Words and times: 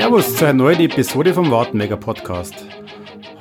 Servus 0.00 0.36
zu 0.36 0.44
einer 0.44 0.52
neuen 0.52 0.78
Episode 0.78 1.34
vom 1.34 1.50
Wartenberger 1.50 1.96
Podcast. 1.96 2.54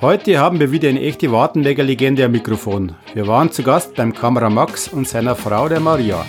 Heute 0.02 0.40
haben 0.40 0.60
wir 0.60 0.72
wieder 0.72 0.90
eine 0.90 1.02
echte 1.02 1.32
Wartenberger 1.32 1.84
Legende 1.84 2.26
am 2.26 2.32
Mikrofon. 2.32 2.96
Wir 3.14 3.28
waren 3.28 3.52
zu 3.52 3.62
Gast 3.62 3.94
beim 3.94 4.12
Kamera 4.12 4.50
Max 4.50 4.88
und 4.88 5.08
seiner 5.08 5.36
Frau 5.36 5.70
der 5.70 5.80
Maria. 5.80 6.26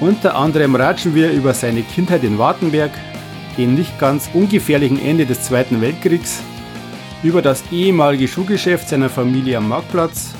Unter 0.00 0.34
anderem 0.34 0.74
ratschen 0.74 1.14
wir 1.14 1.30
über 1.30 1.54
seine 1.54 1.82
Kindheit 1.82 2.24
in 2.24 2.38
Wartenberg, 2.38 2.90
den 3.56 3.76
nicht 3.76 4.00
ganz 4.00 4.28
ungefährlichen 4.34 5.00
Ende 5.00 5.26
des 5.26 5.44
Zweiten 5.44 5.80
Weltkriegs, 5.80 6.42
über 7.22 7.40
das 7.40 7.62
ehemalige 7.70 8.26
Schuhgeschäft 8.26 8.88
seiner 8.88 9.08
Familie 9.08 9.58
am 9.58 9.68
Marktplatz. 9.68 10.34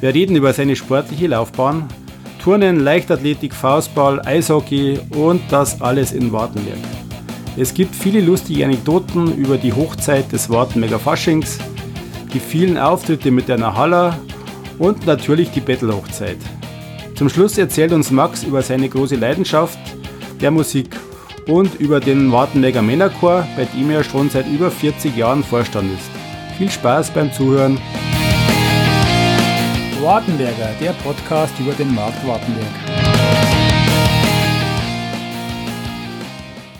Wir 0.00 0.12
reden 0.12 0.34
über 0.34 0.52
seine 0.52 0.74
sportliche 0.74 1.28
Laufbahn, 1.28 1.86
Turnen, 2.42 2.80
Leichtathletik, 2.80 3.54
Faustball, 3.54 4.20
Eishockey 4.26 4.98
und 5.14 5.40
das 5.50 5.80
alles 5.80 6.10
in 6.10 6.32
Wartenberg. 6.32 7.03
Es 7.56 7.72
gibt 7.72 7.94
viele 7.94 8.20
lustige 8.20 8.64
Anekdoten 8.64 9.36
über 9.36 9.56
die 9.58 9.72
Hochzeit 9.72 10.32
des 10.32 10.50
Wartenberger 10.50 10.98
Faschings, 10.98 11.58
die 12.32 12.40
vielen 12.40 12.76
Auftritte 12.76 13.30
mit 13.30 13.46
der 13.46 13.58
Nahalla 13.58 14.18
und 14.80 15.06
natürlich 15.06 15.52
die 15.52 15.60
Bettelhochzeit. 15.60 16.38
Zum 17.14 17.28
Schluss 17.28 17.56
erzählt 17.56 17.92
uns 17.92 18.10
Max 18.10 18.42
über 18.42 18.60
seine 18.60 18.88
große 18.88 19.14
Leidenschaft 19.14 19.78
der 20.40 20.50
Musik 20.50 20.96
und 21.46 21.78
über 21.80 22.00
den 22.00 22.32
Wartenberger 22.32 22.82
Männerchor, 22.82 23.46
bei 23.56 23.66
dem 23.66 23.88
er 23.90 24.02
schon 24.02 24.30
seit 24.30 24.48
über 24.48 24.68
40 24.68 25.16
Jahren 25.16 25.44
Vorstand 25.44 25.92
ist. 25.94 26.10
Viel 26.58 26.70
Spaß 26.70 27.10
beim 27.10 27.32
Zuhören. 27.32 27.78
Wartenberger, 30.00 30.70
der 30.80 30.92
Podcast 31.04 31.54
über 31.60 31.72
den 31.72 31.94
Markt 31.94 32.26
Wartenberg. 32.26 32.93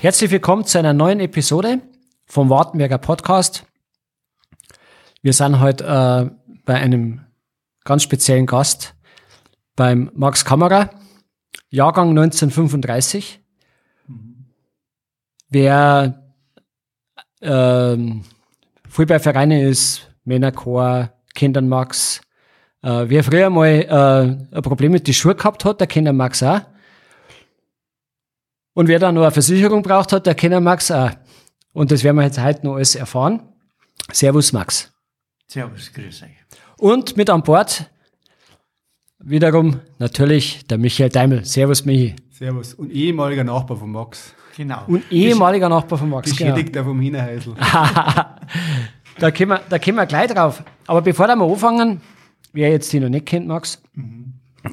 Herzlich 0.04 0.30
willkommen 0.32 0.66
zu 0.66 0.78
einer 0.78 0.92
neuen 0.92 1.18
Episode 1.18 1.80
vom 2.26 2.50
Wartenberger 2.50 2.98
Podcast. 2.98 3.64
Wir 5.22 5.32
sind 5.32 5.60
heute 5.60 5.82
äh, 5.82 6.54
bei 6.66 6.74
einem 6.74 7.22
ganz 7.84 8.02
speziellen 8.02 8.44
Gast, 8.44 8.94
beim 9.76 10.10
Max 10.12 10.44
Kammerer, 10.44 10.90
Jahrgang 11.70 12.10
1935. 12.10 13.40
Wer 15.48 16.22
ähm, 17.40 18.24
Fußballvereine 18.90 19.66
ist, 19.66 20.10
Männerchor, 20.24 21.14
Kindern 21.34 21.66
Max, 21.66 22.20
äh, 22.82 23.06
wer 23.08 23.24
früher 23.24 23.48
mal 23.48 23.68
äh, 23.70 24.54
ein 24.54 24.62
Problem 24.62 24.92
mit 24.92 25.06
den 25.06 25.14
Schuhen 25.14 25.38
gehabt 25.38 25.64
hat, 25.64 25.80
der 25.80 25.86
kennt 25.86 26.06
den 26.06 26.16
Max 26.16 26.42
auch. 26.42 26.60
Und 28.74 28.88
wer 28.88 28.98
dann 28.98 29.14
noch 29.14 29.22
eine 29.22 29.30
Versicherung 29.30 29.82
braucht 29.82 30.12
hat, 30.12 30.26
der 30.26 30.34
kennt 30.34 30.62
Max 30.62 30.90
auch. 30.90 31.10
Und 31.72 31.90
das 31.90 32.04
werden 32.04 32.16
wir 32.16 32.24
jetzt 32.24 32.40
heute 32.40 32.66
noch 32.66 32.74
alles 32.74 32.94
erfahren. 32.94 33.40
Servus 34.12 34.52
Max. 34.52 34.92
Servus, 35.46 35.92
grüß 35.92 36.22
euch. 36.22 36.30
Und 36.78 37.16
mit 37.16 37.30
an 37.30 37.42
Bord 37.42 37.90
wiederum 39.18 39.80
natürlich 39.98 40.66
der 40.66 40.78
Michael 40.78 41.08
Daimel. 41.08 41.44
Servus 41.44 41.84
Michi. 41.84 42.14
Servus. 42.30 42.74
Und 42.74 42.90
ehemaliger 42.90 43.44
Nachbar 43.44 43.76
von 43.76 43.90
Max. 43.90 44.34
Genau. 44.56 44.82
Und 44.86 45.10
ehemaliger 45.10 45.68
Nachbar 45.68 45.98
von 45.98 46.10
Max. 46.10 46.36
Genau. 46.36 46.52
Beschädigter 46.52 46.84
vom 46.84 47.00
Hinterhäusl. 47.00 47.54
Da 49.18 49.30
kommen, 49.30 49.50
wir, 49.50 49.60
da 49.68 49.78
kommen 49.78 49.96
wir 49.96 50.06
gleich 50.06 50.30
drauf. 50.30 50.62
Aber 50.86 51.02
bevor 51.02 51.28
wir 51.28 51.40
anfangen, 51.40 52.00
wer 52.52 52.70
jetzt 52.70 52.92
die 52.92 53.00
noch 53.00 53.08
nicht 53.08 53.26
kennt, 53.26 53.46
Max, 53.46 53.80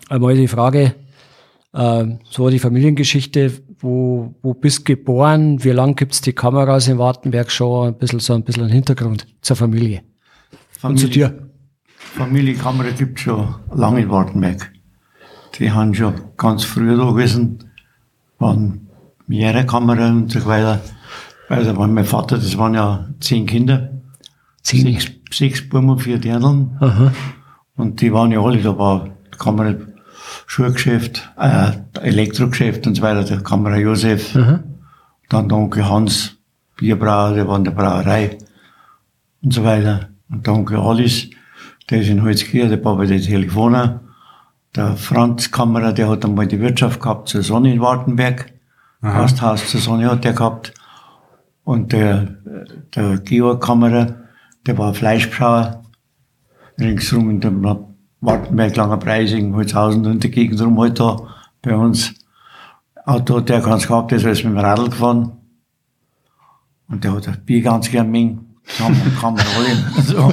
einmal 0.09 0.35
die 0.35 0.47
Frage, 0.47 0.95
äh, 1.73 2.05
so 2.29 2.49
die 2.49 2.59
Familiengeschichte, 2.59 3.61
wo, 3.81 4.33
wo 4.41 4.53
bist 4.53 4.79
du 4.79 4.95
geboren, 4.95 5.63
wie 5.63 5.69
lang 5.69 5.95
gibt's 5.95 6.21
die 6.21 6.33
Kameras 6.33 6.87
in 6.87 6.97
Wartenberg 6.97 7.51
schon, 7.51 7.89
ein 7.89 7.97
bisschen 7.97 8.19
so 8.19 8.33
ein 8.33 8.43
bisschen 8.43 8.63
ein 8.63 8.69
Hintergrund 8.69 9.27
zur 9.41 9.55
Familie. 9.55 10.03
Und 10.81 10.97
zu 10.97 11.09
dir. 11.09 11.49
Familie 11.95 12.56
Kamera 12.56 12.89
gibt 12.91 13.19
schon 13.19 13.56
lange 13.73 14.01
in 14.01 14.09
Wartenberg. 14.09 14.72
Die 15.57 15.72
haben 15.72 15.94
schon 15.94 16.13
ganz 16.38 16.63
früh 16.63 16.95
da 16.95 17.06
gewesen, 17.06 17.72
waren 18.39 18.88
mehrere 19.28 19.66
Kamera 19.66 20.09
und 20.09 20.31
so 20.31 20.45
weiter. 20.45 20.81
War 21.50 21.88
mein 21.88 22.06
Vater, 22.06 22.38
das 22.38 22.57
waren 22.57 22.73
ja 22.73 23.09
zehn 23.19 23.45
Kinder. 23.45 23.91
Zehn. 24.63 24.85
Sechs, 24.85 25.11
sechs 25.31 25.69
Buben 25.69 25.89
und 25.89 26.00
vier 26.00 26.17
Dirndln. 26.17 26.77
Und 27.75 28.01
die 28.01 28.13
waren 28.13 28.31
ja 28.31 28.41
alle, 28.41 28.61
da 28.61 28.77
war 28.77 29.09
Kamera, 29.38 29.75
Schuhgeschäft, 30.51 31.31
äh, 31.39 31.72
Elektrogeschäft 32.01 32.85
und 32.85 32.95
so 32.95 33.01
weiter, 33.03 33.23
der 33.23 33.41
Kamera 33.41 33.78
Josef. 33.78 34.35
Dann 35.29 35.47
der 35.47 35.57
Onkel 35.57 35.88
Hans, 35.88 36.35
Bierbrauer, 36.75 37.35
der 37.35 37.47
war 37.47 37.56
in 37.56 37.63
der 37.63 37.72
Brauerei 37.72 38.38
und 39.41 39.53
so 39.53 39.63
weiter. 39.63 40.09
Und 40.29 40.45
der 40.45 40.53
Onkel 40.53 40.78
Alice, 40.78 41.29
der 41.89 42.01
ist 42.01 42.09
in 42.09 42.22
Holzkirch, 42.22 42.67
der 42.67 42.75
bei 42.75 43.06
den 43.06 43.22
Telefoner. 43.22 44.01
Der 44.75 44.97
Franz 44.97 45.51
Kammerer, 45.51 45.94
der 45.94 46.09
hat 46.09 46.25
einmal 46.25 46.47
die 46.47 46.59
Wirtschaft 46.59 47.00
gehabt 47.00 47.29
zur 47.29 47.44
Sonne 47.44 47.72
in 47.73 47.79
Wartenberg. 47.79 48.51
Gasthaus 49.01 49.69
zur 49.69 49.79
Sonne 49.79 50.12
hat 50.12 50.25
der 50.25 50.33
gehabt. 50.33 50.73
Und 51.63 51.94
der, 51.94 52.28
der 52.94 53.19
Georg 53.19 53.63
Kammerer, 53.63 54.16
der 54.68 54.78
war 54.78 54.94
Fleischschauer. 54.94 55.81
Ringsrum 56.78 57.29
in 57.29 57.39
dem 57.39 57.62
Wartenberg, 58.21 58.75
Langer 58.75 58.97
Preising, 58.97 59.53
Holzhausen 59.55 60.05
und 60.05 60.23
die 60.23 60.31
Gegend 60.31 60.61
rum 60.61 60.79
halt 60.79 60.99
da 60.99 61.17
bei 61.61 61.75
uns. 61.75 62.13
Auto 63.03 63.37
hat 63.37 63.49
der 63.49 63.61
ganz 63.61 63.87
gehabt, 63.87 64.11
ist 64.11 64.25
alles 64.25 64.43
mit 64.43 64.53
dem 64.53 64.59
Radl 64.59 64.89
gefahren. 64.89 65.33
Und 66.87 67.03
der 67.03 67.13
hat 67.13 67.27
das 67.27 67.37
Bier 67.37 67.61
ganz 67.61 67.89
gern 67.89 68.11
mengen. 68.11 68.57
Kann 68.77 68.91
man, 68.91 69.15
kann 69.15 69.33
man 69.33 69.45
alle. 69.57 70.03
So. 70.03 70.31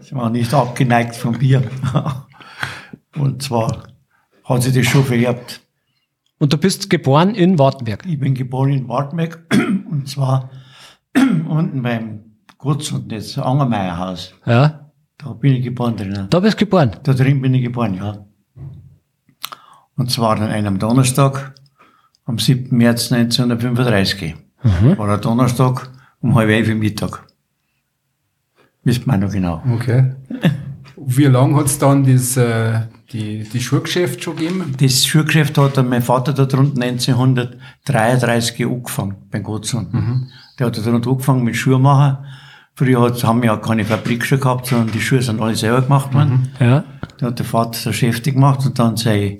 Sie 0.00 0.14
waren 0.14 0.32
nicht 0.32 0.52
abgeneigt 0.52 1.16
vom 1.16 1.38
Bier. 1.38 1.62
Und 3.16 3.42
zwar 3.42 3.84
hat 4.44 4.62
sich 4.62 4.74
das 4.74 4.86
schon 4.86 5.04
vererbt. 5.04 5.62
Und 6.38 6.52
du 6.52 6.58
bist 6.58 6.90
geboren 6.90 7.34
in 7.34 7.58
Wartenberg. 7.58 8.04
Ich 8.06 8.18
bin 8.18 8.34
geboren 8.34 8.70
in 8.70 8.88
Wartmeck 8.88 9.38
und 9.90 10.08
zwar 10.08 10.50
unten 11.14 11.82
beim 11.82 12.36
Gutz 12.58 12.92
und 12.92 13.10
jetzt 13.10 13.38
Angermeierhaus. 13.38 14.34
Ja. 14.46 14.87
Da 15.18 15.32
bin 15.32 15.54
ich 15.54 15.64
geboren 15.64 15.96
drinnen. 15.96 16.30
Da 16.30 16.40
bist 16.40 16.60
du 16.60 16.64
geboren. 16.64 16.92
Da 17.02 17.12
drin 17.12 17.42
bin 17.42 17.52
ich 17.54 17.64
geboren, 17.64 17.94
ja. 17.94 18.24
Und 19.96 20.10
zwar 20.12 20.40
an 20.40 20.48
einem 20.48 20.78
Donnerstag 20.78 21.54
am 22.24 22.38
7. 22.38 22.76
März 22.76 23.10
1935. 23.12 24.36
War 24.96 25.08
ein 25.08 25.20
Donnerstag 25.20 25.90
um 26.20 26.34
halb 26.36 26.50
elf 26.50 26.68
im 26.68 26.78
Mittag. 26.78 27.26
Wisst 28.84 29.06
man 29.06 29.20
noch 29.20 29.32
genau. 29.32 29.62
Okay. 29.74 30.14
Wie 30.96 31.24
lange 31.24 31.56
hat's 31.56 31.78
dann 31.78 32.04
das, 32.04 32.36
äh, 32.36 32.82
die, 33.12 33.42
die 33.42 33.60
Schuhgeschäft 33.60 34.22
schon 34.22 34.36
gegeben? 34.36 34.74
Das 34.78 35.04
Schuhgeschäft 35.04 35.56
hat 35.58 35.76
dann 35.76 35.88
mein 35.88 36.02
Vater 36.02 36.32
da 36.32 36.44
drunten 36.44 36.82
1933 36.82 38.66
angefangen, 38.66 39.16
beim 39.30 39.42
Gottsund. 39.42 39.92
Der 40.58 40.66
hat 40.66 40.76
da 40.76 40.82
drunten 40.82 41.10
angefangen 41.10 41.44
mit 41.44 41.56
Schuhmachen. 41.56 42.18
Früher 42.78 43.00
hat, 43.00 43.24
haben 43.24 43.42
wir 43.42 43.48
ja 43.48 43.56
keine 43.56 43.84
Fabrikschuhe 43.84 44.38
gehabt, 44.38 44.66
sondern 44.66 44.92
die 44.92 45.00
Schuhe 45.00 45.20
sind 45.20 45.40
alle 45.40 45.56
selber 45.56 45.82
gemacht 45.82 46.14
worden. 46.14 46.52
Ja. 46.60 46.84
Da 47.18 47.26
hat 47.26 47.38
der 47.40 47.44
Vater 47.44 47.76
der 47.86 47.92
Chef 47.92 48.22
gemacht 48.22 48.64
und 48.64 48.78
dann 48.78 48.96
sein, 48.96 49.36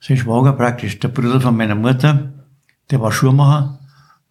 sein 0.00 0.16
Schwager 0.16 0.54
praktisch, 0.54 0.98
der 0.98 1.08
Bruder 1.08 1.38
von 1.38 1.54
meiner 1.54 1.74
Mutter, 1.74 2.32
der 2.90 2.98
war 3.02 3.12
Schuhmacher, 3.12 3.78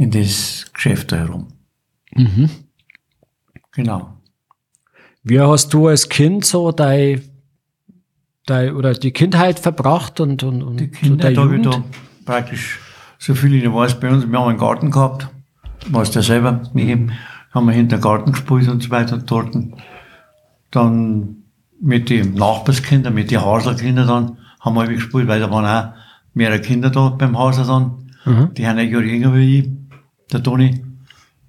in 0.00 0.10
das 0.10 0.64
Geschäft 0.72 1.12
da 1.12 1.16
herum. 1.16 1.48
Genau. 3.72 4.16
Wie 5.22 5.38
hast 5.38 5.74
du 5.74 5.88
als 5.88 6.08
Kind 6.08 6.46
so 6.46 6.72
dein, 6.72 7.20
dein 8.46 8.74
oder 8.74 8.94
die 8.94 9.10
Kindheit 9.10 9.60
verbracht 9.60 10.18
und, 10.20 10.42
und, 10.42 10.62
und 10.62 10.80
Die 10.80 10.86
so 10.86 10.90
Kinder, 10.92 11.30
deine 11.30 11.36
Jugend? 11.36 11.66
da 11.66 11.84
praktisch 12.24 12.78
so 13.18 13.34
viel 13.34 13.54
ich 13.54 13.70
weiß, 13.70 14.00
bei 14.00 14.10
uns, 14.10 14.26
wir 14.26 14.38
haben 14.38 14.48
einen 14.48 14.58
Garten 14.58 14.90
gehabt, 14.90 15.28
weißt 15.90 16.16
du 16.16 16.22
selber, 16.22 16.62
mit 16.72 16.88
ihm, 16.88 17.12
haben 17.52 17.66
wir 17.66 17.74
hinter 17.74 17.98
den 17.98 18.02
Garten 18.02 18.32
gespielt 18.32 18.68
und 18.68 18.82
so 18.82 18.90
weiter 18.90 19.18
dort. 19.18 19.54
Dann 20.70 21.42
mit 21.78 22.08
den 22.08 22.32
Nachbarskindern, 22.34 23.12
mit 23.12 23.30
den 23.30 23.44
Haselkindern 23.44 24.08
dann, 24.08 24.38
haben 24.60 24.76
wir 24.76 24.86
gespielt, 24.86 25.28
weil 25.28 25.40
da 25.40 25.50
waren 25.50 25.66
auch 25.66 25.94
mehrere 26.32 26.60
Kinder 26.60 26.88
da 26.88 27.10
beim 27.10 27.36
Haus 27.36 27.56
dann. 27.56 28.10
Mhm. 28.24 28.54
Die 28.54 28.66
haben 28.66 28.78
ein 28.78 28.90
Jahr 28.90 29.02
jünger 29.02 29.34
wie 29.34 29.58
ich, 29.58 29.79
der 30.32 30.42
Toni. 30.42 30.84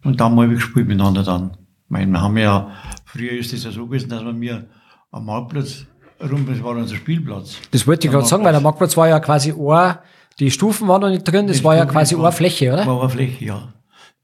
Und 0.04 0.20
dann 0.20 0.32
haben 0.32 0.36
wir 0.36 0.48
gespielt 0.48 0.88
miteinander 0.88 1.24
dann. 1.24 1.52
Ich 1.52 1.90
meine, 1.90 2.12
wir 2.12 2.22
haben 2.22 2.38
ja, 2.38 2.72
früher 3.06 3.34
ist 3.34 3.54
es 3.54 3.64
ja 3.64 3.72
so 3.72 3.86
gewesen, 3.86 4.10
dass 4.10 4.24
wir 4.24 4.34
mir 4.34 4.66
am 5.12 5.26
Marktplatz 5.26 5.86
rum, 6.22 6.46
das 6.48 6.64
war 6.64 6.72
unser 6.72 6.96
Spielplatz. 6.96 7.58
Das 7.72 7.86
wollte 7.86 8.08
ich 8.08 8.14
gerade 8.14 8.26
sagen, 8.26 8.44
weil 8.44 8.54
der 8.54 8.62
Marktplatz 8.62 8.96
war 8.98 9.08
ja 9.08 9.20
quasi 9.20 9.52
ein, 9.52 9.96
die 10.40 10.50
Stufen 10.50 10.88
waren 10.88 11.02
noch 11.02 11.10
nicht 11.10 11.24
drin, 11.24 11.48
das 11.48 11.58
die 11.58 11.64
war 11.64 11.76
ja 11.76 11.86
quasi 11.86 12.16
eine 12.16 12.32
Fläche, 12.32 12.74
oder? 12.74 12.86
War 12.86 13.02
eine 13.02 13.10
Fläche, 13.10 13.46
ja. 13.46 13.74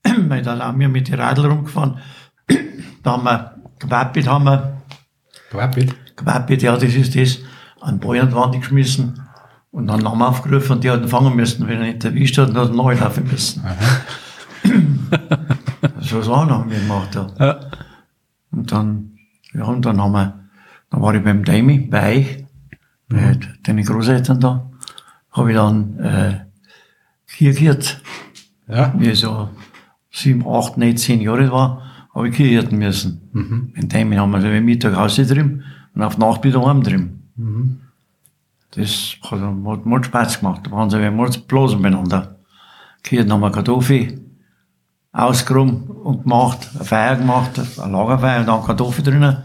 weil 0.28 0.42
dann 0.42 0.62
haben 0.62 0.80
wir 0.80 0.90
mit 0.90 1.08
den 1.08 1.16
Radl 1.16 1.46
rumgefahren. 1.46 2.00
da 3.04 3.12
haben 3.12 3.24
wir 3.24 3.56
gewappelt, 3.80 4.28
haben 4.28 4.46
wir. 4.46 4.78
Gewappelt? 5.52 5.96
Gewappelt, 6.16 6.62
ja, 6.62 6.76
das 6.76 6.94
ist 6.96 7.16
das. 7.16 7.40
An 7.82 8.00
Ball 8.00 8.20
an 8.20 8.30
die 8.30 8.36
Wand 8.36 8.56
geschmissen. 8.56 9.22
Und 9.72 9.88
dann 9.88 10.04
haben 10.10 10.18
wir 10.18 10.28
aufgerufen 10.30 10.74
und 10.74 10.84
die 10.84 10.90
hatten 10.90 11.08
fangen 11.08 11.36
müssen. 11.36 11.68
Wenn 11.68 11.82
er 11.82 11.88
nicht 11.88 12.04
erwischt 12.04 12.38
hat, 12.38 12.50
dann 12.50 12.58
hat 12.58 12.70
er 12.70 12.76
neu 12.76 12.96
laufen 12.96 13.28
müssen. 13.28 13.64
So 16.02 16.22
Sachen 16.22 16.50
haben 16.50 16.70
wir 16.70 16.80
gemacht. 16.80 17.16
Ja. 17.16 17.28
ja. 17.40 17.60
Und 18.52 18.72
dann, 18.72 19.18
ja, 19.54 19.66
und 19.66 19.86
dann 19.86 20.02
haben 20.02 20.12
wir, 20.14 20.40
dann 20.90 21.02
war 21.02 21.14
ich 21.14 21.24
beim 21.24 21.44
Daimi, 21.44 21.80
bei 21.80 22.18
euch, 22.18 22.46
bei 23.10 23.34
mhm. 23.34 23.40
den 23.66 23.84
Großeltern 23.84 24.40
da, 24.40 24.70
habe 25.32 25.52
ich 25.52 25.58
dann 25.58 26.00
äh, 26.00 26.40
hier 27.36 27.54
gehört. 27.54 28.02
Ja. 28.68 28.94
Wie 28.98 29.10
ich 29.10 29.20
so 29.20 29.50
sieben, 30.12 30.48
acht, 30.48 30.78
neun, 30.78 30.98
zehn 30.98 31.22
Jahre 31.22 31.52
war, 31.52 31.84
habe 32.14 32.30
ich 32.30 32.38
gehirten 32.38 32.80
müssen. 32.80 33.30
Mhm. 33.34 33.74
In 33.76 33.90
Daimi 33.90 34.16
haben 34.16 34.32
wir 34.32 34.42
so 34.42 34.48
Mittag 34.48 34.96
Haus 34.96 35.16
drin 35.16 35.64
und 35.94 36.02
auf 36.02 36.18
Nacht 36.18 36.44
wieder 36.44 36.66
heim 36.66 36.84
drin. 36.84 37.24
Mhm. 37.36 37.82
Das 38.72 39.18
hat, 39.24 39.40
hat, 39.40 39.86
hat 39.86 40.06
Spaß 40.06 40.40
gemacht. 40.40 40.62
Da 40.66 40.72
waren 40.72 40.90
sie 40.90 41.00
wie 41.00 41.40
bloß 41.40 41.78
miteinander. 41.78 42.38
Gehirten 43.04 43.32
haben 43.32 43.42
wir 43.42 43.52
Kartoffel 43.52 44.27
ausgeräumt 45.12 45.90
und 45.90 46.24
gemacht, 46.24 46.70
eine 46.76 46.86
Feier 46.86 47.16
gemacht, 47.16 47.52
eine 47.80 47.92
Lagerfeier 47.92 48.42
und 48.42 48.48
dann 48.48 48.64
Kartoffeln 48.64 49.06
drinnen. 49.06 49.38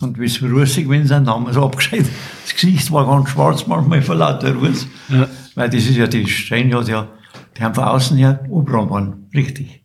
Und 0.00 0.18
wie 0.18 0.28
sie 0.28 0.46
russig 0.46 0.84
gewesen 0.84 1.06
sind, 1.06 1.28
haben 1.28 1.44
wir 1.44 1.50
es 1.50 1.56
abgeschnitten. 1.56 2.10
Das 2.42 2.54
Gesicht 2.54 2.90
war 2.92 3.06
ganz 3.06 3.30
schwarz, 3.30 3.66
manchmal 3.66 4.02
vor 4.02 4.16
lauter 4.16 4.54
Ruß. 4.54 4.86
Ja. 5.08 5.28
Weil 5.54 5.70
das 5.70 5.84
ist 5.84 5.96
ja, 5.96 6.06
die 6.06 6.24
hat 6.26 6.88
ja, 6.88 7.08
die 7.56 7.62
haben 7.62 7.74
von 7.74 7.84
außen 7.84 8.16
her 8.16 8.44
umgebrannt 8.48 8.90
worden. 8.90 9.30
Richtig. 9.32 9.84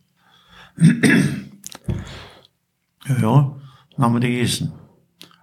ja, 0.76 0.88
ja, 3.08 3.56
dann 3.96 4.04
haben 4.04 4.14
wir 4.14 4.20
die 4.20 4.32
gegessen. 4.32 4.72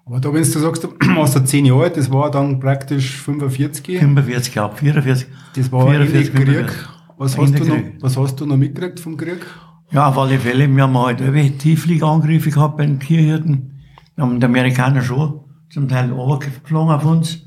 Aber 0.05 0.19
da, 0.21 0.33
wenn 0.33 0.43
du 0.43 0.59
sagst, 0.59 0.83
du 0.83 0.89
warst 1.15 1.35
da 1.35 1.43
10 1.43 1.65
Jahre, 1.65 1.91
das 1.91 2.09
war 2.11 2.31
dann 2.31 2.59
praktisch 2.59 3.17
45? 3.17 3.99
45, 3.99 4.55
ja, 4.55 4.69
44. 4.69 5.27
Das 5.55 5.71
war 5.71 5.89
44, 5.89 6.33
Krieg. 6.33 6.87
Was 7.17 7.37
hast, 7.37 7.59
du 7.59 7.65
noch, 7.65 7.77
was 7.99 8.15
hast 8.15 8.39
du 8.39 8.45
noch 8.45 8.57
mitgekriegt 8.57 8.99
vom 8.99 9.17
Krieg? 9.17 9.45
Ja, 9.91 10.09
auf 10.09 10.17
alle 10.17 10.37
Fälle. 10.37 10.67
Wir 10.67 10.83
haben 10.83 10.97
halt 10.97 11.59
Tieffliegerangriffe 11.59 12.51
gehabt 12.51 12.77
bei 12.77 12.85
den 12.85 12.99
Tierhirten. 12.99 13.79
Wir 14.15 14.25
haben 14.25 14.39
die 14.39 14.45
Amerikaner 14.45 15.01
schon 15.01 15.41
zum 15.69 15.87
Teil 15.87 16.11
runtergeflogen 16.11 16.93
auf 16.93 17.05
uns. 17.05 17.45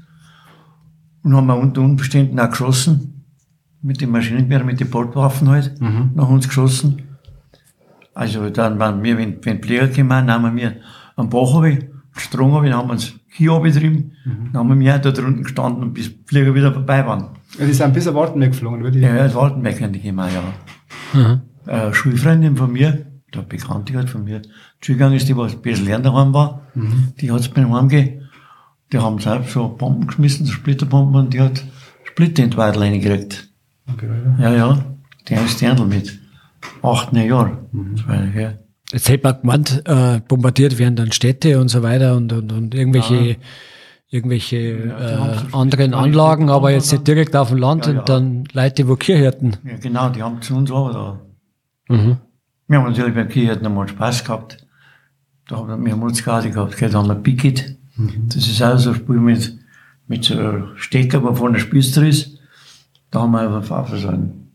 Und 1.22 1.37
haben 1.37 1.50
unter 1.50 1.82
Umständen 1.82 2.40
auch 2.40 2.48
geschossen. 2.48 3.25
Mit 3.82 4.00
den 4.00 4.10
Maschinengewehren, 4.10 4.66
mit 4.66 4.81
den 4.81 4.90
Bordwaffen 4.90 5.48
halt. 5.48 5.81
Mhm. 5.81 6.12
Nach 6.14 6.28
uns 6.28 6.48
geschossen. 6.48 7.02
Also 8.14 8.48
dann 8.50 8.78
waren 8.78 9.02
wir, 9.02 9.19
wenn, 9.19 9.44
wenn 9.44 9.60
die 9.60 9.66
Flieger 9.66 9.88
kamen, 9.88 10.31
haben 10.31 10.56
wir 10.56 10.76
am 11.16 11.28
Bach 11.28 11.62
Strom 12.12 12.52
habe 12.54 12.69
ich, 12.69 12.75
haben 12.75 12.88
wir 12.88 12.92
uns 12.92 13.14
hier 13.28 13.52
abgetrieben. 13.52 14.12
Mhm. 14.25 14.50
Dann 14.52 14.69
haben 14.69 14.81
wir 14.81 14.98
da 14.98 15.10
drunten 15.10 15.44
gestanden, 15.44 15.92
bis 15.92 16.08
die 16.08 16.25
Flieger 16.26 16.54
wieder 16.54 16.72
vorbei 16.72 17.06
waren. 17.06 17.28
Ja, 17.58 17.66
die 17.66 17.72
sind 17.72 17.94
bis 17.94 18.08
auf 18.08 18.14
Wartenberg 18.14 18.50
geflogen, 18.50 18.82
oder? 18.82 18.90
Ja, 18.90 19.14
ja, 19.14 19.34
Wartenberg 19.34 19.76
sind 19.76 19.94
die 19.94 20.00
gekommen, 20.00 20.28
ja. 20.32 21.19
Mhm 21.19 21.40
äh, 21.66 21.92
Schulfreundin 21.92 22.56
von 22.56 22.72
mir, 22.72 23.06
der 23.34 23.42
Bekannte 23.42 23.94
halt 23.94 24.10
von 24.10 24.24
mir, 24.24 24.42
zugegangen 24.80 25.16
ist, 25.16 25.28
die 25.28 25.36
was 25.36 25.52
ein 25.52 25.62
bisschen 25.62 25.86
lernen 25.86 26.04
daheim 26.04 26.34
war, 26.34 26.62
mhm. 26.74 27.12
die 27.20 27.30
hat's 27.30 27.48
beim 27.48 27.72
Heimgehen, 27.72 28.28
die 28.92 28.98
haben 28.98 29.18
selbst 29.18 29.52
so 29.52 29.68
Bomben 29.68 30.06
geschmissen, 30.06 30.46
so 30.46 30.52
Splitterbomben, 30.52 31.14
und 31.14 31.34
die 31.34 31.40
hat 31.40 31.62
Splitter 32.04 32.42
in 32.42 32.50
die 32.50 32.56
Weidel 32.56 32.82
reingekriegt. 32.82 33.48
Okay, 33.92 34.08
ja. 34.38 34.50
ja, 34.50 34.56
ja, 34.56 34.84
die 35.28 35.36
haben 35.36 35.48
Sterndl 35.48 35.86
mit. 35.86 36.18
Acht, 36.82 37.12
neun 37.12 37.26
Jahren. 37.26 37.58
Mhm. 37.72 37.96
Jetzt 38.92 39.08
hätte 39.08 39.26
man 39.26 39.40
gemeint, 39.40 39.82
äh, 39.86 40.20
bombardiert 40.26 40.78
werden 40.78 40.96
dann 40.96 41.12
Städte 41.12 41.60
und 41.60 41.68
so 41.68 41.82
weiter 41.82 42.16
und, 42.16 42.32
und, 42.32 42.52
und 42.52 42.74
irgendwelche, 42.74 43.14
ja. 43.14 43.36
irgendwelche 44.08 44.88
ja, 44.88 45.32
äh, 45.32 45.38
anderen 45.52 45.94
Anlagen, 45.94 46.50
aber 46.50 46.72
jetzt 46.72 46.90
nicht 46.90 47.06
direkt 47.06 47.36
auf 47.36 47.48
dem 47.48 47.58
Land 47.58 47.86
ja, 47.86 47.92
und 47.92 48.08
dann 48.08 48.44
Leute, 48.52 48.88
wo 48.88 48.96
Kirchhirten. 48.96 49.56
Ja, 49.64 49.76
genau, 49.76 50.08
die 50.08 50.22
haben 50.22 50.42
zu 50.42 50.56
uns 50.56 50.70
aber 50.70 50.92
da 50.92 51.20
Mhm. 51.90 52.19
Wir 52.69 52.78
haben 52.78 52.88
natürlich 52.88 53.14
beim 53.14 53.28
Kiehert 53.28 53.62
nochmal 53.62 53.88
Spaß 53.88 54.25
gehabt. 54.25 54.64
Da 55.48 55.56
haben 55.56 55.84
wir 55.84 55.96
Mutzkarte 55.96 56.50
gehabt, 56.50 56.81
da 56.81 56.92
haben 56.92 57.08
wir 57.08 57.16
Picket. 57.16 57.76
Mhm. 57.96 58.28
Das 58.28 58.46
ist 58.46 58.62
auch 58.62 58.78
so 58.78 58.90
ein 58.90 58.96
Spiel 58.96 59.16
mit, 59.16 59.58
mit 60.06 60.25
so 60.25 60.38
einem 60.38 60.69
Stecker, 60.76 61.22
wo 61.25 61.34
vorne 61.34 61.56
ein 61.56 61.60
Spitzer 61.60 62.06
ist. 62.06 62.38
Da 63.10 63.22
haben 63.22 63.32
wir 63.32 63.50
auf, 63.50 63.70
auf 63.72 63.88
so 63.88 64.08
ein 64.08 64.52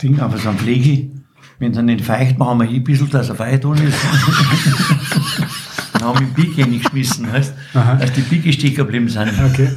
Ding, 0.00 0.20
auf 0.20 0.40
so 0.40 0.48
ein 0.48 0.58
Pflege. 0.58 1.10
Wenn 1.58 1.72
dann 1.72 1.86
nicht 1.86 2.04
feucht 2.04 2.38
machen 2.38 2.60
wir 2.60 2.68
ein 2.68 2.84
bisschen, 2.84 3.10
dass 3.10 3.30
er 3.30 3.34
feucht 3.34 3.64
ist. 3.64 3.98
dann 5.94 6.02
haben 6.02 6.20
wir 6.20 6.26
den 6.28 6.34
Pike 6.34 6.78
geschmissen, 6.78 7.32
weißt, 7.32 7.52
dass 7.74 8.12
die 8.12 8.20
Pike 8.20 8.52
stecken 8.52 8.76
geblieben 8.76 9.08
sind. 9.08 9.32
Okay. 9.44 9.70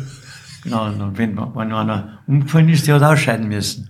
Genau, 0.63 0.85
und 0.85 1.17
wenn, 1.17 1.35
wenn 1.35 1.73
einer 1.73 2.19
umgefallen 2.27 2.69
ist, 2.69 2.85
der 2.85 2.95
hat 2.95 3.03
ausscheiden 3.03 3.47
müssen 3.47 3.89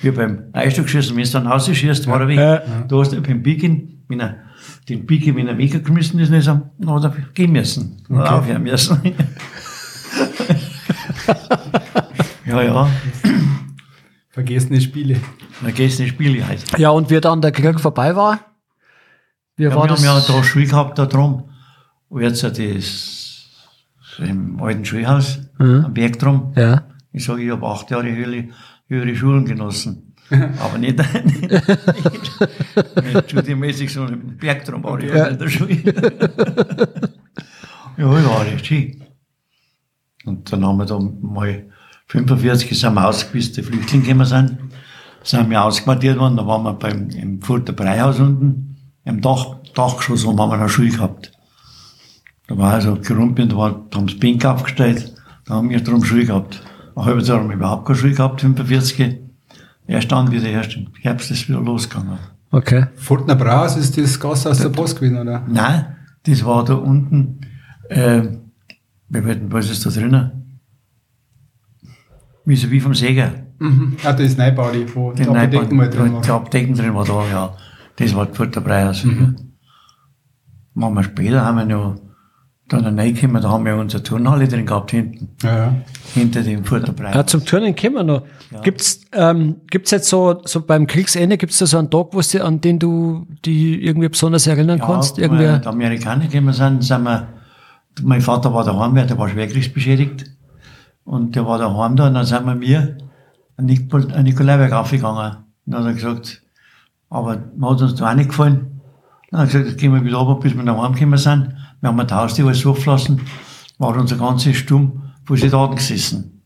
wie 0.00 0.10
beim 0.10 0.44
Eisstockschießen, 0.52 1.16
wenn 1.16 1.24
du 1.24 1.30
dann 1.30 1.46
rausschießt, 1.46 2.06
war 2.06 2.20
er 2.20 2.28
weg. 2.28 2.38
Ja. 2.38 2.58
Da 2.88 2.96
hast 2.96 3.12
du 3.12 3.20
beim 3.20 3.42
Biegen, 3.42 4.04
wenn 4.08 4.20
er 4.20 4.38
den 4.88 5.06
Biegen, 5.06 5.36
wenn 5.36 5.48
er 5.48 5.58
weggeschmissen 5.58 6.18
ist, 6.20 6.32
dann 6.46 6.70
hat 6.86 7.04
er 7.04 7.12
gehen 7.34 7.52
müssen. 7.52 8.02
Okay. 8.08 8.28
aufhören 8.28 8.62
müssen. 8.62 9.00
ja, 12.46 12.62
ja. 12.62 12.88
Vergessene 14.30 14.80
Spiele. 14.80 15.16
Vergessene 15.52 16.08
Spiele 16.08 16.46
heißt. 16.46 16.78
Ja, 16.78 16.90
und 16.90 17.10
wie 17.10 17.20
dann 17.20 17.42
der 17.42 17.52
Krieg 17.52 17.78
vorbei 17.78 18.16
war? 18.16 18.40
Wie 19.56 19.64
ja, 19.64 19.74
war 19.74 19.84
wir 19.84 19.88
das? 19.88 20.06
haben 20.06 20.18
ja 20.18 20.34
da 20.34 20.42
Schule 20.42 20.66
gehabt 20.66 20.98
da 20.98 21.06
drum. 21.06 21.50
Und 22.08 22.22
jetzt 22.22 22.42
das 22.42 22.56
im 24.18 24.60
alten 24.60 24.84
Schulhaus 24.84 25.38
mhm. 25.58 25.84
am 25.86 25.94
Berg 25.94 26.18
drum. 26.18 26.52
Ja. 26.56 26.84
Ich 27.12 27.24
sage, 27.24 27.42
ich 27.42 27.50
habe 27.50 27.66
acht 27.66 27.90
Jahre 27.90 28.10
Höhle 28.10 28.48
höhere 28.90 29.16
Schulen 29.16 29.46
genossen. 29.46 30.14
Aber 30.30 30.78
nicht, 30.78 30.98
nicht, 31.24 31.40
nicht 31.40 33.30
studiemäßig, 33.30 33.92
sondern 33.92 34.20
im 34.20 34.36
Bergtraum 34.36 34.84
war 34.84 35.00
ich 35.00 35.10
ja. 35.12 35.26
in 35.26 35.38
der 35.38 35.48
Schule. 35.48 35.76
ja, 37.96 38.18
ich 38.18 38.26
war 38.26 38.46
schön. 38.62 39.04
Und 40.24 40.52
dann 40.52 40.64
haben 40.64 40.76
wir 40.76 40.86
da 40.86 40.98
mal 40.98 41.64
45 42.06 42.78
sind 42.78 42.94
wir 42.94 43.08
ausgewiesen, 43.08 43.54
die 43.54 43.62
Flüchtlinge 43.62 44.04
gekommen 44.04 44.26
sind, 44.26 44.58
sind 45.22 45.48
wir 45.48 45.62
ausquartiert 45.62 46.18
worden, 46.18 46.36
da 46.36 46.46
waren 46.46 46.64
wir 46.64 46.72
beim, 46.74 47.08
im 47.10 47.40
Furter 47.40 47.72
Breihaus 47.72 48.18
unten, 48.18 48.76
im 49.04 49.20
Dach, 49.20 49.56
Dachgeschoss, 49.74 50.24
wo 50.26 50.36
haben 50.36 50.50
wir 50.50 50.58
eine 50.58 50.68
Schule 50.68 50.90
gehabt. 50.90 51.32
Da 52.48 52.58
war 52.58 52.74
also 52.74 52.96
gerumpelt, 52.96 53.52
da, 53.52 53.56
war, 53.56 53.86
da 53.90 53.98
haben 53.98 54.08
sie 54.08 54.16
Bänke 54.16 54.50
aufgestellt, 54.50 55.14
da 55.46 55.54
haben 55.54 55.70
wir 55.70 55.80
drum 55.80 56.04
Schule 56.04 56.26
gehabt. 56.26 56.62
Ein 56.96 57.04
halbes 57.04 57.28
Jahr 57.28 57.38
haben 57.40 57.48
wir 57.48 57.56
überhaupt 57.56 57.86
keine 57.86 57.98
Schule 57.98 58.14
gehabt, 58.14 58.40
45. 58.40 59.18
Erst 59.86 60.12
dann 60.12 60.30
wieder, 60.30 60.48
erst 60.48 60.76
im 60.76 60.88
Herbst 61.00 61.30
ist 61.30 61.48
wieder 61.48 61.60
losgegangen. 61.60 62.18
Okay. 62.50 62.86
Fortner 62.96 63.36
Braus 63.36 63.76
ist 63.76 63.96
das 63.96 64.18
Gas 64.18 64.46
aus 64.46 64.58
der 64.58 64.68
Post 64.68 64.96
gewesen, 64.96 65.18
oder? 65.18 65.44
Nein, 65.48 65.96
das 66.24 66.44
war 66.44 66.64
da 66.64 66.74
unten, 66.74 67.40
äh, 67.88 68.22
was 69.08 69.70
ist 69.70 69.84
da 69.86 69.90
drinnen? 69.90 70.60
Wie 72.44 72.56
so 72.56 72.70
wie 72.70 72.80
vom 72.80 72.94
Säger. 72.94 73.32
Mhm. 73.58 73.96
Ah, 74.04 74.12
das 74.12 74.30
ist 74.30 74.38
Neubau, 74.38 74.70
wo 74.94 75.12
die 75.12 75.26
Apotheken 75.26 75.76
mal 75.76 75.90
drin 75.90 76.14
war. 76.14 76.22
Die 76.22 76.30
Apotheken 76.30 76.74
drin 76.74 76.94
war 76.94 77.04
da, 77.04 77.28
ja. 77.30 77.56
Das 77.96 78.14
war 78.14 78.26
die 78.26 78.34
Fortner 78.34 78.62
Braus. 78.62 79.04
Mhm. 79.04 79.36
Machen 80.74 81.04
später, 81.04 81.44
haben 81.44 81.58
wir 81.58 81.64
noch 81.66 82.00
dann 82.70 82.98
reingekommen, 82.98 83.42
da 83.42 83.50
haben 83.50 83.64
wir 83.64 83.76
unsere 83.76 84.02
Turnhalle 84.02 84.46
drin 84.46 84.64
gehabt, 84.64 84.92
hinten. 84.92 85.28
Ja, 85.42 85.56
ja. 85.56 85.74
Hinter 86.14 86.42
dem 86.42 86.64
Futterbrei. 86.64 87.12
Ja, 87.12 87.26
zum 87.26 87.44
Turnen 87.44 87.74
kommen 87.74 87.94
wir 87.94 88.04
noch. 88.04 88.22
Ja. 88.50 88.60
Gibt's, 88.60 89.00
ähm, 89.12 89.56
gibt's 89.70 89.90
jetzt 89.90 90.08
so, 90.08 90.40
so 90.44 90.60
beim 90.60 90.86
Kriegsende, 90.86 91.36
gibt's 91.36 91.58
da 91.58 91.66
so 91.66 91.78
einen 91.78 91.90
Tag, 91.90 92.08
wo 92.12 92.20
du, 92.20 92.44
an 92.44 92.60
den 92.60 92.78
du 92.78 93.26
die 93.44 93.84
irgendwie 93.84 94.08
besonders 94.08 94.46
erinnern 94.46 94.78
ja, 94.78 94.86
kannst? 94.86 95.18
Irgendwie? 95.18 95.58
die 95.60 95.66
Amerikaner 95.66 96.26
gekommen 96.26 96.52
sind, 96.52 96.82
sind 96.84 97.02
wir, 97.02 97.28
mein 98.02 98.20
Vater 98.20 98.54
war 98.54 98.64
daheim, 98.64 98.94
der 98.94 99.18
war 99.18 99.28
schwer 99.28 99.48
kriegsbeschädigt. 99.48 100.26
Und 101.04 101.34
der 101.34 101.46
war 101.46 101.58
daheim 101.58 101.96
da, 101.96 102.06
und 102.06 102.14
dann 102.14 102.24
sind 102.24 102.44
wir 102.44 102.54
mir, 102.54 102.98
an 103.56 103.66
Nik- 103.66 104.14
an 104.14 104.24
Nikolaiberg 104.24 104.72
aufgegangen. 104.72 105.36
Dann 105.66 105.80
hat 105.80 105.86
er 105.86 105.94
gesagt, 105.94 106.42
aber 107.08 107.30
hat 107.32 107.82
uns 107.82 107.94
da 107.96 108.10
auch 108.10 108.14
nicht 108.14 108.30
gefallen. 108.30 108.80
Dann 109.30 109.40
hat 109.40 109.48
er 109.48 109.52
gesagt, 109.52 109.70
jetzt 109.70 109.80
gehen 109.80 109.92
wir 109.92 110.04
wieder 110.04 110.18
runter, 110.18 110.40
bis 110.40 110.56
wir 110.56 110.76
Hause 110.76 110.92
gekommen 110.92 111.18
sind. 111.18 111.54
Wir 111.80 111.88
haben 111.88 112.00
ein 112.00 112.10
Haus, 112.10 112.34
die 112.34 112.42
alles 112.42 112.64
aufgelassen, 112.66 113.20
war 113.78 113.96
unser 113.96 114.16
ganzes 114.16 114.56
Sturm 114.56 115.02
vor 115.24 115.36
Soldaten 115.36 115.76
gesessen. 115.76 116.42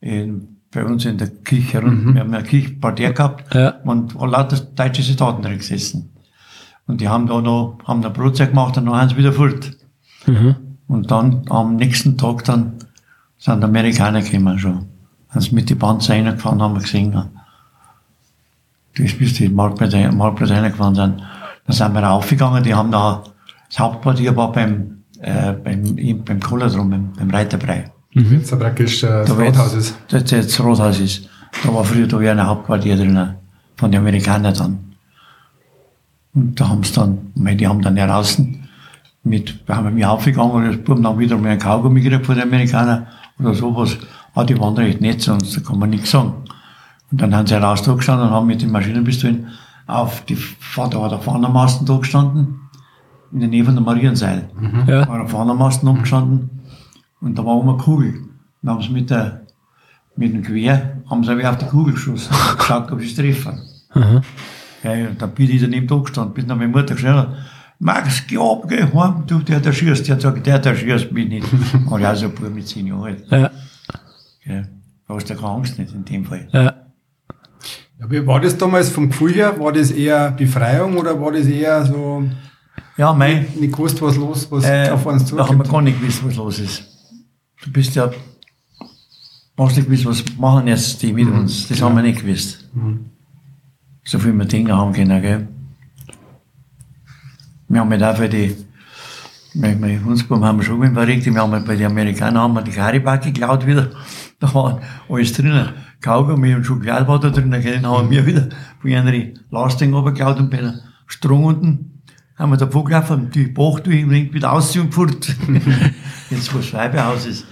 In, 0.00 0.56
bei 0.72 0.84
uns 0.84 1.04
in 1.04 1.18
der 1.18 1.28
Kirche 1.28 1.74
herum. 1.74 2.14
Wir 2.14 2.20
haben 2.22 2.32
eine 2.32 2.42
Kirchpartie 2.44 3.12
gehabt 3.12 3.54
Ja. 3.54 3.74
und 3.84 4.14
lauter 4.14 4.56
deutsche 4.60 5.02
Soldaten 5.02 5.42
drin 5.42 5.58
gesessen. 5.58 6.10
Und 6.86 7.00
die 7.00 7.08
haben 7.08 7.26
da 7.26 7.40
noch, 7.40 7.78
haben 7.84 8.00
eine 8.02 8.10
Brotzeit 8.10 8.50
gemacht 8.50 8.76
und 8.78 8.86
dann 8.86 8.94
haben 8.96 9.08
sie 9.10 9.16
wieder 9.16 9.32
fort. 9.32 9.76
Und 10.88 11.10
dann 11.10 11.42
am 11.50 11.76
nächsten 11.76 12.16
Tag 12.16 12.44
dann 12.44 12.74
sind 13.38 13.60
die 13.60 13.64
Amerikaner 13.64 14.22
gekommen 14.22 14.58
schon. 14.58 14.86
Haben 15.28 15.40
sie 15.40 15.54
mit 15.54 15.68
die 15.70 15.74
Panzer 15.74 16.14
reingefahren, 16.14 16.60
haben 16.62 16.74
wir 16.74 16.80
gesehen. 16.82 17.12
Das 18.96 19.12
bis 19.14 19.34
die 19.34 19.48
Marktplatz 19.48 19.94
ein- 19.94 20.16
Marktplatz 20.16 20.50
reingefahren 20.50 20.94
sind. 20.94 21.22
Dann 21.66 21.76
sind 21.76 21.92
wir 21.94 22.10
aufgegangen, 22.10 22.62
die 22.64 22.74
haben 22.74 22.90
da, 22.90 23.22
das 23.70 23.78
Hauptquartier 23.78 24.34
war 24.36 24.52
beim, 24.52 25.04
äh, 25.20 25.52
beim, 25.52 25.96
im- 25.96 26.24
beim 26.24 26.40
Kohlerdrum, 26.40 26.90
beim, 26.90 27.12
beim 27.12 27.30
Reiterbrei. 27.30 27.90
Jetzt 28.12 28.58
praktisch 28.58 29.02
äh, 29.04 29.06
das 29.06 29.28
Da 29.28 29.38
war 29.38 29.46
Rathaus 29.46 29.72
jetzt, 29.74 29.82
ist. 29.90 29.96
das 30.08 30.30
jetzt 30.30 30.58
das 30.58 30.66
Rathaus 30.66 30.98
ist. 31.00 31.28
Da 31.64 31.72
war 31.74 31.84
früher 31.84 32.06
da 32.06 32.18
ein 32.18 32.44
Hauptquartier 32.46 32.96
drin, 32.96 33.34
von 33.76 33.90
den 33.92 34.00
Amerikanern 34.00 34.54
dann. 34.54 34.78
Und 36.34 36.60
da 36.60 36.68
haben 36.68 36.82
sie 36.84 36.92
dann, 36.94 37.18
meine, 37.34 37.56
die 37.56 37.66
haben 37.66 37.82
dann 37.82 37.96
heraus 37.96 38.40
mit, 39.24 39.66
wir 39.66 39.76
haben 39.76 39.94
mich 39.94 40.04
aufgegangen 40.06 40.52
und 40.52 40.64
das 40.66 40.76
Buben 40.78 41.02
dann 41.02 41.18
wieder 41.18 41.36
mal 41.36 41.50
ein 41.50 41.58
Kaugummi 41.58 42.00
gekriegt 42.00 42.26
von 42.26 42.36
den 42.36 42.44
Amerikanern 42.44 43.06
oder 43.38 43.54
sowas. 43.54 43.96
Ah, 44.34 44.44
die 44.44 44.58
waren 44.58 44.74
recht 44.76 45.00
nett, 45.00 45.20
sonst 45.22 45.56
da 45.56 45.60
kann 45.60 45.78
man 45.78 45.90
nichts 45.90 46.10
sagen. 46.12 46.32
Und 47.10 47.20
dann 47.20 47.34
haben 47.34 47.46
sie 47.46 47.54
heraus 47.54 47.82
da 47.82 47.94
gestanden 47.94 48.28
und 48.28 48.32
haben 48.34 48.46
mit 48.46 48.62
den 48.62 48.70
Maschinenpistolen 48.70 49.48
auf 49.88 50.24
die, 50.26 50.36
da 50.76 50.92
war 51.00 51.08
der 51.08 51.18
Fahnermasten 51.18 51.84
da 51.86 51.96
gestanden, 51.96 52.60
in 53.32 53.40
der 53.40 53.48
Nähe 53.48 53.64
von 53.64 53.74
der 53.74 53.84
Marienseil. 53.84 54.48
Ja. 54.86 55.08
war 55.08 55.20
ein 55.20 55.28
Fahnermasten 55.28 55.88
umgestanden 55.88 56.50
und 57.20 57.38
da 57.38 57.44
war 57.44 57.56
oben 57.56 57.70
eine 57.70 57.78
Kugel. 57.78 58.14
Dann 58.62 58.74
haben 58.74 58.82
sie 58.82 58.90
mit, 58.90 59.10
der, 59.10 59.42
mit 60.16 60.32
dem 60.32 60.42
Gewehr 60.42 60.98
haben 61.08 61.24
sie 61.24 61.44
auf 61.44 61.58
die 61.58 61.66
Kugel 61.66 61.94
geschossen. 61.94 62.34
geschaut, 62.58 62.90
ob 62.92 63.00
sie 63.00 63.06
es 63.06 63.14
treffen. 63.14 63.60
Ja, 64.82 64.94
ja, 64.94 65.08
dann 65.18 65.30
bin 65.32 65.50
ich 65.50 65.60
daneben 65.60 65.86
da 65.86 65.96
gestanden, 65.96 66.34
bis 66.34 66.46
dann 66.46 66.58
meine 66.58 66.70
Mutter 66.70 66.94
gesagt 66.94 67.28
hat, 67.28 67.36
Max, 67.82 68.26
geh 68.26 68.36
ab, 68.36 68.66
geh 68.68 68.82
heim, 68.82 69.24
du, 69.26 69.38
der, 69.38 69.58
der 69.58 69.72
schießt. 69.72 70.06
Der 70.06 70.16
hat 70.16 70.22
gesagt, 70.22 70.46
der, 70.46 70.58
der 70.58 70.74
schießt 70.74 71.12
mich 71.12 71.28
nicht. 71.28 71.46
Und 71.90 72.00
ja, 72.00 72.14
so 72.14 72.26
ein 72.26 72.34
Bub 72.34 72.54
mit 72.54 72.68
10 72.68 72.86
Jahren 72.86 73.02
alt. 73.02 73.24
Ja. 73.30 73.50
Ja, 74.44 74.62
da 75.08 75.14
hast 75.14 75.30
du 75.30 75.34
keine 75.34 75.48
Angst 75.48 75.78
nicht 75.78 75.94
in 75.94 76.04
dem 76.04 76.24
Fall. 76.24 76.46
Ja. 76.52 76.74
Ja, 77.98 78.10
wie 78.10 78.26
war 78.26 78.40
das 78.40 78.56
damals 78.56 78.90
vom 78.90 79.08
Gefühl 79.08 79.32
her? 79.32 79.58
War 79.58 79.72
das 79.72 79.90
eher 79.90 80.30
Befreiung 80.30 80.96
oder 80.96 81.20
war 81.20 81.32
das 81.32 81.46
eher 81.46 81.84
so, 81.84 82.22
Ja, 83.00 83.14
mein, 83.14 83.46
nicht 83.58 83.72
gewusst, 83.72 84.02
was 84.02 84.16
los, 84.16 84.46
was 84.50 84.64
Äh, 84.64 84.90
auf 84.90 85.06
uns 85.06 85.24
da 85.24 85.38
haben 85.38 85.56
wir 85.56 85.64
zukommt? 85.64 85.70
gar 85.70 85.80
nicht 85.80 85.98
gewusst, 85.98 86.22
was 86.22 86.36
los 86.36 86.58
ist. 86.58 86.84
Du 87.64 87.72
bist 87.72 87.94
ja, 87.94 88.10
hast 89.56 89.76
nicht 89.78 89.88
gewusst, 89.88 90.04
was 90.04 90.36
machen 90.36 90.66
jetzt 90.66 91.00
die 91.02 91.14
mit 91.14 91.26
uns. 91.26 91.66
Das 91.68 91.80
haben 91.80 91.96
wir 91.96 92.02
nicht 92.02 92.20
gewusst. 92.20 92.68
So 94.04 94.18
viel 94.18 94.34
wir 94.34 94.44
Dinge 94.44 94.76
haben 94.76 94.92
können, 94.92 95.22
gell. 95.22 95.48
Wir 97.68 97.80
haben 97.80 97.90
halt 97.90 98.02
auch 98.02 98.16
für 98.16 98.28
die, 98.28 98.54
mein 99.54 100.04
Hundsbaum 100.04 100.44
haben 100.44 100.58
wir 100.58 100.64
schon 100.66 100.76
gewinnt, 100.78 100.94
verregt. 100.94 101.24
Wir 101.24 101.34
haben 101.40 101.52
halt 101.52 101.64
bei 101.64 101.76
den 101.76 101.86
Amerikanern 101.86 102.42
haben 102.42 102.52
wir 102.52 102.62
die 102.62 102.70
Karibak 102.72 103.22
geklaut 103.22 103.66
wieder. 103.66 103.88
Da 104.40 104.52
war 104.52 104.78
alles 105.08 105.32
drinnen. 105.32 105.70
Kaugummi 106.02 106.54
und 106.54 106.64
Schokolade 106.64 107.08
war 107.08 107.18
da 107.18 107.30
drinnen, 107.30 107.62
gell. 107.62 107.80
Dann 107.80 107.90
haben 107.90 108.10
wir 108.10 108.26
wieder 108.26 108.50
von 108.82 108.92
einer 108.92 109.12
Lasting 109.50 109.94
runtergeklaut 109.94 110.38
und 110.38 110.50
bei 110.50 110.58
einer 110.58 110.80
Strung 111.06 111.44
unten 111.44 111.99
haben 112.40 112.50
wir 112.50 112.56
da 112.56 112.66
vorgelaufen 112.66 113.20
und 113.26 113.34
die 113.34 113.52
durch 113.52 113.84
und 113.86 114.10
wieder 114.10 114.52
ausziehen 114.52 114.86
und 114.86 114.92
fort. 114.94 115.36
Jetzt, 116.30 116.52
wo 116.54 116.58
das 116.58 116.66
Scheibehaus 116.66 117.26
ist, 117.26 117.46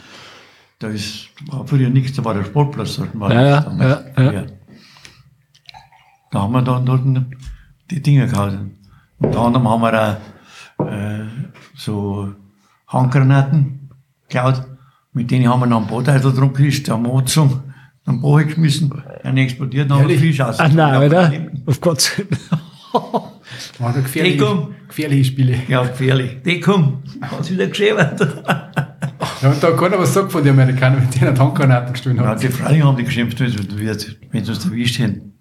da 0.79 0.89
ist, 0.89 1.29
war 1.47 1.67
früher 1.67 1.91
nichts, 1.91 2.17
da 2.17 2.25
war 2.25 2.35
der 2.35 2.45
Sportplatz 2.45 2.97
dort. 2.97 3.19
War 3.19 3.33
Ja, 3.33 3.61
damals. 3.61 4.05
ja, 4.17 4.33
ja. 4.33 4.43
Da 6.31 6.43
haben 6.43 6.53
wir 6.53 6.63
dann 6.63 6.87
dort 6.87 7.03
die 7.91 8.03
Dinge 8.03 8.27
gehabt. 8.27 8.59
Unter 9.19 9.41
anderem 9.41 9.69
haben 9.69 9.81
wir 9.83 10.19
auch, 10.79 10.87
äh, 10.87 11.25
so 11.75 12.33
Handgranaten 12.87 13.91
geklaut. 14.29 14.63
Mit 15.13 15.31
denen 15.31 15.49
haben 15.49 15.61
wir 15.61 15.67
noch 15.67 15.79
einen 15.79 15.87
Booteitel 15.87 16.33
drum 16.33 16.53
gekriegt, 16.53 16.89
haben 16.89 17.05
wir 17.05 17.13
angezogen, 17.13 17.75
einen 18.07 18.21
Boot 18.21 18.47
geschmissen, 18.47 18.93
einen 19.25 19.39
explodiert, 19.39 19.91
dann 19.91 20.01
haben 20.01 20.09
wir? 20.09 20.19
Fisch 20.19 20.41
aus. 20.41 20.61
Ach 20.61 20.73
nein, 20.73 21.03
oder? 21.03 21.33
Auf 21.67 21.81
Gott. 21.81 22.13
Waren 23.79 23.95
da 23.95 24.01
gefährliche, 24.01 24.39
Deckung. 24.39 24.75
gefährliche 24.89 25.25
Spiele. 25.25 25.59
Ja, 25.69 25.83
gefährlich. 25.85 26.43
Deckung, 26.43 27.03
hat's 27.21 27.51
wieder 27.51 27.67
geschrieben. 27.67 27.99
Ja, 29.41 29.51
und 29.51 29.63
da 29.63 29.69
hat 29.69 29.77
keiner 29.77 29.99
was 30.01 30.09
gesagt 30.09 30.33
von 30.33 30.43
den 30.43 30.53
Amerikanern, 30.53 31.01
mit 31.01 31.21
denen 31.21 31.33
Tankgranaten 31.35 31.93
gestohlen 31.93 32.17
Ja, 32.17 32.27
haben. 32.27 32.41
die 32.41 32.49
Frauen 32.49 32.83
haben 32.85 32.97
die 32.97 33.05
geschimpft, 33.05 33.39
wenn 33.39 33.51
sie 33.51 34.51
uns 34.51 34.65
erwischt 34.65 34.99
hätten. 34.99 35.39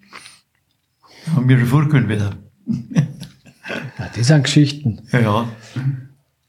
Haben 1.35 1.49
wir 1.49 1.57
schon 1.57 1.67
vorgehen 1.67 2.07
wieder. 2.07 2.31
Ja, 2.65 4.09
das 4.15 4.27
sind 4.27 4.43
Geschichten. 4.43 5.01
Ja, 5.11 5.19
ja. 5.19 5.47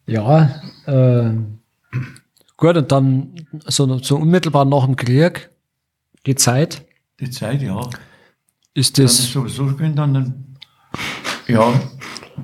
Ja, 0.07 0.61
äh, 0.87 1.31
gut, 2.59 2.77
und 2.77 2.93
dann 2.93 3.35
so, 3.67 3.99
so 3.99 4.17
unmittelbar 4.17 4.65
nach 4.67 4.85
dem 4.85 4.97
Krieg, 4.97 5.49
die 6.27 6.35
Zeit, 6.35 6.85
Die 7.21 7.31
Zeit, 7.31 7.63
ja. 7.63 7.81
ist 8.75 8.99
Dann 8.99 9.05
ist 9.07 9.19
das, 9.21 9.33
sowieso 9.33 9.67
gewesen, 9.67 9.97
dann, 9.97 10.48
ja, 11.49 11.73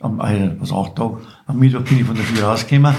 am, 0.00 0.20
äh, 0.20 0.50
was 0.58 0.72
acht 0.72 0.96
Tage, 0.96 1.18
am 1.46 1.58
Mittwoch 1.58 1.82
bin 1.82 1.98
ich 1.98 2.04
von 2.04 2.16
der 2.16 2.24
Schule 2.24 2.42
rausgekommen 2.42 2.94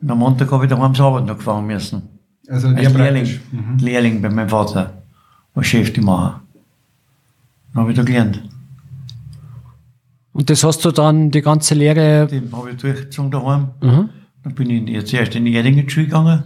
und 0.00 0.10
am 0.10 0.18
Montag 0.18 0.50
habe 0.52 0.64
ich 0.64 0.70
daheim 0.70 0.94
zur 0.94 1.06
Arbeit 1.06 1.26
noch 1.26 1.36
gefahren 1.38 1.66
müssen. 1.66 2.02
Also 2.48 2.68
Als 2.68 2.92
Lehrling, 2.94 3.24
praktisch. 3.24 3.40
Lehrling 3.80 4.22
bei 4.22 4.30
meinem 4.30 4.48
Vater, 4.48 5.02
als 5.54 5.66
Chef 5.66 5.92
die 5.92 6.00
machen. 6.00 6.40
Habe 7.74 7.90
ich 7.90 7.96
da 7.96 8.02
gelernt. 8.02 8.42
und 10.32 10.50
das 10.50 10.62
hast 10.64 10.84
du 10.84 10.90
dann 10.90 11.30
die 11.30 11.42
ganze 11.42 11.74
Lehre, 11.74 12.26
Den 12.26 12.50
habe 12.52 12.70
ich 12.70 12.76
durchgezogen 12.76 13.30
daheim. 13.30 13.68
mhm. 13.82 14.08
Dann 14.44 14.54
bin 14.54 14.70
ich 14.70 14.84
die, 14.84 15.04
zuerst 15.04 15.34
in 15.34 15.44
die 15.44 15.52
Erdingen 15.54 15.88
Schule 15.90 16.06
gegangen. 16.06 16.44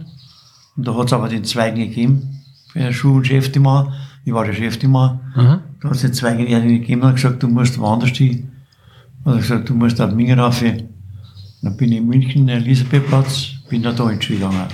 Und 0.75 0.87
da 0.87 0.95
hat 0.95 1.07
es 1.07 1.13
aber 1.13 1.29
den 1.29 1.43
Zweigen 1.43 1.77
gegeben, 1.77 2.41
für 2.71 2.79
den 2.79 2.93
Schuh- 2.93 3.15
und 3.17 3.27
Chef 3.27 3.51
die 3.51 3.59
machen. 3.59 3.93
Ich 4.25 4.33
war 4.33 4.45
der 4.45 4.53
Chef 4.53 4.77
die 4.79 4.87
machen. 4.87 5.19
Mhm. 5.35 5.59
Da 5.79 5.89
hat 5.89 5.95
es 5.95 6.01
den 6.01 6.13
Zweigen 6.13 6.39
in 6.39 6.47
Erdingen 6.47 6.81
gegeben 6.81 7.01
und 7.01 7.07
hat 7.09 7.15
gesagt, 7.15 7.43
du 7.43 7.47
musst 7.47 7.77
woanders 7.79 8.09
hin. 8.11 8.51
Hat 9.25 9.35
er 9.35 9.39
gesagt, 9.39 9.69
du 9.69 9.75
musst 9.75 10.01
auf 10.01 10.11
Mingen 10.13 10.39
rauf. 10.39 10.59
Dann 11.61 11.77
bin 11.77 11.91
ich 11.91 11.99
in 11.99 12.07
München, 12.07 12.49
Elisabethplatz, 12.49 13.51
bin 13.69 13.83
dann 13.83 13.95
da 13.95 14.09
in 14.09 14.19
die 14.19 14.25
Schule 14.25 14.39
gegangen. 14.39 14.67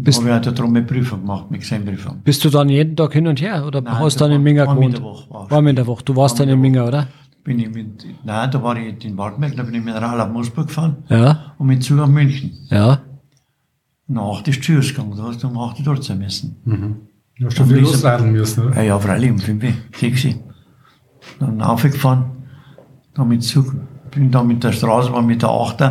Bist- 0.00 0.20
habe 0.20 0.30
ich 0.30 0.34
auch 0.36 0.40
da 0.42 0.50
drum 0.52 0.70
eine 0.76 0.82
Prüfung 0.86 1.20
gemacht, 1.22 1.50
mit 1.50 1.60
Gesamtprüfung. 1.60 2.20
bist 2.22 2.44
du 2.44 2.50
dann 2.50 2.68
jeden 2.68 2.94
Tag 2.96 3.12
hin 3.12 3.26
und 3.26 3.40
her 3.40 3.66
oder 3.66 3.80
Nein, 3.80 3.98
hast 3.98 4.20
da 4.20 4.26
dann 4.28 4.36
in 4.36 4.42
Minga 4.44 4.66
war 4.66 4.76
gewohnt? 4.76 4.94
der 4.96 5.02
Woche 5.02 5.28
war. 5.30 5.50
War 5.50 5.60
mit 5.62 5.76
der 5.76 5.86
Woche. 5.86 6.04
Du 6.04 6.14
warst 6.14 6.38
War 6.38 6.46
dann 6.46 6.54
in 6.54 6.60
Minga, 6.60 6.86
oder? 6.86 7.08
bin 7.44 7.58
ich 7.60 7.70
mit, 7.72 8.04
nein, 8.24 8.50
da 8.50 8.62
war 8.62 8.76
ich 8.76 9.02
in 9.04 9.16
Waldberg, 9.16 9.56
da 9.56 9.62
bin 9.62 9.74
ich 9.74 9.82
mit 9.82 9.94
dem 9.94 10.02
Rad 10.02 10.20
auf 10.20 10.30
Moosburg 10.32 10.66
gefahren 10.68 10.96
Ja, 11.08 11.54
und 11.58 11.66
mit 11.66 11.82
Zug 11.82 11.98
auf 11.98 12.08
München. 12.08 12.52
ja. 12.70 13.00
Nach 14.10 14.38
ist 14.38 14.46
die 14.46 14.60
Tür 14.60 14.80
gegangen, 14.80 15.12
da 15.16 15.24
hast 15.24 15.42
du 15.42 15.48
um 15.48 15.58
8 15.58 15.78
Uhr 15.80 15.84
dort 15.84 16.02
sein 16.04 16.18
müssen. 16.18 16.56
Du 17.38 17.46
hast 17.46 17.56
schon 17.56 17.66
viel 17.68 17.78
losleiten 17.78 18.32
müssen, 18.32 18.66
oder? 18.66 18.76
Ja, 18.76 18.82
ja, 18.82 18.98
freilich, 18.98 19.30
um 19.30 19.38
5 19.38 19.62
Uhr, 19.64 19.72
6 19.94 20.24
Uhr. 20.26 20.34
Dann 21.40 21.60
aufgefahren, 21.60 22.24
dann 23.14 23.28
mit 23.28 23.42
Zug, 23.42 23.74
bin 24.10 24.30
dann 24.30 24.46
mit 24.46 24.62
der 24.64 24.72
Straßenbahn 24.72 25.26
mit 25.26 25.42
der 25.42 25.50
8 25.50 25.82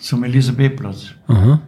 zum 0.00 0.22
Elisabethplatz. 0.24 1.06
Mhm. 1.26 1.58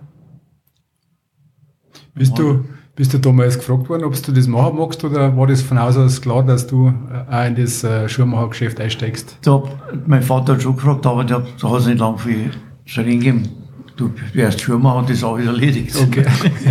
Bist 2.15 2.39
du, 2.39 2.65
bist 2.97 3.15
du 3.15 3.19
damals 3.19 3.59
gefragt 3.59 3.89
worden, 3.89 4.05
ob 4.05 4.21
du 4.21 4.33
das 4.33 4.47
machen 4.47 4.77
magst 4.77 5.03
oder 5.05 5.37
war 5.37 5.47
das 5.47 5.63
von 5.63 5.79
Haus 5.79 5.97
aus 5.97 6.21
klar, 6.21 6.45
dass 6.45 6.67
du 6.67 6.89
äh, 6.89 7.35
auch 7.35 7.47
in 7.47 7.57
das 7.57 7.85
äh, 7.85 8.09
Schuhmachergeschäft 8.09 8.81
einsteigst? 8.81 9.39
Da, 9.43 9.63
mein 10.07 10.23
Vater 10.23 10.55
hat 10.55 10.63
schon 10.63 10.77
gefragt, 10.77 11.07
aber 11.07 11.25
der, 11.25 11.47
da 11.61 11.71
hat 11.71 11.81
es 11.81 11.87
nicht 11.87 11.99
lang 11.99 12.19
viel 12.19 12.51
zu 12.87 13.01
reden 13.01 13.21
gegeben. 13.21 13.49
Du 13.97 14.11
wärst 14.33 14.61
Schuhmacher 14.61 14.99
und 14.99 15.11
das 15.11 15.19
ist 15.19 15.25
alles 15.25 15.47
erledigt. 15.47 15.97
Okay. 16.01 16.25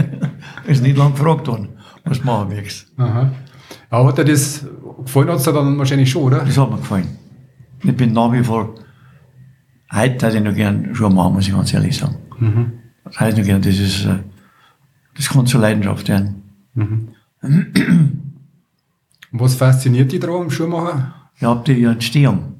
ist 0.67 0.83
nicht 0.83 0.97
lang 0.97 1.13
gefragt 1.13 1.47
worden, 1.47 1.69
was 2.05 2.23
machen 2.23 2.51
wir. 2.51 2.63
Aha. 2.97 3.31
Aber 3.89 4.09
hat 4.09 4.17
dir 4.17 4.25
das 4.25 4.65
gefallen, 5.03 5.29
hat 5.29 5.37
es 5.37 5.43
dir 5.43 5.53
dann 5.53 5.77
wahrscheinlich 5.77 6.09
schon, 6.09 6.23
oder? 6.23 6.39
Das 6.39 6.57
hat 6.57 6.69
mir 6.69 6.77
gefallen. 6.77 7.17
Ich 7.83 7.95
bin 7.95 8.13
nach 8.13 8.31
wie 8.33 8.43
vor, 8.43 8.75
heute 9.91 10.25
hätte 10.25 10.37
ich 10.37 10.43
noch 10.43 10.53
gern 10.53 10.93
Schuhe 10.93 11.09
machen, 11.09 11.33
muss 11.33 11.47
ich 11.47 11.53
ganz 11.53 11.73
ehrlich 11.73 11.97
sagen. 11.97 12.17
Das 13.03 13.19
hätte 13.19 13.31
ich 13.31 13.37
noch 13.37 13.45
gern, 13.45 13.61
das 13.61 13.79
ist, 13.79 14.05
äh, 14.05 14.19
das 15.19 15.27
kann 15.27 15.45
zur 15.45 15.59
Leidenschaft 15.59 16.07
werden. 16.07 16.43
Und 19.31 19.39
was 19.41 19.55
fasziniert 19.55 20.13
dich 20.13 20.21
daran 20.21 20.43
am 20.43 20.49
Schuhmacher? 20.49 21.13
Ich 21.35 21.43
hab 21.43 21.65
die 21.65 21.83
Entstehung. 21.83 22.55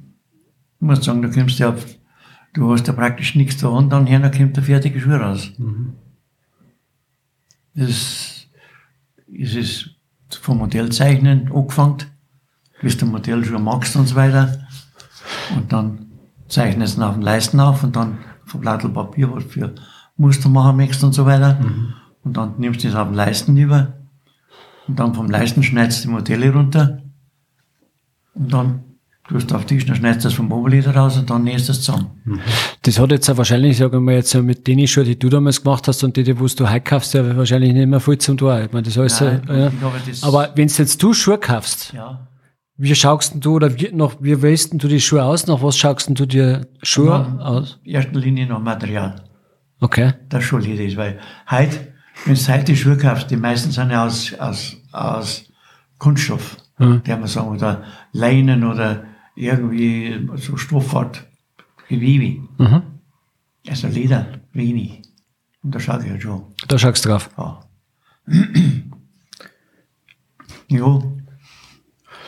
Ich 0.76 0.86
muss 0.86 1.06
sagen, 1.06 1.22
da 1.22 1.30
kommst 1.30 1.62
du 1.62 1.70
auf, 1.70 1.86
du 2.54 2.70
hast 2.74 2.86
ja 2.86 2.94
praktisch 2.94 3.36
nichts 3.36 3.62
da 3.62 3.70
und 3.70 3.90
dann 3.92 4.08
her, 4.08 4.30
kommt 4.30 4.58
der 4.58 4.64
fertige 4.64 5.00
Schuh 5.00 5.16
raus. 5.16 5.54
Das, 7.76 8.46
es 9.34 9.56
ist 9.56 9.96
vom 10.30 10.58
Modellzeichnen 10.58 11.50
angefangen, 11.54 12.04
bis 12.82 12.98
du 12.98 13.06
Modellschuhe 13.06 13.60
magst 13.60 13.96
und 13.96 14.06
so 14.06 14.16
weiter. 14.16 14.68
Und 15.56 15.72
dann 15.72 16.08
zeichnest 16.50 16.98
du 16.98 17.04
auf 17.04 17.14
den 17.14 17.22
Leisten 17.22 17.62
auf 17.62 17.86
und 17.86 17.96
dann 17.96 18.18
vom 18.44 18.60
Blattl 18.60 18.90
Papier, 18.90 19.34
was 19.34 19.46
für 19.46 19.74
Muster 20.18 20.50
machen 20.50 20.76
möchtest 20.76 21.06
und 21.06 21.14
so 21.14 21.26
weiter. 21.26 21.58
Und 22.30 22.38
dann 22.38 22.54
nimmst 22.60 22.84
du 22.84 22.88
das 22.90 22.96
auf 22.96 23.08
den 23.08 23.16
Leisten 23.16 23.58
über. 23.58 23.94
Und 24.88 25.00
dann 25.00 25.16
vom 25.16 25.32
Leisten 25.32 25.64
schneidest 25.64 26.04
du 26.04 26.10
die 26.10 26.14
Modelle 26.14 26.54
runter. 26.54 27.00
Und 28.36 28.54
dann 28.54 28.84
tust 29.28 29.50
du 29.50 29.56
auf 29.56 29.66
Tisch, 29.66 29.84
dann 29.88 29.96
schneidest 29.96 30.26
du 30.26 30.28
das 30.28 30.36
vom 30.36 30.52
Oberleder 30.52 30.96
raus 30.96 31.18
und 31.18 31.28
dann 31.28 31.44
nähst 31.44 31.68
du 31.68 31.72
es 31.72 31.82
zusammen. 31.82 32.12
Das 32.84 33.00
hat 33.00 33.10
jetzt 33.10 33.28
ja 33.28 33.36
wahrscheinlich, 33.36 33.78
sagen 33.78 33.94
wir 33.94 34.00
mal, 34.00 34.14
jetzt 34.14 34.36
mit 34.36 34.68
den 34.68 34.86
Schuhen, 34.88 35.06
die 35.06 35.18
du 35.18 35.28
damals 35.30 35.64
gemacht 35.64 35.88
hast 35.88 36.04
und 36.04 36.16
die, 36.18 36.24
die 36.24 36.40
wo 36.40 36.46
du 36.46 36.70
heute 36.70 36.82
kaufst, 36.82 37.16
ja 37.16 37.36
wahrscheinlich 37.36 37.74
nicht 37.74 37.88
mehr 37.88 38.00
viel 38.00 38.20
zum 38.20 38.38
tun. 38.38 38.62
Ich 38.64 38.72
meine, 38.72 38.84
das 38.84 38.96
alles, 38.96 39.20
Nein, 39.22 39.42
ja, 39.48 39.58
ja. 39.58 39.72
Aber 40.22 40.52
wenn 40.54 40.68
jetzt 40.68 41.02
du 41.02 41.14
Schuhe 41.16 41.40
kaufst, 41.40 41.94
Ja. 41.94 42.28
wie 42.78 42.94
schaust 42.94 43.34
du 43.44 43.56
oder 43.56 43.74
wie, 43.76 43.90
nach, 43.92 44.18
wie 44.20 44.40
wählst 44.40 44.72
du 44.74 44.88
die 44.88 45.02
Schuhe 45.02 45.24
aus? 45.24 45.48
Nach 45.48 45.64
was 45.64 45.78
schaust 45.80 46.12
du 46.14 46.26
dir 46.28 46.68
Schuhe 46.84 47.40
aus? 47.42 47.80
In 47.84 47.96
erster 47.96 48.20
Linie 48.20 48.46
noch 48.46 48.60
Material. 48.62 49.16
Okay. 49.80 50.14
Das 50.30 50.44
schon 50.44 50.62
Leder 50.62 50.84
ist, 50.84 50.96
weil 50.98 51.20
heute, 51.50 51.78
wenn 52.26 52.36
du 52.36 52.48
heute 52.48 52.64
die 52.66 52.76
Schuhe 52.78 52.98
kaufst, 52.98 53.30
die 53.32 53.36
meisten 53.38 53.72
sind 53.72 53.92
ja 53.92 54.06
aus, 54.06 54.34
aus, 54.36 54.76
aus 54.92 55.44
Kunststoff, 55.98 56.58
Mhm. 56.78 57.04
der 57.04 57.18
man 57.18 57.28
sagen, 57.28 57.50
oder 57.50 57.84
Leinen 58.14 58.64
oder 58.64 59.04
irgendwie 59.36 60.30
so 60.36 60.56
Stoffart, 60.56 61.26
Gewebe. 61.90 62.42
Mhm. 62.58 62.82
Also 63.68 63.88
Leder, 63.88 64.28
wenig. 64.54 65.02
Und 65.62 65.76
da 65.76 65.80
schaue 65.82 66.02
ich 66.06 66.10
halt 66.10 66.22
schon. 66.22 66.44
Da 66.70 66.78
schaust 66.78 67.04
du 67.04 67.10
drauf. 67.10 67.30
Ja. 67.38 67.60
ja. 70.70 71.02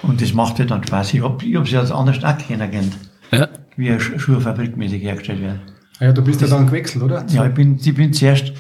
Und 0.04 0.22
das 0.22 0.34
macht 0.34 0.60
ja 0.60 0.66
dann 0.66 0.84
Spaß. 0.86 1.14
Ich 1.14 1.24
hab, 1.24 1.44
ich 1.44 1.56
hab's 1.56 1.72
ja 1.72 1.82
jetzt 1.82 1.92
anders 1.92 2.24
auch 2.24 2.38
kennengelernt, 2.38 2.98
Ja. 3.32 3.48
wie 3.78 4.00
Schuhe 4.00 4.42
fabrikmäßig 4.42 5.02
hergestellt 5.04 5.42
werden. 5.42 5.62
Ah 6.00 6.06
Ja, 6.06 6.12
du 6.14 6.24
bist 6.24 6.42
ja 6.42 6.48
dann 6.48 6.66
gewechselt, 6.66 7.04
oder? 7.04 7.26
Ja, 7.30 7.46
ich 7.46 7.54
bin, 7.54 7.78
ich 7.78 7.94
bin 7.94 8.12
zuerst, 8.12 8.52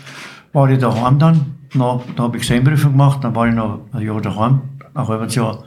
war 0.53 0.69
ich 0.69 0.79
daheim 0.79 1.19
dann, 1.19 1.55
na, 1.73 1.99
da 2.15 2.23
habe 2.23 2.37
ich 2.37 2.43
Gesellenprüfung 2.43 2.91
gemacht, 2.91 3.23
dann 3.23 3.35
war 3.35 3.47
ich 3.47 3.55
noch 3.55 3.81
ein 3.91 4.01
Jahr 4.05 4.21
daheim, 4.21 4.61
nach 4.93 5.03
ein 5.03 5.07
halbes 5.07 5.35
Jahr. 5.35 5.63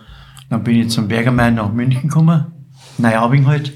Dann 0.51 0.63
bin 0.63 0.77
ich 0.77 0.91
zum 0.91 1.09
Bergermein 1.09 1.55
nach 1.55 1.73
München 1.73 2.09
gekommen, 2.09 2.47
Neuabing 2.99 3.47
halt. 3.47 3.73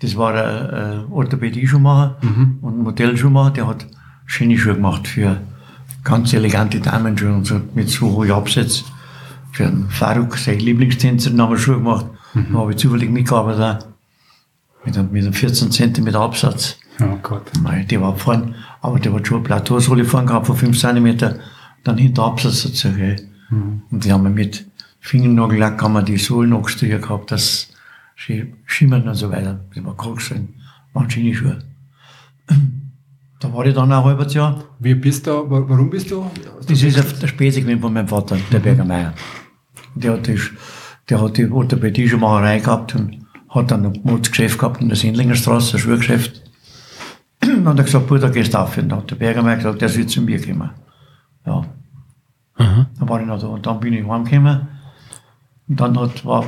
Das 0.00 0.16
war 0.16 0.34
ein, 0.34 0.70
ein 0.70 1.04
Orthopädie-Schuhmacher 1.12 2.16
und 2.60 2.78
ein 2.78 2.82
Modellschuhmacher, 2.82 3.50
der 3.52 3.68
hat 3.68 3.86
schöne 4.26 4.58
Schuhe 4.58 4.74
gemacht 4.74 5.06
für 5.06 5.36
ganz 6.02 6.32
elegante 6.32 6.80
Damenschuhe 6.80 7.32
und 7.32 7.46
so 7.46 7.60
mit 7.74 7.88
so 7.88 8.10
hohen 8.10 8.32
Absätzen. 8.32 8.86
Für 9.52 9.66
einen 9.66 9.88
Faruk, 9.90 10.36
sein 10.38 10.58
Lieblingstänzer, 10.58 11.30
den 11.30 11.40
haben 11.40 11.50
wir 11.50 11.58
Schuhe 11.58 11.76
gemacht. 11.76 12.06
Da 12.34 12.58
habe 12.58 12.72
ich 12.72 12.78
zufällig 12.78 13.10
mitgearbeitet. 13.10 13.86
Mit 14.84 14.96
einem, 14.98 15.10
mit 15.12 15.22
einem 15.24 15.32
14 15.32 15.70
cm 15.70 16.14
Absatz. 16.14 16.78
Oh 17.00 17.16
Gott. 17.22 17.50
Nein, 17.62 17.86
der 17.88 18.00
war 18.00 18.16
vorn, 18.16 18.54
aber 18.80 18.98
der 19.00 19.12
hat 19.12 19.26
schon 19.26 19.38
eine 19.38 19.44
Plateausohle 19.44 20.04
vorn 20.04 20.26
gehabt 20.26 20.46
von 20.46 20.56
5 20.56 20.78
cm, 20.78 21.18
dann 21.84 21.98
hinter 21.98 22.24
Absatz 22.24 22.62
dazu, 22.64 22.92
gell. 22.92 23.16
Und 23.90 24.04
die 24.04 24.12
haben 24.12 24.22
wir 24.22 24.30
mit 24.30 24.66
Fingernagellack 25.00 25.82
haben 25.82 25.94
wir 25.94 26.02
die 26.02 26.16
Sohlen 26.16 26.52
angestrichen 26.52 27.00
gehabt, 27.02 27.30
dass 27.32 27.68
sie 28.16 28.54
schimmern 28.66 29.06
und 29.08 29.14
so 29.14 29.30
weiter. 29.30 29.60
Die 29.74 29.84
war 29.84 29.96
kalt 29.96 30.18
gewesen. 30.18 30.54
Waren 30.92 31.10
Schuhe. 31.10 31.58
Da 33.40 33.52
war 33.52 33.66
ich 33.66 33.74
dann 33.74 33.90
ein 33.90 34.04
halbes 34.04 34.34
Jahr. 34.34 34.62
Wie 34.78 34.94
bist 34.94 35.26
du, 35.26 35.30
wa- 35.50 35.64
warum 35.66 35.90
bist 35.90 36.12
du? 36.12 36.30
Das 36.68 36.80
ist 36.80 36.96
auf 36.96 37.18
der 37.18 37.26
Späße 37.26 37.60
gewesen 37.62 37.80
von 37.80 37.92
meinem 37.92 38.06
Vater, 38.06 38.36
der 38.52 38.60
Bergermeier. 38.60 39.14
Der 39.96 40.12
hat, 40.12 40.28
das, 40.28 40.38
der 41.10 41.20
hat 41.20 41.36
die 41.36 41.50
Orthopädie 41.50 42.08
schon 42.08 42.20
Macherei 42.20 42.60
gehabt 42.60 42.94
und 42.94 43.21
hat 43.54 43.70
dann 43.70 43.86
ein 43.86 44.02
gutes 44.02 44.30
Geschäft 44.30 44.58
gehabt 44.58 44.80
in 44.80 44.88
der 44.88 44.96
Sendlinger 44.96 45.34
Straße, 45.34 45.76
ein 45.76 45.80
Schuhgeschäft. 45.80 46.42
Und 47.42 47.64
dann 47.64 47.68
hat 47.68 47.78
er 47.78 47.84
gesagt, 47.84 48.06
Bruder, 48.06 48.30
gehst 48.30 48.56
auf. 48.56 48.76
Und 48.78 48.88
dann 48.88 49.00
hat 49.00 49.10
der 49.10 49.16
Bergermeier 49.16 49.56
gesagt, 49.56 49.80
der 49.80 49.88
soll 49.88 50.06
zu 50.06 50.22
mir 50.22 50.40
kommen. 50.44 50.70
Ja. 51.46 51.64
Dann 52.56 53.08
war 53.08 53.20
ich 53.20 53.26
noch 53.26 53.40
da. 53.40 53.48
Und 53.48 53.66
dann 53.66 53.80
bin 53.80 53.92
ich 53.92 54.06
heimgekommen. 54.06 54.68
Und 55.68 55.80
dann 55.80 55.98
hat, 55.98 56.24
war, 56.24 56.44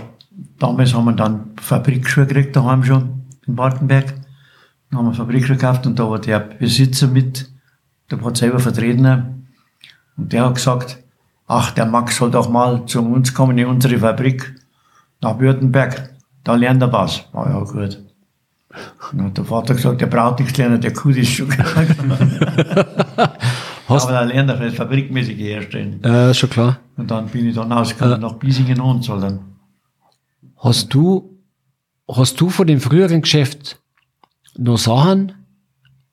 damals 0.58 0.94
haben 0.94 1.04
wir 1.04 1.12
dann 1.12 1.50
Fabrikschuhe 1.60 2.26
gekriegt, 2.26 2.56
daheim 2.56 2.84
schon, 2.84 3.24
in 3.46 3.58
Wartenberg. 3.58 4.14
Dann 4.90 4.98
haben 4.98 5.06
wir 5.06 5.14
Fabrikschuhe 5.14 5.56
gekauft 5.56 5.86
und 5.86 5.98
da 5.98 6.08
war 6.08 6.18
der 6.18 6.40
Besitzer 6.40 7.08
mit, 7.08 7.50
der 8.10 8.24
hat 8.24 8.36
selber 8.36 8.60
vertreten. 8.60 9.06
Und 10.16 10.32
der 10.32 10.46
hat 10.46 10.54
gesagt, 10.54 10.98
ach, 11.46 11.72
der 11.72 11.86
Max 11.86 12.16
soll 12.16 12.30
doch 12.30 12.48
mal 12.48 12.86
zu 12.86 13.02
uns 13.02 13.34
kommen 13.34 13.58
in 13.58 13.66
unsere 13.66 13.98
Fabrik 13.98 14.54
nach 15.20 15.38
Württemberg. 15.38 16.13
Da 16.44 16.54
lernt 16.54 16.82
er 16.82 16.92
was. 16.92 17.24
War 17.32 17.48
ja 17.50 17.58
gut. 17.60 18.00
Und 19.12 19.18
dann 19.18 19.26
hat 19.26 19.36
der 19.38 19.44
Vater 19.44 19.74
gesagt, 19.74 20.00
der 20.00 20.06
braucht 20.06 20.40
nichts 20.40 20.56
lernen, 20.58 20.80
der 20.80 20.92
Kuh 20.92 21.10
ist 21.10 21.28
schon. 21.30 21.48
Hast- 23.88 24.04
Aber 24.06 24.12
da 24.12 24.22
lernt 24.22 24.50
er 24.50 24.56
vielleicht 24.56 24.76
fabrikmäßig 24.76 25.38
herstellen. 25.38 26.02
Äh, 26.02 26.32
schon 26.34 26.50
klar. 26.50 26.78
Und 26.96 27.10
dann 27.10 27.26
bin 27.28 27.48
ich 27.48 27.54
dann 27.54 27.70
ausgegangen 27.72 28.20
nach 28.20 28.34
Biesingen 28.34 28.80
und 28.80 29.02
soll 29.04 29.20
dann. 29.20 29.40
Hast 30.56 30.92
du, 30.94 31.38
hast 32.10 32.40
du 32.40 32.48
von 32.50 32.66
dem 32.66 32.80
früheren 32.80 33.20
Geschäft 33.22 33.78
noch 34.56 34.78
Sachen 34.78 35.32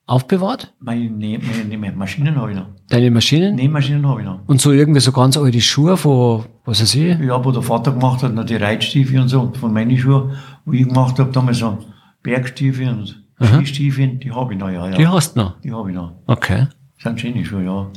aufbewahrt? 0.07 0.73
Meine, 0.79 1.05
Näh- 1.05 1.39
meine, 1.39 1.77
meine 1.77 1.95
Maschinen 1.95 2.35
habe 2.35 2.51
ich 2.51 2.57
noch. 2.57 2.67
Deine 2.89 3.11
Maschinen? 3.11 3.55
Nähmaschinen 3.55 4.05
habe 4.07 4.19
ich 4.21 4.25
noch. 4.25 4.39
Und 4.47 4.59
so 4.59 4.71
irgendwie 4.71 4.99
so 4.99 5.11
ganz 5.11 5.37
alte 5.37 5.61
Schuhe 5.61 5.95
von, 5.95 6.45
was 6.65 6.81
weiß 6.81 6.95
ich? 6.95 7.19
Ja, 7.19 7.43
wo 7.43 7.51
der 7.51 7.61
Vater 7.61 7.91
gemacht 7.93 8.21
hat, 8.23 8.33
noch 8.33 8.45
die 8.45 8.55
Reitstiefel 8.57 9.19
und 9.21 9.29
so. 9.29 9.41
Und 9.41 9.57
von 9.57 9.71
meinen 9.71 9.97
Schuhen, 9.97 10.31
wo 10.65 10.73
ich 10.73 10.87
gemacht 10.87 11.17
habe, 11.19 11.31
damals 11.31 11.59
so 11.59 11.77
Bergstiefel 12.23 12.89
und 12.89 13.23
Skistiefel, 13.41 14.17
die 14.17 14.31
habe 14.31 14.53
ich 14.53 14.59
noch, 14.59 14.69
ja. 14.69 14.87
ja. 14.89 14.97
Die 14.97 15.07
hast 15.07 15.35
du 15.35 15.39
noch. 15.41 15.59
Die 15.61 15.71
habe 15.71 15.89
ich 15.89 15.95
noch. 15.95 16.13
Okay. 16.27 16.67
Das 16.97 17.03
sind 17.03 17.19
schöne 17.21 17.43
Schuhe, 17.45 17.63
ja. 17.63 17.87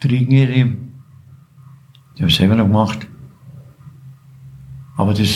Triegengehre, 0.00 0.52
die 2.16 2.18
habe 2.18 2.28
ich 2.28 2.36
selber 2.36 2.54
noch 2.56 2.66
gemacht. 2.66 3.06
Aber 4.96 5.14
das, 5.14 5.28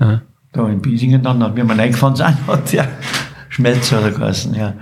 Ja. 0.00 0.22
da 0.52 0.68
in 0.68 0.80
Biesingen 0.80 1.22
dann, 1.22 1.40
wie 1.56 1.62
wir 1.62 1.78
reingefahren 1.78 2.14
sind, 2.16 2.46
hat 2.46 2.72
der 2.72 2.88
Schmelzer 3.52 4.00
oder 4.00 4.10
geheißen, 4.12 4.54
ja. 4.54 4.72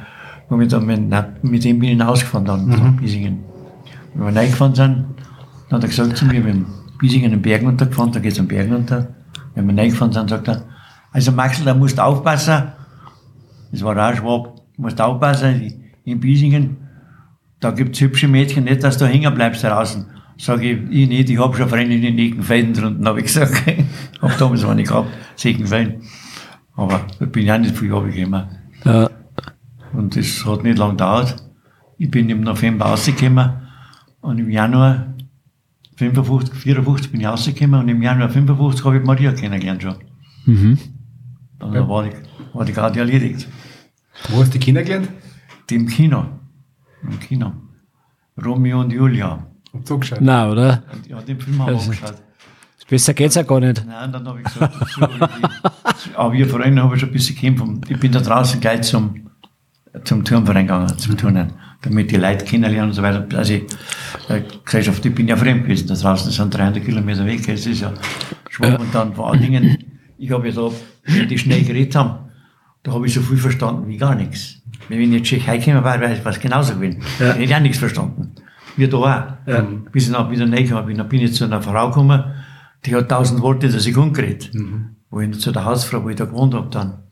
Und 0.49 0.59
mit, 0.59 0.73
mit, 0.87 1.43
mit 1.43 1.65
dem 1.65 1.79
bin 1.81 1.89
ich 1.89 1.99
hinausgefahren 1.99 2.45
dann, 2.45 2.69
nach 2.69 2.93
Biesingen. 2.93 3.41
Wenn 4.15 4.33
wir 4.33 4.41
reingefahren 4.41 4.75
sind, 4.77 5.07
dann 5.69 5.77
hat 5.77 5.83
er 5.83 5.89
gesagt 5.89 6.17
zu 6.17 6.25
mir, 6.25 6.45
wir 6.45 6.53
haben 6.53 6.67
Biesingen 7.01 7.33
den 7.33 7.43
Berg 7.43 7.65
runtergefahren, 7.65 8.13
da 8.13 8.21
geht's 8.21 8.39
am 8.39 8.47
Berg 8.47 8.71
runter. 8.71 9.09
Wenn 9.57 9.67
wir 9.67 9.77
reingefahren 9.77 10.13
sind, 10.13 10.31
sagt 10.31 10.47
er, 10.47 10.63
also 11.11 11.33
Maxel, 11.33 11.65
da 11.65 11.75
musst 11.75 11.99
du 11.99 12.05
aufpassen. 12.05 12.73
Das 13.73 13.83
war 13.83 13.97
auch 13.97 14.17
Schwab, 14.17 14.57
du 14.77 14.83
musst 14.83 15.01
aufpassen, 15.01 15.75
in 16.05 16.21
Biesingen, 16.21 16.77
da 17.59 17.73
gibt's 17.73 18.01
hübsche 18.01 18.29
Mädchen, 18.29 18.65
nicht, 18.65 18.85
dass 18.85 18.99
du 18.99 19.07
hängen 19.07 19.35
bleibst 19.35 19.65
draußen. 19.65 20.07
Sag 20.39 20.63
ich, 20.63 20.79
ich 20.91 21.09
nicht, 21.09 21.29
ich 21.29 21.39
hab 21.41 21.57
schon 21.57 21.69
Freunde 21.69 21.97
in 21.97 22.17
den 22.17 22.43
Felden 22.43 22.73
drunten, 22.73 23.07
hab 23.07 23.17
ich 23.17 23.25
gesagt. 23.25 23.65
hab 24.23 24.39
damals 24.39 24.65
nicht 24.65 24.89
gehabt, 24.89 25.09
Segenfelden. 25.35 26.03
Aber 26.77 27.01
da 27.19 27.27
bin 27.27 27.43
ich 27.43 27.53
auch 27.53 27.59
nicht 27.59 27.77
viel 27.77 27.93
runtergekommen. 27.93 28.60
Ja. 28.85 29.11
Und 29.93 30.17
das 30.17 30.45
hat 30.47 30.63
nicht 30.63 30.79
lang 30.79 30.91
gedauert. 30.93 31.37
Ich 31.99 32.11
bin 32.11 32.31
im 32.31 32.43
November 32.43 32.87
rausgekommen 32.87 33.51
und 34.21 34.39
im 34.39 34.51
Januar 34.51 35.15
55, 35.97 36.55
54 36.55 37.13
bin 37.13 37.21
ich 37.21 37.27
rausgekommen 37.27 37.81
und 37.81 37.89
im 37.89 38.01
Januar 38.03 38.31
55 38.31 38.85
habe 38.85 38.99
ich 38.99 39.05
Maria 39.05 39.33
kennengelernt 39.33 39.83
schon. 39.83 39.97
Mhm. 40.47 40.79
Dann 41.59 41.89
war, 41.89 42.05
die, 42.05 42.11
war 42.55 42.65
die 42.65 42.73
gerade 42.73 42.99
erledigt. 43.01 43.47
Wo 44.29 44.41
hast 44.41 44.55
du 44.55 44.59
die 44.59 44.65
Kinder 44.65 44.83
gelernt? 44.83 45.09
Die 45.69 45.75
im 45.77 45.87
Kino. 45.87 46.25
Im 47.03 47.19
Kino. 47.21 47.53
Romeo 48.43 48.81
und 48.81 48.93
Julia. 48.93 49.47
Hab 49.75 49.87
zugeschaut. 49.87 50.21
Nein, 50.23 50.51
oder? 50.51 50.83
Ja, 51.09 51.21
den 51.21 51.39
Film 51.39 51.59
haben 51.59 51.67
wir 51.69 51.75
Also- 51.75 51.91
angeschaut. 51.91 52.15
Besser 52.91 53.15
geht's 53.15 53.37
ja 53.37 53.43
gar 53.43 53.61
nicht. 53.61 53.85
Nein, 53.87 54.11
dann 54.11 54.27
habe 54.27 54.41
ich 54.41 54.53
gesagt, 54.53 54.75
aber 56.17 56.33
wir 56.33 56.49
Freunde 56.49 56.83
habe 56.83 56.97
ich 56.97 57.01
schon 57.01 57.11
ein 57.11 57.13
bisschen 57.13 57.37
gekämpft. 57.37 57.89
Ich 57.89 58.01
bin 58.01 58.11
da 58.11 58.19
draußen 58.19 58.61
gleich 58.61 58.83
zum, 58.83 59.31
zum 60.03 60.25
Turnverein 60.25 60.67
gegangen, 60.67 60.99
zum 60.99 61.17
Turnen, 61.17 61.53
damit 61.83 62.11
die 62.11 62.17
Leute 62.17 62.45
kennenlernen 62.45 62.91
und 62.91 62.95
so 62.95 63.03
weiter. 63.03 63.25
Also, 63.37 63.55
ich, 63.55 63.63
äh, 64.29 64.43
Gesellschaft, 64.65 65.07
ich 65.07 65.15
bin 65.15 65.29
ja 65.29 65.37
fremd 65.37 65.63
gewesen, 65.63 65.87
da 65.87 65.95
draußen 65.95 66.27
das 66.27 66.35
sind 66.35 66.53
300 66.53 66.85
Kilometer 66.85 67.25
weg, 67.25 67.47
das 67.47 67.65
ist 67.65 67.81
ja 67.81 67.93
schwach. 68.49 68.81
Und 68.81 68.93
dann 68.93 69.15
vor 69.15 69.31
allen 69.31 69.41
Dingen, 69.41 69.79
ich 70.19 70.33
habe 70.33 70.49
ja 70.49 70.55
da, 70.55 70.71
wenn 71.05 71.29
die 71.29 71.39
schnell 71.39 71.63
geredet 71.63 71.95
haben, 71.95 72.31
da 72.83 72.93
habe 72.93 73.07
ich 73.07 73.15
so 73.15 73.21
viel 73.21 73.37
verstanden 73.37 73.87
wie 73.87 73.99
gar 73.99 74.17
nichts. 74.17 74.57
Wenn 74.89 74.99
ich 74.99 75.05
in 75.05 75.13
die 75.13 75.23
Tschechei 75.23 75.59
gekommen 75.59 75.85
wäre, 75.85 76.01
wäre 76.01 76.15
ich 76.15 76.25
was 76.25 76.41
genauso 76.41 76.75
gewesen. 76.75 77.03
Ja. 77.21 77.27
Hätte 77.27 77.45
ich 77.45 77.55
auch 77.55 77.61
nichts 77.61 77.79
verstanden. 77.79 78.33
wie 78.77 78.89
da 78.89 78.97
auch. 78.97 79.23
Ähm, 79.47 79.87
bis 79.93 80.09
ich 80.09 80.13
dann 80.13 80.29
wieder 80.29 80.51
reingekommen 80.51 80.87
bin, 80.87 80.99
dann 80.99 81.09
bin 81.09 81.21
ich 81.21 81.35
zu 81.35 81.45
einer 81.45 81.63
Frau 81.63 81.89
gekommen, 81.89 82.25
die 82.85 82.95
hat 82.95 83.09
tausend 83.09 83.43
Worte 83.43 83.67
in 83.67 83.73
der 83.73 83.81
Sekunde 83.81 84.13
geredet. 84.21 84.51
Wo 85.11 85.21
ich 85.21 85.41
zu 85.41 85.53
der 85.53 85.65
Hausfrau, 85.65 86.05
wo 86.05 86.09
ich 86.09 86.17
da 86.17 86.25
gewohnt 86.25 86.55
habe 86.55 86.71
dann. 86.71 87.05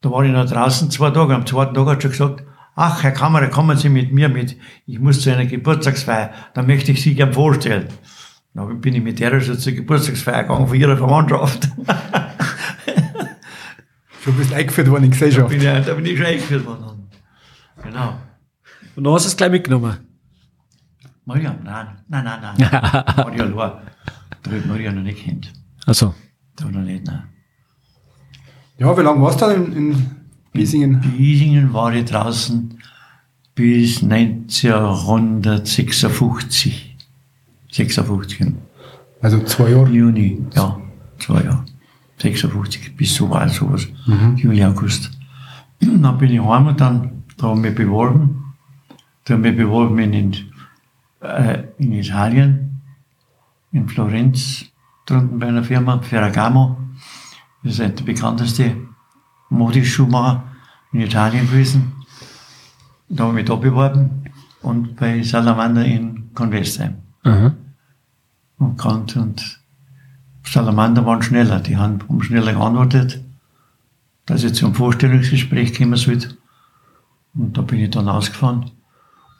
Da 0.00 0.10
war 0.10 0.24
ich 0.24 0.32
noch 0.32 0.48
draußen 0.48 0.90
zwei 0.90 1.10
Tage, 1.10 1.34
am 1.34 1.44
zweiten 1.46 1.74
Tag 1.74 1.86
hat 1.86 2.02
sie 2.02 2.12
schon 2.12 2.34
gesagt, 2.36 2.44
ach, 2.74 3.02
Herr 3.02 3.12
Kammerer, 3.12 3.48
kommen 3.48 3.76
Sie 3.76 3.90
mit 3.90 4.12
mir 4.12 4.28
mit, 4.28 4.56
ich 4.86 4.98
muss 4.98 5.20
zu 5.20 5.30
einer 5.30 5.44
Geburtstagsfeier, 5.44 6.30
da 6.54 6.62
möchte 6.62 6.92
ich 6.92 7.02
Sie 7.02 7.14
gern 7.14 7.32
vorstellen. 7.32 7.88
Dann 8.54 8.80
bin 8.80 8.94
ich 8.94 9.02
mit 9.02 9.18
der 9.20 9.40
schon 9.40 9.58
zur 9.58 9.72
Geburtstagsfeier 9.72 10.44
gegangen 10.44 10.66
von 10.66 10.76
ihrer 10.76 10.96
Verwandtschaft. 10.96 11.68
Du 14.22 14.34
bist 14.34 14.52
eingeführt 14.52 14.90
worden 14.90 15.04
in 15.04 15.10
die 15.10 15.18
Gesellschaft. 15.18 15.48
bin 15.48 15.62
ich, 15.62 15.86
da 15.86 15.94
bin 15.94 16.04
ich 16.04 16.16
schon 16.18 16.26
eingeführt 16.26 16.66
worden. 16.66 17.08
Genau. 17.82 18.18
Und 18.94 19.04
dann 19.04 19.14
hast 19.14 19.24
du 19.24 19.28
es 19.28 19.36
gleich 19.36 19.50
mitgenommen. 19.50 19.96
Maria, 21.24 21.56
nein, 21.64 21.86
nein, 22.06 22.24
nein, 22.24 22.54
nein. 22.58 22.82
Maria 23.16 23.82
Da 24.42 24.50
wird 24.50 24.66
Maria 24.66 24.92
noch 24.92 25.02
nicht 25.02 25.24
kennt. 25.24 25.52
Also. 25.86 26.14
Da 26.56 26.66
noch 26.66 26.82
nicht, 26.82 27.06
nein. 27.06 27.22
Ja, 28.78 28.96
wie 28.96 29.02
lange 29.02 29.20
warst 29.20 29.40
du 29.40 29.46
dann 29.46 29.72
in, 29.72 29.92
in 29.92 30.06
Biesingen? 30.52 31.00
Biesingen 31.00 31.72
war 31.72 31.92
ich 31.92 32.06
draußen 32.06 32.76
bis 33.54 34.02
1956. 34.02 36.96
56. 37.70 38.52
Also 39.20 39.44
zwei 39.44 39.70
Jahre. 39.70 39.88
Juni, 39.90 40.42
ja, 40.54 40.80
zwei 41.18 41.42
Jahre. 41.42 41.64
56, 42.18 42.96
bis 42.96 43.14
so 43.14 43.30
war 43.30 43.48
sowas. 43.48 43.86
Juli, 44.36 44.64
August. 44.64 45.10
Dann 45.80 46.18
bin 46.18 46.32
ich 46.32 46.40
heim 46.40 46.66
und 46.66 46.80
dann, 46.80 47.22
da 47.38 47.48
habe 47.48 47.58
ich 47.58 47.64
mich 47.66 47.74
beworben. 47.74 48.54
Da 49.24 49.34
habe 49.34 49.48
ich 49.48 49.54
mich 49.54 49.64
beworben 49.64 49.98
in, 49.98 50.36
äh, 51.22 51.62
in 51.78 51.92
Italien, 51.94 52.69
in 53.72 53.88
Florenz, 53.88 54.66
drunten 55.06 55.38
bei 55.38 55.48
einer 55.48 55.64
Firma, 55.64 56.00
Ferragamo. 56.00 56.76
Das 57.62 57.78
ist 57.78 57.98
der 57.98 58.04
bekannteste 58.04 58.76
Modeschuhmacher 59.50 60.44
in 60.92 61.00
Italien 61.00 61.46
gewesen. 61.46 61.92
Da 63.08 63.24
habe 63.24 63.32
ich 63.32 63.36
mich 63.42 63.44
da 63.46 63.56
beworben 63.56 64.24
und 64.62 64.96
bei 64.96 65.22
Salamander 65.22 65.84
in 65.84 66.32
Convestheim. 66.34 66.96
Aha. 67.24 67.54
Und 68.58 68.76
Kant 68.76 69.16
und 69.16 69.60
Salamander 70.44 71.04
waren 71.06 71.22
schneller, 71.22 71.60
die 71.60 71.76
haben, 71.76 72.00
haben 72.00 72.22
schneller 72.22 72.52
geantwortet, 72.52 73.22
dass 74.26 74.44
ich 74.44 74.54
zum 74.54 74.74
Vorstellungsgespräch 74.74 75.76
kommen 75.76 75.96
sollte. 75.96 76.36
Und 77.34 77.56
da 77.56 77.62
bin 77.62 77.80
ich 77.80 77.90
dann 77.90 78.08
ausgefahren. 78.08 78.70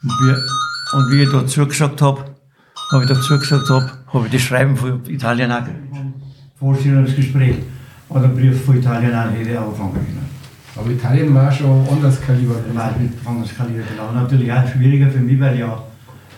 Und 0.03 0.09
wie, 0.09 0.97
und 0.97 1.11
wie 1.11 1.23
ich 1.23 1.31
da 1.31 1.45
zugesagt 1.45 2.01
habe, 2.01 2.35
habe 2.91 3.03
ich 3.03 3.09
da 3.09 3.19
zugesagt 3.19 3.69
habe, 3.69 3.91
habe 4.13 4.25
ich 4.27 4.33
das 4.33 4.41
Schreiben 4.41 4.75
von 4.75 5.01
Italien 5.07 5.51
auch 5.51 5.59
gekriegt. 5.59 5.95
Vorstellungsgespräch 6.59 7.55
oder 8.09 8.27
Brief 8.27 8.65
von 8.65 8.77
Italien 8.77 9.13
auch 9.15 9.31
hätte 9.31 9.49
ich 9.49 9.57
anfangen 9.57 9.93
können. 9.93 10.29
Aber 10.75 10.89
Italien 10.89 11.33
war 11.33 11.51
schon 11.51 11.87
anders 11.89 12.21
Kaliber. 12.21 12.55
Mit 12.55 13.11
anders 13.25 13.55
Kaliber 13.55 13.83
genau. 13.89 14.11
Natürlich 14.13 14.51
auch 14.51 14.67
schwieriger 14.67 15.09
für 15.09 15.19
mich, 15.19 15.39
weil 15.39 15.55
ich 15.55 15.59
ja 15.59 15.83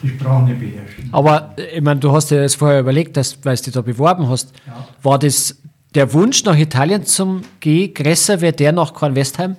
die 0.01 0.09
Sprache 0.09 0.43
nicht 0.43 0.59
beherrsche. 0.59 1.01
Aber 1.11 1.53
äh, 1.57 1.77
ich 1.77 1.81
meine, 1.81 1.99
du 1.99 2.11
hast 2.11 2.31
dir 2.31 2.41
das 2.41 2.55
vorher 2.55 2.79
überlegt, 2.79 3.15
dass, 3.17 3.37
weil 3.43 3.55
du 3.57 3.63
dich 3.63 3.73
da 3.73 3.81
beworben 3.81 4.27
hast. 4.29 4.53
Ja. 4.65 4.87
War 5.01 5.19
das 5.19 5.57
der 5.93 6.11
Wunsch 6.13 6.43
nach 6.43 6.57
Italien 6.57 7.05
zum 7.05 7.41
gehen 7.59 7.93
größer 7.93 8.41
wie 8.41 8.51
der 8.51 8.71
nach 8.71 8.93
Kornwestheim? 8.93 9.55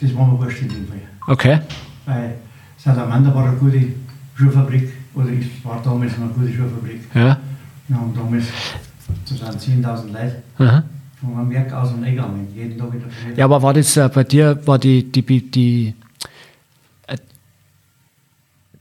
Das 0.00 0.16
war 0.16 0.26
mir 0.26 0.38
wurscht 0.38 0.62
in 0.62 0.68
dem 0.68 0.88
Fall. 0.88 0.98
Okay. 1.26 1.60
Weil 2.06 2.34
Salamander 2.76 3.34
war 3.34 3.48
eine 3.48 3.56
gute 3.56 3.82
Schuhfabrik, 4.36 4.90
oder 5.18 5.30
es 5.32 5.64
war 5.64 5.82
damals 5.82 6.12
eine 6.14 6.28
gute 6.28 6.52
Schuhfabrik. 6.52 7.00
Ja. 7.14 7.38
Wir 7.88 7.96
haben 7.96 8.14
damals, 8.14 8.44
das 9.28 9.60
sind 9.62 9.84
10.000 9.84 10.12
Leute, 10.12 10.42
Aha. 10.58 10.84
von 11.20 11.38
einem 11.38 11.50
Werk 11.50 11.72
aus 11.72 11.92
und 11.92 12.04
eingegangen, 12.04 12.46
jeden 12.54 12.78
Tag 12.78 12.94
in 12.94 13.00
der 13.00 13.10
Früh. 13.10 13.34
Ja, 13.36 13.44
aber 13.46 13.60
war 13.62 13.74
das 13.74 13.96
äh, 13.96 14.08
bei 14.14 14.24
dir, 14.24 14.60
war 14.66 14.78
die, 14.78 15.10
die, 15.10 15.22
die, 15.50 15.94
äh, 17.08 17.16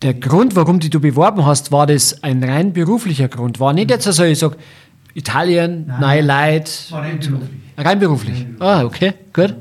der 0.02 0.14
Grund, 0.14 0.56
warum 0.56 0.80
die 0.80 0.90
du 0.92 1.00
beworben 1.00 1.46
hast, 1.46 1.72
war 1.72 1.88
das 1.88 2.22
ein 2.24 2.44
rein 2.44 2.72
beruflicher 2.74 3.30
Grund? 3.30 3.60
War 3.60 3.74
nicht 3.74 3.90
jetzt 3.90 4.04
so, 4.04 4.24
ich 4.24 4.38
sag, 4.38 4.56
Italien, 5.16 5.88
Nein. 5.88 6.00
neue 6.00 6.22
Leute, 6.22 6.72
war 6.92 7.02
rein 7.02 7.20
beruflich. 7.20 7.50
rein 7.78 8.00
beruflich. 8.00 8.46
Ah, 8.60 8.84
okay, 8.84 9.14
gut. 9.34 9.56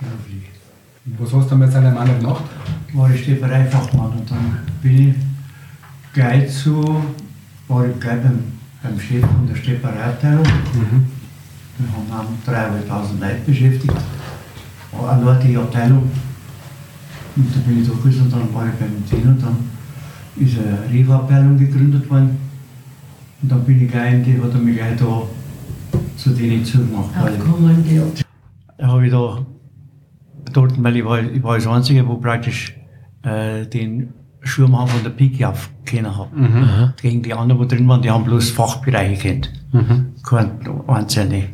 beruflich. 0.00 0.44
Und 1.04 1.20
was 1.20 1.32
hast 1.34 1.50
du 1.50 1.56
mit 1.56 1.70
seinem 1.70 1.92
Mann 1.94 2.18
gemacht? 2.18 2.44
War 2.94 3.10
ich 3.10 3.22
Steppereifachmann 3.22 4.12
und 4.12 4.30
dann 4.30 4.58
bin 4.80 5.08
ich 5.10 5.14
gleich 6.18 6.50
zu, 6.50 6.82
war 7.68 7.86
ich 7.86 8.00
gleich 8.00 8.20
beim, 8.20 8.42
beim 8.82 8.98
Chef 8.98 9.24
von 9.24 9.46
der 9.46 9.54
Steppereiabteilung. 9.54 10.42
Wir 11.78 11.92
haben 11.92 12.10
auch 12.10 12.50
3.500 12.50 13.20
Leute 13.20 13.40
beschäftigt, 13.46 13.94
allein 14.92 15.40
die 15.46 15.56
Abteilung. 15.56 16.10
Und 17.36 17.54
da 17.54 17.60
bin 17.60 17.82
ich 17.82 17.88
gewesen 17.88 18.22
und 18.22 18.32
dann 18.32 18.52
war 18.52 18.66
ich 18.66 18.72
beim 18.72 19.06
Zehn 19.06 19.28
und 19.28 19.40
dann 19.40 19.58
ist 20.44 20.58
eine 20.58 20.92
Rewe-Abteilung 20.92 21.56
gegründet 21.56 22.10
worden. 22.10 22.36
Und 23.40 23.52
dann 23.52 23.62
bin 23.64 23.84
ich 23.84 23.88
gleich 23.88 24.14
in 24.14 24.24
die, 24.24 24.42
hat 24.42 24.52
er 24.52 24.58
mich 24.58 24.76
gleich 24.76 24.98
da 24.98 25.22
zu 26.16 26.30
denen 26.30 26.64
zugemacht. 26.64 27.16
Abkommandiert. 27.16 28.24
da 28.76 28.86
habe 28.88 29.06
ich 29.06 29.12
da 29.12 29.46
dort, 30.52 30.82
weil 30.82 30.96
ich 30.96 31.04
war, 31.04 31.22
ich 31.22 31.42
war 31.44 31.54
das 31.54 31.66
Einzige, 31.68 32.08
wo 32.08 32.16
praktisch 32.16 32.74
äh, 33.22 33.64
den 33.66 34.14
Schurmann 34.48 34.88
von 34.88 35.02
der 35.02 35.10
Pike 35.10 35.48
auf 35.48 35.70
kennen 35.84 36.16
habe. 36.16 36.94
Gegen 37.00 37.22
die 37.22 37.34
anderen, 37.34 37.62
die 37.68 37.68
drin 37.76 37.86
waren, 37.88 38.02
die 38.02 38.10
haben 38.10 38.24
bloß 38.24 38.50
Fachbereiche 38.50 39.20
kennt. 39.20 39.52
Kein 40.24 40.58
einzelne. 40.88 41.44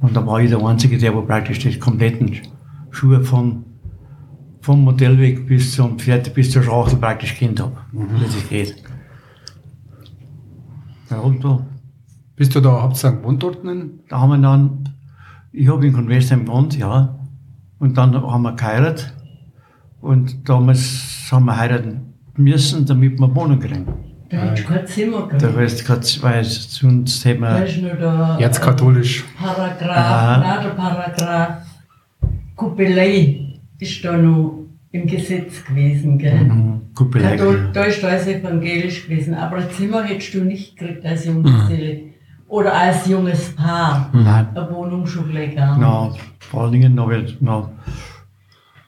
Und 0.00 0.16
da 0.16 0.26
war 0.26 0.40
ich 0.40 0.50
der 0.50 0.64
Einzige, 0.64 0.96
der 0.98 1.14
wo 1.14 1.22
praktisch 1.22 1.58
die 1.60 1.78
kompletten 1.78 2.32
Schuhe 2.90 3.22
von, 3.22 3.64
vom 4.62 4.82
Modellweg 4.84 5.46
bis 5.46 5.74
zum 5.74 5.98
Pferd, 5.98 6.32
bis 6.34 6.50
zur 6.50 6.62
Schachtel 6.62 6.98
praktisch 6.98 7.34
kennt 7.36 7.60
habe. 7.60 7.76
Wie 7.92 8.24
das 8.24 8.48
geht. 8.48 8.76
Ja, 11.10 11.18
und 11.18 11.44
da 11.44 11.66
Bist 12.36 12.54
du 12.54 12.60
da, 12.60 12.82
habt 12.82 13.02
ihr 13.04 13.12
gewohnt 13.12 13.42
dort? 13.42 13.64
in- 13.64 14.00
da 14.08 14.20
haben 14.20 14.30
wir 14.30 14.38
dann, 14.38 14.88
ich 15.52 15.68
habe 15.68 15.86
in 15.86 15.92
Convestheim 15.92 16.44
gewohnt, 16.46 16.76
ja. 16.78 17.18
Und 17.78 17.96
dann 17.98 18.14
haben 18.14 18.42
wir 18.42 18.52
geheiratet. 18.54 19.12
Und 20.00 20.48
damals 20.48 21.28
haben 21.30 21.44
wir 21.46 21.56
heiraten 21.56 22.09
müssen, 22.42 22.84
damit 22.86 23.18
wir 23.18 23.34
Wohnung 23.34 23.58
kriegen. 23.58 23.86
Da 24.28 24.36
hättest 24.36 24.68
du 24.68 24.72
kein 24.72 24.86
Zimmer 24.86 25.28
Da 25.28 25.36
gehabt. 25.38 25.56
weißt 25.56 25.80
du, 25.80 25.84
grad, 25.84 26.22
weil 26.22 26.44
sonst 26.44 27.24
hätten 27.24 27.42
Da 27.42 27.64
wir, 27.64 27.82
nur 27.82 27.94
der 27.94 28.36
Erzkatholisch. 28.40 29.24
Paragraph, 29.40 30.38
nein, 30.40 30.62
der 30.64 30.70
Paragraph 30.70 31.66
Kuppelei 32.54 33.58
ist 33.78 34.04
da 34.04 34.16
noch 34.16 34.66
im 34.92 35.06
Gesetz 35.06 35.64
gewesen, 35.64 36.18
gell? 36.18 36.44
Mhm, 36.44 36.80
Kuppelei. 36.94 37.36
Kathol 37.36 37.70
da 37.72 37.84
ist 37.84 38.04
alles 38.04 38.26
evangelisch 38.26 39.06
gewesen, 39.08 39.34
aber 39.34 39.56
ein 39.56 39.70
Zimmer 39.70 40.02
hättest 40.04 40.34
du 40.34 40.44
nicht 40.44 40.76
gekriegt 40.76 41.04
als 41.04 41.24
Junggeselle. 41.26 42.02
Oder 42.48 42.72
als 42.74 43.06
junges 43.06 43.54
Paar. 43.54 44.10
Nein. 44.12 44.48
Eine 44.54 44.70
Wohnung 44.72 45.06
schon 45.06 45.30
gleich 45.30 45.54
gar 45.54 45.78
nicht. 45.78 45.80
Na, 45.82 46.12
vor 46.40 46.62
allen 46.64 46.72
Dingen, 46.72 46.98
ich, 47.24 47.40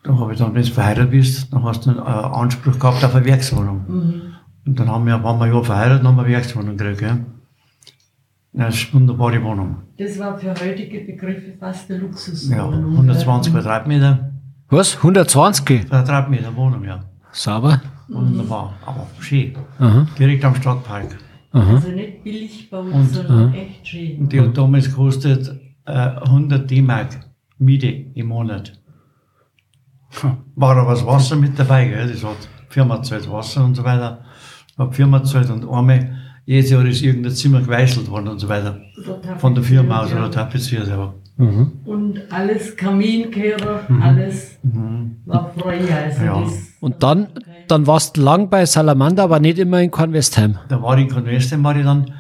na, 0.05 0.13
da 0.13 0.19
habe 0.19 0.33
ich 0.33 0.39
dann, 0.39 0.55
wenn 0.55 0.63
du 0.63 0.71
verheiratet 0.71 1.11
bist, 1.11 1.53
dann 1.53 1.63
hast 1.65 1.87
du 1.87 1.91
einen 1.91 1.99
äh, 1.99 2.03
Anspruch 2.03 2.79
gehabt 2.79 3.05
auf 3.05 3.15
eine 3.15 3.25
Werkswohnung. 3.25 3.85
Und 4.67 4.79
dann 4.79 4.89
haben 4.89 5.07
wir, 5.07 5.23
waren 5.23 5.39
wir 5.41 5.47
ja 5.47 5.63
verheiratet, 5.63 6.01
dann 6.01 6.09
haben 6.09 6.17
wir 6.17 6.25
eine 6.25 6.33
Werkswohnung 6.35 6.77
gekriegt. 6.77 7.01
Ja, 7.03 7.19
Das 8.53 8.75
ist 8.75 8.87
eine 8.93 9.01
wunderbare 9.01 9.43
Wohnung. 9.43 9.77
Das 9.99 10.19
war 10.19 10.39
für 10.39 10.51
heutige 10.55 11.01
Begriffe 11.01 11.53
fast 11.59 11.91
eine 11.91 12.01
Ja, 12.01 12.07
Luxuswohnung. 12.07 12.93
120 12.93 13.53
Quadratmeter, 13.53 14.33
Was? 14.69 14.97
120? 14.97 15.89
Quadratmeter 15.89 16.55
Wohnung, 16.57 16.85
ja. 16.85 17.01
Sauber? 17.33 17.81
Wunderbar, 18.09 18.75
aber 18.85 19.07
schön. 19.21 19.55
Aha. 19.79 20.07
Direkt 20.19 20.45
am 20.45 20.55
Stadtpark. 20.55 21.17
Also 21.53 21.89
nicht 21.89 22.25
billig 22.25 22.71
baut, 22.71 22.87
sondern 23.11 23.53
echt 23.55 23.87
schön. 23.87 24.21
Und 24.21 24.33
die 24.33 24.41
hat 24.41 24.57
damals 24.57 24.87
gekostet 24.87 25.55
äh, 25.85 25.93
100 25.93 26.71
D-Mark 26.71 27.09
Miete 27.59 27.87
im 27.87 28.27
Monat. 28.27 28.73
War 30.57 30.77
aber 30.77 30.93
das 30.93 31.07
Wasser 31.07 31.37
mit 31.37 31.59
dabei, 31.59 31.87
gell? 31.87 32.09
Das 32.11 32.25
hat 32.25 32.37
Firma 32.69 33.03
zahlt 33.03 33.31
Wasser 33.31 33.65
und 33.65 33.75
so 33.75 33.85
weiter. 33.85 34.25
Hat 34.79 34.95
Firma 34.95 35.23
zahlt 35.25 35.51
und 35.51 35.69
einmal, 35.69 36.17
jedes 36.45 36.71
Jahr 36.71 36.85
ist 36.85 37.03
irgendein 37.03 37.33
Zimmer 37.33 37.61
geweißelt 37.61 38.11
worden 38.11 38.29
und 38.29 38.39
so 38.39 38.49
weiter. 38.49 38.81
Von 39.39 39.55
der 39.55 39.65
Firma 39.65 40.03
aus 40.03 40.13
oder 40.13 40.31
tapeziert, 40.31 40.89
ja. 40.89 41.15
Und 41.85 42.21
alles 42.31 42.77
Kaminkehrer, 42.77 43.81
alles 44.01 44.59
war 45.25 45.51
frei. 45.57 45.81
Also 46.05 46.25
Ja. 46.25 46.45
Und 46.81 47.03
dann, 47.03 47.29
dann 47.69 47.87
warst 47.87 48.17
du 48.17 48.23
lang 48.23 48.51
bei 48.51 48.67
Salamander, 48.67 49.25
aber 49.25 49.41
nicht 49.41 49.59
immer 49.59 49.81
in 49.81 49.91
Kornwestheim. 49.91 50.59
Da 50.69 50.83
war 50.83 50.97
ich 50.99 51.05
in 51.05 51.11
Convestheim, 51.11 51.65
war 51.65 51.77
ich 51.77 51.85
dann 51.85 52.13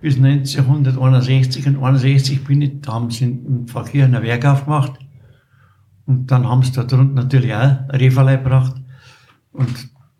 bis 0.00 0.16
1961 0.16 1.66
und 1.66 1.82
61 1.82 2.44
bin 2.44 2.62
ich, 2.62 2.80
da 2.82 2.92
haben 2.92 3.10
sie 3.10 3.24
im 3.24 3.66
Verkehr 3.66 4.04
ein 4.04 4.22
Werk 4.22 4.44
aufgemacht. 4.44 4.92
Und 6.08 6.26
dann 6.30 6.48
haben 6.48 6.62
sie 6.62 6.72
da 6.72 6.82
drunten 6.84 7.14
natürlich 7.14 7.54
auch 7.54 7.76
Referlei 7.92 8.36
gebracht. 8.36 8.74
Und 9.52 9.68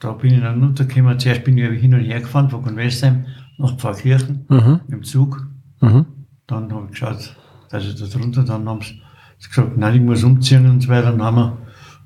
da 0.01 0.13
bin 0.13 0.35
ich 0.35 0.41
dann 0.41 0.63
runtergekommen. 0.63 1.19
Zuerst 1.19 1.43
bin 1.45 1.57
ich 1.59 1.81
hin 1.81 1.95
und 1.95 2.01
her 2.01 2.21
gefahren 2.21 2.51
von 2.51 2.63
Convestheim 2.63 3.25
nach 3.59 3.77
Pfarrkirchen 3.79 4.45
Mhm. 4.49 4.81
im 4.89 5.03
Zug. 5.03 5.47
Mhm. 5.81 6.05
Dann 6.47 6.71
habe 6.73 6.85
ich 6.87 6.91
geschaut, 6.93 7.35
dass 7.71 7.85
ich 7.85 7.95
da 7.99 8.07
drunter, 8.07 8.45
dann 8.45 8.69
haben 8.69 8.81
sie 8.83 9.01
gesagt, 9.49 9.77
nein, 9.77 9.95
ich 9.97 10.01
muss 10.03 10.23
umziehen 10.25 10.69
und 10.71 10.81
so 10.83 10.89
weiter. 10.91 11.11
Dann 11.11 11.23
haben 11.23 11.37
wir, 11.37 11.57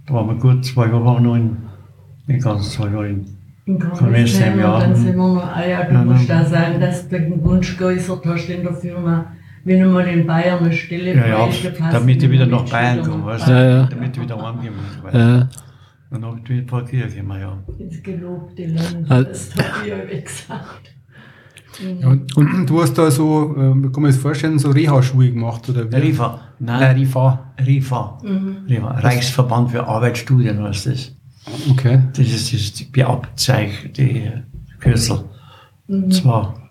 da 0.07 0.15
waren 0.15 0.29
wir 0.29 0.37
gut 0.37 0.65
zwei 0.65 0.87
Jahre 0.87 1.05
waren 1.05 1.23
wir 1.25 1.29
noch 1.31 1.37
in, 1.37 1.57
nicht 2.27 2.43
ganz 2.45 2.71
zwei 2.73 2.89
Jahre 2.89 3.09
in, 3.09 3.27
In 3.67 3.79
Kornwestheim, 3.79 4.59
ja. 4.59 4.75
und 4.75 4.81
dann 4.81 4.95
sind 4.97 5.07
wir 5.07 5.15
noch, 5.17 5.43
ah 5.45 5.65
ja, 5.67 5.85
du 5.85 5.95
Ja, 5.95 6.05
musst 6.05 6.31
da 6.31 6.45
sagen, 6.45 6.81
dass 6.81 7.09
du 7.09 7.19
den 7.21 7.43
Wunsch 7.45 7.77
geäußert 7.77 8.25
hast 8.27 8.49
in 8.49 8.63
der 8.63 8.75
Firma, 8.75 9.27
wenn 9.65 9.81
du 9.81 9.89
mal 9.89 10.07
in 10.07 10.27
Bayern 10.27 10.65
eine 10.65 10.73
Stelle 10.73 11.15
ja, 11.15 11.27
ja, 11.27 11.47
hast, 11.47 11.65
damit 11.93 12.17
ich 12.17 12.23
du 12.23 12.31
wieder 12.31 12.47
nach 12.47 12.69
Bayern 12.69 13.03
komme, 13.03 13.27
weißt 13.27 13.47
du, 13.47 13.51
Ja, 13.51 13.65
ja. 13.65 13.87
damit 13.87 14.17
ich 14.17 14.23
wieder 14.23 14.43
heimgehen 14.43 14.75
weiter. 15.03 15.19
Ja. 15.19 15.49
Dann 16.11 16.25
habe 16.27 16.39
ich 16.39 16.45
die 16.45 16.63
Pfarrkirche 16.63 17.09
gekommen, 17.09 17.41
ja. 17.41 17.59
ins 17.79 18.03
gelobte 18.03 18.67
Land. 18.67 19.11
Ah. 19.11 19.23
Das 19.23 19.51
habe 19.57 19.65
ich 19.85 19.89
ja 19.89 20.21
gesagt. 20.21 20.95
Ja, 21.81 22.09
und, 22.09 22.37
und 22.37 22.67
du 22.67 22.83
hast 22.83 22.95
da 22.95 23.11
so, 23.11 23.57
äh, 23.57 23.75
wie 23.83 23.91
kann 23.91 24.03
man 24.03 24.13
sich 24.13 24.19
das 24.19 24.23
vorstellen, 24.23 24.59
so 24.59 24.71
Reha-Schuhe 24.71 25.31
gemacht, 25.31 25.69
oder 25.71 25.91
wie? 25.91 25.97
Rifa, 25.97 26.41
Nein, 26.59 26.81
nein, 26.81 26.97
Rifa. 26.97 27.55
Rifa, 27.65 28.19
Rifa, 28.69 28.91
Reichsverband 28.99 29.71
für 29.71 29.87
Arbeitsstudien 29.87 30.63
heißt 30.63 30.87
das. 30.87 31.17
Okay. 31.71 32.01
Das 32.15 32.27
ist, 32.27 32.53
das 32.53 32.61
ist 32.61 32.81
die 32.81 32.85
Beabzeichen, 32.85 33.93
die 33.95 34.31
Kürzel. 34.81 35.25
Und 35.89 36.13
zwar, 36.13 36.62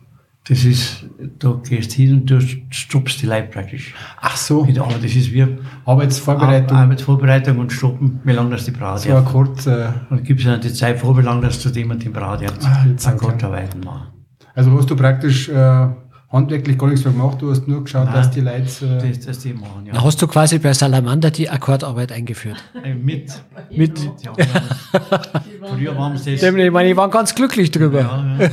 das 0.51 0.65
ist, 0.65 1.05
da 1.39 1.57
gehst 1.67 1.93
hin 1.93 2.13
und 2.13 2.29
du 2.29 2.41
stoppst 2.71 3.21
die 3.21 3.25
Leute 3.25 3.47
praktisch. 3.47 3.93
Ach 4.19 4.35
so, 4.35 4.65
Mit, 4.65 4.77
aber 4.79 4.95
das 5.01 5.15
ist 5.15 5.31
wie 5.31 5.47
Arbeitsvorbereitung. 5.85 6.77
Arbeitsvorbereitung 6.77 7.57
und 7.59 7.71
stoppen, 7.71 8.19
wie 8.25 8.33
lange 8.33 8.49
das 8.49 8.65
die 8.65 8.71
braucht. 8.71 8.99
so 8.99 9.15
ein 9.15 9.23
kurz, 9.23 9.65
äh, 9.67 9.87
Und 10.09 10.25
gibt 10.25 10.41
es 10.41 10.45
dann 10.45 10.59
die 10.59 10.73
Zeit 10.73 10.99
vor, 10.99 11.17
wie 11.17 11.21
lange 11.21 11.39
das 11.47 11.61
zu 11.61 11.69
dem 11.69 11.91
und 11.91 12.03
dem 12.03 12.11
braucht. 12.11 12.41
Ah, 12.65 12.85
jetzt 12.85 13.07
okay. 13.07 13.15
Akkordarbeiten 13.15 13.79
machen. 13.79 14.07
also 14.53 14.77
hast 14.77 14.89
du 14.89 14.95
praktisch 14.97 15.47
äh, 15.47 15.87
handwerklich 16.29 16.77
gar 16.77 16.87
nichts 16.89 17.05
mehr 17.05 17.13
gemacht, 17.13 17.41
du 17.41 17.49
hast 17.49 17.65
nur 17.69 17.85
geschaut, 17.85 18.05
Nein. 18.07 18.13
dass 18.15 18.31
die 18.31 18.41
Leute, 18.41 18.85
äh, 19.01 19.07
Das, 19.07 19.19
das 19.25 19.39
die 19.39 19.53
machen, 19.53 19.85
ja. 19.85 19.93
Da 19.93 20.03
hast 20.03 20.21
du 20.21 20.27
quasi 20.27 20.59
bei 20.59 20.73
Salamander 20.73 21.31
die 21.31 21.49
Akkordarbeit 21.49 22.11
eingeführt. 22.11 22.57
Äh, 22.83 22.93
Mit. 22.93 23.31
Mit, 23.73 23.97
Ja, 24.21 24.33
früher 25.73 25.97
haben 25.97 26.17
sie 26.17 26.35
das. 26.35 26.43
ich 26.43 26.71
meine, 26.71 26.89
ich 26.89 26.97
war 26.97 27.09
ganz 27.09 27.33
glücklich 27.33 27.71
drüber. 27.71 28.01
Ja, 28.01 28.35
ja, 28.37 28.43
ja. 28.47 28.51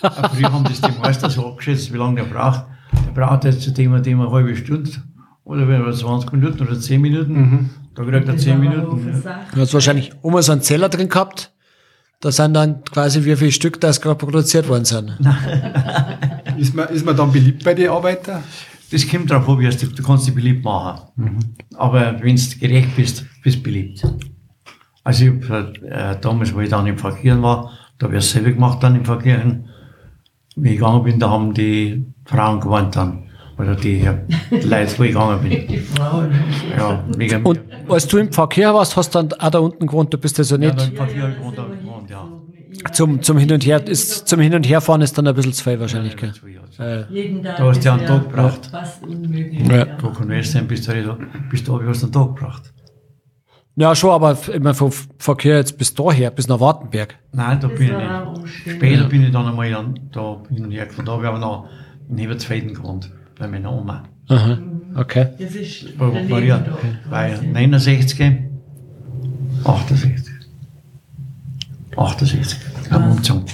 Früher 0.00 0.52
haben 0.52 0.64
das 0.64 0.80
die 0.80 0.98
Meister 1.00 1.30
so 1.30 1.46
abgeschätzt, 1.46 1.92
wie 1.92 1.96
lange 1.96 2.22
der 2.22 2.24
braucht. 2.24 2.64
Der 3.06 3.12
braucht 3.12 3.44
jetzt 3.44 3.62
zu 3.62 3.72
dem 3.72 3.92
und 3.92 4.04
dem 4.04 4.20
eine 4.20 4.30
halbe 4.30 4.56
Stunde. 4.56 4.90
Oder 5.44 5.66
wenn 5.66 5.84
er 5.84 5.92
20 5.92 6.32
Minuten 6.32 6.60
oder 6.60 6.78
10 6.78 7.00
Minuten. 7.00 7.70
Da 7.94 8.04
kriegt 8.04 8.28
er 8.28 8.36
10 8.36 8.60
Minuten. 8.60 9.22
Ja. 9.24 9.40
Du 9.52 9.60
hast 9.60 9.74
wahrscheinlich 9.74 10.12
immer 10.22 10.42
so 10.42 10.52
einen 10.52 10.62
Zeller 10.62 10.88
drin 10.88 11.08
gehabt. 11.08 11.52
Da 12.20 12.32
sind 12.32 12.54
dann 12.54 12.84
quasi 12.84 13.24
wie 13.24 13.36
viele 13.36 13.52
Stück 13.52 13.80
das 13.80 14.00
gerade 14.00 14.16
produziert 14.16 14.68
worden 14.68 14.84
sind. 14.84 15.18
ist, 16.58 16.74
man, 16.74 16.88
ist 16.88 17.06
man 17.06 17.16
dann 17.16 17.32
beliebt 17.32 17.64
bei 17.64 17.74
den 17.74 17.90
Arbeitern? 17.90 18.42
Das 18.90 19.08
kommt 19.08 19.30
drauf 19.30 19.48
an, 19.48 19.58
wie 19.58 19.66
es 19.66 19.76
du, 19.76 19.86
du 19.86 20.02
kannst 20.02 20.26
dich 20.26 20.34
beliebt 20.34 20.64
machen. 20.64 21.08
Aber 21.76 22.16
wenn 22.20 22.36
du 22.36 22.58
gerecht 22.58 22.96
bist, 22.96 23.24
bist 23.42 23.58
du 23.58 23.62
beliebt. 23.62 24.02
Also 25.04 25.24
ich 25.24 25.48
hab, 25.48 25.82
äh, 25.82 26.16
damals, 26.20 26.54
wo 26.54 26.60
ich 26.60 26.68
dann 26.68 26.86
im 26.86 26.98
Verkehren 26.98 27.42
war, 27.42 27.72
da 27.98 28.06
habe 28.06 28.16
ich 28.16 28.24
es 28.24 28.30
selber 28.30 28.50
gemacht 28.50 28.82
dann 28.82 28.96
im 28.96 29.04
Verkehren. 29.04 29.67
Wie 30.60 30.70
ich 30.70 30.76
gegangen 30.76 31.04
bin, 31.04 31.18
da 31.18 31.30
haben 31.30 31.54
die 31.54 32.04
Frauen 32.24 32.60
gewarnt 32.60 32.96
dann. 32.96 33.24
Oder 33.58 33.74
die, 33.74 34.08
Leute, 34.50 34.98
wo 34.98 35.02
ich 35.02 35.12
gegangen 35.12 35.40
bin. 35.42 35.50
Die 35.68 35.78
Frauen. 35.78 36.30
Ja, 36.76 37.04
wegen 37.16 37.42
Und 37.42 37.60
als 37.88 38.06
du 38.06 38.18
im 38.18 38.32
Verkehr 38.32 38.72
warst, 38.72 38.96
hast 38.96 39.14
du 39.14 39.22
dann 39.22 39.32
auch 39.40 39.50
da 39.50 39.58
unten 39.58 39.86
gewohnt, 39.86 40.14
du 40.14 40.18
bist 40.18 40.38
also 40.38 40.54
ja, 40.54 40.60
nicht 40.60 40.78
dann 40.78 40.90
im 40.90 40.96
Verkehr 40.96 41.30
gewohnt, 41.30 41.56
gewohnt, 41.56 42.08
ja. 42.08 42.28
zum, 42.92 43.20
zum 43.20 43.36
Hin 43.36 43.50
und 43.50 43.66
Her, 43.66 43.84
ist, 43.84 44.28
zum 44.28 44.38
Hin 44.38 44.54
und 44.54 44.68
Herfahren 44.68 45.02
ist 45.02 45.18
dann 45.18 45.26
ein 45.26 45.34
bisschen 45.34 45.52
zu 45.52 45.64
viel 45.64 45.80
wahrscheinlich, 45.80 46.16
gell? 46.16 46.32
Äh, 46.78 47.12
Jeden 47.12 47.42
Tag. 47.42 47.56
Da 47.56 47.64
hast 47.64 47.80
du 47.80 47.84
ja 47.88 47.94
einen 47.94 48.06
Tag 48.06 48.30
gebraucht. 48.30 48.66
Fast 48.70 49.02
unmöglich. 49.02 49.66
Ja. 49.66 49.86
Wo 50.00 50.10
Convestheim 50.10 50.68
bist 50.68 50.86
du, 50.86 51.02
da, 51.02 51.18
bist 51.50 51.66
du, 51.66 51.82
hast 51.82 52.02
du 52.02 52.06
einen 52.06 52.12
Tag 52.12 52.36
gebracht. 52.36 52.72
Ja, 53.78 53.94
schon, 53.94 54.10
aber 54.10 54.36
immer 54.52 54.74
vom 54.74 54.90
Verkehr 55.18 55.56
jetzt 55.56 55.78
bis 55.78 55.94
daher, 55.94 56.30
bis 56.30 56.48
nach 56.48 56.58
Wartenberg. 56.58 57.16
Nein, 57.32 57.60
da 57.60 57.68
Das 57.68 57.78
bin 57.78 57.88
ich 57.88 57.96
nicht. 57.96 58.76
Später 58.76 59.04
bin 59.04 59.22
ich 59.24 59.30
dann 59.30 59.46
einmal 59.46 59.70
da 60.12 60.42
hin 60.50 60.64
und 60.64 60.70
her 60.72 60.86
gefahren. 60.86 61.06
Da 61.06 61.12
habe 61.12 61.22
ich 61.22 61.28
aber 61.28 61.38
noch 61.38 61.68
neben 62.08 62.38
Zweiten 62.38 62.74
gewohnt, 62.74 63.10
bei 63.38 63.46
meiner 63.46 63.72
Oma. 63.72 64.02
Aha, 64.28 64.58
okay. 64.96 65.28
Das 65.38 65.54
ist 65.54 65.96
Bei 65.96 66.06
Maria, 66.28 66.58
da 66.58 66.76
bei 67.08 67.30
quasi. 67.30 67.46
69, 67.46 68.20
68, 69.64 70.24
68, 71.96 72.58
am 72.90 73.10
Umzug. 73.12 73.44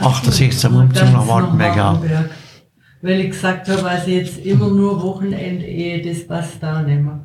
68 0.00 0.64
am 0.66 0.76
Umzug 0.76 1.12
nach 1.12 1.28
Wartenberg, 1.28 1.76
ja. 1.76 2.02
Weil 3.02 3.20
ich 3.20 3.30
gesagt 3.30 3.68
habe, 3.68 3.88
also 3.88 4.10
jetzt 4.10 4.38
immer 4.44 4.68
nur 4.68 5.02
Wochenendehe, 5.02 6.02
das 6.02 6.26
passt 6.26 6.62
da 6.62 6.82
nicht 6.82 7.00
mehr. 7.00 7.20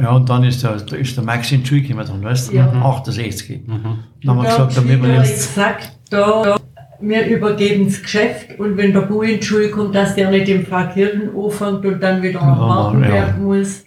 Ja, 0.00 0.10
und 0.12 0.28
dann 0.28 0.44
ist 0.44 0.62
der, 0.62 0.76
da 0.76 0.96
ist 0.96 1.16
der 1.16 1.24
Max 1.24 1.50
in 1.52 1.60
die 1.62 1.66
Schule 1.66 1.82
gekommen, 1.82 2.06
dann, 2.06 2.22
weißt 2.22 2.52
du, 2.52 2.56
Ja. 2.56 2.66
68. 2.72 3.60
Dann 3.66 3.84
haben 3.84 4.06
wir 4.24 4.32
Und 4.32 4.42
gesagt, 4.44 4.76
da 4.76 4.80
damit 4.80 5.02
wir 5.02 5.14
jetzt, 5.14 5.54
gesagt, 5.54 5.92
da, 6.10 6.56
wir 7.00 7.26
übergeben 7.26 7.86
das 7.86 8.02
Geschäft 8.02 8.58
und 8.58 8.76
wenn 8.76 8.92
der 8.92 9.02
Bui 9.02 9.32
in 9.34 9.40
die 9.40 9.46
Schule 9.46 9.70
kommt, 9.70 9.94
dass 9.94 10.14
der 10.14 10.30
nicht 10.30 10.48
im 10.48 10.64
Pfarrkirchen 10.66 11.30
anfängt 11.36 11.84
und 11.86 12.00
dann 12.00 12.22
wieder 12.22 12.40
nach 12.40 12.56
Ja, 12.58 12.68
Wartenberg 12.68 13.28
ja. 13.28 13.36
muss, 13.42 13.84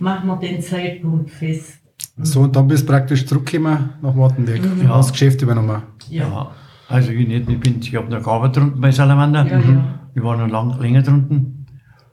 machen 0.00 0.26
wir 0.28 0.36
den 0.36 0.60
Zeitpunkt 0.60 1.30
fest. 1.30 1.78
So, 2.18 2.40
und 2.42 2.54
dann 2.54 2.68
bist 2.68 2.84
du 2.84 2.92
praktisch 2.92 3.26
zurückgekommen 3.26 3.90
nach 4.02 4.16
Wartenberg. 4.16 4.60
Mhm. 4.62 4.82
Ja. 4.82 4.88
Hast 4.96 5.06
das 5.10 5.12
Geschäft 5.12 5.42
übernommen. 5.42 5.82
Ja. 6.08 6.22
ja, 6.24 6.50
also 6.88 7.10
ich 7.10 7.26
nicht, 7.28 7.48
ich 7.48 7.60
bin, 7.60 7.80
ich 7.80 7.94
habe 7.96 8.08
noch 8.10 8.22
gearbeitet 8.22 8.56
drunten 8.56 8.80
bei 8.80 8.90
Salamander. 8.90 9.46
Ja, 9.46 9.58
ja. 9.58 9.84
Ich 10.14 10.22
war 10.22 10.36
noch 10.36 10.48
lang, 10.48 10.80
länger 10.80 11.02
drunten, 11.02 11.66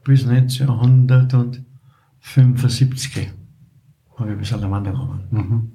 bis 0.04 0.26
1975 2.24 3.30
habe 4.16 4.32
ich 4.32 4.38
bei 4.38 4.44
Salamander 4.44 4.92
gekommen. 4.92 5.72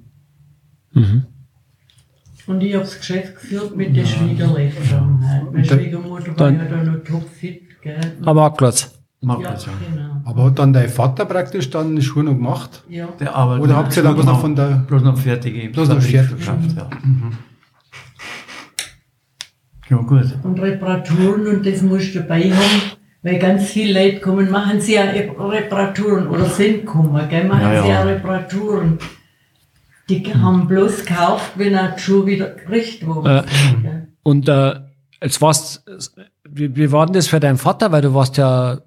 Und 2.46 2.62
ich 2.62 2.72
habe 2.74 2.84
das 2.84 2.96
Geschäft 2.98 3.34
geführt 3.34 3.76
mit 3.76 3.94
den 3.94 4.06
Schwiegereltern. 4.06 5.28
halt. 5.28 5.52
Meine 5.52 5.64
Schwiegermutter 5.64 6.28
war 6.28 6.34
dann- 6.34 6.56
ja 6.56 6.64
da 6.64 6.82
noch 6.82 7.04
topfit, 7.04 7.62
gell? 7.82 8.00
Am 8.24 8.36
Marktplatz. 8.36 8.98
Ja, 9.20 9.26
Marktplatz, 9.28 9.66
ja. 9.66 9.72
genau. 9.94 10.22
Aber 10.24 10.44
hat 10.44 10.58
dann 10.58 10.72
dein 10.72 10.88
Vater 10.88 11.26
praktisch 11.26 11.68
dann 11.68 11.94
die 11.94 12.02
Schuhe 12.02 12.24
noch 12.24 12.32
gemacht? 12.34 12.82
Ja. 12.88 13.08
Der 13.20 13.34
arbeitet 13.34 13.64
Oder 13.64 13.76
habt 13.76 13.94
ihr 13.96 14.02
dann 14.02 14.14
bloß 14.14 14.24
noch 14.26 14.40
von 14.40 14.56
der- 14.56 14.76
bloß 14.86 15.02
noch 15.02 15.18
fertige 15.18 15.68
Bloß 15.68 15.88
noch 15.90 16.00
fertig. 16.00 16.36
geschafft, 16.38 16.74
ja. 16.76 16.88
Ja, 19.90 19.96
gut. 19.98 20.38
Und 20.42 20.58
Reparaturen 20.60 21.46
und 21.46 21.66
das 21.66 21.82
musst 21.82 22.14
du 22.14 22.20
dabei 22.20 22.50
haben, 22.50 22.82
weil 23.22 23.38
ganz 23.38 23.64
viele 23.64 24.00
Leute 24.04 24.20
kommen, 24.20 24.50
machen 24.50 24.80
sie 24.80 24.94
ja 24.94 25.02
Reparaturen 25.04 26.28
oder 26.28 26.44
sind 26.46 26.86
gekommen, 26.86 27.28
gell? 27.28 27.44
machen 27.48 27.62
Ja, 27.62 27.72
ja. 27.74 27.82
sie 27.82 27.88
ja 27.88 28.02
Reparaturen. 28.02 28.98
Die 30.08 30.22
haben 30.34 30.66
bloß 30.66 31.04
gekauft, 31.04 31.52
wenn 31.56 31.72
die 31.72 32.00
Schuhe 32.00 32.26
wieder 32.26 32.54
Ja. 33.26 33.44
sind. 33.70 33.82
gell? 33.82 34.08
Und 34.22 34.48
äh, 34.48 34.74
jetzt 35.22 35.40
warst, 35.42 35.84
wie, 36.48 36.74
wie 36.76 36.90
war 36.92 37.06
denn 37.06 37.14
das 37.14 37.28
für 37.28 37.40
deinen 37.40 37.58
Vater? 37.58 37.92
Weil 37.92 38.02
du 38.02 38.14
warst 38.14 38.36
ja, 38.38 38.78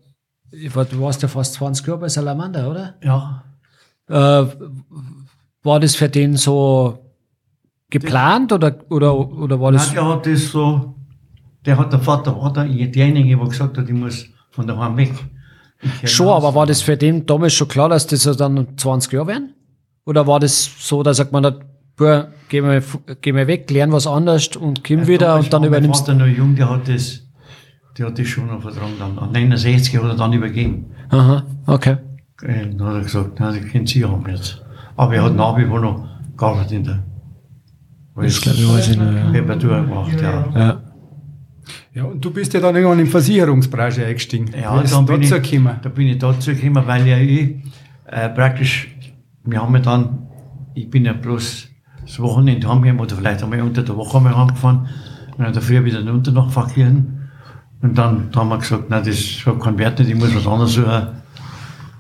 du 0.52 1.02
warst 1.02 1.22
ja 1.22 1.28
fast 1.28 1.54
20 1.56 1.86
Jahre 1.88 2.00
bei 2.00 2.10
Salamander, 2.10 2.70
oder? 2.72 2.96
Ja, 3.04 3.44
Äh, 4.10 4.46
war 5.64 5.80
das 5.80 5.96
für 5.96 6.10
den 6.10 6.38
so 6.38 6.98
geplant 7.92 8.52
oder, 8.52 8.76
oder, 8.90 9.16
oder 9.16 9.60
war 9.60 9.72
Nein, 9.72 9.80
das? 9.80 9.92
der 9.94 10.06
hat 10.08 10.26
das 10.26 10.48
so, 10.50 10.96
der 11.66 11.78
hat 11.78 11.92
der 11.92 12.00
Vater, 12.00 12.36
war 12.42 12.52
der, 12.54 12.66
derjenige, 12.66 13.38
der 13.38 13.48
gesagt 13.48 13.78
hat, 13.78 13.88
ich 13.88 13.96
muss 13.96 14.26
von 14.52 14.68
daheim 14.68 14.98
weg. 14.98 15.14
Schon, 16.04 16.28
aus. 16.28 16.44
aber 16.44 16.56
war 16.56 16.66
das 16.66 16.82
für 16.82 16.98
den 16.98 17.26
damals 17.26 17.54
schon 17.54 17.68
klar, 17.68 17.90
dass 17.90 18.06
das 18.08 18.24
dann 18.38 18.78
20 18.78 19.14
Jahre 19.14 19.28
werden? 19.28 19.54
Oder 20.06 20.28
war 20.28 20.40
das 20.40 20.70
so, 20.80 21.04
dass 21.04 21.18
sagt 21.18 21.32
man 21.32 21.46
hat, 21.46 21.60
boah, 21.96 22.28
geh 22.50 22.62
mal, 22.62 22.84
geh 23.22 23.32
mal 23.32 23.48
weg, 23.48 23.70
lern 23.70 23.92
was 23.92 24.08
anderes 24.08 24.56
und 24.56 24.84
komm 24.84 25.00
Ja, 25.00 25.08
wieder 25.08 25.36
und 25.36 25.52
dann 25.54 25.64
übernimmst 25.64 26.08
Mein 26.08 26.18
Vater 26.20 26.30
noch 26.30 26.38
jung, 26.38 26.56
der 26.56 26.70
hat 26.70 26.88
das, 26.88 27.22
der 27.98 28.08
hat 28.08 28.20
das 28.20 28.28
schon 28.28 28.48
noch 28.48 28.62
vertragen 28.62 28.94
dann. 29.00 29.18
An 29.18 29.32
69 29.32 29.98
hat 29.98 30.04
er 30.04 30.16
dann 30.16 30.34
übergeben. 30.34 30.86
Aha, 31.10 31.44
okay. 31.68 31.98
Äh, 32.44 32.68
Dann 32.76 32.88
hat 32.88 32.96
er 32.96 33.02
gesagt, 33.02 33.40
nein, 33.40 33.54
Sie 33.54 33.62
können 33.62 33.86
Sie 33.86 34.04
haben 34.04 34.26
jetzt. 34.28 34.62
Aber 34.96 35.16
er 35.16 35.24
hat 35.24 35.36
nach 35.36 35.58
wie 35.58 35.66
vor 35.66 35.80
noch 35.80 36.08
gearbeitet 36.38 36.72
in 36.72 36.84
der, 36.84 37.04
Das 38.16 38.42
glaube 38.42 38.58
ich, 38.58 38.70
weiß 38.70 38.90
ich 38.90 38.98
noch, 38.98 39.12
ja. 39.12 39.30
Reparatur 39.30 39.82
gemacht, 39.82 40.22
ja. 40.22 40.50
ja. 40.56 40.91
Ja, 41.94 42.06
und 42.06 42.24
du 42.24 42.32
bist 42.32 42.54
ja 42.54 42.60
dann 42.60 42.76
irgendwann 42.76 43.00
in 43.00 43.06
die 43.06 43.12
Versicherungsbranche 43.12 44.06
eingestiegen. 44.06 44.50
Ja, 44.60 44.82
dann 44.82 45.06
bin, 45.06 45.22
ich, 45.22 45.30
gekommen? 45.30 45.80
da 45.82 45.90
bin 45.90 46.08
ich 46.08 46.18
dazu 46.18 46.54
gekommen, 46.54 46.86
weil 46.86 47.08
ja 47.08 47.18
ich 47.18 47.56
äh, 48.12 48.30
praktisch, 48.30 48.90
wir 49.46 49.62
haben 49.62 49.74
ja 49.74 49.82
dann, 49.82 50.28
ich 50.76 50.90
bin 50.90 51.06
ja 51.06 51.14
bloß 51.14 51.68
das 52.06 52.20
Wochenende 52.20 52.68
heimgegangen 52.68 53.00
oder 53.00 53.16
vielleicht 53.16 53.44
einmal 53.44 53.62
unter 53.62 53.84
der 53.84 53.96
Woche 53.96 54.18
einmal 54.18 54.36
heimgefahren 54.36 54.88
und 55.38 55.44
dann 55.44 55.54
dafür 55.54 55.84
wieder 55.86 56.06
runter 56.08 56.32
nach 56.32 56.52
Pfarrkirchen. 56.52 57.30
Und 57.82 57.98
dann, 57.98 58.30
dann 58.32 58.42
haben 58.42 58.50
wir 58.50 58.58
gesagt, 58.60 58.90
nein, 58.90 59.04
das 59.04 59.46
hat 59.46 59.60
keinen 59.60 59.78
Wert 59.78 60.00
nicht, 60.00 60.10
ich 60.10 60.16
muss 60.16 60.36
was 60.36 60.46
anderes 60.46 60.74
suchen, 60.74 61.08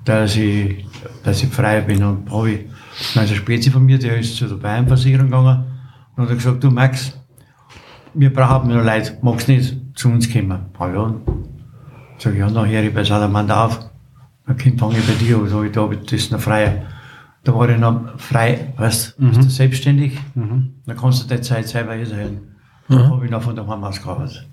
dass 0.05 0.35
ich, 0.35 0.85
dass 1.23 1.41
ich 1.41 1.49
frei 1.49 1.81
bin. 1.81 2.03
Und 2.03 2.29
habe 2.31 2.51
ich, 2.51 2.59
dann 3.15 3.23
ist 3.23 3.31
ein 3.31 3.37
Spezi 3.37 3.71
von 3.71 3.85
mir, 3.85 3.97
der 3.97 4.19
ist 4.19 4.35
zu 4.35 4.47
der 4.47 4.55
Bayernversicherung 4.55 5.25
gegangen 5.25 5.63
und 6.15 6.29
hat 6.29 6.37
gesagt, 6.37 6.63
du 6.63 6.69
Max, 6.69 7.17
wir 8.13 8.33
brauchen 8.33 8.69
noch 8.69 8.83
Leute, 8.83 9.17
magst 9.21 9.47
nicht 9.47 9.75
zu 9.95 10.09
uns 10.09 10.31
kommen? 10.31 10.59
Ah 10.77 10.87
ja. 10.87 11.13
Sag 12.17 12.33
ich, 12.33 12.39
ja, 12.39 12.49
dann 12.49 12.67
höre 12.67 12.83
ich 12.83 12.93
bei 12.93 13.03
Salamander 13.03 13.65
auf. 13.65 13.79
Dann 14.45 14.57
kommt, 14.57 14.79
fange 14.79 14.97
ich 14.97 15.07
bei 15.07 15.13
dir 15.13 15.37
an, 15.37 15.47
sag 15.47 15.65
ich, 15.65 15.71
da 15.71 15.87
das 15.87 16.11
ist 16.11 16.31
noch 16.31 16.39
frei. 16.39 16.83
Da 17.43 17.55
war 17.55 17.69
ich 17.69 17.79
noch 17.79 18.19
frei, 18.19 18.71
weißt 18.77 19.15
du, 19.17 19.29
bist 19.29 19.43
du 19.43 19.49
selbstständig, 19.49 20.19
dann 20.35 20.97
kannst 20.97 21.23
du 21.23 21.35
die 21.35 21.41
Zeit 21.41 21.67
selber 21.67 21.91
einteilen. 21.91 22.55
Dann 22.87 23.09
habe 23.09 23.25
ich 23.25 23.31
noch 23.31 23.41
von 23.41 23.55
daheim 23.55 23.83
aus 23.83 24.01
gearbeitet. 24.01 24.47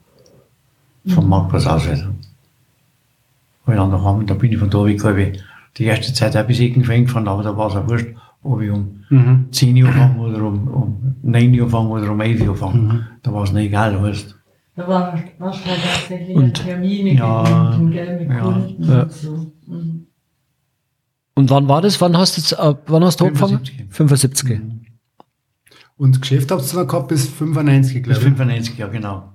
Vom 1.06 1.28
Marktplatz 1.28 1.66
aus. 1.66 1.86
Also. 1.86 2.06
Hab 2.06 3.74
ich 3.74 3.74
dann 3.74 3.90
daheim, 3.90 4.26
da 4.26 4.34
bin 4.34 4.52
ich 4.52 4.58
von 4.58 4.70
da 4.70 4.84
weg, 4.86 5.04
habe 5.04 5.22
ich 5.22 5.42
die 5.76 5.84
erste 5.84 6.14
Zeit 6.14 6.34
auch 6.36 6.46
bis 6.46 6.60
irgendwann 6.60 7.04
gefahren, 7.04 7.28
aber 7.28 7.42
da 7.42 7.54
war 7.56 7.68
es 7.68 7.76
auch 7.76 7.88
wurscht, 7.88 8.08
ob 8.42 8.60
ich 8.60 8.70
um 8.70 9.04
10 9.50 9.82
Uhr 9.82 9.90
fange 9.92 10.20
oder 10.20 10.42
um, 10.44 10.68
um 10.68 11.14
9 11.22 11.60
Uhr 11.60 11.68
fange 11.68 11.88
oder 11.90 12.10
um 12.12 12.20
11 12.20 12.48
Uhr 12.48 12.56
fange. 12.56 13.06
Da 13.22 13.32
war 13.32 13.44
es 13.44 13.52
nicht 13.52 13.66
egal, 13.66 14.00
weißt 14.02 14.36
Da 14.76 14.86
war, 14.88 15.18
warst 15.38 15.64
du 15.64 15.70
halt 15.70 15.80
tatsächlich 15.82 16.36
Und- 16.36 16.54
Termine 16.54 17.14
Ja, 17.14 17.70
gebunden, 17.70 17.90
gell, 17.92 18.18
mit 18.20 18.30
ja. 18.30 18.40
Kunden 18.40 18.82
Ja. 18.84 19.02
und 19.02 19.12
so. 19.12 19.52
Mhm. 19.66 20.06
Und 21.34 21.50
wann 21.50 21.68
war 21.68 21.82
das? 21.82 22.00
Wann 22.00 22.16
hast 22.16 22.52
du, 22.52 22.56
äh, 22.56 22.74
wann 22.86 23.04
hast 23.04 23.20
du 23.20 23.26
angefangen? 23.26 23.60
75. 23.64 23.86
75. 23.90 24.60
Und 25.96 26.14
das 26.14 26.20
Geschäft 26.20 26.50
habt 26.50 26.62
ihr 26.72 26.76
dann 26.78 26.86
gehabt 26.88 27.08
bis 27.08 27.28
95, 27.28 27.94
Bis 27.94 28.02
glaube 28.04 28.18
ich. 28.18 28.24
95, 28.24 28.78
ja 28.78 28.86
genau. 28.88 29.32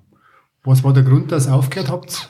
Was 0.64 0.84
war 0.84 0.94
der 0.94 1.04
Grund, 1.04 1.32
dass 1.32 1.48
ihr 1.48 1.54
aufgehört 1.54 1.90
habt? 1.92 2.30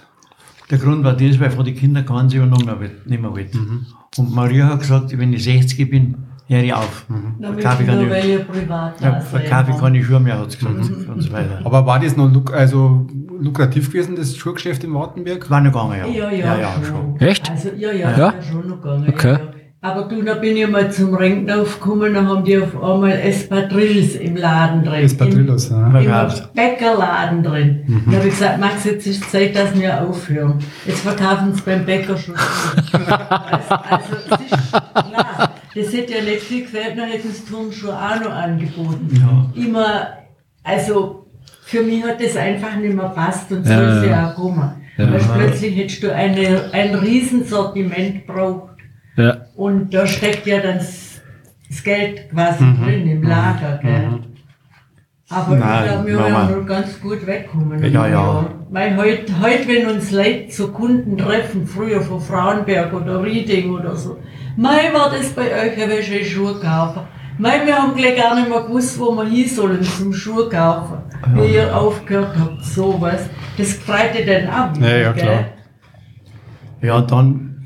Der 0.71 0.77
Grund 0.79 1.03
war 1.03 1.13
das, 1.13 1.39
weil 1.39 1.51
von 1.51 1.65
den 1.65 1.75
Kindern 1.75 2.05
keinen 2.05 2.29
sie 2.29 2.37
übernommen 2.37 2.79
nicht 3.05 3.21
mehr 3.21 3.31
wollten. 3.31 3.85
Und 4.17 4.33
Maria 4.33 4.69
hat 4.69 4.79
gesagt, 4.79 5.15
wenn 5.17 5.33
ich 5.33 5.43
60 5.43 5.87
bin, 5.89 6.15
ich 6.59 6.73
auf. 6.73 7.05
Damit 7.39 7.61
Verkaufe 7.61 7.83
ich 7.83 7.87
nur 7.89 7.97
keine, 7.97 8.09
weil 8.11 8.25
ihr 8.25 8.39
privat 8.39 9.01
ja, 9.01 9.11
da 9.11 9.19
verkaufe 9.21 9.71
ich 9.71 9.77
keine 9.77 10.03
Schuhe 10.03 10.19
mehr, 10.19 10.39
hat 10.39 10.51
sie 10.51 10.57
gesagt, 10.57 10.77
und 11.09 11.21
so 11.21 11.31
weiter. 11.31 11.59
Aber 11.63 11.85
war 11.85 11.99
das 11.99 12.15
noch 12.17 12.31
luk 12.31 12.53
also 12.53 13.07
lukrativ 13.39 13.91
gewesen, 13.91 14.15
das 14.15 14.35
Schuhgeschäft 14.35 14.83
in 14.83 14.93
Wartenberg? 14.93 15.49
War 15.49 15.61
noch 15.61 15.71
gegangen, 15.71 16.13
Ja, 16.13 16.29
ja. 16.31 16.55
ja, 16.55 16.57
ja, 16.59 16.73
schon. 16.85 17.19
Echt? 17.19 17.49
Also, 17.49 17.69
ja, 17.77 17.91
ja, 17.91 18.11
Ja? 18.11 18.17
ja. 18.17 18.33
schon 18.41 18.69
noch 18.69 18.81
gegangen. 18.81 19.07
Okay. 19.09 19.31
Ja, 19.31 19.37
ja. 19.37 19.53
Aber 19.83 20.03
du, 20.03 20.21
da 20.21 20.35
bin 20.35 20.55
ich 20.55 20.65
mal 20.65 20.89
zum 20.89 21.13
Renkdorf 21.13 21.81
gekommen, 21.81 22.13
da 22.13 22.23
haben 22.23 22.45
die 22.45 22.57
auf 22.57 22.73
einmal 22.81 23.11
Espadrilles 23.19 24.15
im 24.15 24.37
Laden 24.37 24.81
drin. 24.85 25.03
Espadrilles, 25.03 25.71
Im, 25.71 25.93
ja. 26.01 26.23
Im. 26.23 26.31
Bäckerladen 26.55 27.43
drin. 27.43 27.83
Mhm. 27.85 28.03
Da 28.09 28.15
habe 28.15 28.27
ich 28.29 28.33
gesagt, 28.33 28.61
Max, 28.61 28.85
jetzt 28.85 29.05
ist 29.05 29.29
Zeit, 29.29 29.53
dass 29.57 29.77
wir 29.77 30.01
aufhören. 30.01 30.59
Jetzt 30.85 31.01
verkaufen 31.01 31.53
sie 31.53 31.61
beim 31.65 31.85
Bäcker 31.85 32.15
schon. 32.15 32.33
Weißt, 32.33 32.93
also, 33.89 34.15
es 34.39 34.55
ist 34.55 34.71
klar, 34.71 35.32
das 35.75 35.93
hätte 35.93 36.13
ja 36.13 36.21
nicht 36.21 36.41
viel 36.41 36.63
gefällt, 36.63 36.97
dann 36.97 37.09
hätten 37.09 37.29
sie 37.31 37.43
Turnschuhe 37.45 37.93
auch 37.95 38.19
noch 38.21 38.31
angeboten. 38.31 39.09
Ja. 39.19 39.61
Immer, 39.61 40.07
also, 40.63 41.25
für 41.65 41.81
mich 41.81 42.03
hat 42.03 42.21
das 42.23 42.35
einfach 42.37 42.75
nicht 42.75 42.93
mehr 42.95 43.09
passt 43.09 43.51
und 43.51 43.65
so 43.65 43.71
Ja, 43.73 43.97
ist 43.97 44.05
ja. 44.05 44.11
ja 44.11 44.27
auch 44.31 44.35
gekommen. 44.35 44.71
Weil 44.97 45.19
plötzlich 45.19 45.75
hättest 45.75 46.03
du 46.03 46.13
eine, 46.13 46.69
ein 46.71 46.93
Riesensortiment 46.93 48.27
braucht 48.27 48.75
Ja. 49.15 49.37
und 49.55 49.93
da 49.93 50.05
steckt 50.05 50.45
ja 50.45 50.59
dann 50.59 50.77
das 50.77 51.09
das 51.69 51.83
Geld 51.83 52.29
quasi 52.29 52.63
Mhm. 52.63 52.83
drin 52.83 53.07
im 53.07 53.23
Lager, 53.23 53.79
gell? 53.81 54.19
Aber 55.29 55.55
Nein, 55.55 55.83
ich 55.85 55.91
glaube, 55.91 56.07
wir 56.07 56.19
haben 56.19 56.51
ja 56.51 56.55
noch 56.59 56.65
ganz 56.67 57.01
gut 57.01 57.25
weggekommen. 57.25 57.91
Ja, 57.91 58.07
ja. 58.07 58.45
Weil 58.73 58.97
heute, 58.97 59.39
heut, 59.39 59.67
wenn 59.67 59.85
uns 59.87 60.09
Leute 60.09 60.47
zu 60.47 60.71
Kunden 60.71 61.15
treffen, 61.15 61.67
früher 61.67 62.01
von 62.01 62.19
Frauenberg 62.19 62.91
oder 62.91 63.23
Rieding 63.23 63.71
oder 63.71 63.95
so, 63.95 64.17
mei, 64.57 64.91
war 64.91 65.11
das 65.11 65.29
bei 65.29 65.43
euch, 65.43 65.77
wenn 65.77 65.91
ich 65.91 66.33
Schuhe 66.33 66.55
kaufen? 66.55 67.01
Mei, 67.37 67.63
wir 67.67 67.77
haben 67.77 67.95
gleich 67.95 68.17
gar 68.17 68.33
nicht 68.33 68.49
mehr 68.49 68.63
gewusst, 68.63 68.99
wo 68.99 69.11
wir 69.11 69.25
hin 69.25 69.47
sollen 69.47 69.83
zum 69.83 70.11
Schuhe 70.11 70.49
kaufen. 70.49 71.03
Wie 71.35 71.53
ihr 71.53 71.77
aufgehört 71.77 72.35
habt, 72.39 72.65
sowas. 72.65 73.29
Das 73.59 73.73
freut 73.73 74.15
ihr 74.17 74.25
dann 74.25 74.47
ab. 74.47 74.75
Ja, 74.81 74.97
ja, 74.97 75.11
gell? 75.11 75.23
klar. 75.23 75.45
Ja, 76.81 77.01
dann, 77.01 77.63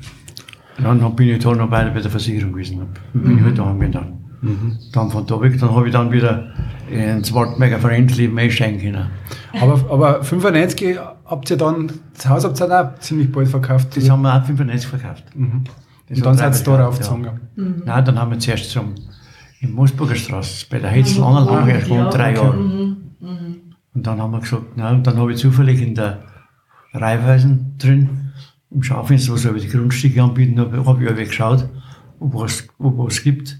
dann 0.76 1.16
bin 1.16 1.30
ich 1.30 1.42
da 1.42 1.54
noch 1.54 1.70
bei, 1.70 1.84
bei 1.88 2.00
der 2.00 2.10
Versicherung 2.10 2.52
gewesen. 2.52 2.86
Bin 3.14 3.38
ich 3.38 3.44
halt 3.44 3.58
daheim 3.58 4.17
gegangen. 4.40 4.78
Dann 4.92 5.10
von 5.10 5.26
da 5.26 5.40
weg, 5.40 5.58
dann 5.58 5.74
habe 5.74 5.86
ich 5.86 5.92
dann 5.92 6.12
wieder 6.12 6.52
ins 6.90 7.32
Wartberger 7.34 7.78
Vereinsleben 7.78 8.38
einsteigen 8.38 8.80
können. 8.80 9.06
Aber, 9.60 9.74
aber 9.90 10.24
95 10.24 10.98
habt 11.24 11.50
ihr 11.50 11.56
dann, 11.56 11.92
das 12.14 12.28
Haus 12.28 12.44
habt 12.44 12.60
ihr 12.60 12.66
dann 12.66 12.86
auch 12.86 12.98
ziemlich 12.98 13.30
bald 13.30 13.48
verkauft. 13.48 13.96
Das 13.96 14.08
haben 14.08 14.22
wir 14.22 14.34
auch 14.34 14.44
95 14.44 14.88
verkauft. 14.88 15.24
Das 16.08 16.18
Und 16.18 16.26
dann 16.26 16.36
seid 16.36 16.58
ihr 16.58 16.64
da 16.64 16.84
raufgezogen. 16.84 17.40
Nein, 17.84 18.04
dann 18.04 18.18
haben 18.18 18.30
wir 18.30 18.38
zuerst 18.38 18.70
zum, 18.70 18.94
in 19.60 19.72
Moosburger 19.72 20.14
Straße, 20.14 20.66
bei 20.70 20.78
der 20.78 20.90
Hetzel 20.90 21.22
Anlage, 21.22 21.72
erst 21.72 21.88
gewohnt, 21.88 22.14
drei 22.14 22.34
Jahre. 22.34 22.56
Mhm. 22.56 22.96
Und 23.94 24.06
dann 24.06 24.20
haben 24.20 24.30
wir 24.30 24.40
gesagt, 24.40 24.64
na, 24.76 24.90
und 24.90 25.06
dann 25.06 25.16
habe 25.16 25.32
ich 25.32 25.38
zufällig 25.38 25.82
in 25.82 25.94
der 25.94 26.22
Reifeisen 26.92 27.74
drin, 27.78 28.30
im 28.70 28.82
Schaufenster, 28.82 29.32
was 29.32 29.46
aber 29.46 29.58
die 29.58 29.68
Grundstücke 29.68 30.22
anbieten, 30.22 30.58
habe 30.60 30.84
hab 30.84 31.00
ich 31.00 31.08
aber 31.08 31.24
geschaut, 31.24 31.68
ob 32.20 32.34
was, 32.34 32.68
ob 32.78 32.98
was 32.98 33.22
gibt. 33.22 33.58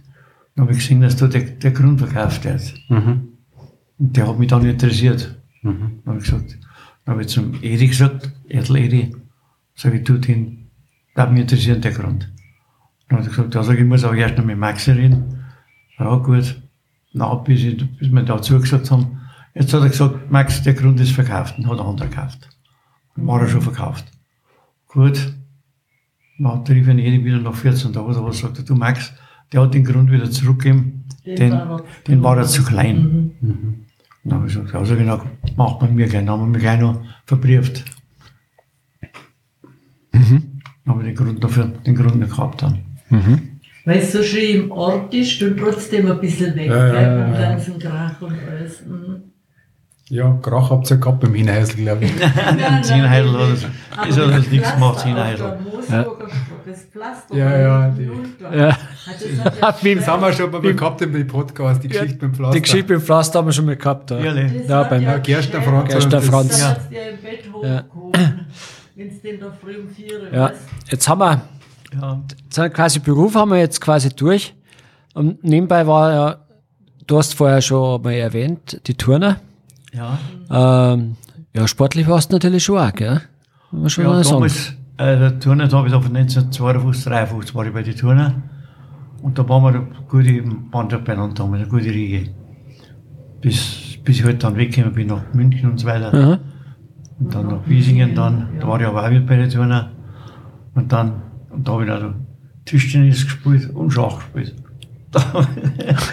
Dann 0.59 0.67
habe 0.67 0.73
ich 0.73 0.81
gesehen, 0.81 1.03
dass 1.03 1.15
da 1.15 1.29
der, 1.29 1.43
der 1.43 1.71
Grund 1.71 2.01
verkauft 2.01 2.45
wird. 2.45 2.75
Und 3.97 4.17
der 4.17 4.27
hat 4.27 4.41
mich 4.41 4.49
dann 4.49 4.67
interessiert. 4.67 5.41
Dann 5.63 6.03
habe 6.05 6.19
ich 6.19 6.25
gesagt, 6.25 6.59
dann 7.05 7.13
habe 7.13 7.23
ich 7.23 7.29
zum 7.29 7.55
Edi 7.63 7.87
gesagt, 7.87 8.33
Erdl 8.49 8.77
Edi, 8.77 9.15
sage 9.77 9.99
ich, 9.99 10.03
du, 10.03 10.19
den, 10.19 10.67
darf 11.15 11.31
mich 11.31 11.43
interessieren, 11.43 11.81
der 11.81 11.93
Grund. 11.93 12.29
Dann 13.09 13.21
hat 13.21 13.27
er 13.27 13.31
gesagt, 13.31 13.55
ja, 13.55 13.63
sag 13.63 13.75
ich, 13.75 13.83
ich 13.83 13.87
muss 13.87 14.03
aber 14.03 14.17
erst 14.17 14.37
noch 14.37 14.45
mit 14.45 14.59
Maxi 14.59 14.91
reden. 14.91 15.45
Ja, 15.97 16.17
gut. 16.17 16.61
Na, 17.13 17.33
bis, 17.37 17.63
ich, 17.63 17.97
bis 17.97 18.11
wir 18.11 18.23
da 18.25 18.43
zugesagt 18.43 18.91
haben. 18.91 19.21
Jetzt 19.55 19.73
hat 19.73 19.83
er 19.83 19.91
gesagt, 19.91 20.29
Max, 20.29 20.61
der 20.65 20.75
Grund 20.75 20.99
ist 20.99 21.13
verkauft. 21.13 21.57
Und 21.57 21.69
hat 21.69 21.79
ein 21.79 21.87
anderer 21.87 22.09
gekauft. 22.09 22.49
War 23.15 23.43
er 23.43 23.49
schon 23.49 23.63
verkauft. 23.63 24.07
Gut. 24.89 25.35
Dann 26.37 26.65
rief 26.65 26.89
ich 26.89 26.99
ihn 26.99 27.25
wieder 27.25 27.39
nach 27.39 27.55
14 27.55 27.93
Tagen, 27.93 28.17
aber 28.17 28.33
sagt 28.33 28.59
er, 28.59 28.65
du 28.65 28.75
Max, 28.75 29.13
der 29.53 29.63
hat 29.63 29.75
den 29.75 29.85
Grund 29.85 30.11
wieder 30.11 30.31
zurückgegeben. 30.31 31.05
Den 31.27 31.37
Den, 31.37 31.53
war 31.53 31.71
er- 31.81 31.85
den 32.07 32.23
war 32.23 32.37
er 32.39 32.45
zu 32.45 32.63
klein. 32.65 33.33
Und 33.41 33.85
dann 34.25 34.35
habe 34.41 34.47
ich 34.49 34.55
gesagt, 34.55 34.75
also 34.75 34.97
genau, 34.97 35.23
macht 35.57 35.81
man 35.83 35.95
mir 35.95 36.07
gleich. 36.07 36.25
Dann 36.25 36.31
haben 36.31 36.41
wir 36.43 36.47
mich 36.47 36.61
gleich 36.63 36.81
noch 36.81 37.01
verbrieft. 37.27 37.85
Dann 40.13 40.23
habe 40.87 41.01
ich 41.03 41.07
den 41.09 41.15
Grund 41.17 41.43
noch 41.43 41.51
für 41.51 41.65
den 41.87 41.95
Grund 41.95 42.17
noch 42.19 42.29
gehabt 42.29 42.63
dann. 42.63 42.79
Weil 43.85 43.99
es 43.99 44.13
so 44.13 44.23
schön 44.23 44.65
im 44.65 44.71
Ort 44.71 45.15
ist 45.15 45.43
und 45.43 45.57
trotzdem 45.59 46.11
ein 46.11 46.21
bisschen 46.21 46.55
weg, 46.55 46.69
Ja, 46.69 46.93
ja. 47.03 47.41
ganzen 47.51 47.79
Krach 47.79 48.21
und 48.21 48.35
alles. 48.51 48.85
Mhm. 48.87 49.23
Ja, 50.11 50.39
Krach 50.41 50.71
habt 50.71 50.91
ihr 50.91 50.97
gehabt 50.97 51.21
beim 51.21 51.35
Hinhäusl, 51.35 51.77
glaube 51.77 52.05
ich. 52.07 52.13
Nein, 52.57 52.83
Ziehenheidel 52.83 53.31
nein, 53.33 53.41
oder 53.43 53.51
das- 53.51 54.09
Ist 54.09 54.17
ja 54.17 54.27
das 54.27 54.37
das 54.37 54.51
nichts 54.51 54.73
gemacht, 54.73 55.01
Straße, 55.01 55.59
Das 56.67 56.83
Pflaster 56.85 57.37
Ja, 57.37 57.59
ja, 57.59 57.89
die-. 57.91 58.11
Ja. 58.57 58.69
Hat 58.73 58.79
das 59.07 59.63
hat 59.63 59.83
ja 59.83 60.07
haben 60.07 60.23
wir 60.23 60.33
schon 60.33 60.51
mal 60.51 60.61
gehabt 60.61 61.03
im 61.03 61.27
Podcast, 61.27 61.83
die 61.85 61.89
Geschichte 61.89 62.17
beim 62.17 62.35
Pflaster. 62.35 62.55
Die 62.55 62.63
Geschichte 62.63 62.93
mit 62.95 63.03
dem 63.03 63.05
Pflaster 63.05 63.39
haben 63.39 63.47
wir 63.49 63.53
schon 63.53 63.67
mal 63.67 63.77
gehabt. 63.77 64.11
Ja. 64.11 64.19
Ja, 64.19 64.79
hat 64.79 64.91
beim- 64.91 65.03
Ja, 65.03 65.19
geschneit. 65.19 65.63
Franz. 65.65 65.89
Gerstner 65.91 66.11
das- 66.11 66.27
Franz. 66.27 66.61
Ja. 66.61 66.69
hat's 66.69 66.89
dir 66.89 67.11
im 67.11 67.17
Bett 67.23 67.45
hochgehoben, 67.53 68.47
wenn 68.97 69.09
es 69.09 69.21
den 69.23 69.41
da 69.41 69.47
früh 69.61 69.79
um 69.79 69.89
vier 69.89 70.23
Uhr 70.23 70.33
Ja. 70.35 70.53
Jetzt 70.91 71.07
haben 71.09 71.19
wir, 71.21 71.43
Ja. 72.01 72.21
jetzt 72.45 72.57
haben 72.59 72.65
wir 72.65 72.71
quasi 72.71 72.99
Beruf 73.01 73.35
haben 73.35 73.51
wir 73.51 73.59
jetzt 73.59 73.81
quasi 73.81 74.09
durch. 74.09 74.55
Und 75.13 75.45
nebenbei 75.45 75.87
war 75.87 76.13
ja, 76.13 76.37
du 77.07 77.19
hast 77.19 77.35
vorher 77.35 77.61
schon 77.61 78.01
mal 78.03 78.13
erwähnt, 78.15 78.81
die 78.87 78.95
Turner. 78.95 79.41
Ja. 79.95 80.19
Ähm, 80.51 81.17
ja, 81.55 81.67
sportlich 81.67 82.07
warst 82.09 82.31
du 82.31 82.37
natürlich 82.37 82.65
schon 82.65 82.79
auch, 82.79 82.93
gell? 82.93 83.21
Muss 83.71 83.81
man 83.81 83.91
schon 83.91 84.05
Ja, 84.05 84.11
mal 84.11 84.25
sagen. 84.25 84.35
damals, 84.37 84.75
äh, 84.99 85.31
da 85.39 85.77
habe 85.79 85.87
ich 85.87 85.93
da 85.93 86.01
von 86.01 86.17
1952, 86.17 87.05
53 87.05 87.55
war 87.55 87.67
ich 87.67 87.73
bei 87.73 87.83
den 87.83 87.97
Turner. 87.97 88.35
Und 89.23 89.39
da 89.39 89.49
waren 89.49 89.63
wir 89.65 89.69
eine 89.71 89.87
gute 90.09 90.43
Mannschaft 90.73 91.05
beieinander, 91.05 91.35
damals, 91.35 91.63
eine 91.63 91.71
gute 91.71 91.87
Riege. 91.87 92.31
Bis, 93.41 93.99
bis 94.05 94.19
ich 94.19 94.25
halt 94.25 94.43
dann 94.43 94.57
weggekommen 94.57 94.95
bin 94.95 95.09
nach 95.09 95.23
München 95.33 95.71
und 95.71 95.79
so 95.79 95.87
weiter. 95.87 96.13
Aha. 96.13 96.39
Und 97.19 97.35
dann 97.35 97.47
nach 97.49 97.67
Wiesingen, 97.67 98.15
dann, 98.15 98.49
da 98.61 98.69
war 98.69 98.81
ich 98.81 98.87
aber 98.87 99.05
auch 99.05 99.11
wieder 99.11 99.21
bei 99.23 99.37
den 99.37 99.51
Turner. 99.51 99.91
Und 100.75 100.93
dann, 100.93 101.23
und 101.51 101.67
da 101.67 101.73
habe 101.73 101.85
ich 101.85 101.91
auch 101.91 102.15
Tischtennis 102.65 103.25
gespielt 103.25 103.71
und 103.75 103.91
Schach 103.91 104.19
gespielt. 104.19 104.55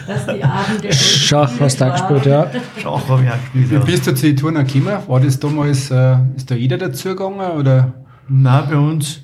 Dass 0.08 0.26
die 0.28 0.44
Abende 0.44 0.92
Schach 0.94 1.52
hast 1.60 1.82
du 1.82 1.86
auch 1.86 1.92
gespielt, 1.94 2.26
ja. 2.26 2.48
Schach 2.82 3.10
habe 3.10 3.24
ich 3.24 3.30
auch 3.30 3.34
gespielt. 3.42 3.70
Wie 3.70 3.74
Ja. 3.76 3.80
bist 3.82 4.08
du 4.08 4.14
zu 4.16 4.26
den 4.28 4.36
Touren 4.38 4.56
gekommen? 4.66 4.98
War 5.08 5.20
das 5.20 5.40
damals, 5.40 5.92
äh, 5.92 6.18
ist 6.36 6.50
da 6.50 6.56
jeder 6.56 6.78
dazugegangen? 6.78 7.52
Oder? 7.52 7.94
Nein, 8.28 8.64
bei 8.70 8.78
uns, 8.78 9.22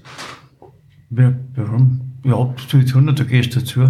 wir, 1.09 1.35
warum? 1.55 2.01
Ja, 2.23 2.53
zu 2.67 2.77
den 2.77 2.85
Turner, 2.85 3.13
da 3.13 3.23
gehst 3.23 3.55
du 3.55 3.59
dazu, 3.59 3.81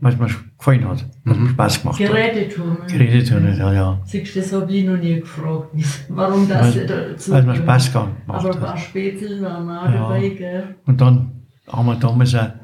weil 0.00 0.12
es 0.14 0.18
mir 0.18 0.28
gefallen 0.58 0.88
hat, 0.88 1.04
was 1.24 1.36
mir 1.36 1.48
Spaß 1.50 1.82
gemacht 1.82 2.00
hat. 2.00 2.06
Geräteturnen. 2.08 2.76
Geräteturnen, 2.88 3.58
ja, 3.58 3.72
ja. 3.72 4.00
Siehst 4.06 4.34
du, 4.34 4.40
das 4.40 4.52
habe 4.52 4.72
ich 4.72 4.84
noch 4.86 4.96
nie 4.96 5.20
gefragt, 5.20 5.68
warum 6.08 6.48
das 6.48 6.74
Weil- 6.74 6.86
dazu 6.86 7.32
weil 7.32 7.42
mir 7.42 7.52
gehört. 7.52 7.64
Spaß 7.82 7.92
gemacht 7.92 8.08
Aber 8.28 8.38
ein 8.38 8.54
hat. 8.54 8.60
paar 8.64 8.76
Spätzle 8.78 9.42
waren 9.42 9.68
auch 9.70 9.84
Ja. 9.84 9.90
dabei, 10.08 10.28
gell? 10.30 10.74
Und 10.86 11.00
dann 11.00 11.32
haben 11.68 11.86
wir 11.86 11.96
damals 11.96 12.34
eine, 12.34 12.54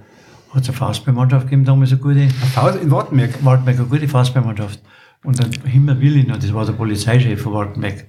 hat 0.53 0.63
es 0.63 0.69
eine 0.69 0.77
Faustballmannschaft 0.77 1.47
gegeben, 1.47 1.65
damals 1.65 1.93
eine 1.93 2.01
gute, 2.01 2.21
Ein 2.21 2.31
Faust 2.31 2.83
in 2.83 2.91
Wartenberg. 2.91 3.45
Waldberg, 3.45 3.79
eine 3.79 3.87
gute 3.87 4.09
Faustballmannschaft. 4.09 4.81
Und 5.25 5.39
dann 5.39 5.51
Himmel 5.65 6.01
Willi, 6.01 6.27
das 6.27 6.53
war 6.53 6.67
der 6.67 6.73
Polizeichef 6.73 7.43
von 7.43 7.53
Wartenbeck. 7.55 8.09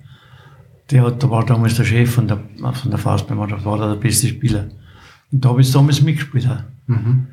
Der 0.91 1.03
hat, 1.03 1.23
da 1.23 1.29
war 1.29 1.45
damals 1.45 1.75
der 1.75 1.85
Chef 1.85 2.13
von 2.13 2.27
der, 2.27 2.39
von 2.73 2.91
der 2.91 2.99
Faustballmannschaft, 2.99 3.65
war 3.65 3.77
da 3.77 3.93
der 3.93 3.99
beste 3.99 4.27
Spieler. 4.27 4.65
Und 5.31 5.45
da 5.45 5.49
habe 5.49 5.61
ich 5.61 5.71
damals 5.71 6.01
mitgespielt. 6.01 6.47
Auch. 6.47 6.63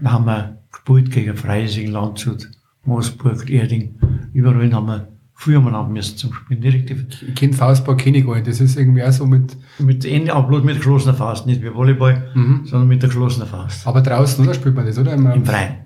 Da 0.01 0.13
haben 0.13 0.27
wir 0.27 0.59
gespielt 0.71 1.11
gegen 1.11 1.37
Freising, 1.37 1.91
Landshut, 1.91 2.49
Moosburg, 2.85 3.51
Erding. 3.51 3.99
Überall 4.33 4.73
haben 4.73 4.87
wir 4.87 5.09
früher 5.41 5.59
mal 5.61 5.73
haben 5.73 5.93
müssen 5.95 6.19
zum 6.19 6.35
Spielen. 6.35 6.61
Direkt 6.61 6.91
Ich 6.91 7.35
kenne 7.35 7.55
Faustball, 7.55 7.97
kenne 7.97 8.19
ich 8.19 8.27
gar 8.27 8.35
nicht. 8.35 8.47
Das 8.47 8.61
ist 8.61 8.77
irgendwie 8.77 9.03
auch 9.03 9.11
so 9.11 9.25
mit, 9.25 9.57
mit 9.79 10.05
Ende, 10.05 10.35
aber 10.35 10.49
bloß 10.49 10.65
mit 10.65 10.77
geschlossener 10.77 11.15
Faust, 11.15 11.47
nicht 11.47 11.63
wie 11.63 11.75
Volleyball, 11.75 12.29
sondern 12.65 12.89
mit 12.89 13.01
der 13.03 13.09
geschlossenen 13.09 13.49
Faust. 13.49 13.87
aber 13.87 14.03
draußen, 14.03 14.45
oder? 14.45 14.53
Spielt 14.55 14.75
man 14.75 14.85
das, 14.85 14.99
oder? 14.99 15.15
Im, 15.15 15.27
Im 15.31 15.45
Freien. 15.47 15.77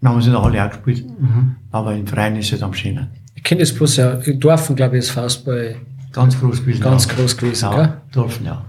Wir 0.00 0.08
haben 0.10 0.18
es 0.18 0.26
in 0.26 0.32
der 0.32 0.42
Halle 0.42 0.64
auch 0.64 0.70
gespielt, 0.70 1.04
aber 1.70 1.94
im 1.94 2.06
Freien 2.08 2.34
ist 2.36 2.52
es 2.52 2.60
am 2.60 2.74
schönen. 2.74 3.06
Ich 3.36 3.44
kenne 3.44 3.60
das 3.60 3.72
bloß 3.72 3.96
ja, 3.98 4.14
in 4.14 4.40
Dorfen, 4.40 4.74
glaube 4.74 4.96
ich, 4.96 5.04
ist 5.04 5.10
Faustball 5.10 5.76
Ganz 6.12 6.38
groß 6.38 6.60
gewesen. 6.60 6.82
ganz 6.82 7.06
ja. 7.06 7.14
groß 7.14 7.36
gewesen, 7.36 7.64
Ja, 7.70 7.76
gell? 7.76 7.96
Dorfen, 8.12 8.46
ja. 8.46 8.64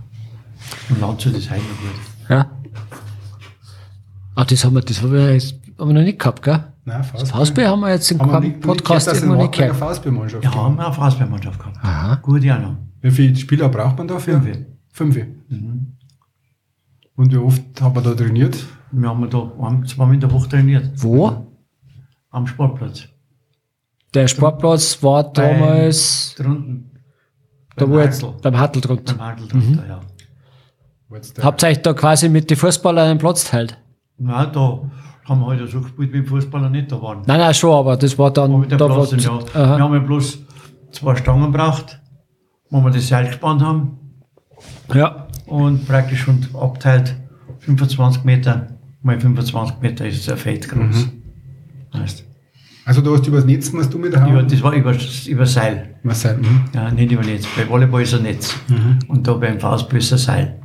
Und 0.89 1.01
Landshut 1.01 1.33
ist 1.35 1.49
noch 1.49 1.57
gut. 1.57 2.29
Ja. 2.29 2.51
Ah, 4.35 4.45
das 4.45 4.63
haben 4.63 4.75
wir, 4.75 4.81
das 4.81 5.01
haben 5.01 5.11
wir, 5.11 5.21
haben 5.33 5.87
wir 5.89 5.93
noch 5.93 6.01
nicht 6.01 6.19
gehabt, 6.19 6.43
gell? 6.43 6.63
Nein, 6.85 7.05
Das. 7.13 7.31
Faustball 7.31 7.67
haben 7.67 7.79
wir 7.79 7.91
jetzt 7.91 8.11
im 8.11 8.19
Haben 8.19 8.31
wir 8.31 8.39
nicht- 8.41 8.59
Podcast 8.61 9.07
in 9.07 9.15
irgendwo 9.15 9.35
nicht 9.41 9.53
gehört. 9.53 9.75
Faustballmannschaft 9.77 10.43
Ja, 10.43 10.53
haben 10.53 10.75
wir 10.75 10.85
eine 10.85 10.93
Faustballmannschaft 10.93 11.59
gehabt. 11.59 11.77
Aha. 11.81 12.15
Gut, 12.15 12.43
ja 12.43 12.59
noch. 12.59 12.75
Wie 13.01 13.11
viele 13.11 13.35
Spieler 13.35 13.69
braucht 13.69 13.97
man 13.97 14.07
dafür? 14.07 14.41
Fünf. 14.41 14.57
Fünf. 14.91 15.17
Mhm. 15.49 15.95
Und 17.15 17.31
wie 17.31 17.37
oft 17.37 17.61
hat 17.81 17.95
man 17.95 18.03
da 18.03 18.13
trainiert? 18.13 18.57
Wir 18.91 19.09
haben 19.09 19.29
da 19.29 19.51
ein, 19.61 19.85
zweimal 19.85 20.13
in 20.15 20.19
der 20.19 20.31
Woche 20.31 20.49
trainiert. 20.49 20.91
Wo? 20.97 21.47
Am 22.31 22.47
Sportplatz. 22.47 23.07
Der 24.13 24.27
Sportplatz 24.27 25.01
war 25.01 25.23
damals, 25.31 26.35
Drunten. 26.37 26.91
da 27.75 27.85
Beim 27.85 27.93
wo 27.93 27.99
jetzt, 27.99 28.23
Hartl. 28.23 28.37
beim 28.41 28.57
Hartl 28.59 28.81
drunter. 28.81 29.13
Beim 29.15 29.25
Hartl 29.27 29.47
drunter, 29.47 29.87
ja. 29.87 29.99
Jetzt 31.13 31.37
der- 31.37 31.43
Habt 31.45 31.63
ihr 31.63 31.67
euch 31.69 31.81
da 31.81 31.93
quasi 31.93 32.29
mit 32.29 32.49
den 32.49 32.57
Fußballern 32.57 33.09
einen 33.11 33.19
Platz 33.19 33.45
teilt? 33.45 33.77
Ja, 34.19 34.45
da 34.47 34.81
haben 35.25 35.41
wir 35.41 35.47
halt 35.47 35.69
so 35.69 35.81
gespielt, 35.81 36.13
wie 36.13 36.21
die 36.21 36.27
Fußballer 36.27 36.69
nicht 36.69 36.91
da 36.91 37.01
waren. 37.01 37.21
Nein, 37.25 37.39
nein, 37.39 37.53
schon, 37.53 37.71
aber 37.73 37.95
das 37.97 38.17
war 38.17 38.31
dann, 38.31 38.51
Aber 38.51 38.59
mit 38.59 38.71
der 38.71 38.77
da 38.77 38.89
war, 38.89 39.05
ja. 39.17 39.31
aha. 39.53 39.77
Wir 39.77 39.83
haben 39.83 39.93
ja 39.93 39.99
bloß 39.99 40.39
zwei 40.91 41.15
Stangen 41.15 41.51
gebraucht, 41.51 41.99
wo 42.69 42.81
wir 42.81 42.91
das 42.91 43.07
Seil 43.07 43.27
gespannt 43.27 43.61
haben 43.61 43.97
ja. 44.93 45.27
und 45.45 45.87
praktisch 45.87 46.21
schon 46.21 46.45
abteilt 46.59 47.15
25 47.59 48.23
Meter 48.25 48.67
mal 49.01 49.19
25 49.19 49.79
Meter 49.81 50.05
ist 50.07 50.29
ein 50.29 50.37
Feld 50.37 50.67
groß. 50.69 51.07
Weißt, 51.93 52.25
Also 52.85 53.01
du 53.01 53.13
hast 53.15 53.25
übers 53.27 53.45
Netz 53.45 53.71
musst 53.71 53.93
du 53.93 53.97
mit 53.99 54.13
über, 54.13 54.21
haben? 54.21 54.47
das 54.47 54.61
war 54.63 54.73
über, 54.73 54.93
über 55.27 55.45
Seil, 55.45 55.95
Was 56.03 56.21
sein? 56.21 56.39
Mhm. 56.41 56.61
ja, 56.73 56.91
nicht 56.91 57.11
über 57.11 57.23
Netz. 57.23 57.45
Bei 57.55 57.67
Volleyball 57.69 58.01
ist 58.01 58.13
ein 58.13 58.23
Netz 58.23 58.55
und 59.07 59.25
da 59.27 59.33
beim 59.33 59.59
Faustball 59.59 59.99
ist 59.99 60.11
ein 60.11 60.17
Seil. 60.17 60.59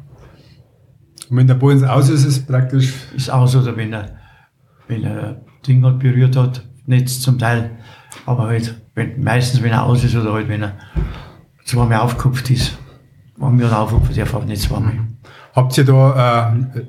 Und 1.30 1.36
wenn 1.36 1.46
der 1.46 1.54
Ball 1.54 1.72
ins 1.72 1.82
Aus 1.84 2.08
ist, 2.08 2.24
ist 2.24 2.38
es 2.38 2.46
praktisch. 2.46 2.92
ist 3.14 3.30
aus 3.30 3.54
oder 3.54 3.76
wenn 3.76 3.92
er, 3.92 4.17
wenn 4.88 5.04
er 5.04 5.42
Ding 5.66 5.84
hat 5.84 5.98
berührt 5.98 6.36
hat, 6.36 6.66
Netz 6.86 7.20
zum 7.20 7.38
Teil, 7.38 7.78
aber 8.26 8.44
halt, 8.48 8.80
wenn, 8.94 9.22
meistens 9.22 9.62
wenn 9.62 9.72
er 9.72 9.84
aus 9.84 10.02
ist 10.02 10.16
oder 10.16 10.32
halt 10.32 10.48
wenn 10.48 10.62
er 10.62 10.72
zweimal 11.64 12.00
aufgekupft 12.00 12.50
ist, 12.50 12.78
wenn 13.36 13.58
wir 13.58 13.78
aufgekupft, 13.78 14.16
der 14.16 14.26
fährt 14.26 14.46
nicht 14.46 14.62
zweimal. 14.62 14.98
Habt 15.54 15.76
ihr 15.76 15.84
da 15.84 16.52
äh, 16.54 16.84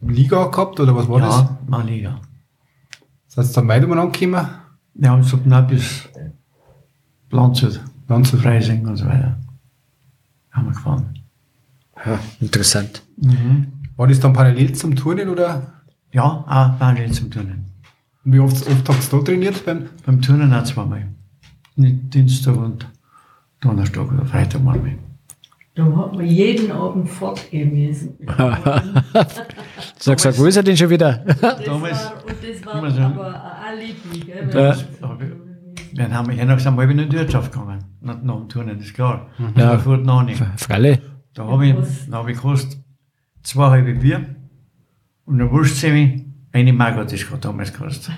Liga 0.00 0.46
gehabt 0.46 0.80
oder 0.80 0.94
was 0.96 1.08
war 1.08 1.20
das? 1.20 1.36
Ja, 1.36 1.58
mal 1.66 1.86
Liga. 1.86 2.20
Seid 3.28 3.46
ihr 3.46 3.52
dann 3.52 3.68
weiter 3.68 3.86
mal 3.86 3.98
angekommen? 3.98 4.46
Ja, 4.94 5.14
und 5.14 5.22
so 5.24 5.38
knapp 5.38 5.68
bis 5.68 6.08
Landshut, 7.30 7.80
Landshut. 8.08 8.40
Freising 8.40 8.86
und 8.86 8.96
so 8.96 9.06
weiter. 9.06 9.38
Haben 10.50 10.66
wir 10.66 10.72
gefahren. 10.72 11.18
ja. 12.06 12.18
Interessant. 12.40 13.02
War 13.96 14.06
das 14.06 14.20
dann 14.20 14.32
parallel 14.32 14.72
zum 14.74 14.94
Turnen 14.94 15.28
oder? 15.28 15.73
Ja, 16.14 16.44
auch 16.46 16.78
parallel 16.78 17.10
zum 17.10 17.28
Turnen. 17.28 17.64
Wie 18.22 18.38
oft, 18.38 18.54
oft 18.68 18.88
habt 18.88 19.12
ihr 19.12 19.18
da 19.18 19.24
trainiert? 19.24 19.66
Beim, 19.66 19.86
Beim 20.06 20.22
Turnen 20.22 20.54
auch 20.54 20.62
zweimal. 20.62 21.08
Nicht 21.74 22.14
Dienstag 22.14 22.56
und 22.56 22.86
Donnerstag 23.60 24.12
oder 24.12 24.24
Freitag 24.24 24.62
mal. 24.62 24.78
Da 25.74 25.84
hat 25.84 26.14
man 26.14 26.24
jeden 26.24 26.70
Abend 26.70 27.08
fortgehen 27.08 27.74
müssen. 27.74 28.16
Sag, 29.98 30.20
sag, 30.20 30.38
wo 30.38 30.44
ist 30.46 30.56
er 30.56 30.62
denn 30.62 30.76
schon 30.76 30.90
wieder? 30.90 31.24
Das 31.40 31.64
Damals- 31.64 32.04
war, 32.04 32.24
und 32.24 32.36
das 32.40 32.64
war 32.64 32.88
ja. 32.96 33.06
aber 33.06 33.26
ein 33.34 33.78
Alibi, 33.78 34.20
gell? 34.20 34.50
Ja. 34.54 34.76
Dann 35.94 36.14
haben 36.14 36.28
wir 36.28 36.36
ja 36.36 36.44
noch 36.44 36.80
in 36.80 36.98
die 36.98 37.12
Wirtschaft 37.12 37.50
gegangen. 37.52 37.82
Nach, 38.00 38.22
nach 38.22 38.36
dem 38.36 38.48
Turnen, 38.48 38.78
das 38.78 38.86
ist 38.86 38.94
klar. 38.94 39.30
Ja. 39.56 39.76
Noch 39.84 40.22
nicht. 40.22 40.40
Freilich. 40.58 41.00
Da 41.34 41.44
habe 41.48 41.66
ich, 41.66 41.74
da 42.08 42.18
hab 42.18 42.28
ich 42.28 42.36
gekostet 42.36 42.78
zwei 43.42 43.70
halbe 43.70 43.94
Bier 43.94 44.24
und 45.26 45.40
eine 45.40 45.50
Wurstsemi. 45.50 46.26
Eine 46.52 46.72
Mark 46.72 46.94
hat 46.96 47.12
das 47.12 47.26
gerade 47.26 47.40
damals 47.40 47.72
gekostet. 47.72 48.14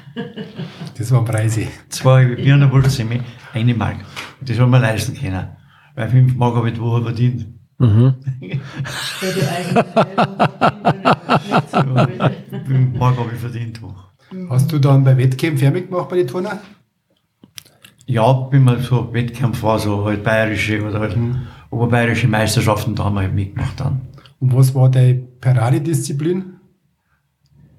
das 0.99 1.11
war 1.11 1.25
Preise. 1.25 1.69
Zwei 1.89 2.25
halbe 2.25 2.37
Bier 2.37 2.55
und 2.55 2.63
eine 2.63 2.73
Wurstsemi, 2.73 3.21
eine 3.55 3.75
Mark. 3.75 3.97
Und 4.41 4.49
das 4.49 4.59
haben 4.59 4.71
wir 4.71 4.79
leisten 4.79 5.15
können. 5.15 5.49
Weil 5.95 6.09
fünf 6.11 6.35
Mark 6.35 6.55
habe 6.55 6.71
ich 6.71 6.79
Woche 6.79 7.03
verdient. 7.03 7.47
Gut. 7.79 8.15
Fünf 12.67 12.99
Mark 12.99 13.19
habe 13.19 13.31
ich 13.33 13.41
verdient. 13.41 13.81
Hast 14.51 14.71
du 14.73 14.79
dann 14.79 15.05
bei 15.05 15.17
Wettkämpfen 15.17 15.73
mitgemacht 15.73 16.09
bei 16.09 16.17
den 16.17 16.27
Turner? 16.27 16.61
Ja, 18.07 18.33
bin 18.33 18.65
mal 18.65 18.81
so 18.81 19.13
Wettkampf 19.13 19.63
war, 19.63 19.79
so 19.79 20.05
halt 20.05 20.23
bayerische 20.23 20.83
oder 20.83 21.01
halt 21.01 21.17
oberbayerische 21.71 22.29
Meisterschaften, 22.29 22.95
da 22.95 23.05
haben 23.05 23.15
wir 23.15 23.23
halt 23.23 23.35
mitgemacht 23.35 23.81
dann. 23.81 24.03
Und 24.39 24.55
was 24.55 24.75
war 24.75 24.91
deine 24.91 25.15
Paradedisziplin? 25.41 26.56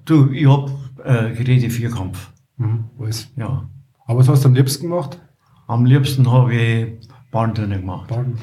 Du, 0.08 0.30
ich 0.32 0.46
hab 0.48 0.70
äh, 1.04 1.34
geredet 1.34 1.70
Vierkampf. 1.72 2.30
Mhm. 2.56 2.84
Alles. 2.98 3.28
Ja. 3.36 3.68
Aber 4.06 4.18
was 4.20 4.28
hast 4.28 4.44
du 4.44 4.48
am 4.48 4.54
liebsten 4.54 4.88
gemacht? 4.88 5.20
Am 5.66 5.84
liebsten 5.84 6.30
habe 6.32 6.54
ich 6.54 7.08
Bahnturnen 7.30 7.80
gemacht. 7.82 8.08
Bahn. 8.08 8.38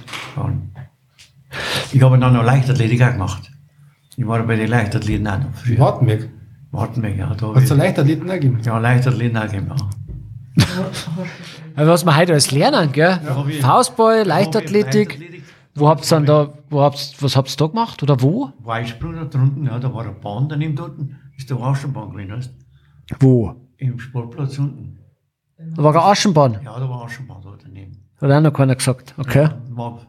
Ich 1.92 2.02
habe 2.04 2.20
dann 2.20 2.34
noch 2.34 2.44
Leichtathletik 2.44 3.02
auch 3.02 3.12
gemacht. 3.14 3.52
Ich 4.16 4.28
war 4.28 4.42
bei 4.44 4.56
den 4.56 4.68
Leichtathleten 4.70 5.28
auch 5.28 5.40
noch 5.40 5.54
früher. 5.56 5.80
Wartenberg. 5.80 6.30
Wartenberg, 6.72 7.18
ja. 7.18 7.34
Da 7.36 7.54
Hast 7.56 7.70
du 7.70 7.74
ich, 7.74 7.80
Leichtathleten 7.80 8.30
auch 8.30 8.34
gegeben? 8.34 8.60
ja, 8.64 8.78
Leichtathleten 8.78 9.38
auch 9.38 9.46
gegeben, 9.46 9.68
ja. 10.58 10.66
Also 11.78 11.92
was 11.92 12.06
wir 12.06 12.16
heute 12.16 12.32
alles 12.34 12.52
lernen, 12.52 12.92
gell? 12.94 13.20
ich- 13.50 13.60
Faustball, 13.62 14.24
Leichtathletik. 14.26 15.44
Wo 15.74 15.90
habt's 15.90 16.08
dann 16.08 16.26
da, 16.26 16.54
wo 16.70 16.82
habt's, 16.82 17.16
was 17.20 17.36
habt's 17.36 17.58
da 17.58 17.68
gemacht? 17.68 18.02
Oder 18.04 18.22
wo? 18.22 18.52
Weitsprung 18.64 19.16
da 19.16 19.26
drunten, 19.26 19.66
ja, 19.66 19.78
da 19.80 19.94
war 19.94 20.04
eine 20.04 20.14
Bahn 20.14 20.48
daneben 20.48 20.76
dort. 20.76 20.94
Ist 21.38 21.50
der 21.50 21.58
Aschenbahn 21.58 22.12
gewesen, 22.12 22.32
weißt 22.32 22.54
Wo? 23.20 23.56
Im 23.78 24.00
Sportplatz 24.00 24.58
unten. 24.58 25.00
Da 25.58 25.84
war 25.84 25.92
eine 25.94 26.04
Aschenbahn. 26.04 26.60
Ja, 26.64 26.80
da 26.80 26.90
war 26.90 27.04
Aschenbahn 27.06 27.42
da 27.44 27.58
daneben. 27.62 27.98
Hat 28.22 28.32
auch 28.32 28.42
noch 28.42 28.54
keiner 28.54 28.76
gesagt. 28.76 29.14
Okay. 29.18 29.50
War 29.70 30.00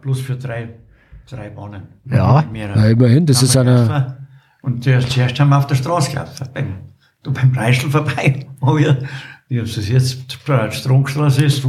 bloß 0.00 0.20
für 0.20 0.36
drei, 0.36 0.74
drei 1.28 1.50
Bahnen. 1.50 1.82
Ja, 2.06 2.42
ja, 2.52 2.86
immerhin, 2.88 3.26
das 3.26 3.42
ist 3.42 3.54
wir 3.54 3.60
eine- 3.62 3.84
gelaufen. 3.86 4.14
Und 4.62 4.82
zuerst, 4.82 5.10
zuerst 5.10 5.38
haben 5.40 5.50
wir 5.50 5.58
auf 5.58 5.66
der 5.66 5.74
Straße 5.74 6.10
gelaufen, 6.10 6.48
beim, 6.54 6.66
da 7.22 7.30
beim 7.30 7.52
Reischl 7.54 7.90
vorbei. 7.90 8.46
Ja, 9.50 9.62
wie 9.62 9.70
es 9.70 9.88
jetzt 9.90 10.38
die 10.48 10.72
Stromstraße 10.72 11.44
ist, 11.44 11.62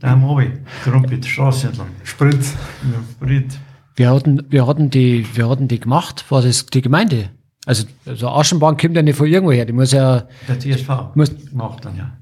da 0.00 0.10
haben 0.10 0.20
wir 0.22 0.52
Trumpet, 0.84 1.24
die 1.24 1.28
Straße 1.28 1.68
entlang. 1.68 1.88
Sprint. 2.04 2.44
Ja, 2.44 2.98
Brit. 3.18 3.58
Wir 3.96 4.10
hatten, 4.10 4.42
wir 4.50 4.66
hatten 4.66 4.90
die, 4.90 5.26
wir 5.34 5.48
hatten 5.48 5.66
die 5.66 5.80
gemacht, 5.80 6.26
war 6.30 6.42
das 6.42 6.66
die 6.66 6.82
Gemeinde? 6.82 7.30
Also, 7.66 7.86
also 8.06 8.28
Aschenbahn 8.30 8.76
kommt 8.78 8.96
ja 8.96 9.02
nicht 9.02 9.16
von 9.16 9.26
irgendwo 9.26 9.52
her, 9.52 9.64
die 9.66 9.72
muss 9.74 9.92
ja, 9.92 10.22
Der 10.48 10.58
TSV 10.58 10.88
Muss- 11.14 11.34
gemacht 11.50 11.84
dann, 11.84 11.96
ja. 11.96 12.12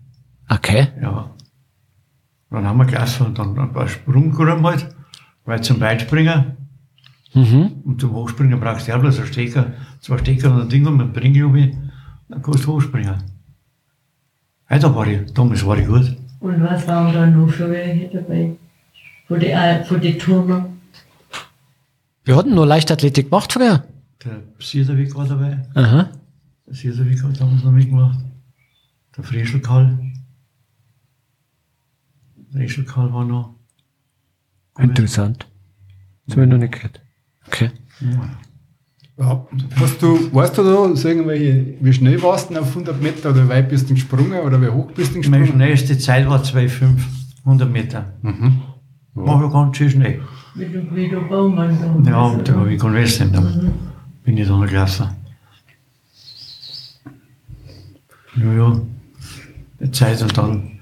okay. 0.49 0.89
Ja. 1.01 1.31
Dann 2.51 2.65
haben 2.67 2.79
wir 2.79 2.87
gelaufen 2.87 3.27
und 3.27 3.39
dann 3.39 3.57
ein 3.59 3.73
paar 3.73 3.87
Sprunggruppen 3.87 4.65
halt, 4.67 4.89
weil 5.45 5.61
zum 5.63 5.81
Weitspringen 5.81 6.57
Mhm. 7.35 7.73
und 7.85 8.01
zum 8.01 8.13
Hochspringen 8.15 8.59
brauchst 8.61 8.87
du 8.87 8.93
ja 8.93 8.99
bloß 8.99 9.19
einen 9.19 9.27
Stecker, 9.27 9.73
zwei 10.01 10.19
Stecker 10.19 10.51
und 10.55 10.63
ein 10.63 10.69
Ding 10.69 10.87
und 10.87 11.01
ein 11.01 11.13
Bringlubi, 11.13 11.77
dann 12.29 12.43
kannst 12.43 12.65
du 12.65 12.73
hochspringen. 12.75 13.23
Da 14.69 14.95
war 14.95 15.07
ich, 15.07 15.33
damals 15.35 15.65
war 15.67 15.77
ich 15.79 15.87
gut. 15.87 16.17
Und 16.41 16.63
was 16.63 16.87
waren 16.89 17.13
da 17.13 17.27
noch 17.27 17.49
für 17.51 17.71
welche 17.71 18.09
dabei? 18.17 18.57
Von 19.29 19.41
den, 19.41 19.51
äh, 19.51 19.85
von 19.85 20.01
den 20.01 20.19
Turner? 20.19 20.67
Wir 22.25 22.37
hatten 22.37 22.55
nur 22.55 22.67
Leichtathletik 22.67 23.31
gemacht 23.31 23.53
früher. 23.53 23.85
Der 24.25 24.43
Siederweg 24.59 25.15
war 25.15 25.27
dabei, 25.27 25.63
Aha. 25.75 26.09
der 26.67 26.75
Siederweg 26.75 27.23
hat 27.23 27.41
damals 27.41 27.63
noch 27.63 27.73
mitgemacht. 27.73 28.19
Der 29.17 29.25
Frischelkarl. 29.25 29.99
Frischelkarl 32.53 33.13
war 33.13 33.25
noch. 33.25 33.55
Interessant. 34.79 35.47
Das 36.27 36.37
habe 36.37 36.47
ich 36.47 36.51
noch 36.51 36.59
nicht 36.59 36.73
gehört. 36.73 37.01
Okay. 37.47 37.71
Ja. 38.01 38.31
Ja. 39.17 39.47
Hast 39.77 40.03
du, 40.03 40.35
weißt 40.35 40.59
du 40.59 40.63
da 40.65 40.97
so 40.97 41.09
irgendwelche, 41.09 41.77
wie 41.81 41.93
schnell 41.93 42.21
warst 42.23 42.51
du 42.51 42.55
denn 42.55 42.63
auf 42.63 42.71
100 42.71 43.01
Meter 43.01 43.31
oder 43.31 43.45
wie 43.45 43.49
weit 43.49 43.69
bist 43.69 43.89
du 43.89 43.95
gesprungen 43.95 44.41
oder 44.41 44.61
wie 44.61 44.69
hoch 44.69 44.91
bist 44.91 45.15
du 45.15 45.21
Meine 45.21 45.43
gesprungen? 45.45 45.47
schnellste 45.53 45.99
Zeit 45.99 46.29
war 46.29 46.43
2,5, 46.43 46.97
100 47.45 47.71
Meter. 47.71 48.13
Mhm. 48.23 48.63
War 49.15 49.41
schon 49.41 49.53
ganz 49.53 49.77
schön 49.77 49.91
schnell. 49.91 50.23
Mit 50.57 50.75
dem. 50.75 50.97
Ja, 52.07 52.23
und 52.23 52.49
da 52.49 52.55
habe 52.55 52.73
ich 52.73 52.81
Convesten, 52.81 53.33
da 53.33 53.41
bin 53.41 53.67
ich 53.69 53.94
da 54.25 54.33
noch 54.57 54.67
gelaufen. 54.67 55.09
Ja, 58.37 58.53
ja, 58.53 58.81
die 59.81 59.91
Zeit 59.93 60.21
und 60.23 60.37
dann 60.37 60.81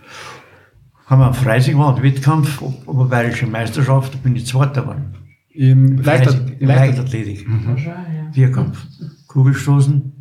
haben 1.07 1.21
wir 1.21 1.27
am 1.27 1.35
Freising 1.35 1.75
gemacht, 1.75 2.03
Wettkampf, 2.03 2.63
Ob- 2.63 2.89
Oberbayerische 2.89 3.47
Meisterschaft, 3.47 4.15
da 4.15 4.19
bin 4.19 4.35
ich 4.37 4.47
Zweiter 4.47 4.83
geworden. 4.83 5.15
Im 5.51 5.99
Leichtathletik. 5.99 6.61
Leichtathletik. 6.63 7.47
Ja. 7.85 8.33
Vierkampf. 8.33 8.87
Kugelstoßen, 9.27 10.13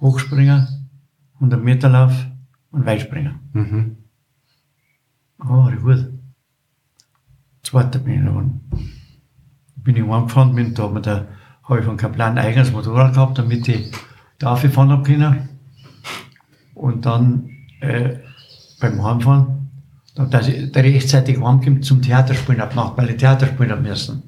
Hochspringer, 0.00 0.68
100 1.34 1.62
Meter 1.62 1.90
Lauf 1.90 2.14
und 2.70 2.86
Weitspringer. 2.86 3.38
Mhm. 3.52 3.96
Ah, 5.38 5.48
war 5.48 5.76
gut. 5.76 6.08
Zweiter 7.62 7.98
bin 7.98 8.14
ich 8.14 8.24
geworden. 8.24 8.60
Bin 9.76 9.96
ich 9.96 10.02
heimgefahren 10.02 10.54
bin, 10.54 10.72
da 10.74 10.84
hab 10.84 10.92
mir 10.94 11.02
der- 11.02 11.28
hab 11.70 11.78
ich 11.78 11.84
von 11.84 11.96
Kaplan 11.96 12.36
ein 12.36 12.44
eigenes 12.44 12.72
Motorrad 12.72 13.14
gehabt, 13.14 13.38
damit 13.38 13.66
ich 13.68 13.90
da 14.38 14.52
aufgefahren 14.52 14.90
hab 14.90 15.04
können. 15.04 15.48
Und 16.74 17.06
dann 17.06 17.50
äh, 17.80 18.16
beim 18.80 19.02
Heimfahren, 19.04 19.68
da- 20.14 20.24
dass 20.26 20.48
ich 20.48 20.72
da 20.72 20.80
rechtzeitig 20.80 21.40
heimkomme 21.40 21.80
zum 21.80 22.02
Theaterspielen 22.02 22.60
ab 22.60 22.74
Nacht, 22.74 22.96
weil 22.96 23.10
ich 23.10 23.16
Theater 23.18 23.46
spielen 23.46 23.82
müssen. 23.82 24.22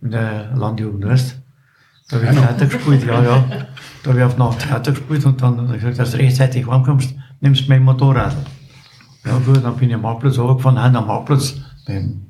In 0.00 0.10
der 0.10 0.54
Landjugend, 0.54 1.04
weißt 1.06 1.40
Da 2.10 2.16
habe 2.16 2.26
ich 2.26 2.32
Theater 2.38 2.66
gespielt, 2.66 3.04
ja, 3.06 3.22
ja. 3.22 3.44
Da 4.02 4.10
habe 4.10 4.18
ich 4.18 4.24
auf 4.24 4.36
Nacht 4.36 4.60
Theater 4.60 4.92
gespielt 4.92 5.24
und 5.24 5.40
dann 5.40 5.60
hat 5.62 5.70
er 5.70 5.74
gesagt, 5.78 5.98
dass 5.98 6.10
du 6.12 6.18
rechtzeitig 6.18 6.66
heimkommst, 6.66 7.14
nimmst 7.40 7.64
du 7.64 7.68
mein 7.70 7.82
Motorrad. 7.82 8.36
Ja 9.24 9.38
gut, 9.38 9.64
dann 9.64 9.76
bin 9.76 9.88
ich 9.88 9.94
am 9.94 10.02
Marktplatz 10.02 10.38
runtergefahren, 10.38 10.74
nein, 10.76 10.94
am 10.96 11.06
Marktplatz, 11.06 11.54
beim, 11.86 12.26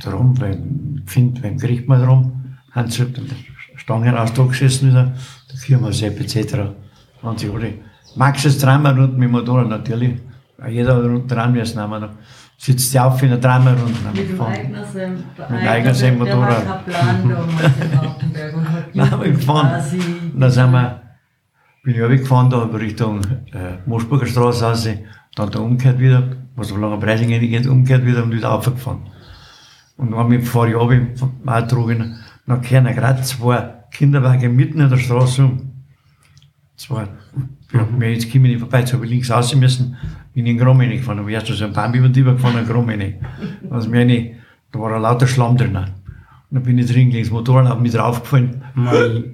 drum, 0.00 0.34
beim, 0.34 1.02
Find, 1.06 1.40
beim 1.40 1.56
Gericht 1.58 1.86
mal 1.86 2.04
drum, 2.04 2.39
haben 2.70 2.90
sie 2.90 3.04
den 3.04 3.30
Stangen 3.76 4.14
raus 4.14 4.32
da 4.34 4.44
gesessen 4.44 4.90
wieder, 4.90 5.12
der 5.50 5.58
Firma 5.58 5.92
Sepp 5.92 6.20
etc. 6.20 6.56
Und 7.22 7.40
sie 7.40 7.50
alle, 7.50 7.74
jetzt 8.44 8.62
dreimal 8.62 8.94
Runden 8.98 9.18
mit 9.18 9.28
dem 9.28 9.32
Motorrad? 9.32 9.68
Natürlich, 9.68 10.18
Ja, 10.58 10.68
jeder 10.68 10.96
hat 10.96 11.04
Runden 11.04 11.28
dran 11.28 11.52
müssen, 11.52 11.80
haben 11.80 11.90
wir 11.90 12.00
noch, 12.00 12.10
sitzt 12.58 12.92
die 12.92 13.00
auf 13.00 13.22
in 13.22 13.30
der 13.30 13.38
dreimal 13.38 13.74
Runden, 13.74 14.04
haben 14.04 14.16
Mit 14.16 14.30
dem 14.30 15.68
eigenen 15.68 15.98
der 15.98 16.12
Motorrad. 16.12 16.66
Kaplan 16.66 17.28
damals 17.28 17.76
in 17.80 18.00
Hartenberg 18.00 18.56
und 18.56 18.72
hat 18.72 18.84
Dann 18.94 19.10
haben 19.10 19.22
wir 19.22 19.30
gefahren. 19.32 19.82
Dann 20.36 20.50
sind 20.50 20.72
wir, 20.72 21.02
bin 21.82 21.94
ich 21.94 22.02
runtergefahren, 22.02 22.50
da 22.50 22.62
Richtung 22.64 23.20
äh, 23.52 23.78
Moosburger 23.86 24.26
Straße 24.26 24.64
raus, 24.64 24.88
dann 25.36 25.50
da 25.50 25.58
umgekehrt 25.60 25.98
wieder, 25.98 26.36
was 26.56 26.68
so 26.68 26.76
lange 26.76 26.98
Breisingen 26.98 27.40
geht, 27.40 27.66
umgekehrt 27.66 28.04
wieder 28.04 28.22
und 28.22 28.32
wieder 28.32 28.52
aufgefahren. 28.52 29.02
Und 29.96 30.10
dann 30.10 30.28
mit 30.28 30.46
fahre 30.46 30.70
ich 30.70 30.74
runter 30.74 31.06
vom 31.16 31.32
Matrogen, 31.42 32.18
dann 32.50 32.62
kehren 32.62 32.84
gerade 32.84 33.22
zwei 33.22 33.74
Kinderwagen 33.92 34.56
mitten 34.56 34.80
in 34.80 34.90
der 34.90 34.96
Straße 34.96 35.44
um. 35.44 35.70
Zwei. 36.76 37.06
Ja, 37.72 37.86
mir 37.96 38.12
jetzt 38.12 38.32
komme 38.32 38.48
ich 38.48 38.54
nicht 38.54 38.60
vorbei, 38.60 38.80
jetzt 38.80 38.92
habe 38.92 39.04
ich 39.04 39.10
links 39.10 39.30
raus 39.30 39.54
müssen, 39.54 39.96
bin 40.34 40.46
in 40.46 40.56
den 40.56 40.64
Grom 40.64 40.80
reingefahren, 40.80 41.20
aber 41.20 41.28
erst 41.28 41.46
so 41.46 41.64
ein 41.64 41.72
Bambi 41.72 42.00
und 42.00 42.12
gefahren, 42.14 42.58
in 42.58 42.66
Grom. 42.66 42.90
Also 43.70 43.88
mir 43.88 44.00
eine, 44.00 44.32
da 44.72 44.80
war 44.80 44.92
ein 44.94 45.02
lauter 45.02 45.26
Schlamm 45.26 45.56
drin. 45.56 45.76
Und 45.76 45.86
dann 46.50 46.62
bin 46.64 46.78
ich 46.78 46.90
drin 46.90 47.10
gegen 47.10 47.22
das 47.22 47.30
Motorrad, 47.30 47.68
habe 47.68 47.80
mich 47.80 47.92
draufgefallen. 47.92 48.62
Weil, 48.74 49.30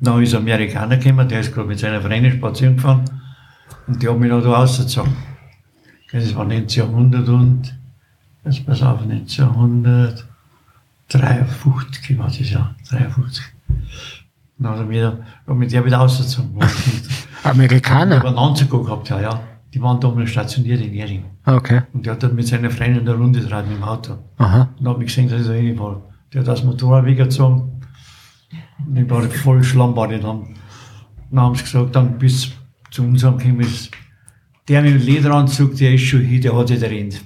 dann 0.00 0.22
ist 0.22 0.34
ein 0.34 0.40
Amerikaner 0.40 0.96
gekommen, 0.96 1.28
der 1.28 1.40
ist 1.40 1.52
gerade 1.52 1.68
mit 1.68 1.78
seiner 1.78 2.00
Freundin 2.00 2.32
spazieren 2.32 2.76
gefahren. 2.76 3.04
Und 3.86 4.02
die 4.02 4.08
haben 4.08 4.20
mich 4.20 4.30
noch 4.30 4.42
da 4.42 4.52
rausgezogen. 4.52 5.12
Das 6.12 6.34
war 6.34 6.44
1900 6.44 7.28
und, 7.28 7.78
jetzt 8.44 8.64
pass 8.64 8.82
auf, 8.82 9.00
1953 11.12 12.18
war 12.18 12.26
das 12.26 12.50
ja, 12.50 12.74
53. 12.90 13.44
Dann 14.58 14.72
hat 14.72 14.78
er 14.78 14.84
mich 14.84 15.00
da, 15.00 15.18
hat 15.46 15.56
mich 15.56 15.70
der 15.70 15.84
wieder 15.84 15.96
rausgezogen. 15.98 16.50
Ich 16.60 17.26
Amerikaner. 17.44 18.16
habe 18.16 18.28
einen 18.28 18.38
Anzug 18.38 18.70
gehabt, 18.70 19.08
ja, 19.08 19.20
ja. 19.20 19.40
Die 19.72 19.80
waren 19.80 20.00
damals 20.00 20.30
stationiert 20.30 20.80
in 20.80 20.92
Jering. 20.92 21.24
Okay. 21.46 21.82
Und 21.92 22.04
der 22.04 22.14
hat 22.14 22.22
dann 22.22 22.34
mit 22.34 22.46
seiner 22.46 22.70
Freundin 22.70 23.08
eine 23.08 23.14
Runde 23.16 23.40
gedreht 23.40 23.66
mit 23.68 23.76
dem 23.76 23.84
Auto. 23.84 24.18
Aha. 24.38 24.68
Und 24.78 24.88
hat 24.88 24.98
mich 24.98 25.06
gesehen, 25.06 25.28
dass 25.28 25.42
ich 25.42 25.46
da 25.46 25.52
reinfahre. 25.52 26.02
Der 26.32 26.40
hat 26.40 26.48
das 26.48 26.64
Motorrad 26.64 27.04
weggezogen. 27.04 27.80
Und 28.84 28.96
ich 28.96 29.08
war 29.08 29.22
voll 29.22 29.62
Schlammbad. 29.62 30.10
Dann, 30.10 30.20
dann 31.30 31.40
haben 31.40 31.54
sie 31.54 31.62
gesagt, 31.62 31.94
dann 31.94 32.18
bis 32.18 32.50
zu 32.90 33.02
uns 33.04 33.22
gekommen 33.22 33.60
ist, 33.60 33.90
der 34.68 34.82
mit 34.82 34.94
dem 34.94 35.02
Lederanzug, 35.06 35.76
der 35.76 35.94
ist 35.94 36.02
schon 36.02 36.20
hin, 36.20 36.40
der 36.40 36.56
hat 36.56 36.68
sich 36.68 36.82
rennt. 36.82 37.20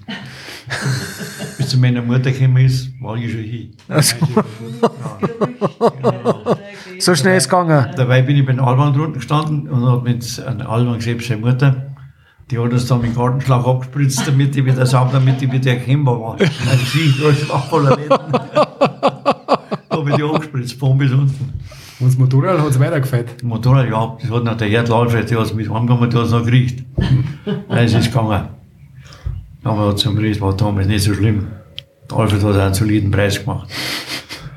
Bis 1.58 1.68
zu 1.68 1.78
meiner 1.78 2.02
Mutter 2.02 2.32
gekommen 2.32 2.64
ist, 2.64 2.90
war 3.00 3.16
ich 3.16 3.30
schon 3.30 3.40
hin. 3.40 3.76
So 6.98 7.14
schnell 7.14 7.36
ist 7.36 7.50
gegangen. 7.50 7.90
Dabei 7.96 8.22
bin 8.22 8.36
ich 8.36 8.46
bei 8.46 8.52
den 8.52 8.60
Alban 8.60 8.94
drunten 8.94 9.14
gestanden 9.14 9.68
und 9.68 9.84
habe 9.84 10.08
mit 10.08 10.42
einer 10.46 10.68
Alban 10.68 10.96
gesehen, 10.96 11.20
seine 11.20 11.40
Mutter. 11.40 11.86
Die 12.50 12.58
hat 12.58 12.72
uns 12.72 12.86
dann 12.86 13.00
mit 13.00 13.10
dem 13.10 13.16
Gartenschlauch 13.16 13.66
abgespritzt, 13.66 14.26
damit 14.26 14.56
ich 14.56 14.64
wieder 14.64 14.86
sauber, 14.86 15.12
damit 15.14 15.42
ich 15.42 15.50
wieder 15.50 15.72
erkennbar 15.72 16.20
war. 16.20 16.36
Also 16.40 16.84
sie, 16.92 17.14
da 17.20 17.28
ist 17.30 17.50
auch 17.50 17.64
voller 17.66 17.96
Letten. 17.96 18.08
Da 18.08 18.68
habe 19.90 20.10
ich 20.10 20.16
die 20.16 20.22
abgespritzt, 20.22 20.78
von 20.78 20.98
bis 20.98 21.12
unten. 21.12 21.52
Und 22.00 22.08
das 22.08 22.18
Motorrad 22.18 22.58
hat 22.58 22.68
es 22.68 22.80
weitergefällt. 22.80 23.34
Das 23.36 23.42
Motorrad, 23.42 23.88
ja, 23.88 24.16
das 24.20 24.30
hat 24.30 24.44
noch 24.44 24.56
der 24.56 24.68
Erd 24.68 24.90
Alfred, 24.90 25.30
der 25.30 25.38
hat 25.38 25.46
es 25.46 25.54
mit 25.54 25.70
heimgegangen, 25.70 26.10
der 26.10 26.20
hat 26.20 26.26
es 26.26 26.32
noch 26.32 26.44
gekriegt. 26.44 26.84
Nein, 27.68 27.84
es 27.84 27.94
ist 27.94 28.12
gegangen. 28.12 28.48
Aber 29.64 29.96
zum 29.96 30.16
Preis 30.16 30.40
war 30.40 30.54
damals 30.56 30.86
nicht 30.86 31.04
so 31.04 31.14
schlimm. 31.14 31.48
Der 32.10 32.18
Alfred 32.18 32.42
hat 32.42 32.56
einen 32.56 32.74
soliden 32.74 33.10
Preis 33.10 33.40
gemacht. 33.40 33.68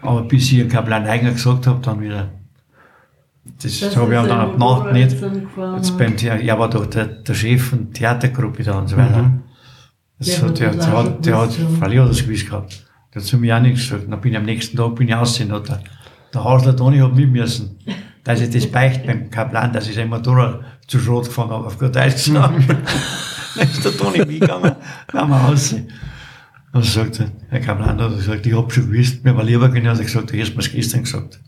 Aber 0.02 0.24
bis 0.24 0.52
ich 0.52 0.60
einen 0.60 0.70
Kaplan 0.70 1.06
Eigner 1.06 1.32
gesagt 1.32 1.66
habe, 1.66 1.80
dann 1.82 2.02
wieder. 2.02 2.30
Das, 3.62 3.80
Das 3.80 3.96
habe 3.96 4.14
ich 4.14 4.22
dann 4.22 4.54
die 4.54 4.60
Nacht 4.60 4.94
nicht. 4.94 5.16
Jetzt 5.76 5.98
beim 5.98 6.18
Theater, 6.18 6.42
er 6.44 6.60
war 6.60 6.70
doch 6.70 6.86
der, 6.86 7.06
der 7.06 7.34
Chef 7.34 7.70
von 7.70 7.86
der 7.86 7.94
Theatergruppe 7.94 8.64
da 8.64 8.80
und 8.80 8.90
so 8.90 8.98
weiter. 8.98 9.32
Das 10.20 10.28
Der 10.28 10.42
hat, 10.42 10.60
der, 10.60 10.72
das 10.72 10.86
der, 10.86 10.94
auch 10.94 11.06
hat, 11.06 11.26
der 11.26 11.38
hat, 11.38 11.56
gewusst, 11.58 11.78
freilich 11.80 12.00
hat 12.00 12.10
das 12.10 12.24
gewiss 12.24 12.46
gehabt. 12.46 12.86
Der 13.14 13.22
hat 13.22 13.28
zu 13.28 13.38
mir 13.38 13.56
auch 13.56 13.62
nichts 13.62 13.90
gesagt. 13.90 14.12
Dann 14.12 14.22
bin 14.22 14.32
ich 14.34 14.38
am 14.38 14.46
nächsten 14.46 14.78
Tag 14.78 14.96
bin 14.96 15.08
ich 15.08 15.16
aussehen, 15.16 15.52
hat 15.52 15.70
der, 15.70 15.82
der 16.34 16.44
Hasler 16.44 16.76
Toni 16.76 17.00
hat 17.00 17.16
mit 17.16 17.32
müssen, 17.32 17.80
dass 18.24 18.42
ich 18.42 18.50
das 18.50 18.68
beicht 18.68 19.06
beim 19.06 19.30
Kaplan, 19.30 19.72
dass 19.72 19.88
ich 19.88 19.96
sein 19.96 20.10
Motorrad 20.10 20.60
zu 20.88 21.00
Schrot 21.00 21.26
gefahren 21.26 21.50
habe, 21.52 21.66
auf 21.66 21.80
gut 21.80 21.96
Deutsch 21.96 22.26
gesagt. 22.26 22.54
dann 23.58 23.68
ist 23.72 23.84
der 23.86 23.98
Toni 23.98 24.20
mitgegangen, 24.20 24.76
dann 25.12 25.22
haben 25.22 25.30
wir 25.30 25.48
aussehen. 25.50 25.88
Und 26.74 26.82
er 26.82 26.90
sagt, 26.90 27.20
er, 27.20 27.32
Herr 27.50 27.60
Kaplan 27.62 28.00
hat 28.00 28.16
gesagt, 28.16 28.46
ich 28.46 28.56
hab 28.56 28.72
schon 28.72 28.92
gewusst, 28.92 29.24
mir 29.24 29.36
war 29.36 29.44
lieber 29.44 29.70
gewesen, 29.70 29.88
als 29.88 30.00
er 30.00 30.06
gesagt, 30.06 30.32
du 30.32 30.40
hast 30.40 30.56
mir's 30.56 30.72
gestern 30.72 31.04
gesagt. 31.04 31.40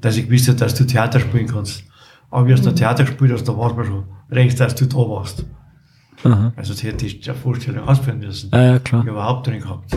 Dass 0.00 0.16
ich 0.16 0.24
habe, 0.48 0.56
dass 0.56 0.74
du 0.74 0.84
Theater 0.84 1.20
spielen 1.20 1.46
kannst. 1.46 1.84
Aber 2.30 2.48
wie 2.48 2.52
hast 2.52 2.64
du 2.64 2.72
Theater 2.74 3.04
gespielt 3.04 3.32
hast, 3.32 3.44
da 3.46 3.56
warst 3.56 3.76
du 3.76 3.84
schon 3.84 4.04
recht, 4.30 4.58
dass 4.58 4.74
du 4.74 4.86
da 4.86 4.96
warst. 4.96 5.44
Aha. 6.24 6.52
Also 6.56 6.72
das 6.72 6.82
hätte 6.82 7.06
ich 7.06 7.28
eine 7.28 7.38
Vorstellung 7.38 7.86
ausführen 7.86 8.18
müssen. 8.18 8.50
Ja, 8.52 8.62
ja, 8.62 8.78
klar. 8.78 9.02
Ich 9.02 9.10
überhaupt 9.10 9.46
drin 9.46 9.60
gehabt. 9.60 9.96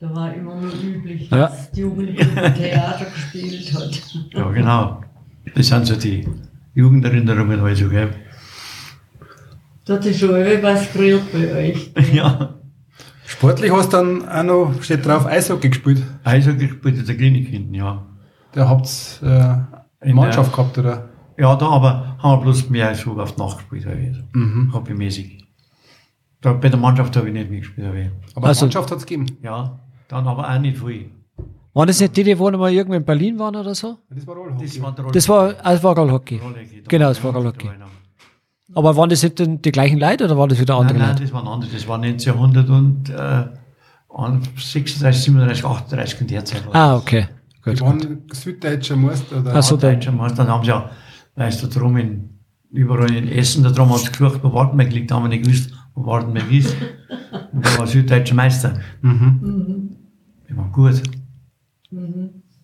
Da 0.00 0.14
war 0.14 0.34
immer 0.34 0.56
nur 0.56 0.72
üblich, 0.72 1.30
Ja. 1.30 1.48
dass 1.48 1.70
die 1.70 1.80
Jugendliche 1.80 2.24
Theater 2.54 3.04
gespielt 3.04 3.72
hat. 3.74 4.02
Ja, 4.34 4.50
genau. 4.50 5.00
Das 5.54 5.68
sind 5.68 5.86
so 5.86 5.94
die 5.96 6.26
Jugenderinnerungen, 6.74 7.60
also, 7.60 7.88
gell? 7.88 8.10
Da 9.84 9.94
hat 9.94 10.02
sich 10.04 10.18
schon 10.18 10.30
was 10.30 10.92
gerührt 10.92 11.32
bei 11.32 11.52
euch. 11.70 11.92
Ja. 12.12 12.54
Sportlich 13.26 13.72
hast 13.72 13.92
du 13.92 13.96
dann 13.96 14.28
auch 14.28 14.42
noch, 14.42 14.82
steht 14.82 15.06
drauf, 15.06 15.24
Eishockey 15.26 15.70
gespielt. 15.70 16.02
Eishockey 16.22 16.66
gespielt 16.68 16.98
in 16.98 17.06
der 17.06 17.16
Klinik 17.16 17.48
hinten, 17.48 17.74
ja. 17.74 18.04
Da 18.52 18.68
habt 18.68 18.86
ihr 19.22 19.66
äh, 20.02 20.08
In 20.10 20.16
Mannschaft 20.16 20.50
der- 20.50 20.56
gehabt, 20.56 20.78
oder? 20.78 21.08
Ja, 21.38 21.56
da 21.56 21.66
aber 21.70 22.16
haben 22.18 22.38
wir 22.40 22.42
bloß 22.42 22.68
mehr 22.68 22.94
so 22.94 23.12
auf 23.18 23.34
die 23.34 23.40
Nacht 23.40 23.58
gespielt, 23.70 23.86
also. 23.86 24.20
Mhm. 24.34 24.72
Hobbymäßig. 24.74 25.46
Da, 26.42 26.52
bei 26.52 26.68
der 26.68 26.78
Mannschaft 26.78 27.16
habe 27.16 27.28
ich 27.28 27.32
nicht 27.32 27.50
mitgespielt, 27.50 27.86
aber 27.88 27.96
Aber 28.36 28.48
Also- 28.48 28.66
Mannschaft 28.66 28.90
hat 28.90 28.98
es 28.98 29.06
gegeben. 29.06 29.26
ja. 29.42 29.78
Dann 30.08 30.26
aber 30.26 30.48
auch 30.52 30.58
nicht 30.58 30.76
viel. 30.78 31.06
Waren 31.72 31.86
das 31.86 31.98
nicht 32.00 32.14
die, 32.14 32.22
die 32.24 32.38
wo 32.38 32.50
noch 32.50 32.58
mal 32.58 32.70
irgendwo 32.70 32.96
in 32.96 33.04
Berlin 33.04 33.38
waren 33.38 33.56
oder 33.56 33.74
so? 33.74 33.96
Das 34.10 34.26
war 34.26 34.34
Rollhockey. 34.36 34.66
Das 34.66 34.82
war 34.82 34.92
der 34.94 35.04
Das 35.06 35.28
war, 35.30 35.52
das 35.54 35.82
war 35.82 35.96
Rollhockey. 35.96 36.36
Rollhockey. 36.36 36.82
Genau, 36.86 37.08
das 37.08 37.24
war 37.24 37.32
Rollhockey. 37.34 37.70
Aber 38.74 38.96
waren 38.96 39.10
das 39.10 39.22
nicht 39.22 39.38
denn 39.38 39.60
die 39.62 39.72
gleichen 39.72 39.98
Leute 39.98 40.24
oder 40.24 40.36
waren 40.38 40.48
das 40.48 40.58
wieder 40.60 40.74
Nein, 40.74 40.80
andere 40.82 40.98
nein, 40.98 41.08
Leute? 41.10 41.22
das 41.24 41.32
waren 41.32 41.46
andere. 41.48 41.70
Das 41.72 41.86
war 41.88 41.98
1900 42.00 42.68
und 42.70 43.10
äh, 43.10 43.44
36, 44.56 45.22
37, 45.24 45.64
38 45.64 46.20
in 46.20 46.26
der 46.26 46.44
Zeit. 46.44 46.66
war 46.66 46.74
Ah, 46.74 46.96
okay. 46.96 47.28
Die 47.64 47.70
Gut. 47.70 47.80
waren 47.80 48.18
süddeutscher 48.32 48.96
Meister. 48.96 49.40
Oder? 49.40 49.54
Ach 49.54 49.62
so, 49.62 49.76
der- 49.76 49.92
Deutscher 49.94 50.12
Meister, 50.12 50.38
dann 50.44 50.48
haben 50.48 50.64
sie 50.64 50.70
ja, 50.70 50.90
weißt 51.36 51.62
du, 51.62 51.66
drum 51.68 51.96
in, 51.96 52.28
überall 52.70 53.12
in 53.14 53.28
Essen, 53.28 53.62
da 53.62 53.70
drum 53.70 53.90
haben 53.90 53.98
sie 53.98 54.10
gesucht, 54.10 54.40
wo 54.42 54.52
Wartenberg 54.52 54.92
liegt, 54.92 55.10
da 55.10 55.16
haben 55.16 55.24
wir 55.24 55.28
nicht 55.28 55.44
gewusst, 55.44 55.70
wo 55.94 56.04
Wartenberg 56.06 56.50
ist. 56.50 56.74
Und 57.52 57.64
da 57.64 57.78
war 57.78 57.86
süddeutscher 57.86 58.34
Meister. 58.34 58.74
Mhm. 59.02 59.96
Die 60.48 60.56
waren 60.56 60.72
gut. 60.72 61.02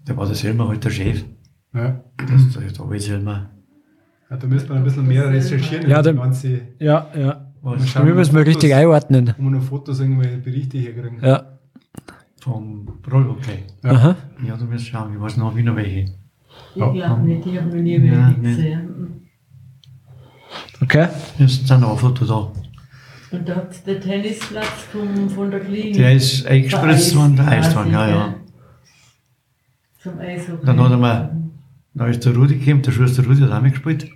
Da 0.04 0.16
war 0.16 0.26
der 0.26 0.34
Selmer 0.34 0.68
halt 0.68 0.84
der 0.84 0.90
Chef. 0.90 1.24
Ja. 1.74 2.00
Das, 2.16 2.52
da, 2.54 2.60
da 2.60 2.84
war 2.88 2.92
ich 2.92 3.04
Selmer. 3.04 3.50
Ja, 4.30 4.36
da 4.36 4.46
müsste 4.46 4.68
man 4.68 4.78
ein 4.78 4.84
bisschen 4.84 5.06
mehr 5.06 5.28
recherchieren. 5.28 5.88
Ja, 5.88 6.02
dann- 6.02 6.16
Ganze, 6.16 6.60
Ja, 6.78 7.06
ja. 7.16 7.44
Was 7.60 7.94
Wir 7.96 8.14
müssen 8.14 8.34
mal 8.34 8.44
richtig 8.44 8.72
einordnen. 8.74 9.34
wo 9.36 9.42
wir 9.42 9.50
noch 9.50 9.62
Fotos, 9.62 9.98
irgendwelche 10.00 10.38
Berichte 10.38 10.78
herkriegen. 10.78 11.18
Ja. 11.22 11.42
vom 12.40 12.86
Rollhockey. 13.10 13.64
Ja. 13.82 13.90
Aha. 13.90 14.16
Ja, 14.46 14.56
du 14.56 14.64
musst 14.66 14.86
schauen, 14.86 15.12
ich 15.12 15.20
weiß 15.20 15.36
noch, 15.38 15.54
wie 15.56 15.62
noch 15.64 15.74
welche. 15.74 15.98
Ich 16.00 16.10
Ja. 16.76 16.92
glaube 16.92 17.22
nicht, 17.22 17.44
ich 17.46 17.58
habe 17.58 17.66
noch 17.68 17.74
nie 17.82 18.00
welche 18.00 18.40
gesehen. 18.40 19.28
Okay. 20.80 21.08
Jetzt 21.38 21.66
sind 21.66 21.80
noch 21.80 21.92
ein 21.92 21.98
Foto 21.98 22.24
da. 22.24 22.52
Und 23.36 23.46
da 23.48 23.56
hat 23.56 23.86
der 23.86 24.00
Tennisplatz 24.00 24.66
vom, 24.92 25.28
von 25.28 25.50
der 25.50 25.60
Klinik. 25.60 25.94
Der 25.96 26.14
ist 26.14 26.46
eingespritzt 26.46 27.14
worden, 27.16 27.36
der 27.36 27.48
Eiswagen, 27.48 27.92
ja, 27.92 28.08
ja. 28.08 28.34
Zum 30.00 30.18
Eishockey. 30.18 30.64
Dann 30.64 30.80
hat 30.80 30.90
er 30.92 30.96
mal, 30.96 31.36
dann 31.94 32.08
ist 32.10 32.24
der 32.24 32.34
Rudi 32.36 32.56
gekommen, 32.58 32.82
der 32.82 32.92
Schuster 32.92 33.24
Rudi 33.26 33.40
hat 33.42 33.50
auch 33.50 33.60
mitgespielt. 33.60 34.08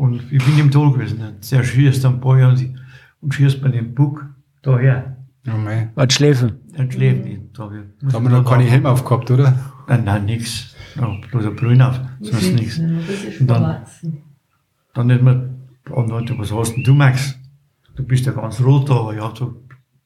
Und 0.00 0.14
ich 0.32 0.42
bin 0.44 0.58
im 0.58 0.70
Tor 0.70 0.92
gewesen. 0.94 1.20
Der 1.50 1.62
schießt 1.62 2.04
am 2.06 2.20
Ball 2.20 2.42
und, 2.44 2.60
ich- 2.62 2.72
und 3.20 3.34
schießt 3.34 3.60
bei 3.62 3.68
dem 3.68 3.94
Buck 3.94 4.24
daher. 4.62 5.16
Ja, 5.44 5.56
mei. 5.56 5.90
Was 5.94 6.14
schläfen. 6.14 6.52
Schläft 6.90 7.24
nicht. 7.24 7.40
Da, 7.58 7.70
ich- 7.70 8.08
Da 8.08 8.14
haben 8.14 8.24
wir 8.24 8.30
noch 8.30 8.44
keine 8.50 8.64
Helme 8.64 8.88
aufgehabt, 8.88 9.30
oder? 9.30 9.54
Nein, 9.88 10.04
nein, 10.04 10.24
nix. 10.24 10.74
Ja, 10.96 11.06
bloß 11.30 11.46
ein 11.46 11.56
Brühen 11.56 11.82
auf, 11.82 12.00
Das 12.20 12.30
sonst 12.30 12.42
ist 12.44 12.54
nichts. 12.60 12.78
ist 12.78 13.40
Und 13.42 13.46
dann-. 13.50 13.76
Dann 14.94 15.06
nicht 15.06 15.22
mehr, 15.22 15.50
und 15.90 16.10
dann, 16.10 16.38
was 16.38 16.52
hast 16.52 16.74
denn 16.74 16.82
du, 16.84 16.94
Max? 16.94 17.38
Du 17.96 18.02
bist 18.02 18.24
ja 18.26 18.32
ganz 18.32 18.60
rot 18.62 18.88
da, 18.88 18.94
aber 19.00 19.14
ja, 19.14 19.30
so, 19.34 19.54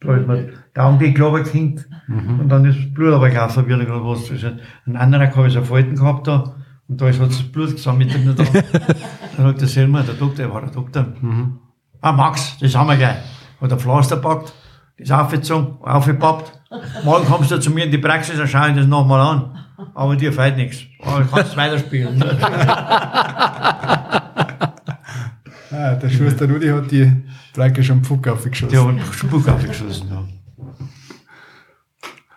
da 0.00 0.16
ist 0.16 0.26
mir 0.26 0.50
der 0.74 0.84
Augen 0.86 0.98
geklappt 0.98 1.48
hinkt. 1.48 1.88
Und 2.08 2.48
dann 2.48 2.64
ist 2.64 2.78
das 2.78 2.92
Blut 2.94 3.14
aber 3.14 3.30
gelaufen, 3.30 3.66
wie 3.68 3.72
er 3.72 3.84
gerade 3.84 4.04
was. 4.04 4.28
Ist 4.30 4.44
ein- 4.44 4.96
anderer 4.96 5.30
habe 5.34 5.46
ich 5.46 5.54
so 5.54 5.62
Falten 5.62 5.94
gehabt 5.96 6.26
da, 6.26 6.56
und 6.88 7.00
da 7.00 7.08
ist 7.08 7.20
halt 7.20 7.30
das 7.30 7.42
Blut 7.42 7.72
gesammelt 7.72 8.12
drin 8.12 8.34
da. 8.36 8.44
dann 9.36 9.46
hat 9.46 9.60
der 9.60 9.68
Selma, 9.68 10.02
der 10.02 10.14
Doktor, 10.14 10.36
der 10.36 10.52
war 10.52 10.60
der 10.60 10.70
Doktor. 10.70 11.06
Ah, 12.00 12.12
Max, 12.12 12.56
das 12.60 12.74
haben 12.74 12.88
wir 12.88 12.96
gleich. 12.96 13.16
Hat 13.60 13.72
ein 13.72 13.78
Pflaster 13.78 14.16
gepackt, 14.16 14.52
das 14.98 15.10
aufgezogen, 15.10 15.78
aufgepappt. 15.80 16.52
Morgen 17.04 17.26
kommst 17.26 17.50
du 17.50 17.58
zu 17.60 17.70
mir 17.70 17.84
in 17.84 17.90
die 17.90 17.98
Praxis, 17.98 18.36
dann 18.36 18.48
schau 18.48 18.66
ich 18.66 18.76
das 18.76 18.86
nochmal 18.86 19.20
an. 19.20 19.58
Aber 19.94 20.16
dir 20.16 20.32
fällt 20.32 20.56
nichts. 20.56 20.82
Aber 21.02 21.20
du 21.20 21.30
kannst 21.30 21.56
weiterspielen. 21.56 22.22
Ah, 25.76 25.94
der 25.96 26.08
Schuster 26.08 26.48
Rudi 26.48 26.68
hat 26.68 26.88
die 26.90 27.10
Dreiecke 27.52 27.82
schon 27.82 28.04
Pfuck 28.04 28.28
aufgeschossen. 28.28 28.70
Die 28.70 28.78
haben 28.78 29.00
Spuck 29.12 29.48
aufgeschossen. 29.48 30.08
Ja. 30.08 30.24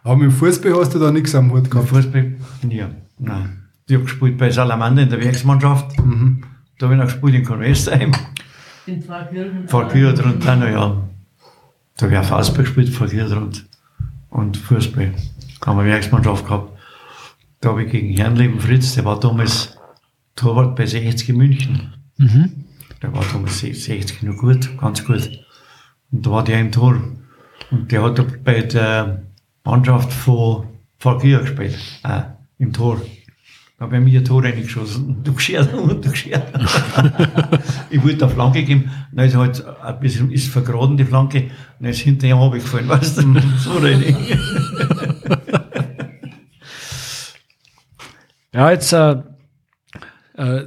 Aber 0.03 0.15
mit 0.15 0.31
dem 0.31 0.31
Fußball 0.31 0.73
hast 0.73 0.95
du 0.95 0.99
da 0.99 1.11
nichts 1.11 1.35
am 1.35 1.51
Hut 1.51 1.69
gehabt. 1.69 1.89
Fußball? 1.89 2.35
Ja, 2.67 2.89
nein. 3.19 3.56
Ich 3.88 3.95
habe 3.95 4.03
gespielt 4.03 4.38
bei 4.38 4.49
Salamander 4.49 5.03
in 5.03 5.09
der 5.09 5.21
Werksmannschaft. 5.23 5.97
Da 6.77 6.85
habe 6.85 6.95
ich 6.95 6.99
noch 6.99 7.05
gespielt 7.05 7.35
in 7.35 7.45
Convestheim. 7.45 8.11
In 8.85 9.01
zwei 9.01 9.23
Kirchen. 9.23 9.67
Vor 9.67 9.88
Kirchen 9.88 10.25
und 10.25 10.45
dann, 10.45 10.61
ja. 10.61 10.97
Da 11.95 12.05
habe 12.05 12.13
ich 12.13 12.19
auch 12.19 12.38
Fußball 12.38 12.63
gespielt, 12.65 12.89
vor 12.89 13.07
Kirchen 13.07 13.38
und, 13.38 13.65
und 14.29 14.57
Fußball. 14.57 15.13
Da 15.61 15.67
haben 15.67 15.77
wir 15.77 15.85
Werksmannschaft 15.85 16.45
gehabt. 16.45 16.77
Da 17.61 17.69
habe 17.69 17.83
ich 17.83 17.91
gegen 17.91 18.15
Herrnleben 18.15 18.59
Fritz, 18.59 18.93
der 18.95 19.05
war 19.05 19.19
damals 19.19 19.77
Torwart 20.35 20.75
bei 20.75 20.85
60 20.85 21.29
in 21.29 21.38
München. 21.38 21.93
Der 23.01 23.13
war 23.13 23.23
damals 23.31 23.59
60 23.59 24.21
nur 24.23 24.35
gut, 24.35 24.77
ganz 24.77 25.03
gut. 25.05 25.29
Und 26.11 26.25
da 26.25 26.31
war 26.31 26.43
der 26.43 26.59
im 26.59 26.71
Tor. 26.71 27.01
Und 27.71 27.91
der 27.91 28.03
hat 28.03 28.43
bei 28.43 28.61
der 28.61 29.23
Mannschaft 29.63 30.13
von 30.13 30.67
Falkir 30.99 31.39
gespielt, 31.39 31.77
äh, 32.03 32.21
im 32.59 32.73
Tor. 32.73 33.01
Da 33.80 33.86
habe 33.86 33.97
ich 33.97 34.03
mir 34.03 34.19
ein 34.19 34.25
Tor 34.25 34.43
reingeschossen 34.43 35.05
und 35.05 35.23
du 35.28 35.34
geschert 35.34 35.71
und 35.71 36.03
du 36.03 36.09
geschert. 36.09 36.51
ich 37.91 38.03
wollte 38.03 38.25
eine 38.25 38.34
Flanke 38.34 38.63
geben, 38.63 38.91
dann 39.11 39.28
ist 39.28 39.36
halt 39.36 39.63
ein 39.65 39.99
bisschen 39.99 40.32
ist 40.32 40.47
vergraden 40.47 40.97
die 40.97 41.05
Flanke, 41.05 41.51
dann 41.80 41.91
ist 41.91 41.99
hinterher 41.99 42.36
runtergefallen, 42.36 42.89
weißt 42.89 43.17
du, 43.19 43.39
so 43.59 43.78
rein. 43.78 44.15
Ja, 48.51 48.71
jetzt 48.71 48.91
äh, 48.93 49.11
äh, 50.38 50.63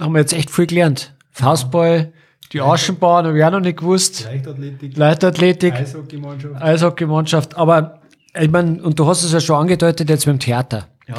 haben 0.00 0.12
wir 0.12 0.20
jetzt 0.20 0.34
echt 0.34 0.50
viel 0.50 0.66
gelernt. 0.66 1.16
Faustball, 1.32 2.12
die 2.52 2.60
Aschenbahn 2.60 3.26
habe 3.26 3.36
ich 3.36 3.44
auch 3.44 3.50
noch 3.50 3.58
nicht 3.58 3.78
gewusst. 3.78 4.22
Leichtathletik, 4.24 4.96
Leichtathletik, 4.96 5.74
Eishockeymannschaft. 5.74 6.62
Eishockeymannschaft. 6.62 7.56
Aber 7.56 8.02
ich 8.38 8.50
meine, 8.50 8.80
und 8.80 9.00
du 9.00 9.06
hast 9.08 9.24
es 9.24 9.32
ja 9.32 9.40
schon 9.40 9.56
angedeutet 9.56 10.08
jetzt 10.08 10.26
mit 10.28 10.36
dem 10.36 10.38
Theater. 10.38 10.86
Ja, 11.06 11.14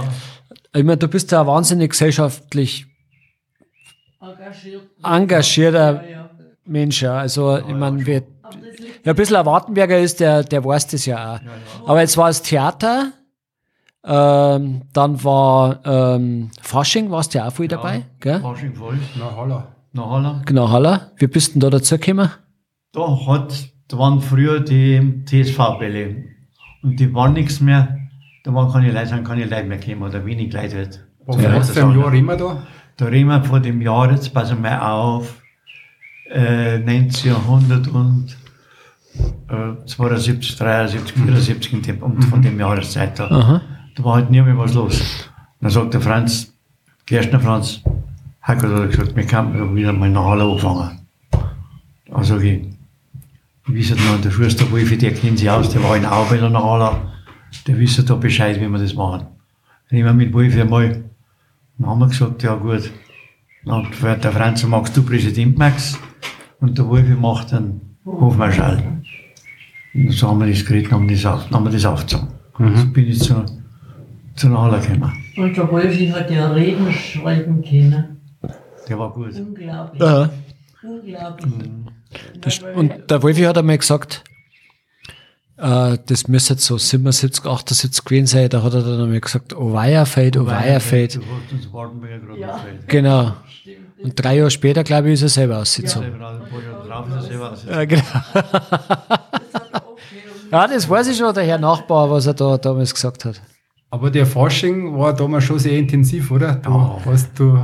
Ich 0.75 0.83
meine, 0.83 0.97
du 0.97 1.07
bist 1.07 1.31
ja 1.31 1.41
ein 1.41 1.47
wahnsinnig 1.47 1.91
gesellschaftlich 1.91 2.85
Engagiert. 4.21 4.83
engagierter 5.03 6.03
Ja, 6.03 6.09
ja. 6.09 6.29
Mensch. 6.65 7.01
Ja. 7.01 7.17
Also, 7.19 7.57
ich 7.57 7.75
meine, 7.75 8.05
wir, 8.05 8.23
ja, 9.03 9.11
ein 9.11 9.15
bisschen 9.15 9.35
ein 9.35 9.45
Wartenberger 9.45 9.99
ist, 9.99 10.19
der, 10.19 10.43
der 10.43 10.63
weiß 10.65 10.87
das 10.87 11.05
ja 11.05 11.35
auch. 11.35 11.87
Aber 11.87 12.01
jetzt 12.01 12.17
war 12.17 12.29
es 12.29 12.41
Theater, 12.41 13.11
ähm, 14.03 14.81
dann 14.93 15.23
war 15.23 15.79
ähm, 15.85 16.49
Fasching, 16.61 17.11
warst 17.11 17.33
du 17.33 17.39
ja 17.39 17.47
auch 17.47 17.53
viel 17.53 17.67
dabei, 17.67 18.03
gell? 18.19 18.39
Fasching 18.41 18.73
voll, 18.73 18.97
Na, 19.17 19.35
Haller. 19.35 19.75
nach 19.93 20.05
Holland. 20.05 20.45
Genau, 20.47 20.69
Haller. 20.69 21.11
Wie 21.17 21.27
bist 21.27 21.49
du 21.49 21.51
denn 21.53 21.59
da 21.61 21.69
dazugekommen? 21.69 22.31
Da 22.93 23.25
hat, 23.27 23.69
da 23.87 23.97
waren 23.99 24.21
früher 24.21 24.59
die 24.59 25.23
TSV-Bälle. 25.25 26.23
Und 26.81 26.99
die 26.99 27.13
waren 27.13 27.33
nichts 27.33 27.59
mehr. 27.61 27.97
Da 28.45 28.53
waren 28.53 28.71
keine 28.71 28.91
Leute, 28.91 29.07
sind 29.07 29.27
keine 29.27 29.45
Leute 29.45 29.63
mehr 29.63 29.79
gekommen, 29.79 30.03
oder 30.03 30.23
wenig 30.23 30.53
Leute 30.53 30.75
halt. 30.75 31.03
Für 31.25 31.81
ein 31.81 31.89
auch. 31.89 31.95
Jahr 31.95 32.13
immer 32.13 32.37
da? 32.37 32.61
Da 32.95 33.05
reden 33.05 33.27
wir 33.27 33.43
von 33.43 33.63
dem 33.63 33.81
Jahr, 33.81 34.11
jetzt 34.11 34.31
passen 34.35 34.61
wir 34.61 34.87
auf, 34.87 35.41
äh, 36.31 36.75
1900 36.75 37.87
und 37.87 38.37
äh, 39.49 39.85
72, 39.87 40.57
73, 40.57 41.13
74 41.15 41.73
in 41.73 41.81
dem, 41.81 42.03
um, 42.03 42.21
von 42.21 42.43
dem 42.43 42.59
Jahreszeit 42.59 43.17
da. 43.17 43.31
Aha. 43.31 43.61
Da 43.95 44.03
war 44.03 44.15
halt 44.15 44.29
nie 44.29 44.43
mehr 44.43 44.57
was 44.59 44.75
los. 44.75 45.01
Dann 45.59 45.71
sagt 45.71 45.95
der 45.95 46.01
Franz, 46.01 46.53
Gerstner 47.07 47.39
Franz, 47.39 47.81
Hacker 48.43 48.83
hat 48.83 48.91
gesagt, 48.91 49.15
wir 49.15 49.25
können 49.25 49.75
wieder 49.75 49.91
mal 49.91 50.11
nach 50.11 50.25
Halle 50.25 50.43
anfangen. 50.43 50.99
Also 52.11 52.37
ich, 52.37 52.61
wie 53.65 53.79
ist 53.79 53.89
noch, 53.89 54.21
der 54.21 54.29
Schuster 54.29 54.71
Wolfi, 54.71 54.99
der 54.99 55.15
kennt 55.15 55.39
sich 55.39 55.49
aus, 55.49 55.71
der 55.71 55.81
war 55.81 55.97
in 55.97 56.05
Arbeit 56.05 56.41
nach 56.41 56.63
Halle, 56.63 57.14
der 57.63 57.79
wisst 57.79 58.09
da 58.09 58.15
Bescheid, 58.15 58.59
wie 58.59 58.67
wir 58.67 58.79
das 58.79 58.93
machen. 58.93 59.27
Dann 59.89 59.99
haben 59.99 60.05
wir 60.05 60.25
mit 60.25 60.33
Wolfi 60.33 60.61
einmal, 60.61 61.03
dann 61.77 61.89
haben 61.89 61.99
wir 61.99 62.07
gesagt, 62.07 62.43
ja 62.43 62.55
gut, 62.55 62.91
dann 63.65 63.85
hat 64.01 64.23
der 64.23 64.31
Franz, 64.31 64.63
magst 64.65 64.95
du 64.95 65.03
Präsident 65.03 65.57
Max? 65.57 65.97
Und 66.59 66.77
der 66.77 66.87
Wolfi 66.87 67.13
macht 67.13 67.53
einen 67.53 67.97
Hofmarschall. 68.05 69.01
Und 69.93 70.11
so 70.11 70.27
haben 70.29 70.39
wir 70.39 70.47
das 70.47 70.65
geredet, 70.65 70.91
haben 70.91 71.07
das, 71.07 71.25
auf, 71.25 71.49
haben 71.51 71.65
wir 71.65 71.71
das 71.71 71.85
aufgezogen. 71.85 72.27
So 72.57 72.85
bin 72.91 73.07
ich 73.07 73.19
zu, 73.19 73.45
zu 74.35 74.47
einer 74.47 74.61
Halle 74.61 74.79
gekommen. 74.79 75.11
Und 75.37 75.55
der 75.57 75.71
Wolfi 75.71 76.07
hat 76.07 76.31
ja 76.31 76.51
Reden 76.51 76.91
schreiben 76.91 77.63
können. 77.63 78.21
Der 78.87 78.99
war 78.99 79.11
gut. 79.11 79.33
Unglaublich. 79.33 80.01
Aha. 80.01 80.29
Unglaublich. 80.83 81.53
Das, 82.41 82.59
und 82.75 82.93
der 83.09 83.23
Wolfi 83.23 83.41
hat 83.41 83.57
einmal 83.57 83.77
gesagt, 83.77 84.23
äh, 85.57 85.97
das 86.05 86.27
müsste 86.27 86.53
jetzt 86.53 86.65
so 86.65 86.77
77, 86.77 87.45
78 87.45 88.03
gewesen 88.05 88.27
sein. 88.27 88.49
Da 88.49 88.61
hat 88.63 88.73
er 88.73 88.81
dann 88.81 89.01
einmal 89.01 89.19
gesagt, 89.19 89.53
oh 89.55 89.73
oh. 91.17 91.21
Du 91.21 91.21
hast 91.21 91.51
uns 91.51 91.73
Wartenberger 91.73 92.19
gerade 92.25 92.39
Ja. 92.39 92.59
Genau. 92.87 93.33
Und 94.03 94.13
drei 94.15 94.37
Jahre 94.37 94.51
später, 94.51 94.83
glaube 94.83 95.07
ich, 95.09 95.13
ist 95.15 95.21
er 95.23 95.29
selber 95.29 95.57
ausgezogen. 95.59 96.13
Ja, 97.69 97.85
genau. 97.85 98.03
Ja, 100.51 100.67
das 100.67 100.87
weiß 100.87 101.07
ich 101.07 101.17
schon, 101.17 101.33
der 101.33 101.43
Herr 101.43 101.57
Nachbar, 101.57 102.09
was 102.09 102.27
er 102.27 102.33
da 102.33 102.57
damals 102.57 102.93
gesagt 102.93 103.25
hat. 103.25 103.41
Aber 103.89 104.09
der 104.11 104.25
Fasching 104.25 104.97
war 104.97 105.11
damals 105.13 105.43
schon 105.43 105.59
sehr 105.59 105.77
intensiv, 105.77 106.31
oder? 106.31 106.55
Du 106.55 106.69
Ja. 106.69 106.99
hast 107.05 107.37
du. 107.37 107.59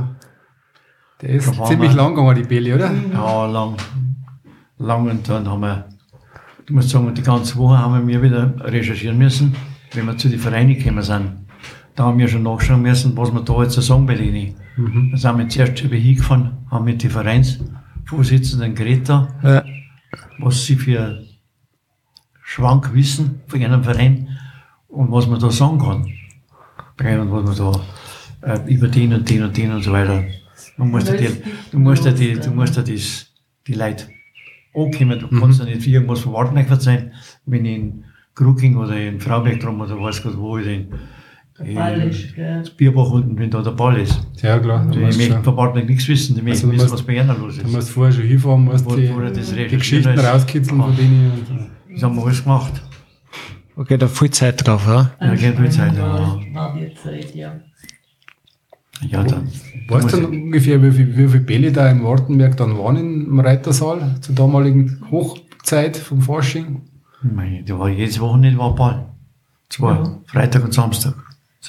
Der 1.22 1.30
ist 1.30 1.56
Da 1.58 1.64
ziemlich 1.64 1.94
lang 1.94 2.14
gegangen, 2.14 2.34
die 2.36 2.42
Bälle, 2.42 2.74
oder? 2.74 2.90
Ja, 3.12 3.46
lang. 3.46 3.76
Lang 4.78 5.08
und 5.08 5.28
dann 5.28 5.48
haben 5.48 5.60
wir, 5.60 5.84
ich 6.72 6.76
muss 6.76 6.88
sagen, 6.88 7.14
die 7.14 7.20
ganze 7.22 7.56
Woche 7.56 7.78
haben 7.78 8.08
wir 8.08 8.22
wieder 8.22 8.54
recherchieren 8.60 9.18
müssen, 9.18 9.54
wenn 9.92 10.06
wir 10.06 10.16
zu 10.16 10.30
den 10.30 10.38
Vereinen 10.38 10.74
gekommen 10.74 11.02
sind. 11.02 11.32
Da 11.94 12.04
haben 12.04 12.18
wir 12.18 12.26
schon 12.26 12.44
nachschauen 12.44 12.80
müssen, 12.80 13.14
was 13.14 13.30
wir 13.30 13.42
da 13.42 13.62
jetzt 13.62 13.74
sagen 13.74 14.06
bei 14.06 14.14
denen. 14.14 14.54
Dann 14.78 15.14
sind 15.14 15.36
wir 15.36 15.48
zuerst 15.50 15.82
über 15.82 15.96
hingefahren, 15.96 16.52
haben 16.70 16.86
mit 16.86 17.02
den 17.02 17.10
Vereinsvorsitzenden 17.10 18.74
geredet, 18.74 19.06
da, 19.10 19.28
Ja. 19.42 19.64
was 20.38 20.64
sie 20.64 20.76
für 20.76 21.22
Schwank 22.42 22.94
wissen 22.94 23.42
von 23.48 23.62
einem 23.62 23.84
Verein 23.84 24.28
und 24.88 25.12
was 25.12 25.26
man 25.26 25.40
da 25.40 25.50
sagen 25.50 25.78
kann. 25.78 26.06
Gell, 26.96 27.20
Und 27.20 27.32
was 27.32 27.58
man 27.58 27.82
da 28.40 28.54
äh, 28.54 28.74
über 28.74 28.88
den 28.88 29.12
und 29.12 29.28
den 29.28 29.42
und 29.42 29.54
den 29.54 29.72
und 29.72 29.82
so 29.82 29.92
weiter. 29.92 30.24
Man 30.78 30.90
muss 30.90 31.06
ja 31.06 31.16
die, 31.16 31.28
du 31.70 31.78
musst 31.78 32.06
ja 32.06 32.12
die, 32.12 32.32
du 32.32 32.50
musst 32.50 32.76
ja 32.76 32.82
das, 32.82 33.26
die 33.66 33.74
Leute 33.74 34.06
ankommen. 34.74 35.18
Du 35.18 35.28
kannst 35.40 35.58
ja 35.60 35.64
nicht 35.66 35.86
irgendwas 35.86 36.20
von 36.20 36.32
Wartenberg 36.32 36.70
erzählen, 36.70 37.12
wenn 37.46 37.64
ich 37.64 37.76
in 37.76 38.04
Kruking 38.34 38.76
oder 38.76 38.96
in 38.98 39.20
Frauberg 39.20 39.60
drum 39.60 39.80
oder 39.80 40.00
weiß 40.00 40.22
Gott 40.22 40.36
wo, 40.38 40.58
Ball 41.74 42.02
ist, 42.08 42.34
gell? 42.34 42.60
Das 42.60 42.70
Bierbach 42.70 43.10
unten, 43.10 43.38
wenn 43.38 43.50
da 43.50 43.62
der 43.62 43.72
Ball 43.72 43.98
ist. 44.00 44.26
Ja, 44.42 44.58
klar. 44.58 44.84
Die 44.90 44.98
Du 44.98 45.00
möchten 45.04 45.44
von 45.44 45.54
Partner 45.54 45.84
nichts 45.84 46.08
wissen, 46.08 46.34
die 46.34 46.42
möchten 46.42 46.66
Also 46.66 46.66
du 46.68 46.72
wissen, 46.72 46.82
musst- 46.84 46.94
was 46.94 47.02
bei 47.02 47.12
ihnen 47.16 47.28
los 47.28 47.56
du 47.56 47.62
ist. 47.62 47.72
musst 47.72 47.90
vorher 47.90 48.12
schon 48.12 48.24
hinfahren, 48.24 48.64
musst 48.64 48.84
Wo- 48.86 48.96
die, 48.96 49.14
wo 49.14 49.20
das 49.20 49.32
die 49.32 49.38
recherchieren 49.60 49.78
Geschichten 49.78 50.14
ist. 50.14 50.24
rauskitzeln 50.24 50.80
von 50.80 50.96
denen. 50.96 51.30
Und, 51.30 51.70
Das 51.94 52.02
haben 52.02 52.16
wir 52.16 52.24
alles 52.24 52.42
gemacht. 52.42 52.72
Okay, 53.76 53.96
da 53.98 54.08
viel 54.08 54.30
Zeit 54.30 54.66
drauf, 54.66 54.86
ja. 54.86 55.12
Ja, 55.20 55.34
geht 55.34 55.56
viel 55.56 55.70
Zeit, 55.70 55.94
ja. 55.96 56.02
War, 56.02 56.40
war 56.52 56.74
die 56.78 56.94
Zeit, 56.94 57.34
ja. 57.34 57.60
Ja, 59.08 59.22
dann. 59.24 59.48
weißt 59.88 60.12
du 60.12 60.16
dann 60.20 60.24
ungefähr, 60.26 60.82
wie 60.82 60.92
viele 60.92 61.16
wie 61.16 61.28
viel 61.28 61.40
Bälle 61.40 61.72
da 61.72 61.90
in 61.90 62.02
Wartenberg 62.04 62.56
dann 62.56 62.78
waren 62.78 62.96
im 62.96 63.40
Reitersaal 63.40 64.16
zur 64.20 64.34
damaligen 64.34 65.02
Hochzeit 65.10 65.96
vom 65.96 66.20
Fasching? 66.22 66.82
ich- 67.24 67.32
Mei, 67.32 67.62
Da 67.66 67.78
war 67.78 67.88
jedes 67.88 68.18
Wochenende 68.20 68.58
war 68.58 68.74
Ball. 68.74 69.06
Zwei, 69.68 69.92
Ja. 69.92 70.18
Freitag 70.26 70.64
und 70.64 70.74
Samstag. 70.74 71.14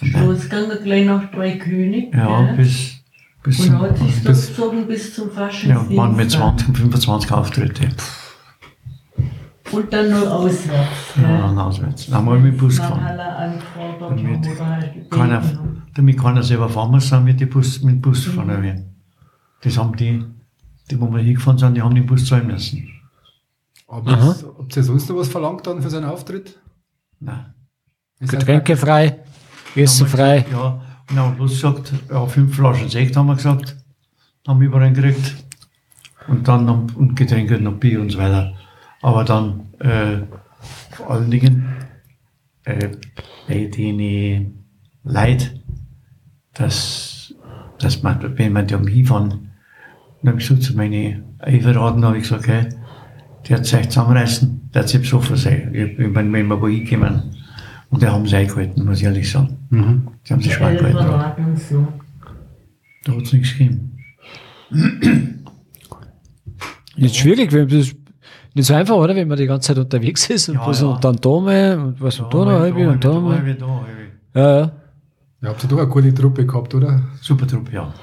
Losgegangen 0.02 0.78
gleich 0.84 1.06
nach 1.06 1.30
drei 1.32 1.58
König. 1.58 2.14
Ja, 2.14 2.54
bis, 2.58 2.96
bis 3.44 3.60
Und 3.60 3.66
zum, 3.68 3.80
hat 3.82 3.98
sich 3.98 4.08
bis- 4.08 4.24
durchgezogen 4.48 4.88
bis 4.88 5.14
zum 5.16 5.28
ja, 5.30 5.34
Faschingsdienstag. 5.36 5.98
waren 5.98 6.16
mit 6.16 6.32
20 6.32 6.68
und 6.70 6.78
25 6.78 7.32
Auftritte. 7.32 7.90
Und 9.72 9.92
dann 9.94 10.10
noch 10.12 10.30
auswärts. 10.30 11.16
Ja, 11.22 11.38
dann 11.48 11.58
auswärts. 11.58 12.12
Wir 12.12 12.22
mit 12.22 12.54
dem 12.54 12.58
Bus 12.58 12.78
gefahren. 12.78 13.18
Damit 14.00 14.60
halt 14.60 15.10
Keiner, 15.10 15.42
damit 15.96 16.20
keiner 16.20 16.44
selber 16.44 16.70
fahren 16.70 16.92
muss, 16.92 17.08
sind 17.10 17.26
wir 17.26 17.34
die 17.34 17.46
Bus, 17.46 17.82
mit 17.82 17.96
dem 17.96 18.02
Bus 18.02 18.26
gefahren. 18.26 18.62
Mhm. 18.62 18.84
Das 19.62 19.78
haben 19.78 19.96
die, 19.96 20.24
die, 20.92 21.00
wo 21.00 21.12
wir 21.12 21.22
hingefahren 21.22 21.58
sind, 21.58 21.76
die 21.76 21.82
haben 21.82 21.96
den 21.96 22.06
Bus 22.06 22.26
zahlen 22.26 22.48
müssen. 22.48 22.88
Aber 23.88 24.12
habt 24.20 24.76
ihr 24.76 24.84
sonst 24.84 25.10
noch 25.10 25.18
was 25.18 25.28
verlangt 25.30 25.66
dann 25.66 25.82
für 25.82 25.90
seinen 25.90 26.06
Auftritt? 26.06 26.60
Nein. 27.20 27.54
Ist 28.20 28.34
das- 28.34 28.40
Getränkefrei, 28.40 29.20
Essenfrei. 29.76 30.46
Ja, 30.52 30.82
und 31.10 31.18
haben 31.20 31.36
bloß 31.36 31.52
gesagt, 31.52 31.94
ja, 32.10 32.26
fünf 32.26 32.56
Flaschen 32.56 32.90
Sekt 32.90 33.16
haben 33.16 33.28
wir 33.28 33.36
gesagt, 33.36 33.76
haben 34.48 34.60
wir 34.60 34.68
überall 34.68 34.92
gekriegt. 34.92 35.36
Und 36.28 36.48
dann 36.48 36.66
noch, 36.66 36.96
und 36.96 37.16
Getränke 37.16 37.60
noch 37.60 37.74
Bier 37.74 38.00
und 38.02 38.10
so 38.12 38.18
weiter. 38.18 38.54
Aber 39.04 39.26
dann, 39.26 39.68
äh, 39.80 40.22
vor 40.92 41.12
allen 41.12 41.30
Dingen, 41.30 41.68
äh, 42.64 42.88
bei 43.48 43.66
den 43.66 44.64
Leid, 45.04 45.60
dass, 46.54 47.36
dass 47.80 48.02
man, 48.02 48.38
wenn 48.38 48.54
man 48.54 48.66
die 48.66 48.76
am 48.76 48.88
hinfahren, 48.88 49.52
dann 50.22 50.32
habe 50.32 50.40
ich 50.40 50.48
gesagt 50.48 50.64
zu 50.64 50.78
meinen 50.78 51.36
Eiveraten, 51.40 52.06
habe 52.06 52.18
ich 52.18 52.24
gesagt, 52.24 52.48
hey, 52.48 52.70
der 53.48 53.58
hat 53.58 53.66
sich 53.66 53.90
zusammenreißen, 53.90 54.70
der 54.74 54.84
hat 54.84 54.90
sich 54.90 55.02
besoffen 55.02 55.36
sein. 55.36 55.72
Ich, 55.74 56.00
ich 56.00 56.10
meine, 56.10 56.32
wenn 56.32 56.48
wir 56.48 56.62
wo 56.62 56.70
hinkommen, 56.70 57.36
und 57.90 58.02
die 58.02 58.08
haben 58.08 58.26
sie 58.26 58.38
eingehalten, 58.38 58.86
muss 58.86 59.00
ich 59.00 59.04
ehrlich 59.04 59.30
sagen. 59.30 59.58
Mhm. 59.70 60.08
Die 60.26 60.34
haben 60.34 60.42
sich 60.42 60.54
schwer 60.54 60.76
gehalten. 60.76 61.58
So. 61.58 61.88
Da 63.04 63.12
hat 63.12 63.22
es 63.22 63.34
nichts 63.34 63.52
gegeben. 63.52 63.98
Ist 66.96 67.18
schwierig, 67.18 67.52
wenn 67.52 67.68
das 67.68 67.94
nicht 68.54 68.66
so 68.68 68.74
einfach, 68.74 68.96
oder? 68.96 69.16
Wenn 69.16 69.28
man 69.28 69.38
die 69.38 69.46
ganze 69.48 69.68
Zeit 69.70 69.78
unterwegs 69.84 70.30
ist 70.30 70.50
und 70.50 70.56
Ja, 70.56 70.68
was 70.68 70.82
ja. 70.82 70.88
und 70.88 71.04
dann 71.04 71.16
Dome 71.18 71.78
und 71.80 72.02
was 72.02 72.20
und 72.20 72.34
da 72.34 72.38
noch 72.40 72.52
halbe 72.60 72.88
und 72.90 73.04
da 73.04 73.20
mal. 73.20 73.42
da, 73.44 73.54
da, 74.34 74.40
Ja, 74.42 74.60
ja. 74.60 74.72
Ja, 75.42 75.50
habt 75.50 75.64
ihr 75.64 75.70
doch 75.70 75.78
eine 75.80 75.88
gute 75.88 76.14
Truppe 76.14 76.46
gehabt, 76.46 76.74
oder? 76.74 77.02
Super 77.22 77.46
Truppe, 77.48 77.72
ja. 77.74 77.94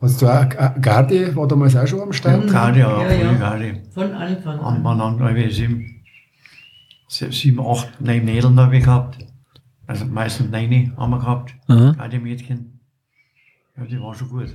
Hast 0.00 0.20
du 0.22 0.26
auch, 0.28 0.48
Garde 0.80 1.34
war 1.36 1.48
damals 1.48 1.76
auch 1.76 1.86
schon 1.86 2.00
am 2.00 2.12
Start? 2.12 2.46
Gerade, 2.46 2.78
ja, 2.80 3.02
Ja, 3.02 3.08
voll 3.08 3.18
ja. 3.26 3.32
gerade. 3.34 3.82
Von 3.92 4.12
Anfang 4.12 4.58
An 4.60 4.76
an. 4.76 4.82
man 4.82 5.00
an, 5.00 5.20
habe 5.20 5.38
ich 5.42 5.56
sieben, 5.56 6.02
sie- 7.08 7.30
sieben, 7.32 7.60
acht, 7.60 8.00
neun 8.00 8.24
Nädeln 8.24 8.58
habe 8.60 8.76
ich 8.76 8.84
gehabt. 8.84 9.18
Also 9.86 10.04
meistens 10.06 10.50
neun 10.50 10.92
haben 10.96 11.10
wir 11.10 11.18
gehabt. 11.18 11.54
Aha. 11.68 11.92
Gerade 11.92 12.18
Mädchen. 12.18 12.80
Ja, 13.76 13.84
die 13.84 14.00
waren 14.00 14.14
schon 14.14 14.28
gut. 14.28 14.54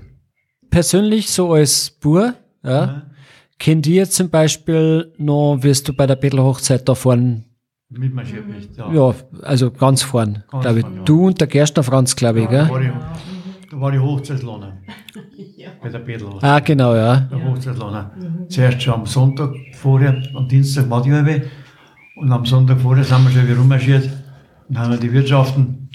Persönlich, 0.69 1.29
so 1.31 1.53
als 1.53 1.89
Bur, 1.89 2.33
ja, 2.63 2.71
Ja. 2.71 3.01
Kennt 3.59 3.85
ihr 3.87 4.09
zum 4.09 4.29
Beispiel 4.29 5.13
noch, 5.17 5.57
wirst 5.61 5.87
du 5.87 5.93
bei 5.93 6.07
der 6.07 6.15
Bettelhochzeit 6.15 6.87
da 6.87 6.95
vorne, 6.95 7.43
Mitmarschiert 7.91 8.47
nicht. 8.47 8.77
Ja. 8.77 8.91
ja, 8.93 9.15
also 9.41 9.71
ganz 9.71 10.03
vorne, 10.03 10.43
Ganz 10.51 10.61
glaube 10.63 10.79
ich. 10.79 10.85
vorn, 10.85 10.97
ja. 10.97 11.03
Du 11.05 11.25
und 11.27 11.39
der 11.41 11.47
Gerstner 11.47 11.81
Franz, 11.83 12.15
glaube 12.15 12.41
ich, 12.41 12.45
Da 12.45 12.51
gell? 12.51 12.69
war 12.69 12.79
die, 12.79 12.91
da 13.71 13.81
war 13.81 13.91
die 13.91 13.97
Hochzeitslone 13.99 14.77
Ja. 15.57 15.69
bei 15.81 15.89
der 15.89 15.99
Betel. 15.99 16.27
Ah, 16.41 16.59
genau, 16.59 16.93
ja. 16.95 17.17
Der 17.21 17.43
Hochzeitslone. 17.43 18.11
Zuerst 18.47 18.81
schon 18.83 18.93
am 18.93 19.05
Sonntag 19.07 19.53
vorher, 19.73 20.21
am 20.35 20.47
Dienstag 20.47 20.87
war 20.89 21.01
die 21.01 21.11
halbe. 21.11 21.43
Und 22.15 22.31
am 22.31 22.45
Sonntag 22.45 22.79
vorher 22.79 23.03
sind 23.03 23.23
wir 23.23 23.31
schon 23.31 23.47
wieder 23.47 23.57
rummarschiert 23.57 24.07
und 24.67 24.77
haben 24.77 24.91
wir 24.91 24.97
die 24.99 25.11
Wirtschaften 25.11 25.89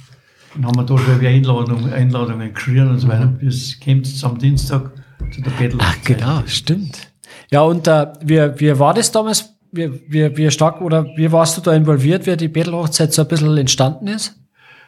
und 0.56 0.66
haben 0.66 0.76
wir 0.76 0.84
da 0.84 0.98
schon 0.98 1.20
wieder 1.20 1.30
Einladungen, 1.30 1.92
Einladungen 1.92 2.52
geschrien 2.54 2.88
und 2.88 2.98
so 2.98 3.06
weiter. 3.08 3.26
Bis 3.26 3.78
kommt 3.78 4.06
es 4.06 4.24
am 4.24 4.36
Dienstag 4.38 4.90
zu 5.32 5.40
der 5.42 5.50
Betel. 5.52 5.78
Ach, 5.80 5.96
genau, 6.04 6.42
stimmt. 6.46 7.12
Ja, 7.50 7.62
und 7.62 7.86
äh, 7.86 8.06
wie, 8.20 8.60
wie 8.60 8.78
war 8.78 8.94
das 8.94 9.10
damals? 9.12 9.50
Wie, 9.72 9.90
wie, 10.08 10.36
wie 10.36 10.50
stark 10.50 10.80
oder 10.80 11.04
wie 11.16 11.30
warst 11.32 11.56
du 11.56 11.60
da 11.60 11.72
involviert, 11.72 12.26
wie 12.26 12.36
die 12.36 12.48
Bettelhochzeit 12.48 13.12
so 13.12 13.22
ein 13.22 13.28
bisschen 13.28 13.56
entstanden 13.56 14.06
ist? 14.06 14.36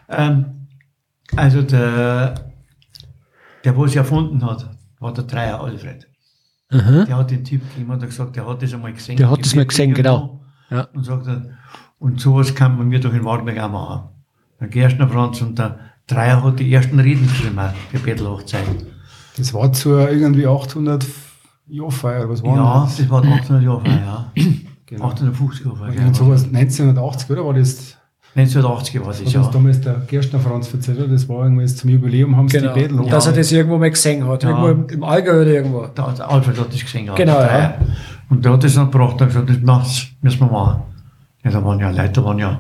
Ähm, 0.08 0.68
also 1.34 1.62
der, 1.62 2.52
der, 3.64 3.76
was 3.76 3.92
sie 3.92 3.98
erfunden 3.98 4.44
hat, 4.44 4.70
war 5.00 5.12
der 5.12 5.24
Dreier 5.24 5.60
Alfred. 5.60 6.06
Der 6.70 7.16
hat 7.16 7.30
den 7.30 7.44
Tipp 7.44 7.62
gegeben 7.70 7.90
und 7.90 8.02
hat 8.02 8.08
gesagt, 8.08 8.36
der 8.36 8.46
hat 8.46 8.62
das 8.62 8.74
einmal 8.74 8.92
gesehen. 8.92 9.16
Der 9.16 9.30
hat 9.30 9.40
das 9.40 9.54
mal 9.54 9.66
gesehen, 9.66 9.94
genau. 9.94 10.40
Ja. 10.70 10.88
Und 10.92 11.04
sagt 11.04 11.26
er, 11.26 11.56
und 11.98 12.20
sowas 12.20 12.54
kann 12.54 12.76
man 12.76 12.88
mir 12.88 13.00
doch 13.00 13.12
in 13.12 13.24
Wartberg 13.24 13.58
auch 13.58 13.70
machen. 13.70 14.08
Der 14.60 14.68
Gerstner 14.68 15.08
Franz 15.08 15.40
und 15.42 15.58
der 15.58 15.78
Dreier 16.06 16.42
hat 16.42 16.58
die 16.58 16.72
ersten 16.72 16.98
Reden 16.98 17.26
geschrieben 17.26 17.60
für 17.90 17.98
Bettelhochzeit. 17.98 18.64
Das 19.36 19.52
war 19.54 19.72
zur 19.72 20.10
irgendwie 20.10 20.46
800 20.46 21.04
Jahrfeier, 21.68 22.28
was 22.28 22.42
war 22.42 22.56
Ja, 22.56 22.80
das? 22.84 22.96
das 22.98 23.10
war 23.10 23.22
1800 23.22 23.64
Jahre 23.64 23.80
vorher, 23.80 24.00
ja. 24.00 24.32
Genau. 24.88 25.06
850 25.06 25.64
Jahre 25.66 25.76
vorher. 25.78 25.94
Irgend 25.96 26.14
sowas 26.14 26.44
1980, 26.44 27.30
oder? 27.30 27.44
War 27.44 27.54
das, 27.54 27.96
1980 28.36 29.00
war 29.00 29.08
das, 29.08 29.20
hat 29.24 29.32
ja. 29.32 29.40
uns 29.40 29.50
damals 29.50 29.80
der 29.80 29.94
Gerstner 30.06 30.38
Franz 30.38 30.72
erzählt, 30.72 30.98
oder? 30.98 31.08
Das 31.08 31.28
war 31.28 31.42
irgendwie 31.42 31.66
zum 31.66 31.90
Jubiläum, 31.90 32.36
haben 32.36 32.48
sie 32.48 32.60
die 32.60 32.68
Bädel 32.68 32.96
Genau. 32.98 33.08
Dass 33.08 33.26
er 33.26 33.32
das 33.32 33.50
irgendwo 33.50 33.78
mal 33.78 33.90
gesehen 33.90 34.24
hat, 34.28 34.44
Ja. 34.44 34.50
irgendwo 34.50 34.68
im, 34.68 34.86
im 34.88 35.02
Allgäu 35.02 35.42
oder 35.42 35.50
irgendwo. 35.50 35.86
Der, 35.86 36.12
der 36.12 36.30
Alfred 36.30 36.60
hat 36.60 36.72
das 36.72 36.80
gesehen. 36.80 37.06
Genau, 37.16 37.38
der 37.38 37.58
ja. 37.58 37.74
Und 38.30 38.44
der 38.44 38.52
hat 38.52 38.62
das 38.62 38.74
dann 38.74 38.90
gebracht 38.92 39.20
und 39.20 39.26
gesagt, 39.26 39.48
das 39.50 40.06
müssen 40.20 40.40
wir 40.40 40.46
machen. 40.46 40.82
Ja, 41.44 41.50
da 41.50 41.64
waren 41.64 41.80
ja 41.80 41.90
Leute, 41.90 42.12
da 42.12 42.24
waren 42.24 42.38
ja, 42.38 42.58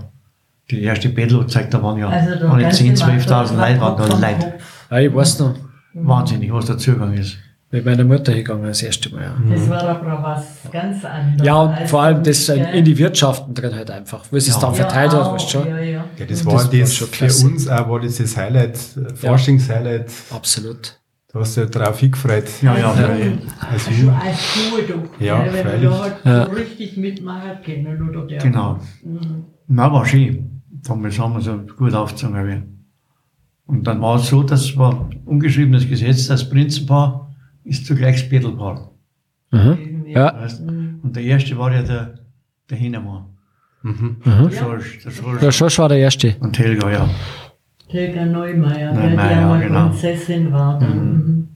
die 0.68 0.82
erste 0.82 1.08
Bedelhochzeit, 1.10 1.72
da 1.72 1.80
waren 1.80 1.98
ja, 1.98 2.08
Also 2.08 2.34
der 2.34 2.48
waren 2.48 2.58
ja 2.60 2.68
ganze 2.68 2.82
10.000, 2.84 3.06
Markt 3.06 3.30
12.000 3.30 3.56
Leute, 3.56 3.80
waren 3.80 3.96
da 3.96 4.06
Leute. 4.06 4.54
Ja, 4.90 4.98
ich 4.98 5.14
weiß 5.14 5.38
noch, 5.40 5.54
Wahnsinnig, 5.94 6.52
was 6.52 6.66
da 6.66 6.76
zugegangen 6.76 7.18
ist. 7.18 7.38
Mit 7.70 7.84
meiner 7.84 8.04
Mutter 8.04 8.32
hingegangen 8.32 8.64
das 8.66 8.82
erste 8.82 9.10
Mal. 9.10 9.22
Ja, 9.24 9.36
Das 9.50 9.68
war 9.68 9.82
aber 9.82 10.22
was 10.22 10.70
ganz 10.72 11.04
anderes. 11.04 11.46
ja 11.46 11.60
und 11.62 11.88
vor 11.88 12.02
allem 12.02 12.22
das 12.22 12.48
in, 12.48 12.56
gell? 12.62 12.74
in 12.74 12.84
die 12.84 12.96
Wirtschaften 12.96 13.54
drin 13.54 13.74
halt 13.74 13.90
einfach, 13.90 14.24
wo 14.30 14.38
sie 14.38 14.50
es 14.50 14.56
Ja. 14.56 14.60
dann 14.62 14.74
verteilt 14.74 15.12
ja, 15.12 15.24
hat, 15.24 15.32
weißt 15.34 15.46
du 15.46 15.50
schon. 15.58 15.68
Ja, 15.68 15.78
ja. 15.78 16.04
Ja, 16.16 16.26
das 16.26 16.28
Das 16.28 16.46
war 16.46 16.54
war 16.54 16.64
das 16.64 16.94
schon 16.94 17.08
für 17.08 17.12
klasse. 17.16 17.46
uns 17.46 17.68
auch, 17.68 17.88
war 17.88 18.00
das 18.00 18.16
das 18.18 18.36
Highlight, 18.36 18.76
äh, 18.96 19.14
Forschungshighlight. 19.14 20.10
Absolut. 20.30 21.00
Da 21.32 21.40
hast 21.40 21.56
du 21.56 21.62
ja 21.62 21.66
drauf 21.66 21.98
hingefreut. 21.98 22.44
Ja, 22.62 22.78
ja, 22.78 22.90
Also, 22.92 23.02
ja. 23.02 23.32
Also, 23.70 23.90
Schon 23.90 24.08
als 24.10 24.42
Schule, 24.44 24.82
du. 25.18 25.24
Ja, 25.24 25.42
gell, 25.42 25.64
wenn 25.64 25.82
du 25.82 25.88
da 25.90 26.00
halt 26.02 26.14
Ja. 26.24 26.46
so 26.46 26.52
richtig 26.52 26.96
mitmachen 26.96 27.50
können 27.64 28.08
oder 28.08 28.26
der. 28.26 28.38
Genau. 28.38 28.78
Mhm. 29.04 29.44
Na, 29.66 29.92
war 29.92 30.06
schön. 30.06 30.62
Damals 30.86 31.18
haben 31.18 31.34
wir 31.34 31.40
so 31.40 31.58
gut 31.76 31.92
aufgezogen. 31.94 32.86
Und 33.66 33.84
dann 33.88 34.00
war 34.00 34.16
es 34.16 34.28
so, 34.28 34.44
das 34.44 34.76
war 34.76 35.10
ungeschriebenes 35.24 35.88
Gesetz, 35.88 36.28
das 36.28 36.48
Prinzenpaar 36.48 37.25
ist 37.66 37.86
zugleich 37.86 38.20
das 38.22 38.28
Bedelpaar. 38.28 38.90
Mhm. 39.50 40.04
Ja, 40.06 40.34
Weißt? 40.34 40.60
Und 40.60 41.12
der 41.14 41.22
erste 41.22 41.58
war 41.58 41.72
ja 41.72 41.82
der, 41.82 42.14
der 42.70 42.78
Hinnemann. 42.78 43.26
Mhm. 43.82 44.16
Der 44.24 44.50
Schorsch, 44.50 44.98
der 45.04 45.10
Schorsch. 45.10 45.40
der 45.40 45.52
Schorsch 45.52 45.78
war 45.78 45.88
der 45.88 45.98
Erste. 45.98 46.36
Und 46.40 46.58
Helga, 46.58 46.90
ja. 46.90 47.08
Helga 47.88 48.24
Neumeier, 48.24 48.92
Neumeier, 48.92 49.28
die 49.28 49.34
ja 49.34 49.46
mal 49.46 49.60
genau. 49.62 49.88
Prinzessin 49.88 50.52
war 50.52 50.78
dann. 50.78 50.98
Mhm. 50.98 51.48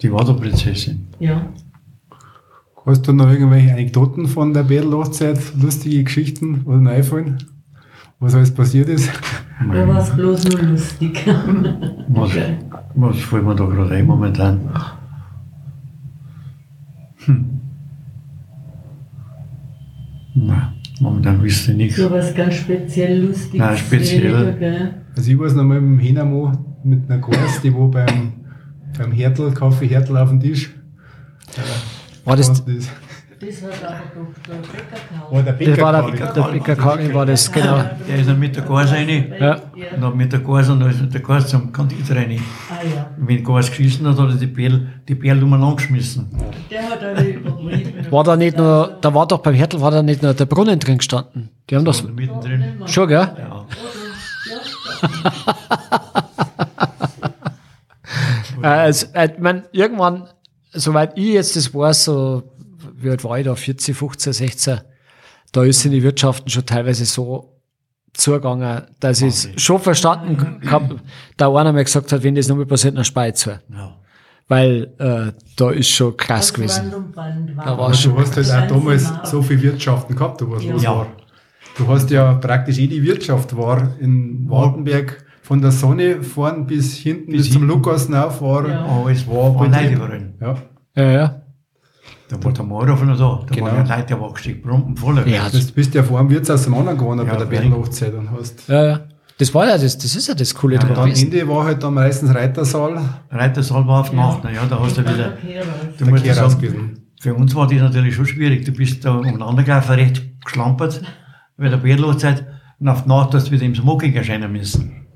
Die 0.00 0.12
war 0.12 0.24
der 0.24 0.32
Prinzessin. 0.34 1.08
Ja. 1.18 1.46
Hast 2.84 3.06
du 3.06 3.12
noch 3.12 3.30
irgendwelche 3.30 3.72
Anekdoten 3.72 4.26
von 4.26 4.52
der 4.52 4.64
Bädelhochzeit, 4.64 5.38
lustige 5.60 6.02
Geschichten, 6.02 6.62
was 6.64 6.80
mir 6.80 6.90
einfallen? 6.90 7.38
Was 8.18 8.34
alles 8.34 8.52
passiert 8.52 8.88
ist? 8.88 9.10
Da 9.72 9.86
war 9.86 9.98
es 9.98 10.10
bloß 10.10 10.48
nur 10.48 10.62
lustig. 10.62 11.24
Was, 12.08 12.30
was 12.94 13.18
fällt 13.20 13.44
mir 13.44 13.54
da 13.54 13.64
gerade 13.64 13.94
ein 13.94 14.06
momentan? 14.06 14.60
Hm. 17.24 17.60
Nein, 20.34 20.72
momentan 21.00 21.42
wüsste 21.42 21.72
ich 21.72 21.76
nichts. 21.76 21.96
so 21.96 22.10
was 22.10 22.34
ganz 22.34 22.54
speziell 22.54 23.22
Lustiges. 23.26 23.58
Nein, 23.58 23.76
speziell. 23.76 24.56
gell. 24.58 24.94
Also 25.16 25.30
ich 25.30 25.38
weiß 25.38 25.54
noch 25.54 25.64
mal 25.64 25.80
mit 25.80 25.98
dem 25.98 26.04
Hinamo, 26.04 26.52
mit 26.84 27.10
einer 27.10 27.20
Kurs, 27.20 27.60
die 27.62 27.72
wo 27.72 27.88
beim, 27.88 28.32
beim 28.98 29.12
Hertel, 29.12 29.52
Kaffee 29.52 29.86
Hertel 29.86 30.16
auf 30.16 30.30
dem 30.30 30.40
Tisch. 30.40 30.70
War 32.24 32.36
das, 32.36 32.64
das, 32.64 32.88
Das 33.44 33.60
hat 33.62 33.84
aber 33.84 34.02
doch 34.14 34.32
der 34.46 34.54
Bäcker 34.62 34.98
gekauft. 35.02 35.32
Oder 35.32 35.52
Das 35.52 35.78
war 35.80 35.92
der, 35.92 36.02
Bäcker 36.12 36.32
der 36.32 36.42
Bäcker 36.42 37.14
war 37.14 37.26
das, 37.26 37.50
genau. 37.50 37.82
Der 38.08 38.16
ist 38.18 38.28
dann 38.28 38.38
mit 38.38 38.54
der 38.54 38.62
Gas 38.62 38.92
rein. 38.92 39.34
Ja. 39.40 39.54
Und 39.94 40.00
dann 40.00 40.16
mit 40.16 40.32
der 40.32 40.40
Gas 40.40 40.68
und 40.68 40.78
dann 40.80 40.90
ist 40.90 41.00
mit 41.00 41.12
der 41.12 41.20
Gas 41.22 41.48
zum 41.48 41.72
Konditor 41.72 42.16
rein. 42.16 42.38
Ah 42.70 42.74
ja, 42.84 43.10
Und 43.18 43.26
wenn 43.28 43.38
die 43.38 43.42
Gas 43.42 43.68
geschissen 43.70 44.06
hat, 44.06 44.16
hat 44.18 44.28
er 44.30 44.36
die 44.36 44.46
Perl, 44.46 44.86
die 45.08 45.14
Perl 45.16 45.42
umeinander 45.42 45.74
geschmissen. 45.76 46.28
der 46.70 46.82
hat. 46.88 47.00
War 48.12 48.22
da 48.24 48.36
nicht 48.36 48.56
nur, 48.56 48.96
da 49.00 49.12
war 49.12 49.26
doch 49.26 49.38
beim 49.38 49.54
Hertel, 49.54 49.80
war 49.80 49.90
da 49.90 50.02
nicht 50.02 50.22
nur 50.22 50.34
der 50.34 50.46
Brunnen 50.46 50.78
drin 50.78 50.98
gestanden. 50.98 51.48
Die 51.68 51.74
haben 51.74 51.84
das 51.84 52.04
mittendrin. 52.04 52.64
schon, 52.86 53.08
gell? 53.08 53.28
Ja. 53.38 53.64
Also, 58.62 59.06
ich 59.06 59.38
mein, 59.38 59.64
irgendwann, 59.72 60.28
soweit 60.72 61.16
ich 61.18 61.32
jetzt 61.32 61.56
das 61.56 61.74
weiß, 61.74 62.04
so, 62.04 62.42
wie 63.02 63.10
alt 63.10 63.24
war 63.24 63.38
ich 63.38 63.44
da, 63.44 63.54
14, 63.54 63.94
15, 63.94 64.32
16, 64.32 64.80
da 65.52 65.62
ist 65.64 65.84
in 65.84 65.92
die 65.92 66.02
Wirtschaften 66.02 66.48
schon 66.50 66.64
teilweise 66.66 67.04
so 67.04 67.60
zugegangen, 68.14 68.82
dass 69.00 69.20
ich 69.22 69.28
es 69.28 69.48
schon 69.62 69.80
verstanden 69.80 70.60
habe, 70.70 71.00
da 71.36 71.48
einer 71.54 71.72
mal 71.72 71.84
gesagt 71.84 72.12
hat, 72.12 72.22
wenn 72.22 72.34
das 72.34 72.48
nochmal 72.48 72.66
passiert, 72.66 72.96
dann 72.96 73.34
zu. 73.34 73.50
Ja. 73.50 73.96
Weil 74.48 74.92
äh, 74.98 75.32
da 75.56 75.70
ist 75.70 75.88
schon 75.88 76.16
krass 76.16 76.52
gewesen. 76.52 76.92
Um 76.92 77.16
Wand 77.16 77.56
war. 77.56 77.64
Da 77.64 77.78
war 77.78 77.94
schon- 77.94 78.14
du 78.14 78.20
hast 78.20 78.36
halt 78.36 78.70
auch 78.70 78.76
damals 78.76 79.10
so 79.24 79.40
viel 79.40 79.62
Wirtschaften 79.62 80.14
gehabt, 80.14 80.42
was 80.44 80.64
los 80.64 80.82
Ja. 80.82 80.96
war. 80.96 81.06
Du 81.78 81.88
hast 81.88 82.10
ja 82.10 82.34
praktisch 82.34 82.76
jede 82.76 83.02
Wirtschaft 83.02 83.56
war 83.56 83.94
in 83.98 84.44
Wartenberg 84.50 85.24
von 85.40 85.62
der 85.62 85.70
Sonne 85.70 86.22
vorn 86.22 86.66
bis 86.66 86.96
hinten 86.98 87.32
bis, 87.32 87.50
zum 87.50 87.66
Lukas 87.66 88.12
rauf 88.12 88.42
war. 88.42 88.68
Ja. 88.68 88.84
Aber 88.84 89.10
es 89.10 89.26
War 89.26 89.54
war 89.54 89.68
bei 89.70 89.86
dir-. 89.88 90.32
Ja. 90.40 90.56
Ja, 90.94 91.10
ja. 91.12 91.41
Da 92.32 92.42
war 92.42 92.52
der 92.52 92.64
Maurer 92.64 92.96
von 92.96 93.08
da. 93.08 93.14
Da 93.14 93.44
Genau. 93.54 93.66
waren 93.66 93.86
ja 93.86 93.96
Leute, 93.96 94.14
die 94.14 94.20
waren 94.20 94.32
gesteckt, 94.32 94.62
Brumpen 94.62 94.96
voller. 94.96 95.26
Ja, 95.26 95.48
Du 95.50 95.58
bist 95.72 95.94
ja 95.94 96.02
vor 96.02 96.18
dem 96.18 96.30
Wirtshaus 96.30 96.66
am 96.66 96.74
anderen 96.74 96.96
gewohnt 96.98 97.22
Ja, 97.22 97.30
bei 97.32 97.36
der. 97.36 97.44
Bettelhochzeit 97.44 98.14
und 98.14 98.30
hast. 98.30 98.68
Ja, 98.68 98.84
ja. 98.84 99.00
Das 99.38 99.52
war 99.54 99.66
ja 99.66 99.76
das, 99.76 99.98
das 99.98 100.14
ist 100.16 100.28
ja 100.28 100.34
das 100.34 100.54
Coole 100.54 100.76
Und 100.78 100.88
dran 100.88 101.10
am. 101.10 101.10
Ende 101.10 101.48
war 101.48 101.64
halt 101.64 101.82
dann 101.82 101.94
meistens 101.94 102.34
Reitersaal, 102.34 103.00
Reitersaal 103.30 103.86
war 103.86 104.00
auf 104.00 104.12
Nacht, 104.12 104.40
na 104.44 104.50
ja, 104.52 104.64
da 104.66 104.78
hast 104.80 104.96
du 104.96 105.02
wieder. 105.02 105.32
Du 105.98 106.04
der 106.04 106.06
musst 106.12 106.24
Kehr 106.24 106.34
sagen, 106.34 106.96
für 107.20 107.34
uns 107.34 107.54
war 107.54 107.66
das 107.66 107.78
natürlich 107.80 108.14
schon 108.14 108.26
schwierig. 108.26 108.64
Du 108.64 108.72
bist 108.72 109.04
da 109.04 109.14
umeinander 109.16 109.62
gelaufen, 109.62 109.92
recht 109.94 110.22
geschlampert, 110.44 111.02
bei 111.56 111.68
der 111.68 111.76
Bärlochzeit, 111.78 112.46
und 112.78 112.88
auf 112.88 113.02
die 113.02 113.08
Nacht 113.08 113.34
hast 113.34 113.48
du 113.48 113.52
wieder 113.52 113.64
im 113.64 113.74
Smoking 113.74 114.14
erscheinen 114.14 114.50
müssen. 114.52 115.06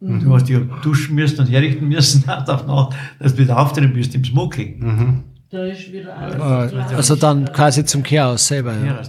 Du 0.00 0.32
hast 0.34 0.48
dich 0.48 0.58
duschen 0.82 1.14
müssen 1.14 1.40
und 1.40 1.46
herrichten 1.50 1.86
müssen 1.88 2.28
auf 2.28 2.66
Nacht, 2.66 2.94
dass 3.18 3.34
du 3.34 3.42
wieder 3.42 3.58
auftreten 3.58 3.92
bist 3.92 4.14
im 4.14 4.24
Smoking. 4.24 5.24
Da 5.50 5.64
ist 5.64 5.92
wieder 5.92 6.16
alles. 6.16 6.92
Also 6.92 7.16
dann 7.16 7.52
quasi 7.52 7.84
zum 7.84 8.02
Kehrhaus 8.04 8.46
selber. 8.46 8.72
Ja, 8.72 9.02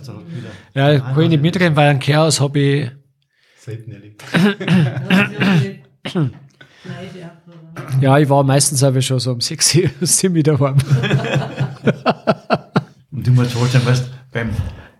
Ja, 0.73 0.99
kann 0.99 1.21
ich 1.21 1.29
nicht 1.29 1.41
mitreden, 1.41 1.75
weil 1.75 1.89
ein 1.89 1.99
Kehrhaus 1.99 2.41
habe 2.41 2.59
ich, 2.59 2.91
Selten 3.59 3.91
erlebt. 3.91 4.23
ja, 8.01 8.17
ich 8.17 8.27
war 8.27 8.43
meistens 8.43 8.83
aber 8.83 9.01
schon 9.03 9.19
so 9.19 9.33
um 9.33 9.41
6 9.41 9.75
Uhr, 9.75 9.89
sind 10.01 10.33
wieder 10.33 10.59
warm. 10.59 10.77
Und 13.11 13.27
du 13.27 13.31
musst 13.31 13.51
vorstellen, 13.51 13.85
weißt, 13.85 14.09
beim, 14.31 14.49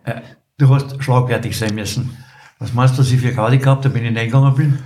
äh, 0.04 0.22
du 0.60 0.70
hast 0.70 1.04
schlagfertig 1.04 1.58
sein 1.58 1.74
müssen. 1.74 2.16
Was 2.60 2.72
meinst 2.74 2.94
du, 2.94 3.02
dass 3.02 3.12
ich 3.12 3.20
für 3.20 3.34
Gaudi 3.34 3.58
gehabt 3.58 3.84
habe, 3.86 3.96
wenn 3.96 4.06
ich 4.06 4.16
reingegangen 4.16 4.54
bin? 4.54 4.78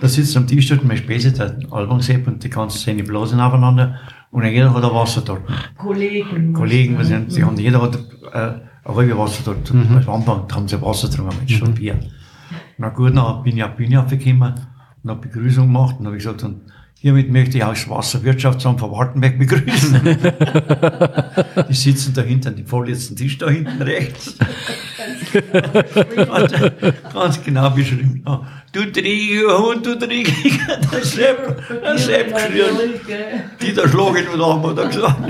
Da 0.00 0.06
sitzt 0.08 0.36
am 0.36 0.46
Tisch 0.46 0.68
dort 0.68 0.84
mein 0.84 0.98
Späße, 0.98 1.32
der 1.32 1.56
Albumsepp 1.72 2.28
und 2.28 2.44
die 2.44 2.50
ganzen 2.50 2.78
seine 2.78 3.02
Blasen 3.02 3.40
aufeinander 3.40 3.98
und 4.30 4.44
jeder 4.44 4.74
hat 4.74 4.84
ein 4.84 4.90
Wasser 4.92 5.22
dort. 5.22 5.42
Kollegen. 5.76 6.52
Kollegen, 6.52 6.98
was 6.98 7.08
sind, 7.08 7.34
die 7.34 7.44
haben, 7.44 7.56
jeder 7.56 7.82
hat 7.82 7.96
äh, 8.32 8.38
ein 8.38 8.94
halbes 8.94 9.16
Wasser 9.16 9.42
dort. 9.44 9.72
Mhm. 9.72 9.96
Als 9.96 10.08
Anfang 10.08 10.46
haben 10.52 10.68
sie 10.68 10.80
Wasser 10.82 11.08
getrunken 11.08 11.36
mit 11.40 11.50
schon 11.50 11.74
Bier. 11.74 11.98
Na 12.78 12.90
gut, 12.90 13.16
dann 13.16 13.42
bin 13.42 13.56
ich 13.56 13.64
auf 13.64 13.74
die 13.76 13.84
Bühne 13.84 14.02
aufgekommen 14.02 14.54
und 15.02 15.10
habe 15.10 15.20
Begrüßung 15.20 15.66
gemacht 15.66 15.96
und 15.98 16.06
habe 16.06 16.16
gesagt, 16.16 16.42
und 16.42 16.62
hiermit 16.98 17.30
möchte 17.30 17.58
ich 17.58 17.64
aus 17.64 17.88
Wasserwirtschaftsamt 17.88 18.80
von 18.80 18.90
Wartenberg 18.90 19.38
begrüßen. 19.38 20.00
die 21.68 21.74
sitzen 21.74 22.14
da 22.14 22.22
hinten, 22.22 22.56
die 22.56 22.64
vorletzten 22.64 23.16
Tisch 23.16 23.38
da 23.38 23.50
hinten 23.50 23.80
rechts. 23.82 24.34
ganz, 26.16 26.52
ganz 27.12 27.44
genau 27.44 27.70
beschrieben. 27.70 28.22
Ja. 28.26 28.46
Du 28.72 28.80
dreckiger 28.90 29.58
Hund, 29.58 29.86
du 29.86 29.96
dreckiger, 29.96 30.78
der 30.92 31.04
Sepp, 31.04 31.62
der 31.68 31.98
Sepp 31.98 32.34
geschrien. 32.34 32.76
Die 33.60 33.74
da 33.74 33.88
schlagen 33.88 34.28
und 34.32 34.42
haben 34.42 34.62
wir 34.62 34.74
da 34.74 34.86
gesagt. 34.86 35.20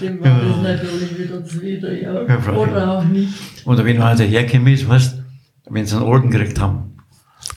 Dem 0.00 0.20
war 0.20 0.40
das 0.40 0.62
natürlich 0.62 1.18
wieder 1.18 1.44
zuwider, 1.44 1.92
ja. 1.92 2.12
Oder 2.54 2.98
auch 2.98 3.04
nicht. 3.04 3.32
Oder 3.64 3.84
wenn 3.84 4.00
einer 4.00 4.16
dahergekommen 4.16 4.72
ist, 4.72 4.88
weißt 4.88 5.20
wenn 5.70 5.86
sie 5.86 5.96
einen 5.96 6.04
Orden 6.04 6.30
gekriegt 6.30 6.60
haben. 6.60 6.96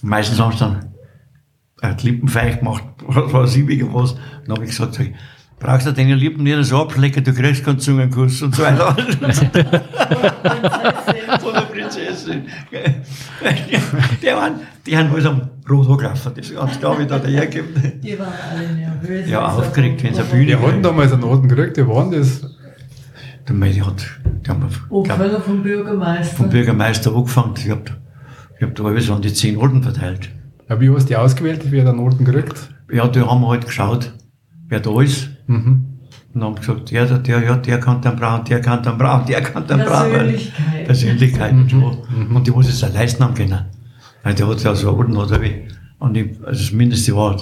Meistens 0.01 0.39
haben 0.39 0.51
sie 0.51 0.59
dann 0.59 0.92
äh, 1.83 1.93
die 1.95 2.11
Lippen 2.11 2.27
feig 2.27 2.59
gemacht, 2.59 2.83
was 3.05 3.31
weiß 3.31 3.55
ich, 3.57 3.67
wegen 3.67 3.93
was. 3.93 4.15
Dann 4.45 4.55
habe 4.55 4.65
ich 4.65 4.71
gesagt, 4.71 4.99
brauchst 5.59 5.85
du 5.85 5.91
deine 5.91 6.15
Lippen 6.15 6.43
nicht 6.43 6.63
so 6.63 6.81
abschlecken, 6.81 7.23
du 7.23 7.33
kriegst 7.33 7.63
keinen 7.63 7.79
Zungenkuss 7.79 8.41
und 8.41 8.55
so 8.55 8.63
weiter. 8.63 8.95
Von 11.39 11.53
der 11.53 11.61
Prinzessin. 11.61 12.43
Die 14.21 14.27
waren, 14.27 14.55
die 14.85 14.97
haben 14.97 15.11
alles 15.11 15.25
am 15.25 15.41
Rot 15.69 15.89
angelaufen, 15.89 16.31
das 16.35 16.49
ist 16.49 16.55
ganz 16.55 16.79
klar, 16.79 16.99
wie 16.99 17.05
da 17.05 17.19
dahergekommen. 17.19 18.01
Die 18.01 18.17
waren 18.19 18.33
alle 18.51 18.73
nervös. 18.73 19.29
Ja, 19.29 19.45
aufgeregt, 19.45 20.03
wenn 20.03 20.13
sie 20.13 20.21
eine 20.21 20.29
Bühne 20.29 20.55
hatten 20.55 20.67
hatten. 20.67 20.83
damals 20.83 21.13
einen 21.13 21.23
Orden 21.23 21.47
gekriegt, 21.47 21.77
die 21.77 21.87
waren 21.87 22.11
das. 22.11 22.41
Der 23.47 23.55
Meidi 23.55 23.79
hat, 23.79 24.05
die 24.45 24.49
haben, 24.49 24.65
glaub, 24.89 25.43
vom 25.43 25.63
Bürgermeister. 25.63 26.37
vom 26.37 26.49
Bürgermeister 26.49 27.13
angefangen. 27.13 27.55
Ich 27.57 27.69
hab, 27.69 27.89
ich 28.57 28.63
hab 28.63 28.73
da 28.73 28.83
alles 28.85 29.09
an 29.09 29.21
die 29.21 29.33
zehn 29.33 29.57
Orden 29.57 29.83
verteilt. 29.83 30.29
Ja, 30.69 30.79
wie 30.79 30.89
hast 30.89 31.03
du 31.05 31.07
die 31.09 31.15
ausgewählt, 31.17 31.61
wer 31.71 31.85
den 31.85 31.99
Orden 31.99 32.25
gekriegt? 32.25 32.69
Ja, 32.91 33.07
da 33.07 33.27
haben 33.27 33.41
wir 33.41 33.49
halt 33.49 33.65
geschaut, 33.65 34.11
wer 34.67 34.79
da 34.79 35.01
ist. 35.01 35.29
Mhm. 35.47 35.85
Und 36.33 36.43
haben 36.43 36.55
gesagt, 36.55 36.89
der, 36.91 37.05
der, 37.05 37.19
der, 37.19 37.43
ja, 37.43 37.55
der 37.57 37.79
kann 37.79 38.01
dann 38.01 38.15
brauchen, 38.15 38.45
der 38.45 38.59
kann 38.61 38.81
dann 38.81 38.97
brauchen, 38.97 39.25
der 39.27 39.41
kann 39.41 39.67
dann 39.67 39.81
brauchen. 39.81 40.11
Persönlichkeit. 40.11 40.85
Persönlichkeit 40.85 41.53
und 41.53 41.69
so. 41.69 41.97
Und 42.33 42.47
die 42.47 42.51
muss 42.51 42.67
es 42.69 42.83
auch 42.83 42.93
leisten 42.93 43.23
haben 43.23 43.35
können. 43.35 43.65
Weil 44.23 44.33
der 44.33 44.47
hat 44.47 44.63
ja 44.63 44.73
so 44.73 44.91
Orden 44.95 45.15
oder 45.15 45.39
wie. 45.41 45.67
Und 45.99 46.17
ich, 46.17 46.31
also 46.43 46.59
das 46.63 46.71
Mindeste 46.71 47.15
war 47.15 47.37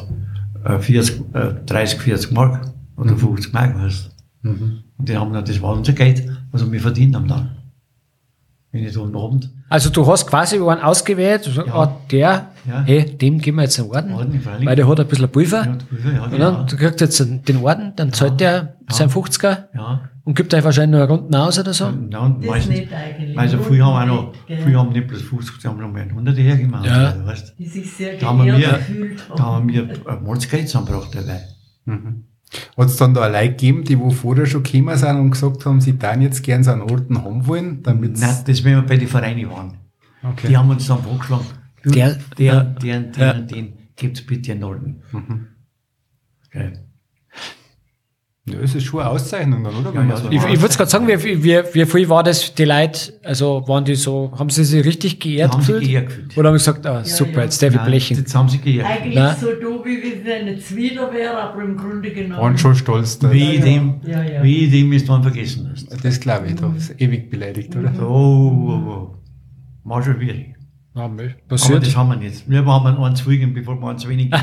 äh, 0.66 0.78
40, 0.80 1.22
äh, 1.34 1.54
30, 1.66 2.00
40 2.02 2.32
Mark 2.32 2.70
oder 2.98 3.16
50 3.16 3.54
Mark, 3.54 3.76
weißt 3.82 4.12
du. 4.44 4.50
Und 4.50 4.84
die 5.10 5.16
haben 5.16 5.32
dann, 5.32 5.46
das 5.46 5.62
war 5.62 5.74
unser 5.74 5.94
Geld, 5.94 6.28
was 6.52 6.70
wir 6.70 6.80
verdient 6.82 7.16
haben 7.16 7.28
dann. 7.28 7.56
Wenn 8.72 8.84
ich 8.84 8.94
da 8.94 9.02
am 9.02 9.16
Abend, 9.16 9.50
Also 9.70 9.90
du 9.90 10.06
hast 10.08 10.28
quasi 10.28 10.58
einen 10.58 10.82
ausgewählt, 10.82 11.46
du 11.46 11.52
sagst, 11.52 11.68
Ja. 11.70 11.76
ah, 11.76 11.98
der, 12.12 12.51
Ja. 12.68 12.84
hey, 12.86 13.06
dem 13.18 13.40
geben 13.40 13.58
wir 13.58 13.64
jetzt 13.64 13.80
einen 13.80 13.90
Orden, 13.90 14.14
Orden, 14.14 14.40
weil 14.64 14.76
der 14.76 14.88
hat 14.88 15.00
ein 15.00 15.08
bisschen 15.08 15.30
Pulver. 15.30 15.66
ja, 15.66 16.12
ja, 16.14 16.24
Und 16.24 16.32
genau. 16.32 16.64
du 16.64 16.78
kriegst 16.78 17.02
jetzt 17.02 17.20
den 17.48 17.58
Orden, 17.58 17.94
dann 17.96 18.14
zahlt 18.14 18.40
der 18.40 18.76
sein 18.90 19.10
50er 19.10 19.66
ja. 19.74 20.10
und 20.26 20.36
gibt 20.36 20.54
euch 20.54 20.64
wahrscheinlich 20.64 21.00
noch 21.00 21.08
eine 21.08 21.12
Runden 21.20 21.36
aus 21.36 21.58
oder 21.60 21.74
so. 21.74 21.86
Ja, 22.10 22.20
und 22.20 22.44
Das 22.44 22.50
meistens, 22.52 22.76
nicht 22.80 22.94
eigentlich. 22.94 23.38
also 23.40 23.58
früher 23.60 23.86
haben 23.86 24.08
wir 24.08 24.14
auch 24.14 24.24
noch, 24.26 24.34
Gell. 24.48 24.58
früher 24.60 24.80
haben 24.80 24.90
nicht 24.92 25.08
bloß 25.08 25.22
50, 25.22 25.58
die 25.60 25.68
haben 25.68 25.80
noch 25.80 25.92
mehr 25.92 26.04
100 26.04 26.38
hergemacht, 26.38 26.86
Ja. 26.86 27.08
also, 27.08 27.26
weißt 27.26 27.56
Die 27.58 27.68
sich 27.68 27.92
sehr 27.92 28.18
Da 28.18 28.28
haben 28.28 28.46
wir 28.46 28.54
gefühlt 28.54 29.24
da 29.36 29.44
haben 29.44 29.68
wir 29.70 29.90
ein 30.06 30.24
Mordsgeld 30.24 30.68
zusammengebracht 30.68 31.16
dabei. 31.16 31.42
Hat 32.78 32.88
es 32.88 32.98
dann 32.98 33.14
da 33.14 33.28
Leute 33.28 33.50
gegeben, 33.52 33.84
die 33.86 33.98
wo 33.98 34.10
vorher 34.10 34.46
schon 34.46 34.62
gekommen 34.64 34.98
sind 34.98 35.16
und 35.20 35.32
gesagt 35.32 35.66
haben, 35.66 35.80
sie 35.80 35.98
dann 35.98 36.22
jetzt 36.22 36.44
gern 36.44 36.64
so 36.64 36.72
einen 36.72 36.82
Orden 36.82 37.24
haben 37.24 37.48
wollen, 37.48 37.82
damit 37.82 38.20
Nein, 38.20 38.36
das, 38.46 38.64
wenn 38.64 38.76
wir 38.76 38.82
bei 38.82 38.98
den 38.98 39.08
Vereinen 39.08 39.50
waren. 39.50 39.78
Okay. 40.24 40.50
Die 40.50 40.58
haben 40.58 40.70
uns 40.70 40.86
dann 40.86 41.02
vorgeschlagen, 41.02 41.46
du, 41.84 41.90
Der- 41.92 42.18
der, 42.38 42.46
ja. 42.46 42.64
der, 42.64 43.00
den, 43.02 43.12
Ja. 43.22 43.34
den, 43.34 43.48
den, 43.48 43.74
gibt's 43.96 44.26
bitte 44.26 44.52
einen 44.54 44.64
Orden. 44.64 45.02
Okay. 46.48 46.74
Ja, 48.48 48.58
das 48.60 48.74
ist 48.74 48.86
schon 48.86 49.00
eine 49.02 49.10
Auszeichnung 49.12 49.64
dann, 49.64 49.76
oder? 49.76 49.94
Ja, 49.94 50.04
ja, 50.04 50.32
Ich, 50.32 50.44
ich 50.56 50.62
würde 50.62 50.76
gerade 50.76 50.90
sagen, 50.90 51.08
wie, 51.08 51.44
wie, 51.44 51.62
wie 51.74 51.86
viel 51.86 52.10
war 52.10 52.24
das, 52.24 52.56
die 52.56 52.66
Leute, 52.66 53.14
also 53.24 53.64
waren 53.68 53.86
die 53.86 53.94
so, 53.94 54.34
haben 54.38 54.50
sie 54.50 54.64
sich 54.66 54.84
richtig 54.84 55.20
geehrt 55.20 55.54
haben 55.54 55.62
sich 55.62 55.68
gefühlt? 55.76 55.86
geehrt 55.88 56.08
gefühlt. 56.08 56.38
Oder 56.40 56.50
haben 56.50 56.58
sie 56.58 56.66
gesagt, 56.66 56.86
ah, 56.88 57.04
super, 57.06 57.32
ja. 57.38 57.44
jetzt 57.44 57.62
darf 57.62 57.76
ich 57.76 57.82
blechen. 57.82 58.18
Jetzt 58.18 58.34
haben 58.34 58.50
sie 58.50 58.58
geehrt. 58.58 58.88
Eigentlich 58.88 59.14
Nein. 59.16 59.36
so 59.40 59.46
do, 59.62 59.86
wie 59.86 60.26
wenn 60.26 60.48
es 60.48 60.56
jetzt 60.56 60.76
wieder 60.76 61.14
wäre, 61.14 61.38
aber 61.40 61.62
im 61.64 61.78
Grunde 61.78 62.12
genommen. 62.12 62.42
waren 62.42 62.58
schon 62.58 62.74
stolz. 62.74 63.20
Da. 63.20 63.32
Wie 63.32 63.58
ja. 63.58 63.62
dem, 63.62 64.02
Ja, 64.08 64.24
ja. 64.24 64.44
wie 64.44 64.68
dem 64.68 64.92
ist 64.92 65.08
man 65.08 65.22
vergessen 65.22 65.70
hast. 65.72 66.04
Das 66.04 66.20
glaube 66.20 66.48
ich, 66.48 66.56
da 66.56 66.74
ist 66.76 67.00
ewig 67.00 67.30
beleidigt, 67.30 67.76
oder? 67.76 67.94
Oh, 68.02 68.04
oh, 68.08 68.90
oh. 68.90 69.16
War 69.84 70.02
schon 70.04 70.16
schwierig. 70.16 70.51
Ja, 70.94 71.06
mö- 71.06 71.30
Aber 71.30 71.34
passiert. 71.48 71.86
das 71.86 71.96
haben 71.96 72.10
wir 72.10 72.18
nicht. 72.18 72.50
Wir 72.50 72.66
haben 72.66 72.86
einen 72.88 73.16
zu 73.16 73.30
viel, 73.30 73.48
bevor 73.48 73.80
wir 73.80 73.88
uns 73.88 74.06
wenig 74.08 74.34
Ah, 74.34 74.42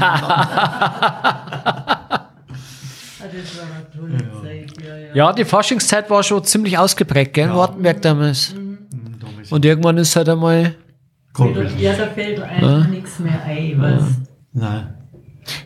das 3.20 3.58
war 3.58 3.64
eine 3.74 3.90
tolle 3.90 4.18
Zeit, 4.42 4.72
ja, 4.82 4.96
ja. 4.96 5.14
Ja, 5.14 5.32
die 5.32 5.44
Faschingszeit 5.44 6.08
war 6.10 6.22
schon 6.22 6.44
ziemlich 6.44 6.78
ausgeprägt, 6.78 7.34
gell, 7.34 7.48
in 7.48 7.54
Wartenberg 7.54 8.00
damals. 8.02 8.54
Und 8.54 8.78
Und 9.52 9.64
irgendwann 9.64 9.96
ist 9.98 10.14
halt 10.16 10.28
einmal, 10.28 10.74
ja, 11.78 11.92
da 11.92 12.06
fällt 12.06 12.40
einfach 12.40 12.88
nichts 12.88 13.18
mehr 13.18 13.42
ein, 13.44 13.74
was. 13.80 14.02
Nein. 14.52 14.94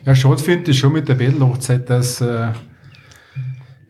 Ja, 0.05 0.15
schade 0.15 0.37
finde 0.41 0.71
ich 0.71 0.79
schon 0.79 0.93
mit 0.93 1.07
der 1.09 1.15
Bettelhochzeit, 1.15 1.89
dass 1.89 2.21
äh, 2.21 2.51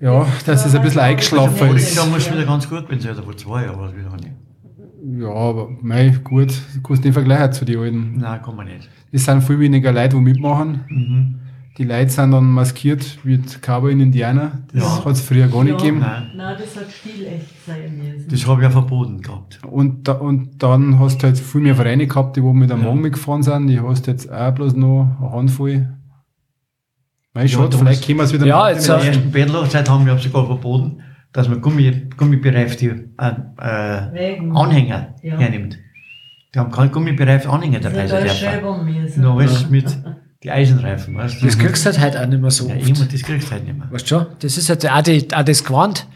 Ja, 0.01 0.25
dass 0.45 0.65
es 0.65 0.73
ein 0.75 0.81
bisschen 0.81 1.01
eingeschlafen 1.01 1.69
Ich 1.75 1.83
ist. 1.83 1.95
sagen, 1.95 2.11
muss 2.11 2.31
wieder 2.31 2.45
ganz 2.45 2.67
gut 2.69 2.87
bin, 2.87 2.99
seit 2.99 3.17
vor 3.17 3.35
zwei 3.37 3.65
Jahren 3.65 3.79
war 3.79 3.89
es 3.89 3.95
wieder 3.95 4.09
nicht. 4.15 4.31
Ja, 5.06 5.30
aber 5.34 5.70
mei, 5.82 6.18
gut, 6.24 6.54
du 6.76 6.82
kannst 6.82 7.04
nicht 7.04 7.14
vergleichen 7.14 7.51
zu 7.51 7.66
den 7.66 7.78
alten. 7.80 8.18
Nein, 8.20 8.41
kann 8.41 8.56
man 8.56 8.68
nicht. 8.68 8.89
Es 9.12 9.26
sind 9.26 9.41
viel 9.43 9.60
weniger 9.60 9.91
Leute, 9.91 10.16
die 10.16 10.22
mitmachen. 10.22 11.39
Die 11.78 11.84
Leute 11.84 12.10
sind 12.10 12.32
dann 12.32 12.51
maskiert 12.51 13.18
wie 13.24 13.38
Cowboy 13.62 13.91
in 13.91 13.99
Indianer. 13.99 14.60
Das 14.72 14.84
Ja. 14.84 15.06
hat 15.06 15.12
es 15.14 15.22
früher 15.22 15.47
gar 15.47 15.64
nicht 15.64 15.72
Ja. 15.74 15.78
gegeben. 15.78 15.99
Nein. 15.99 16.24
Nein, 16.38 16.56
das 16.58 16.76
hat 16.78 16.89
stilecht 16.91 17.47
sein 17.66 17.97
müssen. 17.97 18.30
Das 18.30 18.47
habe 18.47 18.62
ich 18.62 18.64
ja 18.66 18.70
verboten 18.70 19.22
gehabt. 19.22 19.60
Und, 19.70 20.08
da, 20.08 20.14
und 20.14 20.62
dann 20.64 20.99
hast 20.99 21.22
du 21.22 21.28
halt 21.28 21.38
viel 21.38 21.62
mehr 21.62 21.76
Vereine 21.76 22.08
gehabt, 22.08 22.38
die 22.38 22.43
wo 22.43 22.54
mit 22.54 22.72
einem 22.72 22.84
Ja. 22.84 22.89
Wagen 22.89 23.01
mitgefahren 23.01 23.43
sind. 23.43 23.68
Die 23.68 23.80
hast 23.82 24.08
jetzt 24.08 24.32
auch 24.32 24.51
bloß 24.54 24.76
noch 24.76 25.18
eine 25.20 25.32
Handvoll. 25.32 25.89
Mei, 27.34 27.41
Ja, 27.41 27.47
schade, 27.47 27.78
vielleicht 27.78 28.06
können 28.06 28.20
wir 28.20 28.24
es 28.26 28.34
wieder 28.34 28.45
Ja, 28.45 28.58
machen. 28.60 28.76
jetzt- 28.76 28.88
In 28.89 28.95
der 28.95 29.06
ersten 29.08 29.32
Bettelhochzeit 29.32 29.89
haben 29.89 30.06
wir 30.06 30.18
sogar 30.20 30.45
verboten, 30.45 30.97
dass 31.34 31.49
man 31.49 31.59
Gummi, 31.61 32.07
gummibereifte 32.15 32.86
äh, 33.19 33.31
äh. 33.59 34.39
Anhänger 34.53 35.15
Ja. 35.21 35.38
hernimmt. 35.38 35.77
Die 36.53 36.59
haben 36.59 36.71
keinen 36.71 36.91
gummibereiften 36.91 37.49
Anhänger 37.49 37.79
dabei 37.79 38.07
selber 38.07 38.77
müssen. 38.84 39.21
Noch 39.21 39.39
alles 39.39 39.69
mit 39.69 39.86
die 40.43 40.51
Eisenreifen, 40.51 41.15
weißt 41.15 41.41
du? 41.41 41.45
Das 41.45 41.57
kriegst 41.57 41.86
du 41.86 41.99
halt 41.99 42.17
auch 42.17 42.25
nicht 42.27 42.41
mehr 42.41 42.51
so 42.51 42.67
ja, 42.67 42.75
oft. 42.75 42.89
immer, 42.89 43.05
das 43.11 43.21
kriegst 43.23 43.47
du 43.47 43.51
halt 43.51 43.65
nicht 43.65 43.77
mehr. 43.77 43.88
Weißt 43.91 44.03
du 44.11 44.15
schon? 44.15 44.25
Das 44.39 44.57
ist 44.57 44.69
halt 44.69 44.89
auch, 44.89 45.01
die, 45.01 45.27
auch 45.34 45.43
das 45.43 45.63
Gewand. 45.63 46.07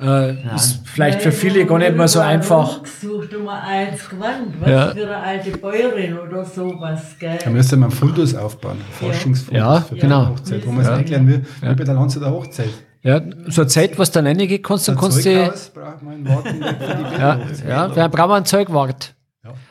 Äh, 0.00 0.54
ist 0.54 0.86
vielleicht 0.86 1.22
für 1.22 1.32
viele 1.32 1.66
gar 1.66 1.78
nicht 1.78 1.96
mehr 1.96 2.06
so 2.06 2.20
einfach. 2.20 2.84
Sucht 2.86 3.32
immer 3.32 3.60
eins 3.62 4.08
Gewand, 4.08 4.54
was 4.60 4.70
Ja. 4.70 4.90
für 4.92 5.02
eine 5.04 5.16
alte 5.16 5.50
Bäuerin 5.58 6.18
oder 6.18 6.44
sowas, 6.44 7.16
gell? 7.18 7.36
Da 7.42 7.50
müsste 7.50 7.76
man 7.76 7.90
Fundus 7.90 8.34
aufbauen. 8.34 8.78
Forschungsfundus. 8.92 9.60
Ja, 9.60 9.80
für 9.80 9.94
die 9.96 10.00
genau. 10.00 10.28
Hochzeit, 10.28 10.64
wo 10.66 10.70
man 10.70 10.82
es 10.82 10.88
erklären 10.88 11.26
will, 11.26 11.44
wie 11.60 11.74
bei 11.74 11.84
der 11.84 11.94
Lanze 11.94 12.20
der 12.20 12.30
Hochzeit. 12.30 12.70
Ja, 13.02 13.20
so 13.48 13.62
eine 13.62 13.68
Zeit, 13.68 13.98
was 13.98 14.10
dann 14.10 14.26
reingeht, 14.26 14.62
kannst 14.62 14.88
du, 14.88 14.92
dann 14.92 15.00
kannst 15.00 15.18
du, 15.18 15.22
Zeughaus 15.22 15.70
braucht 15.70 16.02
man 16.02 16.14
in 16.18 16.28
Wartenberg 16.28 16.76
für 16.78 16.94
die 16.96 17.20
ja, 17.20 17.38
ja, 17.68 17.96
wer 17.96 18.08
braucht 18.08 18.28
man 18.28 18.36
einen 18.38 18.46
Zeugwart? 18.46 19.14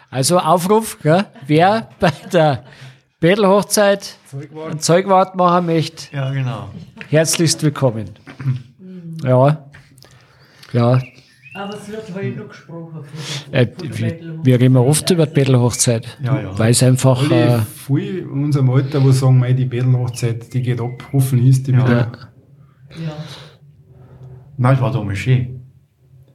Also 0.09 0.39
Aufruf, 0.39 0.97
gell? 1.03 1.25
wer 1.45 1.89
bei 1.99 2.11
der 2.31 2.63
Bettelhochzeit 3.19 4.15
Zeugwart. 4.31 4.71
einen 4.71 4.79
Zeugwart 4.79 5.35
machen 5.35 5.65
möchte, 5.65 6.15
Ja, 6.15 6.31
genau. 6.31 6.69
herzlichst 7.09 7.61
willkommen. 7.63 8.11
Ja, 9.23 9.67
ja, 10.73 11.01
Aber 11.55 11.73
es 11.73 11.87
wird 11.89 12.03
heute 12.15 12.29
noch 12.39 12.47
gesprochen. 12.49 13.03
Von 13.03 13.53
äh, 13.53 13.65
der, 13.65 13.75
von 13.89 13.97
der 14.07 14.19
wir, 14.21 14.45
wir 14.45 14.59
reden 14.61 14.77
oft 14.77 15.09
über 15.09 15.25
die 15.25 15.33
Bettelhochzeit, 15.33 16.17
Ja, 16.23 16.39
ja. 16.39 16.57
weil 16.59 16.71
es 16.71 16.81
einfach, 16.83 17.19
Alle 17.29 17.55
äh, 17.55 17.59
viel 17.61 18.19
in 18.19 18.29
unserem 18.45 18.69
Alter, 18.69 18.99
die 19.01 19.11
sagen, 19.11 19.39
mei, 19.39 19.51
die 19.53 19.65
Bettelhochzeit, 19.65 20.53
die 20.53 20.61
geht 20.61 20.79
ab, 20.79 21.03
hoffentlich 21.11 21.49
ist 21.49 21.67
die 21.67 21.71
Ja. 21.73 21.83
wieder. 21.85 22.11
Ja. 22.91 23.13
Nein, 24.57 24.73
das 24.73 24.81
war 24.81 24.91
damals 24.91 25.19
schön. 25.19 25.61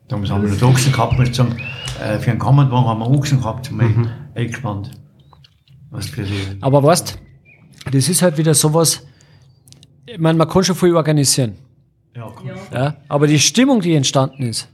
Damals 0.09 0.30
haben 0.30 0.42
wir 0.42 0.50
noch 0.50 0.62
Ochsen 0.68 0.92
gehabt, 0.92 1.18
ich 1.20 1.34
sagen. 1.34 1.57
Äh, 2.03 2.18
für 2.18 2.30
einen 2.30 2.38
Kammerwagen 2.40 2.86
haben 2.86 3.00
wir 3.00 3.11
Ochsen 3.11 3.38
gehabt, 3.38 3.66
zum 3.66 3.78
Mhm. 3.78 4.09
eingespannt. 4.34 4.90
Was 5.90 6.07
für 6.07 6.22
die. 6.22 6.32
aber 6.61 6.82
weißt, 6.82 7.18
das 7.90 8.09
ist 8.09 8.22
halt 8.22 8.38
wieder 8.38 8.55
sowas, 8.55 9.07
ich 10.07 10.18
meine, 10.18 10.38
man 10.38 10.48
kann 10.48 10.64
schon 10.64 10.74
viel 10.76 10.94
organisieren, 10.96 11.55
Ja, 12.16 12.30
komm. 12.34 12.48
Ja. 12.48 12.55
ja, 12.72 12.96
aber 13.09 13.26
die 13.26 13.38
Stimmung, 13.38 13.80
die 13.80 13.94
entstanden 13.94 14.42
ist, 14.44 14.68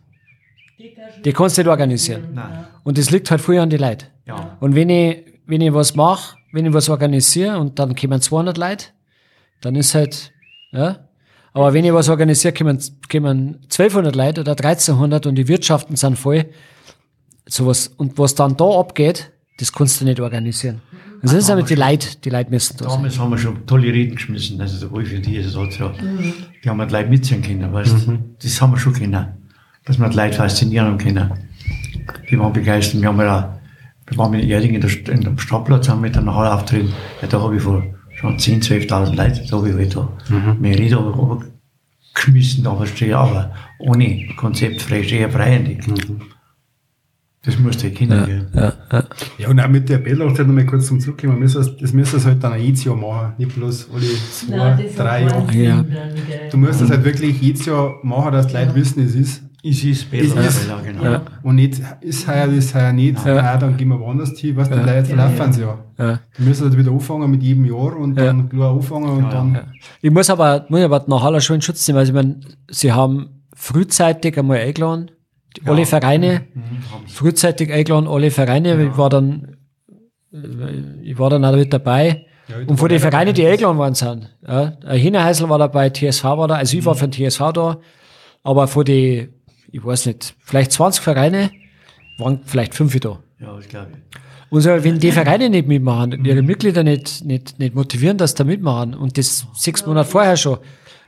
Die 0.79 0.93
kannst 0.95 1.16
du 1.18 1.22
die 1.22 1.33
kannst 1.33 1.57
du 1.59 1.62
nicht 1.62 1.68
organisieren. 1.68 2.29
Nein. 2.35 2.66
Und 2.85 2.99
das 2.99 3.11
liegt 3.11 3.31
halt 3.31 3.41
früher 3.41 3.62
an 3.62 3.70
die 3.70 3.76
Leute. 3.79 4.07
Ja. 4.26 4.57
Und 4.61 4.74
wenn 4.76 4.89
ich, 4.91 5.24
wenn 5.47 5.61
ich 5.61 5.72
was 5.72 5.95
mache, 5.97 6.37
wenn 6.53 6.66
ich 6.66 6.72
was 6.72 6.89
organisiere 6.89 7.59
und 7.59 7.79
dann 7.79 7.95
kommen 7.97 8.20
200 8.20 8.57
Leute, 8.59 8.87
dann 9.61 9.74
ist 9.74 9.95
halt, 9.95 10.33
ja. 10.72 11.08
Aber 11.53 11.73
wenn 11.73 11.85
ich 11.85 11.93
was 11.93 12.09
organisiere, 12.09 12.53
kommen, 12.53 12.79
kommen 13.11 13.57
1200 13.65 14.15
Leute 14.15 14.41
oder 14.43 14.53
1300 14.53 15.27
und 15.27 15.35
die 15.35 15.49
Wirtschaften 15.49 15.97
sind 15.97 16.19
voll. 16.19 16.47
Sowas. 17.47 17.89
Und 17.97 18.19
was 18.19 18.35
dann 18.35 18.57
da 18.57 18.65
abgeht, 18.79 19.31
das 19.59 19.73
kannst 19.73 20.01
du 20.01 20.05
nicht 20.05 20.21
organisieren. 20.21 20.83
Das 21.23 21.33
ist 21.33 21.51
aber 21.51 21.63
die 21.63 21.75
Leute, 21.75 22.17
die 22.25 22.31
Leute 22.31 22.51
müssen 22.51 22.77
da 22.77 22.85
sein. 22.85 22.99
Damals 22.99 23.19
haben 23.19 23.31
wir 23.31 23.39
schon 23.39 23.67
tolle 23.67 23.93
Reden 23.93 24.15
geschmissen, 24.15 24.61
also 24.61 24.79
der 24.79 24.91
Wolf 24.93 25.13
und 25.13 25.27
die, 25.27 25.43
das 25.43 25.57
hat 25.57 25.79
ja, 25.79 25.93
die 26.63 26.69
haben 26.69 26.77
wir 26.77 26.87
die 26.87 26.93
Leute 26.93 27.09
mitziehen 27.09 27.43
können, 27.43 27.73
weißt 27.73 28.07
du. 28.07 28.19
Das 28.41 28.61
haben 28.61 28.73
wir 28.73 28.79
schon 28.79 28.93
können. 28.93 29.27
Dass 29.85 29.99
wir 29.99 30.09
die 30.09 30.17
Leute 30.17 30.37
faszinieren 30.37 30.97
können. 30.97 31.33
Die 32.31 32.39
waren 32.39 32.53
begeistert. 32.53 33.01
Wir 33.01 33.09
haben 33.09 33.19
ja, 33.19 33.59
wir 34.07 34.17
waren 34.17 34.31
mit 34.31 34.45
Erding 34.45 34.75
in, 34.75 34.81
der, 34.81 34.91
in 35.13 35.23
dem 35.23 35.39
Stadtplatz, 35.39 35.89
haben 35.89 36.03
mit 36.03 36.17
einer 36.17 36.35
Halle 36.35 36.55
auftreten. 36.55 36.93
Ja, 37.21 37.27
da 37.27 37.41
habe 37.41 37.57
ich 37.57 37.63
vor 37.63 37.83
schon 38.19 38.37
10.000, 38.37 38.89
12.000 38.89 39.14
Leute, 39.14 39.43
da 39.49 39.62
halt 39.62 39.97
da 39.97 40.55
mehr 40.59 40.79
Rede 40.79 40.97
aber, 40.97 41.14
aber 41.14 41.43
geschmissen, 42.14 42.66
aber 42.66 42.87
stehe 42.87 43.16
aber 43.16 43.55
ohne 43.79 44.27
Konzept 44.37 44.83
frei, 44.83 45.03
eher 45.03 45.31
freiendig. 45.31 45.85
Das 47.43 47.59
musste 47.59 47.87
ich 47.87 47.95
kennen. 47.95 48.27
gell. 48.27 48.49
Ja, 48.53 48.73
ja. 48.93 49.05
Ja, 49.39 49.49
und 49.49 49.61
auch 49.61 49.69
mit 49.69 49.89
der 49.89 49.99
Bettelhochzeit 49.99 50.47
noch 50.49 50.55
mal 50.55 50.66
kurz 50.66 50.89
zum 50.89 50.99
Zurückkommen. 50.99 51.35
Wir 51.35 51.41
müssen 51.41 51.64
das, 51.81 51.93
müssen 51.93 52.21
wir 52.21 52.25
halt 52.25 52.43
dann 52.43 52.61
jedes 52.61 52.85
Jahr 52.85 52.97
machen. 52.97 53.35
Nicht 53.39 53.55
bloß 53.55 53.89
alle 53.95 54.07
zwei, 54.33 54.57
Nein, 54.57 54.85
drei 54.97 55.23
Jahre. 55.23 55.55
Ja. 55.55 55.85
Du 56.51 56.57
musst 56.57 56.81
das 56.81 56.91
halt 56.91 57.05
wirklich 57.05 57.41
jedes 57.41 57.64
Jahr 57.64 57.95
machen, 58.03 58.33
dass 58.33 58.49
die 58.49 58.55
Leute 58.55 58.75
wissen, 58.75 59.05
es 59.05 59.14
ist. 59.14 59.43
Ist 59.63 59.85
Es 59.85 60.05
besser, 60.05 60.41
ist- 60.47 60.69
ja, 60.69 60.81
genau. 60.81 61.03
Ja. 61.03 61.23
Und 61.43 61.57
nicht, 61.57 61.81
ist 62.01 62.29
heuer, 62.29 62.47
ist 62.47 62.75
heuer 62.77 62.93
nicht. 62.93 63.25
Ja. 63.27 63.39
Ah, 63.39 63.57
dann 63.57 63.77
gehen 63.77 63.89
wir 63.89 63.99
woanders 63.99 64.39
hin. 64.39 64.57
Weißt 64.57 64.71
du, 64.71 64.77
die 64.77 64.83
Leute 64.85 65.11
Ja, 65.11 65.17
laufen 65.17 65.53
ja. 65.61 65.79
ja. 65.99 66.07
ja. 66.11 66.21
Die 66.39 66.43
müssen 66.43 66.65
halt 66.69 66.79
wieder 66.79 66.93
anfangen 66.93 67.29
mit 67.31 67.43
jedem 67.43 67.65
Jahr 67.65 67.97
und 67.97 68.17
Ja. 68.17 68.27
dann 68.27 68.49
klar 68.49 68.73
anfangen 68.73 69.09
und 69.11 69.23
Ja, 69.25 69.31
dann. 69.31 69.55
ja. 69.55 69.63
Ich 70.01 70.11
muss 70.13 70.31
aber, 70.31 70.65
muss 70.69 70.81
aber 70.83 71.05
nach 71.09 71.25
aller 71.25 71.41
Schule 71.41 71.57
in 71.57 71.63
Schutz 71.63 71.87
nehmen. 71.89 71.99
Also, 71.99 72.11
ich 72.13 72.15
meine, 72.15 72.39
sie 72.71 72.93
haben 72.93 73.43
frühzeitig 73.55 74.39
einmal 74.39 74.59
eingeladen, 74.59 75.11
alle 75.65 75.87
Vereine, 75.87 76.43
frühzeitig 77.09 77.73
eingeladen, 77.73 78.07
alle 78.07 78.31
Vereine. 78.31 78.81
Ich 78.85 78.97
war 78.97 79.09
dann, 79.11 79.57
ich 81.03 81.19
war 81.19 81.31
dann 81.31 81.45
auch 81.45 81.57
mit 81.57 81.73
dabei. 81.73 82.27
Ja, 82.49 82.57
Und 82.67 82.77
von 82.79 82.89
den 82.89 83.01
Vereinen, 83.01 83.35
die 83.35 83.45
eingeladen 83.47 83.77
worden 83.77 83.95
sind, 83.95 84.35
ja, 84.47 84.73
ein 84.87 84.99
Hinnerhäusl 85.01 85.49
war 85.49 85.59
dabei, 85.59 85.91
TSV 85.91 86.25
war 86.25 86.49
da, 86.49 86.55
also 86.55 86.77
ich 86.79 86.85
war 86.85 86.95
für 86.95 87.09
den 87.09 87.29
TSV 87.29 87.53
da, 87.53 87.79
aber 88.43 88.67
von 88.69 88.85
den, 88.87 89.29
ich 89.71 89.85
weiß 89.85 90.07
nicht, 90.07 90.35
vielleicht 90.41 90.73
20 90.73 91.03
Vereine, 91.03 91.51
waren 92.19 92.41
vielleicht 92.45 92.75
fünf 92.75 92.99
da. 93.01 93.19
Ja, 93.41 93.55
das 93.57 93.69
glaube 93.69 93.89
ich. 93.93 94.19
Und 94.51 94.62
so, 94.62 94.71
wenn 94.71 94.99
die 94.99 95.12
Vereine 95.12 95.51
nicht 95.51 95.69
mitmachen, 95.69 96.25
ihre 96.25 96.43
Mitglieder 96.43 96.83
nicht, 96.83 97.25
nicht, 97.25 97.59
nicht 97.59 97.75
motivieren, 97.75 98.16
dass 98.16 98.31
sie 98.31 98.37
da 98.39 98.45
mitmachen, 98.45 98.95
und 98.95 99.19
das 99.19 99.47
sechs 99.55 99.85
Monate 99.85 100.09
vorher 100.09 100.37
schon, 100.37 100.59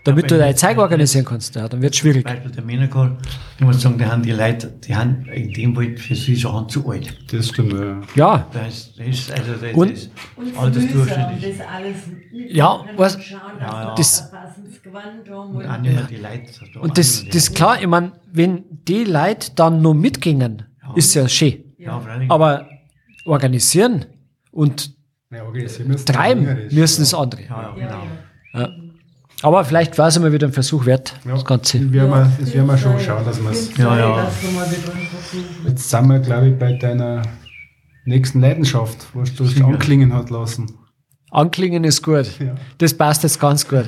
damit 0.05 0.31
du 0.31 0.39
deine 0.39 0.55
Zeit 0.55 0.79
organisieren 0.79 1.25
kannst, 1.25 1.55
ja, 1.57 1.69
dann 1.69 1.83
wird 1.83 1.93
es 1.95 1.99
schwierig. 1.99 2.25
Beispiel 2.25 2.51
der 2.51 2.65
Männercall, 2.65 3.17
ich 3.59 3.65
muss 3.65 3.81
sagen, 3.83 3.99
die 3.99 4.05
haben 4.07 4.23
die 4.23 4.33
Leute, 4.33 4.69
die 4.69 4.95
haben 4.95 5.27
in 5.27 5.53
dem 5.53 5.75
Fall 5.75 5.97
für 5.97 6.15
sie 6.15 6.35
Sachen 6.35 6.69
zu 6.69 6.89
alt. 6.91 7.15
Das 7.33 7.49
stimmt, 7.49 7.73
ja. 7.75 8.01
Ja, 8.15 8.47
Das 8.53 8.93
ist, 8.99 9.31
also 9.33 9.53
das 9.61 9.73
Und- 9.75 9.91
ist 9.93 10.11
altersdurchschnittlich. 10.57 11.59
das 11.59 11.67
alles 11.67 11.97
Ja, 12.33 12.85
was- 12.97 13.23
Schauen, 13.23 13.41
Ja, 13.61 13.95
Das- 13.95 14.31
Und 15.23 15.59
mehr 15.83 16.07
die 16.11 16.17
Leute. 16.17 16.81
und 16.81 16.99
das, 16.99 17.25
das 17.29 17.53
klar, 17.53 17.81
ich 17.81 17.87
meine, 17.87 18.13
wenn 18.33 18.65
die 18.89 19.05
Leute 19.05 19.53
dann 19.55 19.83
noch 19.83 19.95
mitgingen, 19.95 20.65
ist 20.97 21.15
ja 21.15 21.29
schön. 21.29 21.65
Ja. 21.79 22.01
Aber 22.29 22.67
organisieren 23.25 24.07
und 24.51 24.95
Ja, 25.31 25.45
okay, 25.47 25.67
sie 25.69 25.85
müssen 25.85 26.07
treiben 26.07 26.69
müssen 26.73 27.03
das 27.03 27.15
andere. 27.15 27.43
ja, 27.43 27.49
ja, 27.77 27.77
ja, 27.77 28.03
genau. 28.53 28.90
Ja. 29.43 29.49
Aber 29.49 29.65
vielleicht 29.65 29.97
war 29.99 30.09
es 30.09 30.17
einmal 30.17 30.33
wieder 30.33 30.47
ein 30.47 30.53
Versuch 30.53 30.87
wert, 30.87 31.15
Ja. 31.25 31.33
das 31.33 31.45
Ganze. 31.45 31.79
Das 31.81 31.93
werden 31.93 32.11
wir, 32.11 32.33
das 32.41 32.55
werden 32.55 32.67
wir 32.67 32.79
schon 32.79 33.01
schauen, 33.01 33.25
dass 33.25 33.43
wir 33.43 33.51
es. 33.51 33.77
Ja, 33.77 33.99
ja. 33.99 34.31
Jetzt 35.67 35.91
sind 35.91 36.07
wir, 36.09 36.19
glaube 36.19 36.49
ich, 36.49 36.59
bei 36.59 36.73
deiner 36.75 37.23
nächsten 38.05 38.41
Leidenschaft, 38.41 39.07
was 39.15 39.35
du 39.35 39.47
schon 39.47 39.65
anklingen 39.65 40.13
hat 40.13 40.31
lassen. 40.31 40.67
Anklingen 41.31 41.85
ist 41.85 42.03
gut. 42.03 42.27
Ja. 42.41 42.57
Das 42.79 42.93
passt 42.95 43.23
jetzt 43.23 43.39
ganz 43.39 43.67
gut. 43.69 43.85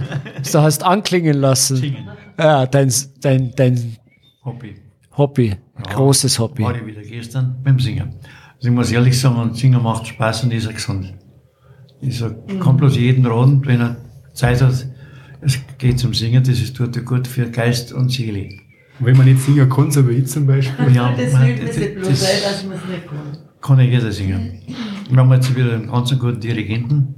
Du 0.52 0.58
hast 0.60 0.84
anklingen 0.84 1.34
lassen. 1.38 1.76
Singen. 1.76 2.08
Ja, 2.38 2.66
dein, 2.66 2.92
dein, 3.20 3.52
dein 3.56 3.96
Hobby. 4.44 4.76
Hobby. 5.16 5.56
Großes 5.82 6.38
Hobby. 6.38 6.62
War 6.62 6.76
ich 6.76 6.86
wieder 6.86 7.02
gestern 7.02 7.56
beim 7.64 7.80
Singen. 7.80 8.14
Also 8.56 8.68
ich 8.68 8.70
muss 8.70 8.92
ehrlich 8.92 9.18
sagen, 9.18 9.54
Singen 9.54 9.82
macht 9.82 10.06
Spaß 10.06 10.44
und 10.44 10.52
ist 10.52 10.68
auch 10.68 10.72
gesund. 10.72 11.14
Ich 12.00 12.18
sag, 12.18 12.34
kann 12.60 12.76
bloß 12.76 12.96
jeden 12.96 13.26
raten, 13.26 13.60
wenn 13.66 13.80
er 13.80 13.96
Zeit 14.34 14.62
hat, 14.62 14.86
es 15.42 15.58
geht 15.78 15.98
zum 15.98 16.14
Singen, 16.14 16.42
das 16.42 16.60
ist 16.60 16.76
tut 16.76 17.04
gut 17.04 17.26
für 17.26 17.50
Geist 17.50 17.92
und 17.92 18.10
Seele. 18.10 18.48
Und 18.98 19.06
wenn 19.06 19.16
man 19.16 19.26
nicht 19.26 19.40
singen 19.40 19.68
kann, 19.68 19.90
so 19.90 20.08
wie 20.08 20.12
ich 20.14 20.26
zum 20.26 20.46
Beispiel, 20.46 20.92
Ja, 20.94 21.12
Das 21.16 21.32
man- 21.32 21.42
mir 21.42 21.54
nicht 21.54 21.94
bloß 21.96 22.08
das- 22.08 22.24
ein, 22.24 22.42
dass 22.42 22.64
man 22.64 22.76
es 22.78 22.84
nicht 22.88 23.06
kann. 23.08 23.38
kann 23.60 23.78
ja 23.78 23.84
jeder 23.84 24.12
singen. 24.12 24.52
Wir 25.10 25.18
haben 25.18 25.32
jetzt 25.32 25.54
wieder 25.56 25.74
einen 25.74 25.88
ganz 25.90 26.16
guten 26.18 26.40
Dirigenten. 26.40 27.14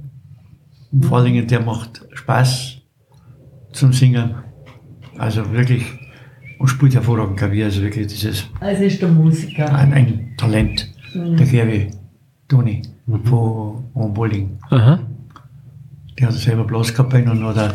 Und 0.91 1.05
vor 1.05 1.17
allen 1.17 1.27
Dingen, 1.33 1.47
der 1.47 1.61
macht 1.61 2.05
Spaß 2.13 2.77
zum 3.73 3.93
Singen. 3.93 4.35
Also 5.17 5.51
wirklich, 5.53 5.85
und 6.59 6.67
spielt 6.67 6.93
hervorragend 6.95 7.37
Klavier. 7.37 7.65
Also 7.65 7.81
wirklich, 7.81 8.07
das 8.07 8.23
ist 8.23 8.49
Also 8.59 8.83
ist 8.83 9.01
der 9.01 9.09
Musiker. 9.09 9.73
ein, 9.75 9.93
ein 9.93 10.33
Talent. 10.37 10.91
Der 11.13 11.45
Gerwi 11.45 11.91
Toni 12.47 12.81
von 13.25 13.83
Wohnbolding. 13.93 14.57
Aha. 14.69 14.99
Der 16.17 16.27
hat 16.27 16.33
selber 16.33 16.63
Blaskapelle 16.63 17.29
und 17.31 17.41
noch 17.41 17.53
der 17.53 17.71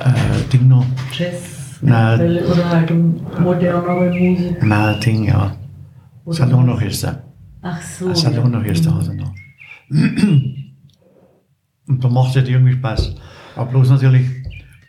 äh, 0.00 0.48
Ding 0.52 0.68
noch. 0.68 0.84
Jazz. 1.12 1.78
Nein, 1.80 2.38
Oder 2.44 2.70
halt 2.70 2.90
modernere 3.40 4.10
Musik. 4.10 4.62
nein, 4.62 5.00
Ding, 5.00 5.24
ja. 5.24 5.54
Oder 6.24 6.36
Salonorchester. 6.36 7.22
Ach 7.62 7.80
so. 7.82 8.08
Ein 8.08 8.14
Salonorchester 8.14 8.94
hat 8.94 9.08
er 9.08 9.14
noch. 9.14 9.34
Und 11.86 12.02
da 12.02 12.08
macht 12.08 12.30
es 12.30 12.36
halt 12.36 12.48
irgendwie 12.48 12.72
Spaß. 12.72 13.14
Aber 13.56 13.70
bloß 13.70 13.90
natürlich, 13.90 14.26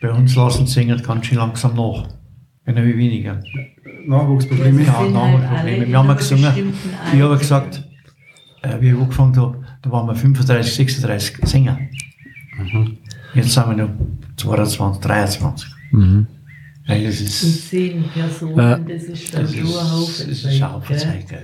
bei 0.02 0.12
uns 0.12 0.36
lassen 0.36 0.66
sie 0.66 0.74
singen 0.74 1.02
ganz 1.04 1.26
schön 1.26 1.38
langsam 1.38 1.76
nach. 1.76 2.08
Wenn 2.64 2.78
wie 2.78 2.98
weniger. 2.98 3.42
Nachwuchsprobleme. 4.08 4.84
Ja. 4.84 4.92
Nachwuchsprobleme. 5.04 5.50
halt 5.50 5.60
alle 5.60 5.88
Wir 5.88 5.98
haben 5.98 6.18
gesungen, 6.18 6.74
ich 7.14 7.22
habe 7.22 7.38
gesagt, 7.38 7.84
äh, 8.62 8.80
wie 8.80 8.90
ich 8.90 8.96
angefangen 8.96 9.36
habe, 9.38 9.62
da 9.82 9.92
waren 9.92 10.08
wir 10.08 10.16
35, 10.16 10.74
36 10.74 11.38
Sänger. 11.48 11.78
Jetzt 13.34 13.52
sind 13.54 13.68
wir 13.68 13.76
noch 13.76 13.90
22, 14.38 15.02
23. 15.02 15.70
Weil 16.88 17.06
es 17.06 17.20
Und 17.20 17.26
ist, 17.28 17.70
zehn 17.70 18.04
Personen, 18.10 18.58
Ja. 18.58 18.78
das 18.78 19.04
ist 19.04 19.34
dann 19.34 19.42
das 19.42 19.54
ein 19.54 19.64
Haufen. 19.66 20.28
das 20.30 20.38
ist 20.38 20.46
ein 20.46 20.72
Haufen. 20.74 20.96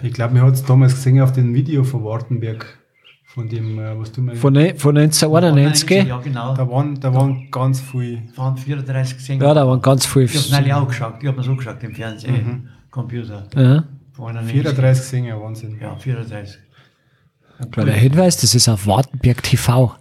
Ich 0.03 0.13
glaube, 0.13 0.33
mir 0.35 0.41
hat 0.43 0.53
es 0.53 0.63
damals 0.63 0.93
gesehen 0.95 1.19
auf 1.21 1.31
dem 1.33 1.53
Video 1.53 1.83
von 1.83 2.03
Wartenberg. 2.03 2.77
Von 3.25 3.47
dem, 3.47 3.79
äh, 3.79 3.97
was 3.97 4.11
du 4.11 4.21
meinst. 4.21 4.41
Von, 4.41 4.51
ne- 4.53 4.75
von 4.75 4.93
1991. 4.97 6.05
Ja, 6.05 6.17
genau. 6.19 6.53
Da 6.53 6.69
waren, 6.69 6.99
da 6.99 7.13
waren 7.13 7.49
ganz 7.49 7.79
viele. 7.79 8.23
Da 8.35 8.41
waren 8.43 8.57
34 8.57 9.19
Sänger. 9.19 9.45
Ja, 9.47 9.53
da 9.53 9.65
waren 9.65 9.81
ganz 9.81 10.05
viele. 10.05 10.25
Ich 10.25 10.51
habe 10.53 10.67
es 10.67 10.73
auch 10.75 10.87
geschaut. 10.87 11.13
Ich 11.21 11.27
habe 11.27 11.37
mir 11.37 11.43
so 11.43 11.55
geschaut 11.55 11.81
im 11.81 11.95
Fernsehen, 11.95 12.67
Computer. 12.91 13.47
Ja. 13.55 13.85
Von 14.11 14.35
91. 14.35 14.51
34 14.63 15.03
Sänger, 15.05 15.41
Wahnsinn. 15.41 15.77
Ja, 15.81 15.95
34. 15.95 16.59
Kleiner 17.71 17.91
Hinweis, 17.93 18.35
das 18.37 18.53
ist 18.53 18.67
auf 18.67 18.85
Wartenberg 18.85 19.41
TV. 19.43 19.95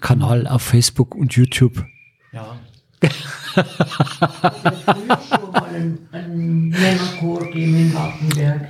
Kanal 0.00 0.46
auf 0.46 0.62
Facebook 0.62 1.14
und 1.14 1.34
YouTube. 1.34 1.84
Ja. 2.32 2.56
früher 3.56 5.18
schon 5.28 5.52
mal 5.52 5.64
einen, 5.74 5.98
einen 6.12 6.68
Männerchor 6.68 7.40
gegeben 7.40 7.76
in 7.76 7.94
Wartenberg. 7.94 8.68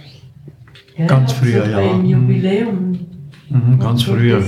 Gell? 0.96 1.06
Ganz 1.06 1.32
früher, 1.32 1.68
ja. 1.68 1.96
Jubiläum. 2.02 2.98
Mhm, 3.48 3.78
ganz 3.78 4.02
früher. 4.02 4.42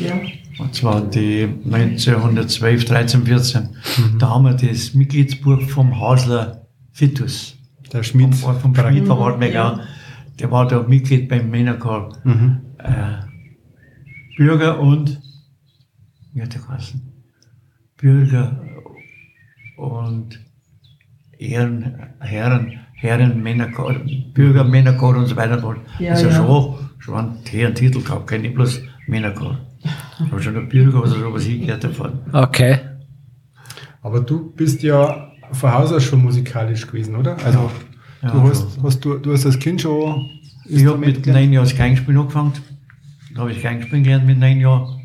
ja. 0.00 0.14
Und 0.58 0.74
zwar 0.74 1.00
die 1.00 1.48
1912, 1.64 2.84
13, 2.84 3.24
14. 3.24 3.68
Da 4.18 4.30
haben 4.30 4.44
wir 4.44 4.54
das 4.54 4.94
Mitgliedsbuch 4.94 5.62
vom 5.62 5.98
Hasler 6.00 6.66
Fitus. 6.92 7.56
Der 7.92 8.02
Schmidt. 8.02 8.34
Vom, 8.34 8.58
vom 8.60 8.74
Schmied 8.74 9.06
von 9.06 9.18
Wartmeck, 9.18 9.54
ja. 9.54 9.78
ja. 9.78 9.80
Der 10.38 10.50
war 10.50 10.66
da 10.66 10.82
Mitglied 10.82 11.28
beim 11.28 11.50
Männerchor. 11.50 12.16
Mhm. 12.24 12.60
Äh, 12.78 13.30
Bürger 14.36 14.80
und, 14.80 15.20
wie 16.32 16.42
hat 16.42 16.54
der 16.54 16.60
geheißen? 16.60 17.00
Bürger 17.96 18.60
und 19.76 20.40
Ehren, 21.38 21.98
Herren, 22.20 22.80
Herren, 22.94 23.42
Männerchor, 23.42 23.94
Bürger, 24.34 24.64
Männerchor 24.64 25.16
und 25.16 25.26
so 25.26 25.36
weiter. 25.36 25.76
Ja, 25.98 26.12
also 26.12 26.28
ja. 26.28 26.34
schon, 26.34 26.90
schon 26.98 27.14
einen 27.16 27.38
Herren 27.48 27.74
Titel 27.74 28.02
gehabt, 28.02 28.26
kein 28.26 28.42
nicht 28.42 28.54
bloß 28.54 28.80
Männerchor. 29.06 29.58
Aber 30.18 30.40
schon 30.40 30.56
ein 30.56 30.68
Bürger, 30.68 31.02
was 31.02 31.14
schon 31.14 31.32
was 31.32 31.44
hingehört 31.44 31.84
davon. 31.84 32.20
Okay. 32.32 32.78
Aber 34.02 34.20
du 34.20 34.52
bist 34.52 34.82
ja 34.82 35.32
von 35.52 35.72
Haus 35.72 35.92
aus 35.92 36.04
schon 36.04 36.22
musikalisch 36.22 36.86
gewesen, 36.86 37.16
oder? 37.16 37.36
Also, 37.44 37.70
Ja, 38.22 38.30
du, 38.30 38.42
hast, 38.42 38.78
hast, 38.82 39.04
du, 39.04 39.18
du 39.18 39.32
hast 39.32 39.46
als 39.46 39.58
Kind 39.58 39.80
schon. 39.80 40.28
Ich 40.66 40.86
habe 40.86 40.98
mit 40.98 41.26
neun 41.26 41.52
Jahren 41.52 41.64
das 41.64 41.76
Geigenspielen 41.76 42.20
angefangen. 42.20 42.52
Da 43.34 43.40
habe 43.40 43.52
ich 43.52 43.62
Geigenspielen 43.62 44.04
gelernt 44.04 44.26
mit 44.26 44.38
neun 44.38 44.60
Jahren. 44.60 44.99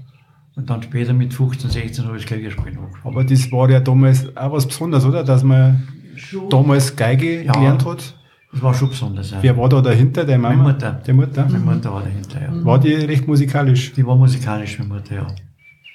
Und 0.55 0.69
dann 0.69 0.81
später 0.81 1.13
mit 1.13 1.33
15, 1.33 1.69
16 1.69 2.05
habe 2.05 2.15
ich 2.17 2.23
das 2.23 2.27
Klavierspielen 2.31 2.77
angefangen. 2.77 3.13
Aber 3.15 3.23
das 3.25 3.51
war 3.51 3.69
ja 3.69 3.79
damals 3.81 4.35
auch 4.37 4.51
was 4.53 4.65
Besonderes, 4.65 5.05
oder? 5.05 5.23
Dass 5.23 5.43
man 5.43 5.87
Schon. 6.15 6.49
damals 6.49 6.95
Geige 6.95 7.43
Ja. 7.43 7.51
gelernt 7.51 7.85
hat. 7.85 8.15
Das 8.53 8.61
war 8.63 8.73
schon 8.73 8.87
besonders. 8.89 9.31
Ja. 9.31 9.39
Wer 9.41 9.57
war 9.57 9.67
da 9.67 9.81
dahinter? 9.81 10.23
Deine 10.23 10.39
Mama? 10.41 10.55
Meine 10.55 10.73
Mutter. 10.73 11.01
Die 11.05 11.11
Mutter? 11.11 11.45
Meine 11.45 11.59
Mutter 11.59 11.93
war 11.93 12.03
dahinter, 12.03 12.41
ja. 12.41 12.65
War 12.65 12.79
die 12.79 12.93
recht 12.93 13.27
musikalisch? 13.27 13.91
Die 13.91 14.05
war 14.07 14.15
musikalisch, 14.15 14.79
meine 14.79 14.93
Mutter, 14.93 15.15
ja. 15.15 15.27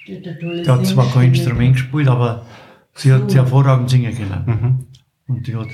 Die 0.07 0.21
Die 0.21 0.69
hat 0.71 0.85
zwar 0.87 1.11
kein. 1.11 1.29
Instrument 1.29 1.73
gespielt, 1.75 2.09
aber 2.09 2.45
sie 2.93 3.13
hat 3.15 3.31
So. 3.31 3.39
hervorragend 3.39 3.89
singen 3.89 4.15
können. 4.15 4.43
Mhm. 4.45 5.35
Und 5.35 5.47
die 5.47 5.57
hat, 5.57 5.69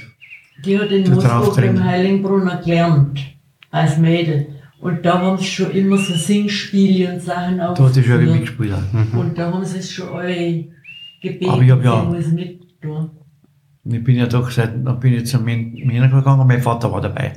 Die 0.65 0.79
hat 0.79 0.91
in 0.93 1.05
drin. 1.05 1.65
im 1.77 1.83
Heiligenbrunner 1.85 2.61
gelernt. 2.63 3.21
Als 3.73 3.99
Mädel. 3.99 4.47
Und 4.81 5.05
da 5.05 5.21
haben 5.21 5.39
sie 5.39 5.45
schon 5.45 5.71
immer 5.73 5.97
so 5.97 6.15
Singspiele 6.15 7.15
und 7.15 7.21
Sachen 7.23 7.59
da 7.59 7.75
hat 7.77 7.95
sie 7.95 8.03
schon 8.03 8.25
mitgespielt. 8.25 8.71
ja. 8.71 9.19
Und 9.19 9.37
da 9.39 9.51
haben 9.53 9.65
sie 9.65 9.79
es 9.79 9.91
schon 9.91 10.09
alle 10.11 10.65
gebeten, 11.23 11.51
Aber 11.51 11.63
ich 11.63 11.71
hab 11.71 11.83
ja- 11.85 12.01
sie 12.03 12.07
muss 12.17 12.27
mit 12.33 12.81
tun. 12.81 13.11
Und 13.85 13.95
ich 13.95 14.05
bin 14.05 14.17
ja 14.17 14.27
doch 14.27 14.51
seit, 14.51 14.85
dann 14.87 15.01
bin 15.01 15.15
ich 15.15 15.27
zum 15.27 15.45
Män- 15.45 15.85
Männerchor 15.87 16.19
gegangen, 16.21 16.47
mein 16.47 16.61
Vater 16.61 16.91
war 16.93 17.01
dabei. 17.01 17.33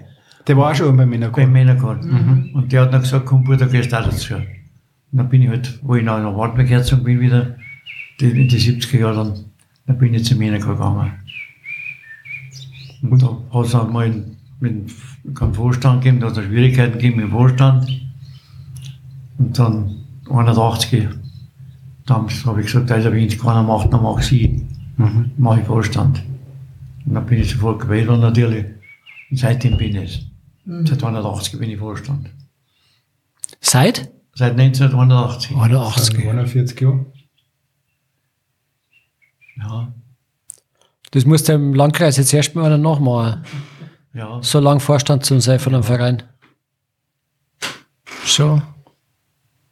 Der 0.48 0.58
war 0.58 0.72
auch 0.72 0.76
schon 0.76 0.98
beim 0.98 1.10
Männerchor. 1.10 1.44
Beim 1.44 1.52
Männerchor. 1.52 2.00
Und 2.54 2.72
der 2.72 2.82
hat 2.82 2.94
dann 2.94 3.02
gesagt, 3.02 3.26
komm 3.26 3.44
Bruder, 3.44 3.68
gehst 3.68 3.94
auch 3.94 4.04
dazu. 4.04 4.34
Und 4.36 5.18
dann 5.18 5.30
bin 5.30 5.44
ich 5.44 5.50
halt, 5.50 5.80
wo 5.84 5.96
ich 5.96 6.04
noch 6.04 6.20
nach 6.20 6.36
Wartberg 6.36 6.68
hergezogen 6.70 7.04
bin 7.04 7.20
wieder, 7.20 7.56
in 8.20 8.48
die 8.48 8.58
70er 8.60 9.00
Jahre 9.00 9.16
dann, 9.16 9.46
dann 9.88 9.98
bin 9.98 10.14
ich 10.14 10.26
zum 10.26 10.40
Männerchor 10.40 10.74
gegangen. 10.74 11.12
Und 13.02 13.22
da 13.22 13.38
hat 13.54 13.66
es 13.66 13.72
dann 13.72 13.94
mal 13.94 14.14
mit 14.60 14.90
keinem 15.34 15.54
Vorstand 15.54 16.04
gegeben, 16.04 16.20
da 16.20 16.28
hat 16.28 16.38
es 16.38 16.46
Schwierigkeiten 16.46 16.94
gegeben 16.94 17.22
im 17.22 17.32
Vorstand. 17.32 17.88
Und 19.38 19.58
dann 19.58 20.06
81, 20.30 21.08
dann 22.06 22.28
habe 22.46 22.62
ich 22.62 22.68
gesagt, 22.68 22.92
also 22.92 23.12
wenn 23.12 23.28
es 23.28 23.38
keiner 23.38 23.64
macht, 23.64 23.94
dann 23.94 24.04
mache 24.04 24.22
ich 24.22 24.28
sie. 24.28 24.68
Mhm. 24.98 25.32
Mache 25.38 25.62
ich 25.62 25.66
Vorstand. 25.66 26.24
Und 27.06 27.14
dann 27.14 27.26
bin 27.26 27.40
ich 27.40 27.52
sofort 27.52 27.82
gewählt 27.82 28.08
worden 28.08 28.22
natürlich. 28.22 28.66
Und 29.30 29.38
seitdem 29.38 29.78
bin 29.78 29.96
ich 29.96 30.30
es. 30.66 30.90
Seit 30.90 31.04
81 31.04 31.60
bin 31.60 31.70
ich 31.70 31.80
Vorstand. 31.80 32.30
Seit? 33.62 34.12
Seit 34.36 34.60
1981. 34.60 35.56
81. 35.56 36.28
41 36.28 36.82
Jahre. 36.82 37.06
Ja, 39.58 39.94
Das 41.12 41.26
muss 41.26 41.44
der 41.44 41.56
im 41.56 41.74
Landkreis 41.74 42.18
jetzt 42.18 42.34
erstmal 42.34 42.66
einer 42.66 42.78
nachmachen. 42.78 43.44
Ja. 44.14 44.40
So 44.42 44.60
lang 44.60 44.80
Vorstand 44.80 45.26
zu 45.26 45.40
sein 45.40 45.60
von 45.60 45.74
einem 45.74 45.84
Verein. 45.84 46.24
Schon. 48.26 48.62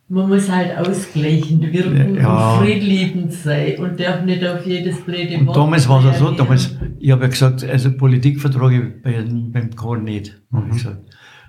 Man 0.10 0.30
muss 0.30 0.50
halt 0.50 0.78
ausgleichen, 0.78 1.62
wirken 1.74 2.16
Ja. 2.16 2.54
und 2.54 2.60
friedliebend 2.66 3.34
sein 3.34 3.78
und 3.80 4.00
darf 4.00 4.24
nicht 4.24 4.46
auf 4.46 4.66
jedes 4.66 5.02
blöde 5.02 5.38
Und 5.38 5.48
Wort 5.48 5.58
damals 5.58 5.90
war 5.90 6.04
es 6.06 6.18
so, 6.18 6.32
damals, 6.32 6.76
ich 6.98 7.12
habe 7.12 7.24
ja 7.24 7.28
gesagt, 7.30 7.64
also 7.66 7.92
Politik 7.92 8.40
vertrage 8.40 8.78
ich 8.82 9.02
bei, 9.04 9.26
beim 9.28 9.76
Kohl 9.76 10.02
nicht. 10.02 10.42
gesagt. 10.72 11.02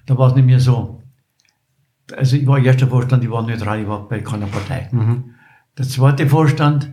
Da 0.07 0.19
war 0.19 0.29
es 0.31 0.35
nicht 0.35 0.47
mehr 0.47 0.59
so. 0.59 1.03
Also 2.17 2.37
ich 2.37 2.47
war 2.47 2.59
erster 2.59 2.89
Vorstand, 2.89 3.23
ich 3.23 3.31
war 3.31 3.43
neutral, 3.43 3.81
ich 3.83 3.87
war 3.87 4.09
bei 4.09 4.21
keiner 4.21 4.47
Partei. 4.47 4.89
Der 5.77 5.87
zweite 5.87 6.27
Vorstand 6.27 6.91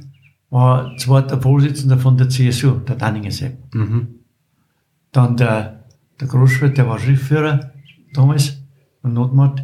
war 0.52 0.96
zweiter 0.98 1.42
Vorsitzender 1.42 1.98
von 1.98 2.16
der 2.18 2.30
CSU, 2.30 2.74
der 2.88 2.98
Danninger 2.98 3.32
Sepp. 3.32 3.58
Dann 5.12 5.38
der, 5.38 5.85
der 6.20 6.28
Großschmidt, 6.28 6.78
der 6.78 6.88
war 6.88 7.00
Schriftführer 7.00 7.72
damals 8.14 8.64
und 9.02 9.14
Notmord, 9.14 9.64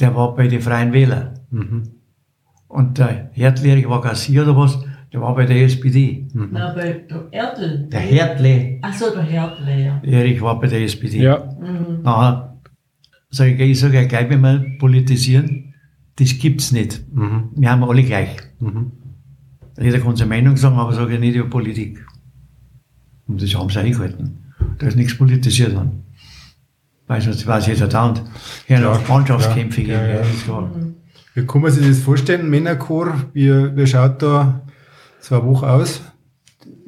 der 0.00 0.14
war 0.14 0.34
bei 0.34 0.48
den 0.48 0.60
Freien 0.60 0.92
Wählern. 0.92 1.38
Und 2.68 2.98
der 2.98 3.30
Hertlehrer 3.32 3.88
war 3.88 4.00
Gassier 4.00 4.42
oder 4.42 4.56
was, 4.56 4.78
der 5.12 5.20
war 5.20 5.34
bei 5.34 5.46
der 5.46 5.62
SPD. 5.64 6.26
Na, 6.32 6.74
bei 6.74 7.04
der 7.08 7.28
Erdl. 7.30 7.88
Der 7.88 8.00
Hertle, 8.00 8.78
Achso, 8.82 9.10
der 9.14 9.22
Hertle, 9.22 9.84
ja. 9.84 10.00
Erich 10.02 10.40
war 10.40 10.58
bei 10.58 10.66
der 10.66 10.82
SPD. 10.82 11.22
Ja. 11.22 11.48
Nachher 12.02 12.58
sag 13.30 13.46
ich, 13.46 13.60
ich 13.60 13.78
sage 13.78 14.06
gleich, 14.08 14.28
wenn 14.28 14.40
wir 14.40 14.64
politisieren, 14.78 15.74
das 16.16 16.36
gibt's 16.38 16.72
nicht. 16.72 17.04
Wir 17.54 17.70
haben 17.70 17.84
alle 17.84 18.02
gleich. 18.02 18.36
Jeder 19.80 20.00
kann 20.00 20.16
seine 20.16 20.30
Meinung 20.30 20.56
sagen, 20.56 20.76
aber 20.76 20.92
sage 20.92 21.14
ich 21.14 21.20
nicht 21.20 21.36
über 21.36 21.48
Politik. 21.48 22.04
Und 23.26 23.40
das 23.40 23.54
haben 23.54 23.70
sie 23.70 23.78
eingehalten. 23.78 24.43
Da 24.78 24.86
ist 24.86 24.96
nichts 24.96 25.16
politisiert 25.16 25.74
worden. 25.74 26.02
Weißt 27.06 27.26
du, 27.26 27.30
das 27.30 27.46
weiß 27.46 27.66
jeder 27.66 27.86
da 27.86 28.06
und 28.06 28.22
hier 28.66 28.78
Ja, 28.78 28.82
noch 28.94 29.08
Mannschaftskämpfe 29.08 29.82
ja, 29.82 29.98
geben, 30.06 30.28
ja, 30.48 30.54
ja. 30.54 30.70
Wie 31.34 31.46
kann 31.46 31.60
man 31.62 31.70
sich 31.70 31.86
das 31.86 31.98
vorstellen, 31.98 32.48
Männerchor? 32.48 33.14
Wie, 33.32 33.50
wie 33.76 33.86
schaut 33.86 34.22
da 34.22 34.62
so 35.20 35.34
eine 35.36 35.46
Woche 35.46 35.68
aus? 35.68 36.00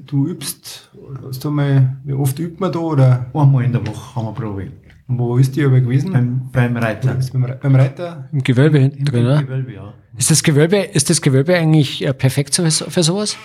Du 0.07 0.27
übst, 0.29 0.91
hast 1.27 1.45
du 1.45 1.51
mal, 1.51 1.97
wie 2.05 2.13
oft 2.13 2.39
übt 2.39 2.57
man 2.61 2.71
da 2.73 2.79
oder 2.79 3.27
Einmal 3.35 3.65
in 3.65 3.73
der 3.73 3.85
Woche 3.87 4.15
haben 4.15 4.27
wir 4.27 4.33
Probe. 4.33 4.69
wo 5.09 5.37
ist 5.37 5.55
die 5.57 5.65
aber 5.65 5.81
gewesen? 5.81 6.13
Beim, 6.13 6.49
beim 6.53 6.77
Reiter. 6.77 7.19
beim, 7.33 7.45
Re- 7.45 7.59
beim 7.61 7.75
Reiter? 7.75 8.29
Im 8.33 8.43
Gewölbe 8.43 8.79
hinten 8.79 8.99
Im 8.99 9.05
drin, 9.05 9.25
ne? 9.25 9.43
Gewölbe, 9.45 9.73
ja. 9.75 9.93
Ist 10.17 10.31
das 10.31 10.43
Gewölbe, 10.43 10.77
ist 10.77 11.11
das 11.11 11.21
Gewölbe 11.21 11.57
eigentlich 11.57 12.07
äh, 12.07 12.15
perfekt 12.15 12.55
für 12.55 13.03
sowas? 13.03 13.37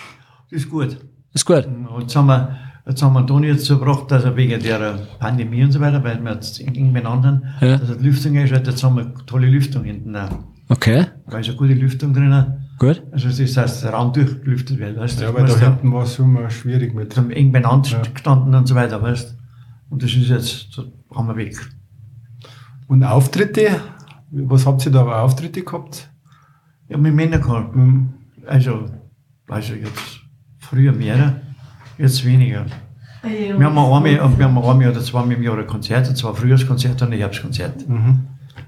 Das 0.51 0.61
ist 0.61 0.69
gut. 0.69 0.97
Ist 1.33 1.45
gut. 1.45 1.65
Und 1.65 2.01
Jetzt 2.01 2.15
haben 2.15 2.27
wir, 2.27 2.57
jetzt 2.91 3.01
haben 3.01 3.13
wir 3.13 3.25
Toni 3.25 3.47
jetzt 3.47 3.65
so 3.65 3.79
gebracht, 3.79 4.11
also 4.11 4.35
wegen 4.35 4.61
der 4.61 4.99
Pandemie 5.19 5.63
und 5.63 5.71
so 5.71 5.79
weiter, 5.79 6.03
weil 6.03 6.21
wir 6.23 6.33
jetzt 6.33 6.59
eng 6.59 6.93
beieinander, 6.93 7.41
Ja. 7.61 7.77
dass 7.77 7.97
die 7.97 8.03
Lüftung 8.03 8.35
ist, 8.35 8.51
jetzt 8.51 8.83
haben 8.83 8.97
wir 8.97 9.13
tolle 9.25 9.47
Lüftung 9.47 9.83
hinten 9.83 10.15
auch. 10.15 10.29
Okay. 10.69 11.05
Da 11.29 11.39
ist 11.39 11.47
eine 11.49 11.57
gute 11.57 11.73
Lüftung 11.73 12.13
drin. 12.13 12.33
Gut. 12.79 13.03
Also 13.11 13.27
das 13.27 13.39
ist, 13.39 13.57
dass 13.57 13.81
der 13.81 13.91
Raum 13.91 14.11
durchgelüftet 14.13 14.79
wird, 14.79 14.97
weißt 14.97 15.19
du. 15.19 15.25
Ja, 15.25 15.33
weil 15.33 15.45
da 15.45 15.57
hinten 15.57 15.91
war 15.93 16.03
es 16.03 16.17
immer 16.19 16.49
schwierig 16.49 16.93
mit. 16.95 17.15
haben 17.17 17.29
eng 17.31 17.51
beieinander 17.51 17.89
Ja. 17.89 18.01
gestanden 18.01 18.55
und 18.55 18.67
so 18.67 18.75
weiter, 18.75 19.01
weißt 19.01 19.37
Und 19.89 20.01
das 20.03 20.13
ist 20.15 20.29
jetzt, 20.29 20.77
da 20.77 20.83
haben 21.15 21.27
wir 21.27 21.35
weg. 21.35 21.57
Und 22.87 23.03
Auftritte, 23.03 23.67
was 24.31 24.65
habt 24.65 24.85
ihr 24.85 24.91
da 24.91 25.03
für 25.03 25.15
Auftritte 25.15 25.61
gehabt? 25.63 26.09
Ja, 26.87 26.97
mit 26.97 27.13
Männern 27.13 27.41
gehabt. 27.41 27.73
Hm, 27.75 28.09
Also, 28.47 28.85
also 29.47 29.73
jetzt 29.73 30.21
früher 30.57 30.93
mehr, 30.93 31.41
jetzt 31.97 32.25
weniger. 32.25 32.65
Wir 33.23 33.53
haben 33.65 33.77
einmal, 33.77 34.03
wir 34.13 34.21
haben 34.23 34.57
einmal 34.57 34.89
oder 34.89 34.99
zweimal 35.01 35.35
im 35.35 35.43
Jahr 35.43 35.57
ein 35.57 35.67
Konzert, 35.67 36.09
und 36.09 36.15
zwar 36.17 36.31
ein 36.31 36.37
Frühjahrskonzert 36.37 37.01
und 37.01 37.11
ein 37.13 37.19
Herbstkonzert. 37.19 37.87
Mhm. 37.87 38.21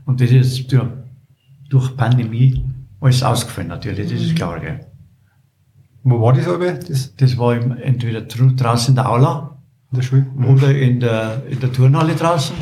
Und 0.05 0.21
das 0.21 0.29
ist 0.29 0.71
durch, 0.71 0.85
durch 1.69 1.97
Pandemie 1.97 2.63
alles 3.01 3.23
ausgefallen 3.23 3.69
natürlich, 3.69 4.11
das 4.11 4.21
ist 4.21 4.35
klar. 4.35 4.59
Gell. 4.59 4.79
Wo 6.03 6.21
war 6.21 6.33
das 6.33 6.47
aber? 6.47 6.73
Das 6.73 7.15
Das 7.15 7.37
war 7.37 7.55
im, 7.55 7.71
entweder 7.77 8.21
draußen 8.21 8.91
in 8.91 8.95
der 8.95 9.09
Aula 9.09 9.57
in 9.91 9.95
der 9.97 10.03
Schule? 10.03 10.25
Mhm. 10.35 10.45
oder 10.45 10.75
in 10.75 10.99
der, 10.99 11.43
in 11.49 11.59
der 11.59 11.71
Turnhalle 11.71 12.13
draußen 12.15 12.55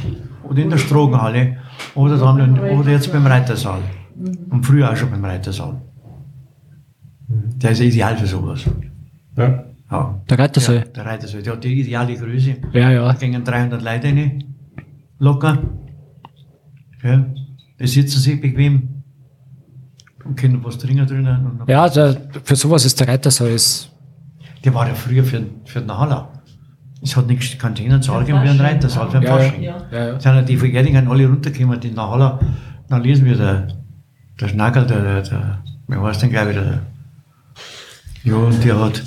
oder 0.44 0.62
in 0.62 0.70
der 0.70 0.78
Strogenhalle 0.78 1.58
oder, 1.96 2.18
dann, 2.18 2.40
in- 2.40 2.60
oder 2.80 2.92
jetzt 2.92 3.12
beim 3.12 3.26
Reitersaal. 3.26 3.82
Und 4.50 4.66
früher 4.66 4.90
auch 4.92 4.96
schon 4.96 5.10
beim 5.12 5.26
Reitersaal. 5.26 5.82
Der 7.28 7.72
ist 7.72 7.82
ideal 7.82 8.16
für 8.18 8.28
sowas. 8.28 8.64
Ja. 9.38 9.66
Ja. 9.92 10.22
Der 10.30 10.40
Reitersaal. 10.40 10.76
Ja, 10.78 10.84
der 10.86 11.06
Reitersaal, 11.06 11.44
der 11.44 11.54
hat 11.54 11.64
die 11.64 11.82
ideale 11.82 12.16
Größe. 12.16 12.56
Ja, 12.72 12.92
ja. 12.92 13.08
Da 13.08 13.14
gingen 13.20 13.44
300 13.44 13.82
Leute 13.82 14.08
rein, 14.08 14.44
locker. 15.20 15.58
Ja. 17.04 17.26
Die 17.80 17.88
sitzen 17.88 18.20
sich 18.20 18.40
bequem 18.40 19.04
und 20.24 20.36
können 20.38 20.64
was 20.64 20.78
trinken 20.78 21.06
drinnen. 21.06 21.46
Und 21.46 21.68
Ja, 21.70 21.90
der, 21.90 22.16
für 22.44 22.56
sowas 22.56 22.86
ist 22.86 23.00
der 23.00 23.08
Reitersaal. 23.08 23.50
Ist, 23.50 23.92
Der 24.64 24.74
war 24.74 24.88
ja 24.88 24.94
früher 24.94 25.24
für, 25.24 25.44
für 25.66 25.82
den 25.82 25.98
Haller. 25.98 26.30
Es 27.04 27.18
hat 27.18 27.26
nichts 27.28 27.58
Kantinen-Saal 27.58 28.22
gegeben 28.24 28.44
wie 28.44 28.50
ein. 28.50 28.62
Reitersaal 28.62 29.10
für 29.10 29.20
den 29.20 29.24
Ja, 29.24 29.38
ja. 29.40 29.44
Fasching. 29.44 29.64
Ja. 29.64 29.82
ja, 29.92 30.08
ja. 30.10 30.20
sind 30.20 30.36
ja 30.36 30.42
die 30.44 30.58
Vergärdigen 30.58 31.08
alle 31.08 31.28
runtergekommen, 31.28 31.80
die 31.80 31.96
Halle. 31.98 32.40
Dann 32.88 33.02
lesen 33.04 33.26
wir 33.26 33.36
der, 33.36 33.68
der 34.40 34.48
Schnackel, 34.48 34.86
der, 34.86 35.02
der, 35.02 35.22
der, 35.24 35.64
wie 35.88 35.96
heißt 35.96 36.22
denn 36.22 36.30
gleich 36.30 36.50
wieder? 36.50 36.80
Ja, 38.24 38.36
und 38.36 38.64
der 38.64 38.80
hat, 38.80 39.02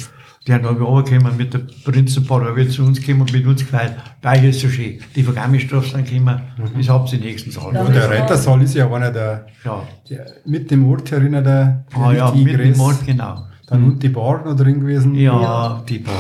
der 0.47 0.57
hat 0.57 0.65
aber 0.65 0.85
runtergekommen 0.85 1.37
mit 1.37 1.55
der 1.55 1.61
Prinzenpaar, 1.85 2.55
wird 2.55 2.71
zu 2.71 2.85
uns 2.85 3.01
gekommen 3.01 3.23
und 3.23 3.33
mit 3.33 3.47
uns 3.47 3.61
gefeiert. 3.63 3.95
Bei 4.21 4.39
ist 4.39 4.61
so 4.61 4.69
schön. 4.69 5.01
Die 5.17 5.23
Vergammelstraße 5.23 5.91
sind 5.91 6.09
gekommen, 6.09 6.41
das 6.77 6.89
habt 6.89 7.13
ihr 7.13 7.19
im 7.19 7.25
nächsten 7.25 7.51
Saal. 7.51 7.75
Ja, 7.75 7.85
der 7.85 8.11
Reitersaal 8.11 8.61
ist 8.63 8.75
ja 8.75 8.91
einer 8.93 9.11
der, 9.11 9.47
Ja, 9.65 9.83
der 10.11 10.27
mit 10.45 10.71
dem 10.71 10.87
Ort 10.91 11.11
herinnen 11.11 11.43
der, 11.43 11.87
der 11.91 11.99
ah, 11.99 12.13
ja 12.13 12.31
mit 12.31 12.47
dem 12.47 12.57
Gräs. 12.57 12.79
Ort, 12.79 13.07
genau. 13.07 13.47
Dann 13.67 13.85
und 13.85 14.03
die 14.03 14.11
Bar 14.11 14.45
noch 14.45 14.55
drin 14.55 14.81
gewesen. 14.81 15.15
Ja, 15.15 15.41
Ja. 15.41 15.85
die. 15.89 16.03
Da 16.05 16.11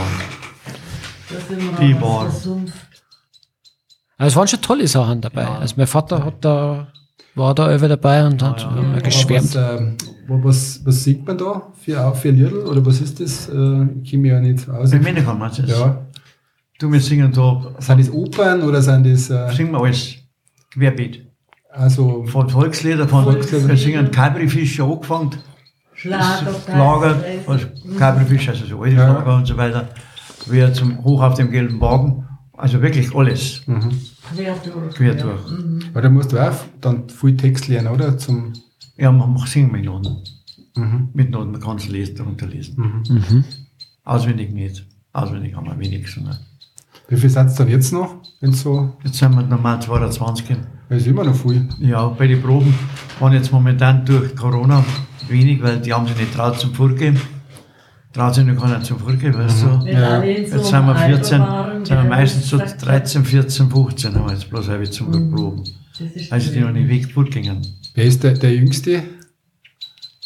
wir 1.48 1.86
Die 1.86 1.94
versumpft. 1.94 2.74
Also 4.16 4.28
es 4.32 4.36
waren 4.36 4.48
schon 4.48 4.60
tolle 4.62 4.88
Sachen 4.88 5.20
dabei. 5.20 5.42
Ja. 5.42 5.58
Also 5.58 5.74
mein 5.76 5.86
Vater 5.86 6.24
hat 6.24 6.44
da, 6.44 6.88
war 7.34 7.54
da 7.54 7.74
über 7.74 7.88
dabei 7.88 8.26
und 8.26 8.42
hat 8.42 8.62
ja. 8.62 8.98
geschwärmt. 9.00 9.54
Was, 9.54 9.80
ähm, 9.80 9.96
was, 10.28 10.80
was 10.84 11.04
sieht 11.04 11.26
man 11.26 11.36
da 11.38 11.72
für, 11.80 12.14
für 12.14 12.30
Liedl? 12.30 12.58
Oder 12.66 12.84
was 12.84 13.00
ist 13.00 13.20
das? 13.20 13.48
Äh, 13.48 13.86
ich 14.02 14.10
kenne 14.10 14.22
mich 14.22 14.30
ja 14.32 14.40
nicht 14.40 14.68
aus. 14.68 14.90
Bei 14.90 14.98
Männer 14.98 15.22
kann 15.22 15.38
man 15.38 15.50
das. 15.50 15.68
Ja. 15.68 16.06
Du, 16.78 16.90
wir 16.90 17.00
singen 17.00 17.32
da, 17.32 17.74
Sind 17.78 18.00
das 18.00 18.10
Opern 18.12 18.62
oder 18.62 18.82
sind 18.82 19.06
das 19.06 19.30
äh, 19.30 19.52
singen 19.54 19.72
wir 19.72 19.80
alles. 19.80 20.14
Querbeet. 20.72 21.24
also 21.70 22.24
Von 22.26 22.48
Volkslieder, 22.48 23.06
von, 23.06 23.24
Volkslieder. 23.24 23.68
wir 23.68 23.76
singen 23.76 24.10
Kalbrifische 24.10 24.82
angefangen. 24.82 25.30
Schlager, 25.94 26.52
Schlager, 26.64 27.14
Preis, 27.14 27.46
also 27.48 27.66
Mhm. 27.84 27.96
Kalbrifisch, 27.96 28.48
also 28.48 28.66
so 28.66 28.82
alte 28.82 28.96
Ja. 28.96 29.06
Schlager 29.14 29.36
und 29.36 29.46
so 29.46 29.56
weiter. 29.56 29.88
Wir 30.46 30.72
zum 30.72 31.02
Hoch 31.04 31.22
auf 31.22 31.34
dem 31.34 31.50
gelben 31.50 31.80
Wagen. 31.80 32.26
Also 32.56 32.82
wirklich 32.82 33.14
alles. 33.14 33.62
Quer 34.34 34.54
durch. 34.64 34.94
Quer 34.96 35.14
ja. 35.16 35.22
durch. 35.22 35.50
Mhm. 35.50 35.78
Aber 35.92 36.02
da 36.02 36.08
musst 36.10 36.32
du 36.32 36.38
auch 36.38 36.54
dann 36.80 37.08
viel 37.08 37.36
Text 37.36 37.68
lernen, 37.68 37.88
oder? 37.88 38.18
Zum, 38.18 38.52
Ja, 38.96 39.10
man 39.12 39.32
macht 39.32 39.48
singen 39.48 39.72
mit 39.72 39.84
Noten. 39.84 40.16
mhm. 40.76 41.08
Mit 41.14 41.30
Noten, 41.30 41.52
man 41.52 41.60
kann 41.60 41.76
es 41.76 41.88
lesen, 41.88 42.16
darunter 42.16 42.46
lesen. 42.46 43.02
Mhm. 43.08 43.44
Auswendig 44.04 44.52
nicht. 44.52 44.86
Auswendig 45.12 45.54
haben 45.54 45.66
wir 45.66 45.78
wenig 45.78 46.04
gesungen. 46.04 46.36
Wie 47.08 47.16
viel 47.16 47.30
seid 47.30 47.50
ihr 47.50 47.54
dann 47.56 47.68
jetzt 47.68 47.92
noch? 47.92 48.16
Wenn's 48.40 48.62
so, 48.62 48.92
Jetzt 49.04 49.16
sind 49.18 49.34
wir 49.34 49.42
normal 49.42 49.80
22. 49.80 50.56
das 50.88 50.98
ist 51.02 51.06
immer 51.06 51.24
noch 51.24 51.34
viel. 51.36 51.68
Ja, 51.80 52.06
bei 52.08 52.26
den 52.26 52.40
Proben 52.42 52.74
waren 53.20 53.32
jetzt 53.32 53.52
momentan 53.52 54.04
durch 54.06 54.34
Corona 54.34 54.84
wenig, 55.28 55.62
weil 55.62 55.80
die 55.80 55.92
haben 55.92 56.06
sich 56.06 56.16
nicht 56.16 56.34
traut 56.34 56.58
zum 56.58 56.72
Vorgehen. 56.74 57.18
Traut 58.12 58.34
sich 58.34 58.44
noch 58.44 58.56
keiner 58.60 58.82
zum 58.82 58.98
Vorgehen, 58.98 59.34
weißt 59.34 59.62
du. 59.64 59.84
Wenn 59.84 59.96
Ja. 59.96 60.20
so 60.20 60.24
Jetzt 60.26 60.50
sind 60.66 60.86
wir 60.86 60.94
Alter 60.96 61.06
14, 61.16 61.40
waren, 61.40 61.84
sind 61.84 61.96
wir 61.96 62.04
meistens 62.04 62.48
so 62.48 62.58
sagt, 62.58 62.84
13, 62.86 63.24
14, 63.24 63.70
15 63.70 64.14
haben 64.14 64.26
wir 64.26 64.32
jetzt 64.32 64.48
bloß 64.48 64.68
halb 64.68 64.92
zum 64.92 65.10
Mhm. 65.10 65.30
Proben. 65.34 65.64
Also 66.30 66.52
die 66.52 66.60
noch 66.60 66.70
nicht 66.72 66.88
weg 66.88 67.12
vorgingen. 67.12 67.60
Wer 67.94 68.04
ist 68.04 68.22
der, 68.22 68.32
der 68.34 68.54
Jüngste? 68.54 69.02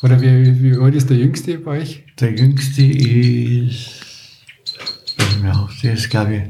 Oder 0.03 0.21
wie, 0.21 0.63
wie 0.63 0.79
alt 0.79 0.95
ist 0.95 1.11
der 1.11 1.17
Jüngste 1.17 1.59
bei 1.59 1.81
euch? 1.81 2.05
Der 2.21 2.31
jüngste 2.33 2.83
ist, 2.85 3.91
weiß 5.19 5.33
ich 5.37 5.43
mehr, 5.43 5.69
der 5.83 5.93
ist 5.95 6.09
glaube 6.11 6.35
ich 6.37 6.43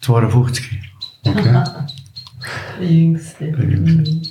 52. 0.00 0.64
Okay. 1.26 1.64
Der 2.78 2.90
Jüngste. 2.90 3.52
Der 3.52 3.64
Jüngste. 3.64 4.10
Mhm. 4.10 4.22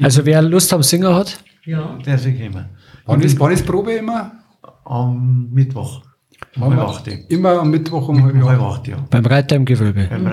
Also 0.00 0.24
wer 0.24 0.40
Lust 0.40 0.72
am 0.72 0.82
Singer 0.82 1.14
hat, 1.14 1.38
Ja. 1.66 1.98
Der 2.06 2.14
ist 2.14 2.24
gekommen. 2.24 2.64
wann, 3.04 3.20
ist, 3.20 3.38
wann 3.38 3.52
ist 3.52 3.66
Probe 3.66 3.92
immer? 3.92 4.32
Am 4.84 5.50
Mittwoch. 5.52 6.02
Um 6.56 6.62
halb 6.62 6.78
acht. 6.80 7.08
Immer 7.28 7.60
am 7.60 7.70
Mittwoch 7.70 8.08
um 8.08 8.22
halb 8.24 8.60
acht. 8.60 8.88
ja. 8.88 8.96
beim 9.10 9.26
Reiter 9.26 9.56
im 9.56 9.64
Gewölbe. 9.66 10.06
Beim 10.08 10.26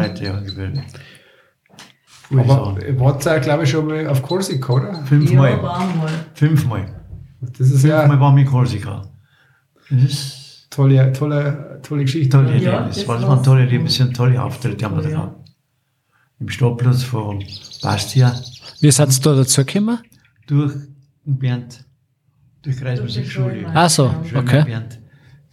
Reiterjahrgewölbe. 2.32 3.02
Aber 3.02 3.06
wart 3.06 3.26
ihr, 3.26 3.40
glaube 3.40 3.64
ich, 3.64 3.70
schon 3.70 3.88
mal 3.88 4.08
auf 4.08 4.22
Korsika, 4.22 4.74
oder? 4.74 4.94
Ja, 4.94 5.04
Fünfmal. 5.04 5.62
war 5.64 5.80
mal. 5.96 6.10
Fünfmal. 6.34 6.86
Das 7.58 7.70
ist 7.72 7.84
ja 7.84 8.00
Fünfmal 8.02 8.20
waren 8.20 8.36
wir 8.36 8.44
in 8.44 8.50
Korsika. 8.50 9.02
Das 9.90 10.04
ist 10.04 10.68
tolle, 10.70 11.12
tolle, 11.14 11.80
tolle 11.82 12.02
Geschichte. 12.04 12.30
tolle 12.30 12.58
Ja, 12.58 12.72
Erlebnis. 12.74 12.98
das 12.98 12.98
Das 12.98 13.08
war's. 13.08 13.24
waren 13.28 13.44
tolle 13.44 13.62
Erlebnisse 13.62 14.04
und 14.04 14.16
tolle 14.16 14.42
Auftritte 14.42 14.86
haben 14.86 14.96
wir 14.98 15.04
da 15.04 15.10
Ja. 15.10 15.16
gehabt. 15.18 15.50
Im 16.40 16.50
Stadtplatz 16.50 17.04
von 17.04 17.44
Bastia 17.82 18.34
Wie 18.80 18.92
seid 18.92 19.10
ihr 19.10 19.22
da 19.24 19.36
dazu 19.36 19.66
gekommen? 19.66 20.00
durch 20.48 20.74
Bernd, 21.26 21.84
durch 22.62 22.78
Kreismusikschule. 22.78 23.62
Schule. 23.62 23.72
Ach 23.74 23.90
so, 23.90 24.14
okay. 24.36 24.64
Bernd. 24.64 25.00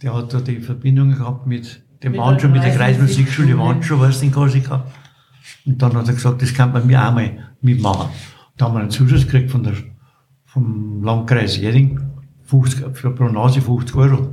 Der 0.01 0.13
hat 0.13 0.33
da 0.33 0.39
die 0.39 0.59
Verbindung 0.59 1.13
gehabt 1.13 1.45
mit 1.47 1.81
dem 2.03 2.13
der 2.13 2.39
schon, 2.39 2.51
mit 2.51 2.63
der 2.63 2.75
Kreismusikschule, 2.75 3.57
waren 3.57 3.81
schon 3.83 3.99
was 3.99 4.21
in 4.21 4.31
Korsika. 4.31 4.85
Und 5.65 5.81
dann 5.81 5.93
hat 5.95 6.07
er 6.07 6.13
gesagt, 6.13 6.41
das 6.41 6.53
kann 6.53 6.71
man 6.73 6.85
mir 6.87 7.05
auch 7.07 7.13
mal 7.13 7.31
mitmachen. 7.61 8.09
Da 8.57 8.65
haben 8.65 8.75
wir 8.75 8.79
einen 8.81 8.89
Zuschuss 8.89 9.25
gekriegt 9.25 9.51
von 9.51 9.63
der, 9.63 9.73
vom 10.45 11.03
Landkreis 11.03 11.57
Jering, 11.57 11.99
50, 12.45 12.95
für 12.97 13.11
pro 13.11 13.25
Nase 13.25 13.61
50 13.61 13.95
Euro. 13.95 14.29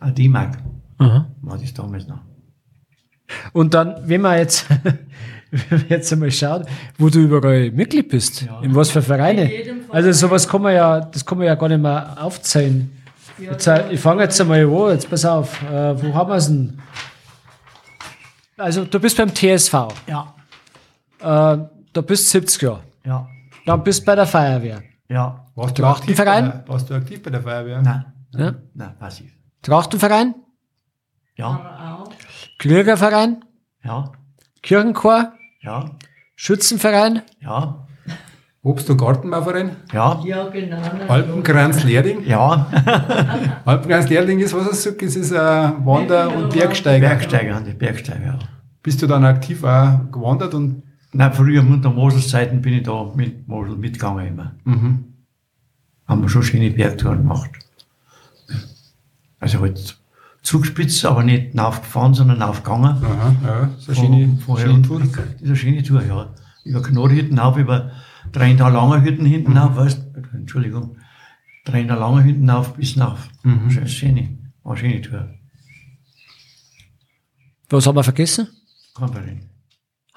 Ein 0.00 0.14
D-Mark 0.14 0.58
war 0.98 1.58
das 1.60 1.74
damals 1.74 2.06
noch. 2.06 2.20
Und 3.52 3.74
dann, 3.74 3.96
wenn 4.04 4.20
man 4.20 4.38
jetzt, 4.38 4.66
wenn 5.50 5.64
man 5.70 5.84
jetzt 5.88 6.12
einmal 6.12 6.30
schaut, 6.30 6.66
wo 6.98 7.08
du 7.08 7.18
überall 7.20 7.70
Mitglied 7.72 8.08
bist, 8.08 8.42
Ja. 8.42 8.60
in 8.60 8.74
was 8.74 8.90
für 8.90 9.02
Vereine. 9.02 9.50
Also 9.90 10.12
sowas 10.12 10.46
kann 10.48 10.62
man 10.62 10.74
ja, 10.74 11.00
das 11.00 11.24
kann 11.26 11.38
man 11.38 11.46
ja 11.48 11.54
gar 11.56 11.68
nicht 11.68 11.80
mehr 11.82 12.16
aufzählen. 12.22 12.90
Ja, 13.38 13.50
Jetzt, 13.52 13.66
äh, 13.66 13.92
ich 13.92 14.00
fange 14.00 14.22
jetzt 14.22 14.40
einmal 14.40 14.66
wo, 14.70 14.88
jetzt 14.88 15.10
pass 15.10 15.24
auf, 15.26 15.60
äh, 15.64 16.02
wo 16.02 16.14
haben 16.14 16.30
wir 16.30 16.36
es 16.36 16.46
denn? 16.46 16.78
Also 18.56 18.84
du 18.84 18.98
bist 18.98 19.16
beim 19.16 19.34
TSV, 19.34 19.74
Ja, 20.06 20.32
äh, 21.20 21.24
da 21.92 22.00
bist 22.06 22.30
70 22.30 22.62
Jahre, 22.62 22.80
ja, 23.04 23.26
dann 23.66 23.82
bist 23.82 24.02
du 24.02 24.06
bei 24.06 24.14
der 24.14 24.26
Feuerwehr, 24.26 24.82
ja. 25.08 25.42
Warst 25.54 25.78
du, 25.78 25.82
Trachtenverein? 25.82 26.44
aktiv 26.44 26.52
bei 26.54 26.64
der, 26.64 26.68
warst 26.68 26.90
du 26.90 26.94
aktiv 26.94 27.22
bei 27.22 27.30
der 27.30 27.42
Feuerwehr? 27.42 27.82
Nein, 27.82 28.04
Ja. 28.36 28.54
nein, 28.74 28.94
passiv. 28.98 29.32
Trachtenverein, 29.62 30.34
Ja. 31.36 32.04
Kriegerverein, 32.58 33.44
ja, 33.84 34.12
Kirchenchor, 34.62 35.32
ja, 35.60 35.90
Schützenverein, 36.34 37.22
ja, 37.40 37.86
Obst- 38.62 38.90
und 38.90 38.98
Gartenbauverein? 38.98 39.76
ja, 39.92 40.20
Ja, 40.24 40.48
genau. 40.48 40.76
na, 40.98 41.06
Alpenkranz 41.06 41.84
Leerding? 41.84 42.26
ja. 42.26 42.66
Alpenkranz 43.64 44.08
Leerding 44.08 44.40
ist, 44.40 44.54
was 44.54 44.66
er 44.66 44.74
sagt, 44.74 45.02
es 45.02 45.16
ist 45.16 45.32
ein 45.32 45.84
Wander- 45.86 46.34
und 46.34 46.52
Bergsteiger. 46.52 47.08
Bergsteiger, 47.08 47.60
die 47.60 47.72
Bergsteiger, 47.74 48.24
ja. 48.26 48.38
Bist 48.82 49.00
du 49.02 49.06
dann 49.06 49.24
aktiv 49.24 49.62
auch 49.64 50.00
gewandert 50.10 50.54
und 50.54 50.82
Nein, 51.16 51.32
früher 51.32 51.62
unter 51.62 51.90
Moselszeiten 51.90 52.60
bin 52.60 52.74
ich 52.74 52.82
da 52.82 53.10
mit 53.14 53.48
Mosel 53.48 53.76
mitgegangen 53.76 54.26
immer. 54.26 54.54
mhm. 54.64 55.04
Haben 56.06 56.22
wir 56.22 56.28
schon 56.28 56.42
schöne 56.42 56.70
Bergtouren 56.70 57.18
gemacht. 57.18 57.50
Also 59.40 59.60
halt 59.60 59.98
Zugspitze, 60.42 61.08
aber 61.10 61.22
nicht 61.24 61.58
aufgefahren, 61.58 62.14
sondern 62.14 62.42
aufgegangen. 62.42 63.02
Aha, 63.04 63.34
ja, 63.44 63.70
so 63.78 63.92
eine 63.92 64.00
schöne, 64.00 64.38
Von- 64.38 64.58
schöne 64.58 64.82
Tour. 64.82 65.00
Das 65.00 65.08
ist 65.40 65.46
eine 65.46 65.56
schöne 65.56 65.82
Tour, 65.82 66.02
ja. 66.04 66.34
Über 66.64 66.82
Knorrhütten 66.82 67.38
auf, 67.38 67.56
über 67.56 67.90
dreieinhalb 68.30 68.74
lange 68.74 69.02
Hütten 69.02 69.24
hinten 69.26 69.56
auf, 69.58 69.74
weißt 69.76 70.02
Entschuldigung. 70.34 70.96
Trainer 71.64 71.96
lange 71.96 72.22
hinten 72.22 72.48
auf 72.50 72.74
bis 72.74 72.96
auf. 73.00 73.28
Mhm. 73.42 73.70
Schöne, 73.88 74.38
war 74.62 74.76
schöne 74.76 75.00
Tour. 75.00 75.28
Was 77.70 77.86
haben 77.86 77.96
wir 77.96 78.04
vergessen? 78.04 78.46
Konferenz. 78.94 79.44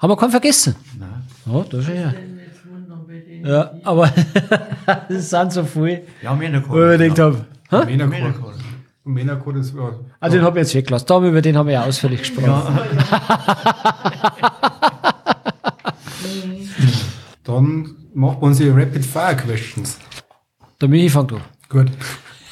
Haben 0.00 0.10
wir 0.12 0.16
keinen 0.16 0.30
vergessen? 0.30 0.74
Nein. 0.98 1.22
Oh, 1.52 1.62
das 1.70 1.80
ist 1.86 1.88
ja. 1.94 2.12
Ja, 3.42 3.70
aber 3.84 4.12
das 5.08 5.30
sind 5.30 5.52
so 5.52 5.64
viele, 5.64 6.02
Ja, 6.22 6.34
Männerchor. 6.34 6.74
wo 6.76 6.90
ich 6.92 6.98
gedacht 7.14 7.44
habe. 7.70 7.86
Männerchor. 7.86 8.54
Männerchor, 9.04 9.52
das 9.54 9.74
war. 9.76 10.00
Also 10.20 10.36
den 10.36 10.44
habe 10.44 10.58
ich 10.58 10.64
jetzt 10.66 10.74
weggelassen. 10.74 11.06
Da, 11.08 11.18
über 11.24 11.40
den 11.42 11.56
haben 11.56 11.66
wir 11.66 11.74
ja 11.74 11.84
ausführlich 11.84 12.20
gesprochen. 12.20 12.78
Dann 17.44 17.96
macht 18.14 18.40
man 18.40 18.50
unsere 18.50 18.74
Rapid 18.80 19.04
Fire 19.04 19.36
Questions. 19.36 19.98
Der 20.80 20.88
Michi 20.88 21.08
fängt 21.10 21.32
an. 21.32 21.40
Gut. 21.68 21.90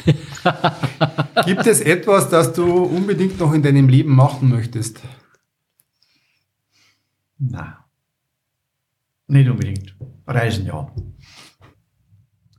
Gibt 1.47 1.67
es 1.67 1.81
etwas, 1.81 2.29
das 2.31 2.53
du 2.53 2.65
unbedingt 2.85 3.39
noch 3.39 3.53
in 3.53 3.63
deinem 3.63 3.89
Leben 3.89 4.15
machen 4.15 4.49
möchtest? 4.49 5.01
Nein. 7.39 7.75
Nicht 9.29 9.49
unbedingt. 9.49 9.95
Reisen 10.27 10.67
ja. 10.67 10.91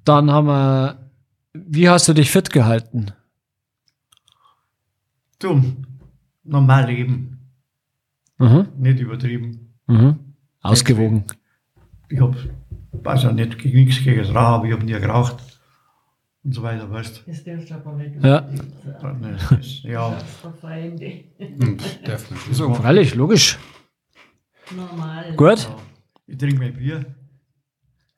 Dann 0.06 0.32
haben 0.32 0.48
wir, 0.48 1.12
wie 1.54 1.90
hast 1.90 2.08
du 2.08 2.14
dich 2.14 2.32
fit 2.32 2.50
gehalten? 2.50 3.08
Dumm. 5.40 5.86
Normal 6.44 6.86
leben. 6.88 7.40
Mhm. 8.38 8.68
Nicht 8.78 9.00
übertrieben. 9.00 9.74
Mhm. 9.88 10.20
Ausgewogen. 10.62 11.26
Ich 12.10 12.20
hab, 12.20 12.36
weiß 12.92 13.24
ja 13.24 13.32
nicht, 13.32 13.58
gegen 13.60 13.86
nichts 13.86 14.04
gegen 14.04 14.20
das 14.20 14.30
Rauch, 14.30 14.36
aber 14.60 14.66
ich 14.66 14.74
hab 14.74 14.84
nie 14.84 14.92
geraucht. 14.94 15.38
Und 16.44 16.54
so 16.54 16.64
weiter, 16.64 16.90
weißt 16.90 17.24
Das 17.28 17.44
darfst 17.44 17.70
du 17.70 17.74
aber 17.76 17.94
nicht 17.94 18.24
Ja. 18.24 18.42
du. 18.42 18.64
das- 19.56 19.84
Ja. 19.84 20.18
Und 21.60 22.08
darf 22.08 22.28
sagen. 22.52 22.76
Freilich, 22.76 23.16
logisch. 23.16 23.58
Normal. 24.76 25.34
Gut. 25.36 25.70
ich 26.28 26.38
trinke 26.38 26.60
mein 26.60 26.74
Bier. 26.74 27.06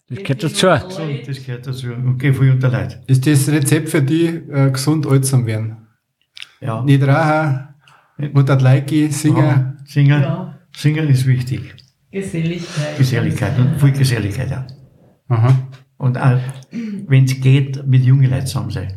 Das 0.10 0.18
gehört 0.20 0.44
dazu. 0.44 0.68
Das 0.68 1.46
gehört 1.46 1.68
dazu. 1.68 1.94
Und 1.94 2.18
gehe 2.18 2.34
viel 2.34 2.52
unter 2.52 2.70
Leute. 2.70 3.02
Ist 3.08 3.26
das 3.26 3.48
Rezept 3.50 3.90
für 3.90 4.02
die, 4.02 4.26
äh, 4.26 4.70
gesund 4.72 5.08
alt 5.08 5.26
zu 5.26 5.46
werden? 5.46 5.78
Ja. 6.60 6.84
Nicht 6.84 7.02
rauchen, 7.04 7.68
Mutter 8.34 8.60
Leiki, 8.60 9.10
singen. 9.12 9.38
Ja, 9.38 9.74
Singen, 9.86 10.22
Ja, 10.22 10.60
singen 10.76 11.08
ist 11.08 11.26
wichtig. 11.26 11.74
Geselligkeit. 12.12 12.98
Geselligkeit 12.98 13.58
und 13.58 13.80
viel 13.80 13.92
Geselligkeit, 13.94 14.52
ja. 14.52 14.68
Aha. 15.30 15.58
Und 15.98 16.18
auch, 16.18 16.40
wenn 17.08 17.24
es 17.24 17.40
geht, 17.40 17.86
mit 17.88 18.04
jungen 18.04 18.30
Leuten 18.30 18.46
zusammen 18.48 18.70
sein. 18.70 18.94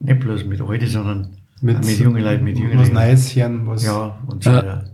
Nicht 0.00 0.20
bloß 0.20 0.44
mit 0.44 0.60
Alten, 0.60 0.86
sondern 0.86 1.36
mit, 1.60 1.84
mit 1.84 1.98
jungen 1.98 2.22
Leuten, 2.22 2.44
mit 2.44 2.58
jungen 2.58 2.72
Was 2.78 2.88
Leuten. 2.88 2.94
Neues 2.94 3.36
hören, 3.36 3.66
was. 3.66 3.84
Ja, 3.84 4.18
und 4.26 4.42
so 4.42 4.50
Ja. 4.50 4.56
weiter. 4.56 4.84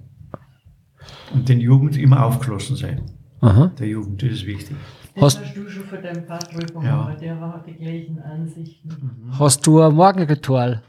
Und 1.35 1.49
den 1.49 1.61
Jugend 1.61 1.97
immer 1.97 2.25
aufgeschlossen 2.25 2.77
sein. 2.77 3.03
Aha. 3.41 3.71
Der 3.79 3.87
Jugend, 3.89 4.23
das 4.23 4.31
ist 4.31 4.47
wichtig. 4.47 4.77
Das 5.15 5.25
Hast- 5.37 5.45
hast, 5.45 5.57
du 5.57 5.69
schon 5.69 5.85
von 5.85 6.03
deinem 6.03 6.25
Vater 6.25 6.57
bekommen, 6.59 6.87
Ja. 6.87 7.15
der 7.21 7.41
hat 7.41 7.67
die 7.67 7.75
gleichen 7.75 8.19
Ansichten. 8.21 9.31
Hast 9.39 9.67
du 9.67 9.81
ein 9.81 9.95
Morgenritual? 9.95 10.83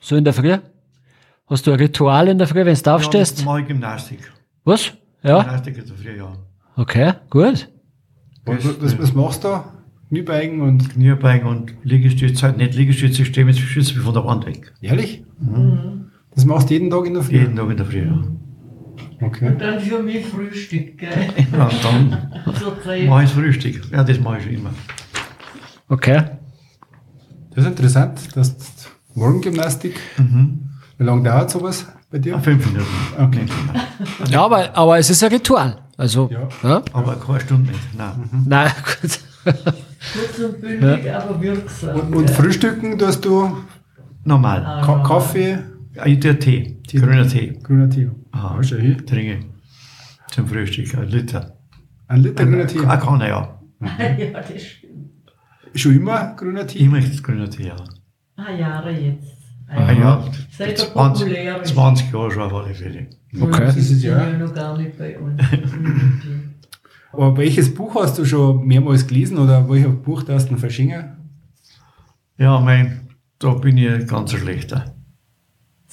So 0.00 0.16
in 0.16 0.24
der 0.24 0.32
Früh? 0.34 0.56
Hast 1.46 1.66
du 1.66 1.72
ein 1.72 1.78
Ritual 1.78 2.28
in 2.28 2.38
der 2.38 2.46
Früh, 2.46 2.64
wenn 2.64 2.74
du 2.74 2.80
Ja, 2.84 2.94
aufstehst? 2.94 3.44
mache 3.44 3.60
ich 3.60 3.66
Gymnastik. 3.68 4.32
Was? 4.64 4.92
Ja? 5.22 5.42
Gymnastik 5.42 5.78
ist 5.78 5.90
früh, 5.92 6.16
ja. 6.16 6.32
Okay, 6.76 7.12
gut. 7.30 7.68
Was, 8.46 8.82
was, 8.82 8.98
was 8.98 9.14
machst 9.14 9.44
du? 9.44 9.48
Kniebeugen 10.08 10.60
und. 10.60 10.90
Kniebeugen 10.90 11.46
und 11.48 11.74
Liegestütze, 11.82 12.52
nicht 12.52 12.74
Liegestütze, 12.74 13.22
ich 13.22 13.28
stehe 13.28 13.44
mit 13.46 13.56
Schütze 13.56 13.94
von 14.00 14.12
der 14.14 14.24
Wand 14.24 14.46
weg. 14.46 14.72
Ehrlich? 14.80 15.24
Mhm. 15.40 16.10
Das 16.34 16.44
machst 16.44 16.68
du 16.70 16.74
jeden 16.74 16.90
Tag 16.90 17.06
in 17.06 17.14
der 17.14 17.22
Früh? 17.22 17.34
Jeden 17.36 17.56
Tag 17.56 17.70
in 17.70 17.76
der 17.76 17.86
Früh, 17.86 18.04
ja. 18.06 18.22
Okay. 19.20 19.46
Und 19.48 19.60
dann 19.60 19.80
für 19.80 20.02
mich 20.02 20.26
Frühstück, 20.26 20.98
gell? 20.98 21.10
ja 21.52 21.70
dann 21.82 22.30
Zeit. 22.84 23.08
mache 23.08 23.24
ich 23.24 23.30
Frühstück. 23.30 23.82
Ja, 23.90 24.02
das 24.04 24.18
mache 24.20 24.38
ich 24.38 24.44
schon 24.44 24.52
immer. 24.54 24.70
Okay. 25.88 26.22
Das 27.54 27.64
ist 27.64 27.70
interessant, 27.70 28.36
dass 28.36 28.56
Morgengymnastik. 29.14 29.94
Wie 30.98 31.04
lange 31.04 31.22
dauert 31.22 31.50
sowas 31.50 31.86
bei 32.10 32.18
dir? 32.18 32.32
Ja, 32.32 32.38
fünf 32.40 32.66
Minuten. 32.66 32.86
Okay. 33.18 33.46
Ja, 34.30 34.44
aber, 34.44 34.76
aber 34.76 34.98
es 34.98 35.08
ist 35.10 35.22
ein 35.22 35.30
Ritual. 35.30 35.78
Also, 35.96 36.28
Ja. 36.32 36.48
ja. 36.68 36.82
Aber 36.92 37.14
keine 37.16 37.40
Stunde 37.40 37.70
nicht. 37.70 37.96
Nein. 37.96 38.28
Nein, 38.46 38.72
gut. 39.00 39.20
Kurz 39.44 40.38
und 40.44 40.60
bündig, 40.60 41.12
aber 41.12 41.40
wirksam. 41.40 41.96
Und, 42.00 42.16
und 42.16 42.26
gell? 42.26 42.34
Frühstücken 42.34 42.98
tust 42.98 43.24
du 43.24 43.56
Normal. 44.24 44.82
Ka 44.84 45.02
Kaffee, 45.06 45.58
Ja, 45.94 46.06
Ich 46.06 46.18
tue 46.18 46.36
Tee. 46.38 46.78
Grüner 46.90 47.28
Tee. 47.28 47.58
grüner 47.62 47.88
Tee. 47.88 48.10
Aha. 48.34 48.56
Ah, 48.58 48.62
schau 48.62 48.76
hin. 48.76 49.06
Trinke 49.06 49.44
zum 50.30 50.48
Frühstück. 50.48 50.94
Ein 50.96 51.08
Liter. 51.08 51.56
Ein 52.08 52.22
Liter 52.22 52.44
grüner 52.44 52.66
Tee. 52.66 52.80
Eine 52.80 53.00
Kanne, 53.00 53.28
ja. 53.28 53.60
ja, 54.18 54.40
das 54.40 54.62
stimmt. 54.62 55.32
Schon 55.74 55.96
immer 55.96 56.34
grüner 56.34 56.66
Tee? 56.66 56.80
Immer 56.80 57.00
das 57.00 57.22
grüne 57.22 57.48
Tee, 57.48 57.68
ja. 57.68 57.76
Ah, 58.36 58.50
Jahre 58.52 58.90
jetzt. 58.90 59.36
Ah, 59.68 59.92
ja. 59.92 60.24
Seit 60.50 60.70
der 60.70 60.92
20, 60.92 61.26
populär 61.26 61.62
ist. 61.62 61.74
20 61.74 62.12
Jahre 62.12 62.30
schon 62.30 62.42
auf 62.42 62.54
alle 62.54 62.74
Fälle. 62.74 63.06
Okay. 63.40 63.64
Das 63.66 63.76
ist 63.76 64.02
ja. 64.02 64.18
ja. 64.18 64.30
ja 64.30 64.38
noch 64.38 64.52
gar 64.52 64.76
nicht 64.76 64.98
bei 64.98 65.18
uns. 65.18 65.40
Aber 67.12 67.36
welches 67.36 67.72
Buch 67.72 67.94
hast 67.94 68.18
du 68.18 68.24
schon 68.24 68.66
mehrmals 68.66 69.06
gelesen 69.06 69.38
oder 69.38 69.68
welches 69.68 69.94
Buch 70.02 70.24
darfst 70.24 70.50
du 70.50 70.56
verschingen? 70.56 71.16
Ja, 72.36 72.58
mein, 72.58 73.08
da 73.38 73.54
bin 73.54 73.78
ich 73.78 73.88
ein 73.88 74.06
ganz 74.06 74.32
schlechter. 74.32 74.93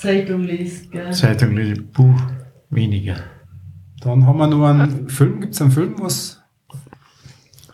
Zeitung 0.01 0.41
liest, 0.43 0.91
gell? 0.91 1.11
Zeitung, 1.11 1.55
lese, 1.55 1.81
Buch, 1.81 2.19
weniger. 2.69 3.17
Dann 4.01 4.25
haben 4.25 4.37
wir 4.39 4.47
noch 4.47 4.65
einen 4.67 5.09
Film. 5.09 5.41
Gibt 5.41 5.53
es 5.53 5.61
einen 5.61 5.71
Film, 5.71 5.95
was. 5.99 6.41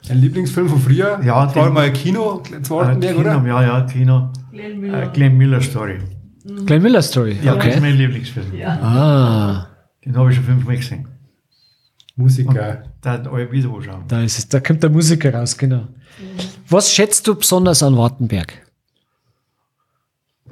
Ein 0.09 0.19
Lieblingsfilm 0.19 0.69
von 0.69 0.79
früher? 0.79 1.19
Ja, 1.23 1.45
das 1.45 1.55
war 1.55 1.69
mal 1.69 1.85
ein 1.85 1.93
Kino 1.93 2.41
Äh, 2.51 2.69
Wartenberg, 2.69 3.15
Kino, 3.17 3.29
oder? 3.37 3.45
ja, 3.47 3.61
ja, 3.63 3.81
Kino. 3.85 4.31
Glenn 4.51 4.71
Äh, 4.71 4.75
Miller. 4.75 5.07
Glenn 5.09 5.37
Miller 5.37 5.61
Story. 5.61 5.97
Glenn 6.65 6.81
Miller 6.81 7.01
Story. 7.01 7.37
Ja, 7.43 7.55
das 7.55 7.65
ist 7.65 7.71
Okay. 7.71 7.79
mein 7.81 7.95
Lieblingsfilm. 7.97 8.55
Ja. 8.55 8.69
Ah, 8.81 9.67
Den 10.05 10.15
habe 10.17 10.29
ich 10.29 10.35
schon 10.37 10.45
fünfmal 10.45 10.77
gesehen. 10.77 11.07
Musiker. 12.15 12.83
Da 13.01 13.11
hat 13.11 13.27
alle 13.27 13.51
wieder 13.51 13.69
anschauen. 13.73 14.03
da 14.07 14.21
ist 14.23 14.37
es. 14.39 14.47
Da 14.49 14.59
kommt 14.59 14.81
der 14.81 14.89
Musiker 14.89 15.33
raus, 15.33 15.57
genau. 15.57 15.87
Was 16.69 16.91
schätzt 16.93 17.27
du 17.27 17.35
besonders 17.35 17.83
an 17.83 17.95
Wartenberg? 17.97 18.65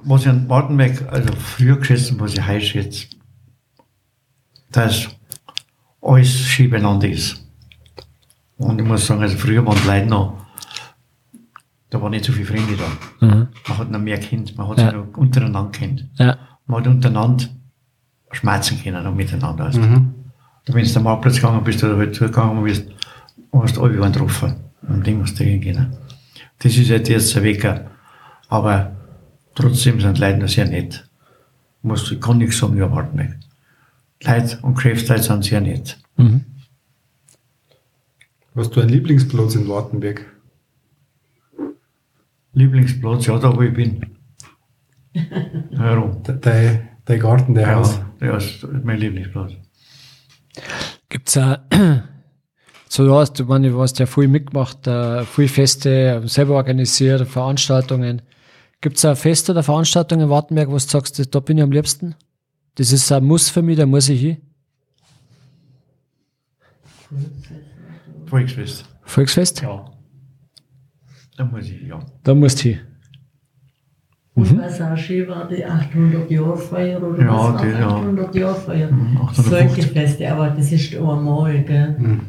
Was 0.07 0.21
ich 0.21 0.29
an 0.29 0.47
Wartenberg, 0.49 1.11
also 1.11 1.33
früher 1.35 1.77
geschätzt 1.77 2.19
was 2.19 2.33
ich 2.33 2.47
heute 2.47 2.61
schätze, 2.65 3.07
dass 4.71 5.07
alles 6.01 6.29
schön 6.29 6.69
beieinander 6.69 7.09
ist. 7.09 7.43
Und 8.57 8.79
ich 8.79 8.85
muss 8.87 9.05
sagen, 9.07 9.21
also 9.21 9.35
früher 9.37 9.65
waren 9.65 9.77
die 9.81 9.87
Leute 9.87 10.05
noch, 10.07 10.45
da 11.89 12.01
waren 12.01 12.11
nicht 12.11 12.25
so 12.25 12.31
viele 12.33 12.45
Freunde 12.45 12.75
da. 12.77 13.25
Mhm. 13.25 13.47
Man 13.67 13.77
hat 13.77 13.91
noch 13.91 13.99
mehr 13.99 14.19
kennt, 14.19 14.55
man 14.57 14.67
hat 14.67 14.77
Ja. 14.77 14.85
sich 14.85 14.93
noch 14.95 15.17
untereinander 15.17 15.71
kennt. 15.71 16.05
Ja. 16.19 16.37
Man 16.67 16.79
hat 16.81 16.87
untereinander 16.87 17.45
schmerzen 18.31 18.81
können 18.81 19.05
und 19.07 19.15
miteinander. 19.15 19.65
Also, 19.65 19.79
Mhm. 19.81 20.13
da, 20.65 20.73
wenn 20.73 20.85
du 20.85 20.95
am 20.97 21.03
Marktplatz 21.03 21.35
gegangen 21.37 21.63
bist 21.63 21.83
oder 21.83 21.97
halt 21.97 22.13
zugegangen 22.15 22.63
bist, 22.63 22.85
hast 23.53 23.75
du 23.77 23.83
alle 23.83 23.95
getroffen. 23.97 24.55
Und 24.87 25.05
dem 25.07 25.19
musst 25.19 25.39
du 25.39 25.43
hingehen. 25.43 25.93
Das 26.59 26.77
ist 26.77 26.91
halt 26.91 27.09
jetzt 27.09 27.35
ein 27.35 27.43
Wecker. 27.43 27.89
Aber 28.49 28.94
trotzdem 29.55 29.99
sind 29.99 30.17
die 30.17 30.21
Leute 30.21 30.37
noch 30.39 30.47
sehr 30.47 30.65
nett. 30.65 31.07
Musst, 31.81 32.11
ich 32.11 32.19
kann 32.21 32.37
nichts 32.39 32.57
sagen 32.57 32.77
über 32.77 32.91
Wartenberg. 32.91 33.37
Die 34.21 34.27
Leute 34.27 34.59
und 34.61 34.75
Geschäftsleute 34.75 35.23
sind 35.23 35.43
sehr 35.45 35.61
nett. 35.61 35.97
Mhm. 36.17 36.45
Hast 38.55 38.75
du 38.75 38.79
einen 38.81 38.89
Lieblingsplatz 38.89 39.55
in 39.55 39.67
Wartenberg? 39.67 40.25
Lieblingsplatz, 42.53 43.25
ja, 43.27 43.37
da 43.37 43.55
wo 43.55 43.61
ich 43.61 43.73
bin. 43.73 44.05
Herum. 45.77 46.23
De- 46.23 46.39
Dein, 46.39 46.89
dein 47.05 47.19
Garten, 47.19 47.53
dein 47.53 47.75
Haus. 47.75 47.99
Ja, 48.21 48.37
ist 48.37 48.65
mein 48.83 48.97
Lieblingsplatz. 48.99 49.53
Gibt's 51.09 51.37
auch, 51.37 51.57
so 52.89 53.05
du 53.05 53.13
hast, 53.13 53.33
du 53.39 53.43
meine, 53.45 53.69
du 53.69 53.81
hast 53.81 53.99
ja 53.99 54.05
viel 54.05 54.27
mitgemacht, 54.29 54.87
äh, 54.87 55.23
viel 55.25 55.47
Feste, 55.49 56.21
selber 56.25 56.55
organisiert, 56.55 57.27
Veranstaltungen. 57.27 58.21
Gibt's 58.85 59.03
auch 59.03 59.17
Feste 59.17 59.51
oder 59.51 59.63
Veranstaltungen 59.63 60.25
in 60.25 60.29
Wartenberg, 60.29 60.67
wo 60.67 60.73
du 60.73 60.77
sagst, 60.77 61.33
da 61.33 61.39
bin 61.39 61.57
ich 61.57 61.63
am 61.63 61.71
liebsten? 61.71 62.13
Das 62.75 62.91
ist 62.91 63.11
ein 63.11 63.25
Muss 63.25 63.49
für 63.49 63.63
mich, 63.63 63.77
da 63.79 63.87
muss 63.87 64.09
ich 64.09 64.21
hin. 64.21 64.37
Volksfest. 68.27 68.85
Volksfest? 69.01 69.63
Ja. 69.63 69.91
Da 71.35 71.45
muss 71.45 71.65
ich, 71.65 71.81
ja. 71.81 71.99
Da 72.21 72.35
musst 72.35 72.63
du 72.63 72.69
hin. 72.69 72.79
Und 74.35 74.55
was 74.59 74.79
auch 74.79 74.95
schön 74.95 75.27
war, 75.29 75.47
die 75.47 75.65
800 75.65 76.29
Jahre 76.29 76.55
Feier 76.55 77.01
oder 77.01 77.23
Ja, 77.23 77.53
was 77.55 77.61
die, 77.63 77.67
ja. 77.69 77.87
800 77.87 78.35
Jahre 78.35 78.55
Feier. 78.55 78.91
Mhm, 78.91 79.17
850. 79.17 79.45
Solche 79.49 79.93
Feste, 79.93 80.31
aber 80.31 80.49
das 80.51 80.71
ist 80.71 80.93
einmal, 80.95 81.63
gell? 81.63 82.19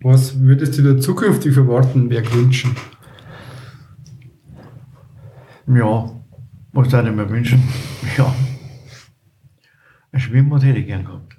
Was 0.00 0.40
würdest 0.40 0.78
du 0.78 0.82
dir 0.82 0.98
zukünftig 0.98 1.52
für 1.52 1.68
Wartenberg 1.68 2.34
wünschen? 2.34 2.74
Ja, 5.74 6.10
was 6.72 6.88
darf 6.88 7.06
ich 7.06 7.12
mir 7.12 7.28
wünschen? 7.28 7.62
Ja. 8.16 8.34
Ein 10.12 10.20
Schwimmbad 10.20 10.64
hätte 10.64 10.78
ich 10.80 10.86
gern 10.86 11.04
gehabt. 11.04 11.36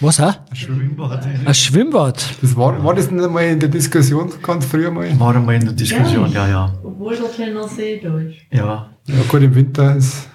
Was, 0.00 0.20
hä? 0.20 0.30
Ein 0.50 0.56
Schwimmbad. 0.56 1.26
Ein 1.44 1.54
Schwimmbad? 1.54 2.34
Das 2.40 2.56
war, 2.56 2.84
war 2.84 2.94
das 2.94 3.10
nicht 3.10 3.24
einmal 3.24 3.44
in 3.46 3.58
der 3.58 3.68
Diskussion 3.68 4.30
ganz 4.42 4.64
früher 4.66 4.90
mal? 4.92 5.18
War 5.18 5.34
einmal 5.34 5.56
in 5.56 5.64
der 5.64 5.72
Diskussion, 5.72 6.30
ja, 6.30 6.46
ja. 6.46 6.72
Obwohl 6.84 7.16
der 7.16 7.28
kleine 7.30 7.66
See 7.68 7.98
da 8.00 8.16
ist. 8.18 8.36
Ja, 8.52 8.90
Ja, 9.06 9.22
gut, 9.28 9.42
im 9.42 9.54
Winter 9.54 9.96
ist. 9.96 10.28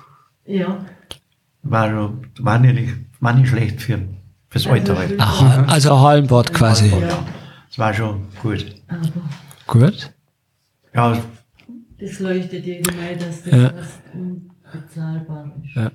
Ja. 0.46 0.84
war, 1.62 2.12
war, 2.40 2.60
nicht, 2.60 2.94
war 3.22 3.34
nicht 3.34 3.48
schlecht 3.50 3.82
für, 3.82 4.00
fürs 4.50 4.68
Alter 4.68 4.98
halt. 4.98 5.18
Aha, 5.20 5.64
also 5.68 5.94
ein 5.94 6.02
Hallenbad 6.02 6.54
quasi. 6.54 6.88
Ja. 6.90 7.24
Es 7.70 7.80
war 7.80 7.94
schon 7.94 8.26
gut. 8.42 8.76
Aber 8.90 9.00
Gut. 9.68 10.12
Ja, 10.94 11.18
das 12.04 12.20
leuchtet 12.20 12.66
ein, 12.66 13.20
dass 13.20 13.44
das 13.44 13.54
Ja. 13.54 13.70
fast 13.70 14.02
unbezahlbar 14.14 15.54
ist. 15.64 15.76
Ja. 15.76 15.92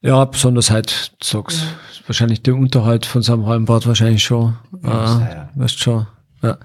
Ja, 0.00 0.24
besonders 0.24 0.70
halt, 0.70 1.12
du 1.20 1.26
sagst, 1.26 1.62
wahrscheinlich 2.06 2.42
der 2.42 2.54
Unterhalt 2.54 3.04
von 3.04 3.20
so 3.22 3.32
einem 3.32 3.46
Hallenbad 3.46 3.86
wahrscheinlich 3.86 4.22
schon. 4.22 4.56
Ja, 4.84 5.18
Äh, 5.28 5.34
ja. 5.34 5.48
weißt 5.56 5.78
schon. 5.78 6.06
Ja. 6.42 6.56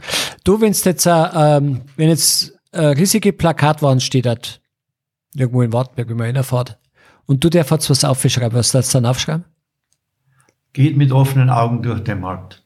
Du, 0.43 0.61
wenn's 0.61 0.83
jetzt, 0.83 1.07
äh, 1.07 1.09
ähm, 1.33 1.81
wenn 1.97 2.09
jetzt 2.09 2.53
äh, 2.71 2.85
riesige 2.85 3.33
Plakatwand 3.33 4.03
steht 4.03 4.27
hat, 4.27 4.61
irgendwo 5.35 5.63
in 5.63 5.73
Wartberg, 5.73 6.09
wenn 6.09 6.17
man 6.17 6.35
reinfährt, 6.35 6.77
und 7.25 7.43
du 7.43 7.49
darfst 7.49 7.71
jetzt 7.71 7.89
was 7.89 8.05
aufschreiben, 8.05 8.57
was 8.57 8.71
darfst 8.71 8.93
du 8.93 8.97
dann 8.97 9.05
aufschreiben? 9.07 9.45
geht 10.73 10.97
mit 10.97 11.11
offenen 11.11 11.51
Augen 11.51 11.83
durch 11.83 12.03
den 12.03 12.19
Markt. 12.19 12.63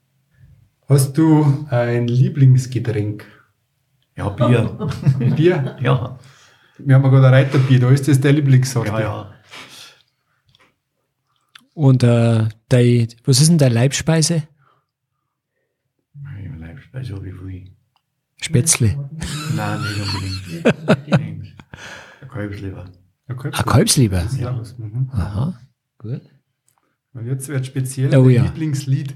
Hast 0.87 1.17
du 1.17 1.65
ein 1.69 2.07
Lieblingsgetränk? 2.07 3.25
Ja, 4.17 4.29
Bier. 4.29 4.89
Bier? 5.35 5.77
ja, 5.79 6.19
Wir 6.79 6.95
haben 6.95 7.03
ja 7.03 7.09
gerade 7.09 7.27
ein 7.27 7.33
Reiterbier, 7.33 7.79
da 7.79 7.89
ist 7.91 8.07
das 8.07 8.19
der 8.19 8.33
Lieblingssorte. 8.33 8.89
ja, 8.89 8.99
ja. 8.99 9.33
Und 11.73 12.01
äh, 12.03 12.49
dein, 12.69 13.07
was 13.23 13.39
ist 13.39 13.49
denn 13.49 13.59
deine 13.59 13.75
Leibspeise? 13.75 14.47
Ich 16.41 16.51
bleib 16.57 16.79
bei 16.91 17.03
so 17.03 17.23
wie 17.23 17.31
viel. 17.31 17.71
Spätzle. 18.41 19.09
Nein, 19.55 19.81
nicht 19.81 20.01
unbedingt. 20.01 21.13
Ein 22.21 22.27
Kalbsleber. 22.29 22.85
Ja, 23.29 23.35
Ein 23.35 23.51
Kalbsleber. 23.65 24.25
Ja. 24.39 24.63
Mhm. 24.77 25.09
Aha, 25.11 25.59
gut. 25.99 26.21
Und 27.13 27.25
jetzt 27.27 27.47
wird 27.47 27.65
speziell 27.65 28.15
Oh 28.15 28.23
dein 28.23 28.31
ja. 28.33 28.43
Lieblingslied. 28.43 29.15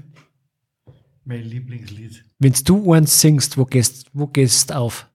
Mein 1.24 1.44
Lieblingslied. 1.44 2.24
Wenn 2.38 2.52
du 2.64 2.92
eins 2.92 3.20
singst, 3.20 3.56
wo 3.56 3.64
gehst, 3.64 4.06
wo 4.12 4.26
gehst 4.26 4.72
auf? 4.72 5.08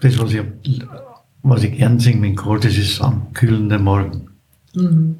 Das, 0.00 0.18
was 0.18 0.32
ich, 0.32 0.42
was 1.42 1.62
ich 1.62 1.76
gern 1.76 2.00
singe 2.00 2.20
mit 2.20 2.30
dem 2.30 2.36
Chor, 2.36 2.58
das 2.58 2.76
ist 2.76 3.00
am 3.00 3.32
kühlenden 3.34 3.84
Morgen. 3.84 4.30
Mhm. 4.74 5.18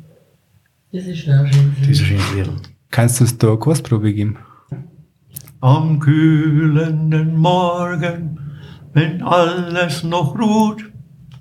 Das 0.93 1.05
ist 1.07 1.19
schön. 1.19 1.51
Das 1.81 1.89
ist 1.89 2.01
ein 2.01 2.07
schönes 2.07 2.35
Lied. 2.35 2.51
Kannst 2.91 3.21
du 3.21 3.25
uns 3.25 3.39
da 3.39 3.49
eine 3.49 3.59
Kursprobe 3.59 4.13
geben? 4.13 4.39
Am 5.61 6.01
kühlenden 6.01 7.37
Morgen, 7.37 8.41
wenn 8.95 9.23
alles 9.23 10.03
noch 10.03 10.37
ruht. 10.37 10.91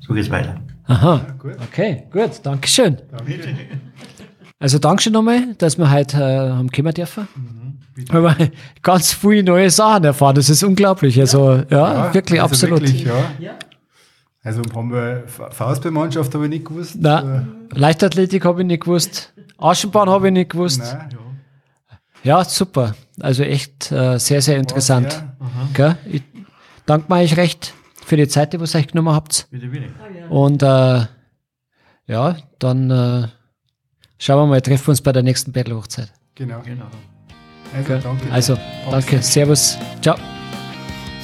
So 0.01 0.13
geht's 0.13 0.29
weiter. 0.29 0.61
Aha. 0.83 1.35
gut. 1.39 1.55
Okay, 1.61 2.03
gut. 2.11 2.31
Dankeschön. 2.43 2.97
Danke. 3.11 3.39
Also 4.59 4.77
Dankeschön 4.77 5.13
nochmal, 5.13 5.55
dass 5.57 5.77
wir 5.77 5.89
heute 5.89 6.17
äh, 6.17 6.49
haben 6.51 6.69
kommen 6.69 6.93
dürfen. 6.93 7.27
Weil 8.09 8.23
wir 8.23 8.51
ganz 8.81 9.13
viele 9.13 9.43
neue 9.43 9.69
Sachen 9.69 10.03
erfahren. 10.03 10.35
Das 10.35 10.49
ist 10.49 10.63
unglaublich. 10.63 11.19
Also 11.19 11.63
ja, 11.69 12.13
wirklich 12.13 12.41
also 12.41 12.53
absolut. 12.53 12.81
Wirklich, 12.81 13.03
ja. 13.05 13.31
Ja. 13.39 13.51
Also 14.43 14.61
haben 14.73 14.91
wir 14.91 15.23
Fa- 15.27 15.49
Faustballmannschaft 15.49 16.33
habe 16.33 16.45
ich 16.45 16.49
nicht 16.49 16.65
gewusst. 16.65 16.95
Na, 16.99 17.45
Leichtathletik 17.71 18.45
habe 18.45 18.61
ich 18.61 18.67
nicht 18.67 18.83
gewusst. 18.83 19.33
Aschenbahn 19.57 20.09
habe 20.09 20.27
ich 20.27 20.33
nicht 20.33 20.51
gewusst. 20.51 20.81
Äh, 20.81 20.95
Nein. 20.95 21.09
Ja, 22.23 22.43
super. 22.43 22.95
Also 23.21 23.43
echt 23.43 23.91
äh, 23.91 24.17
sehr, 24.17 24.41
sehr 24.41 24.57
interessant. 24.57 25.23
Gell? 25.73 25.97
Ich 26.05 26.23
danke 26.85 27.11
euch 27.13 27.37
recht 27.37 27.73
für 28.05 28.17
die 28.17 28.27
Zeit, 28.27 28.51
die 28.53 28.57
ihr 28.57 28.61
euch 28.63 28.87
genommen 28.87 29.13
habt. 29.13 29.47
Bitte, 29.51 29.67
bitte. 29.67 29.85
Ja. 30.19 30.27
Und 30.29 30.63
äh, 30.63 31.05
ja, 32.07 32.35
dann 32.59 32.91
äh, 32.91 33.27
schauen 34.19 34.37
wir 34.37 34.45
mal, 34.45 34.61
treffen 34.61 34.85
wir 34.85 34.89
uns 34.91 35.01
bei 35.01 35.11
der 35.11 35.23
nächsten 35.23 35.51
Battle-Hochzeit. 35.51 36.11
Genau. 36.35 36.61
Genau. 36.63 36.85
Also 37.73 37.99
danke. 37.99 38.31
Also, 38.31 38.57
danke, 38.89 39.21
Servus, 39.21 39.77
ciao. 40.01 40.15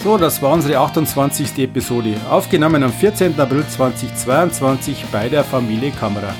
So, 0.03 0.17
das 0.17 0.41
war 0.41 0.51
unsere 0.53 0.77
28. 0.77 1.57
Episode, 1.57 2.15
aufgenommen 2.29 2.83
am 2.83 2.93
14. 2.93 3.39
April 3.39 3.65
2022 3.67 5.05
bei 5.11 5.29
der 5.29 5.43
Familie 5.43 5.91
Kamera. 5.91 6.33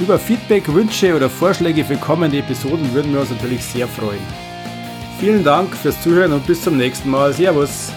Über 0.00 0.18
Feedback, 0.18 0.72
Wünsche 0.72 1.14
oder 1.14 1.30
Vorschläge 1.30 1.84
für 1.84 1.96
kommende 1.96 2.38
Episoden 2.38 2.92
würden 2.92 3.12
wir 3.12 3.20
uns 3.20 3.30
natürlich 3.30 3.64
sehr 3.64 3.86
freuen. 3.86 4.20
Vielen 5.20 5.42
Dank 5.44 5.74
fürs 5.74 6.00
Zuhören 6.02 6.32
und 6.32 6.46
bis 6.46 6.62
zum 6.62 6.76
nächsten 6.76 7.08
Mal. 7.08 7.32
Servus! 7.32 7.92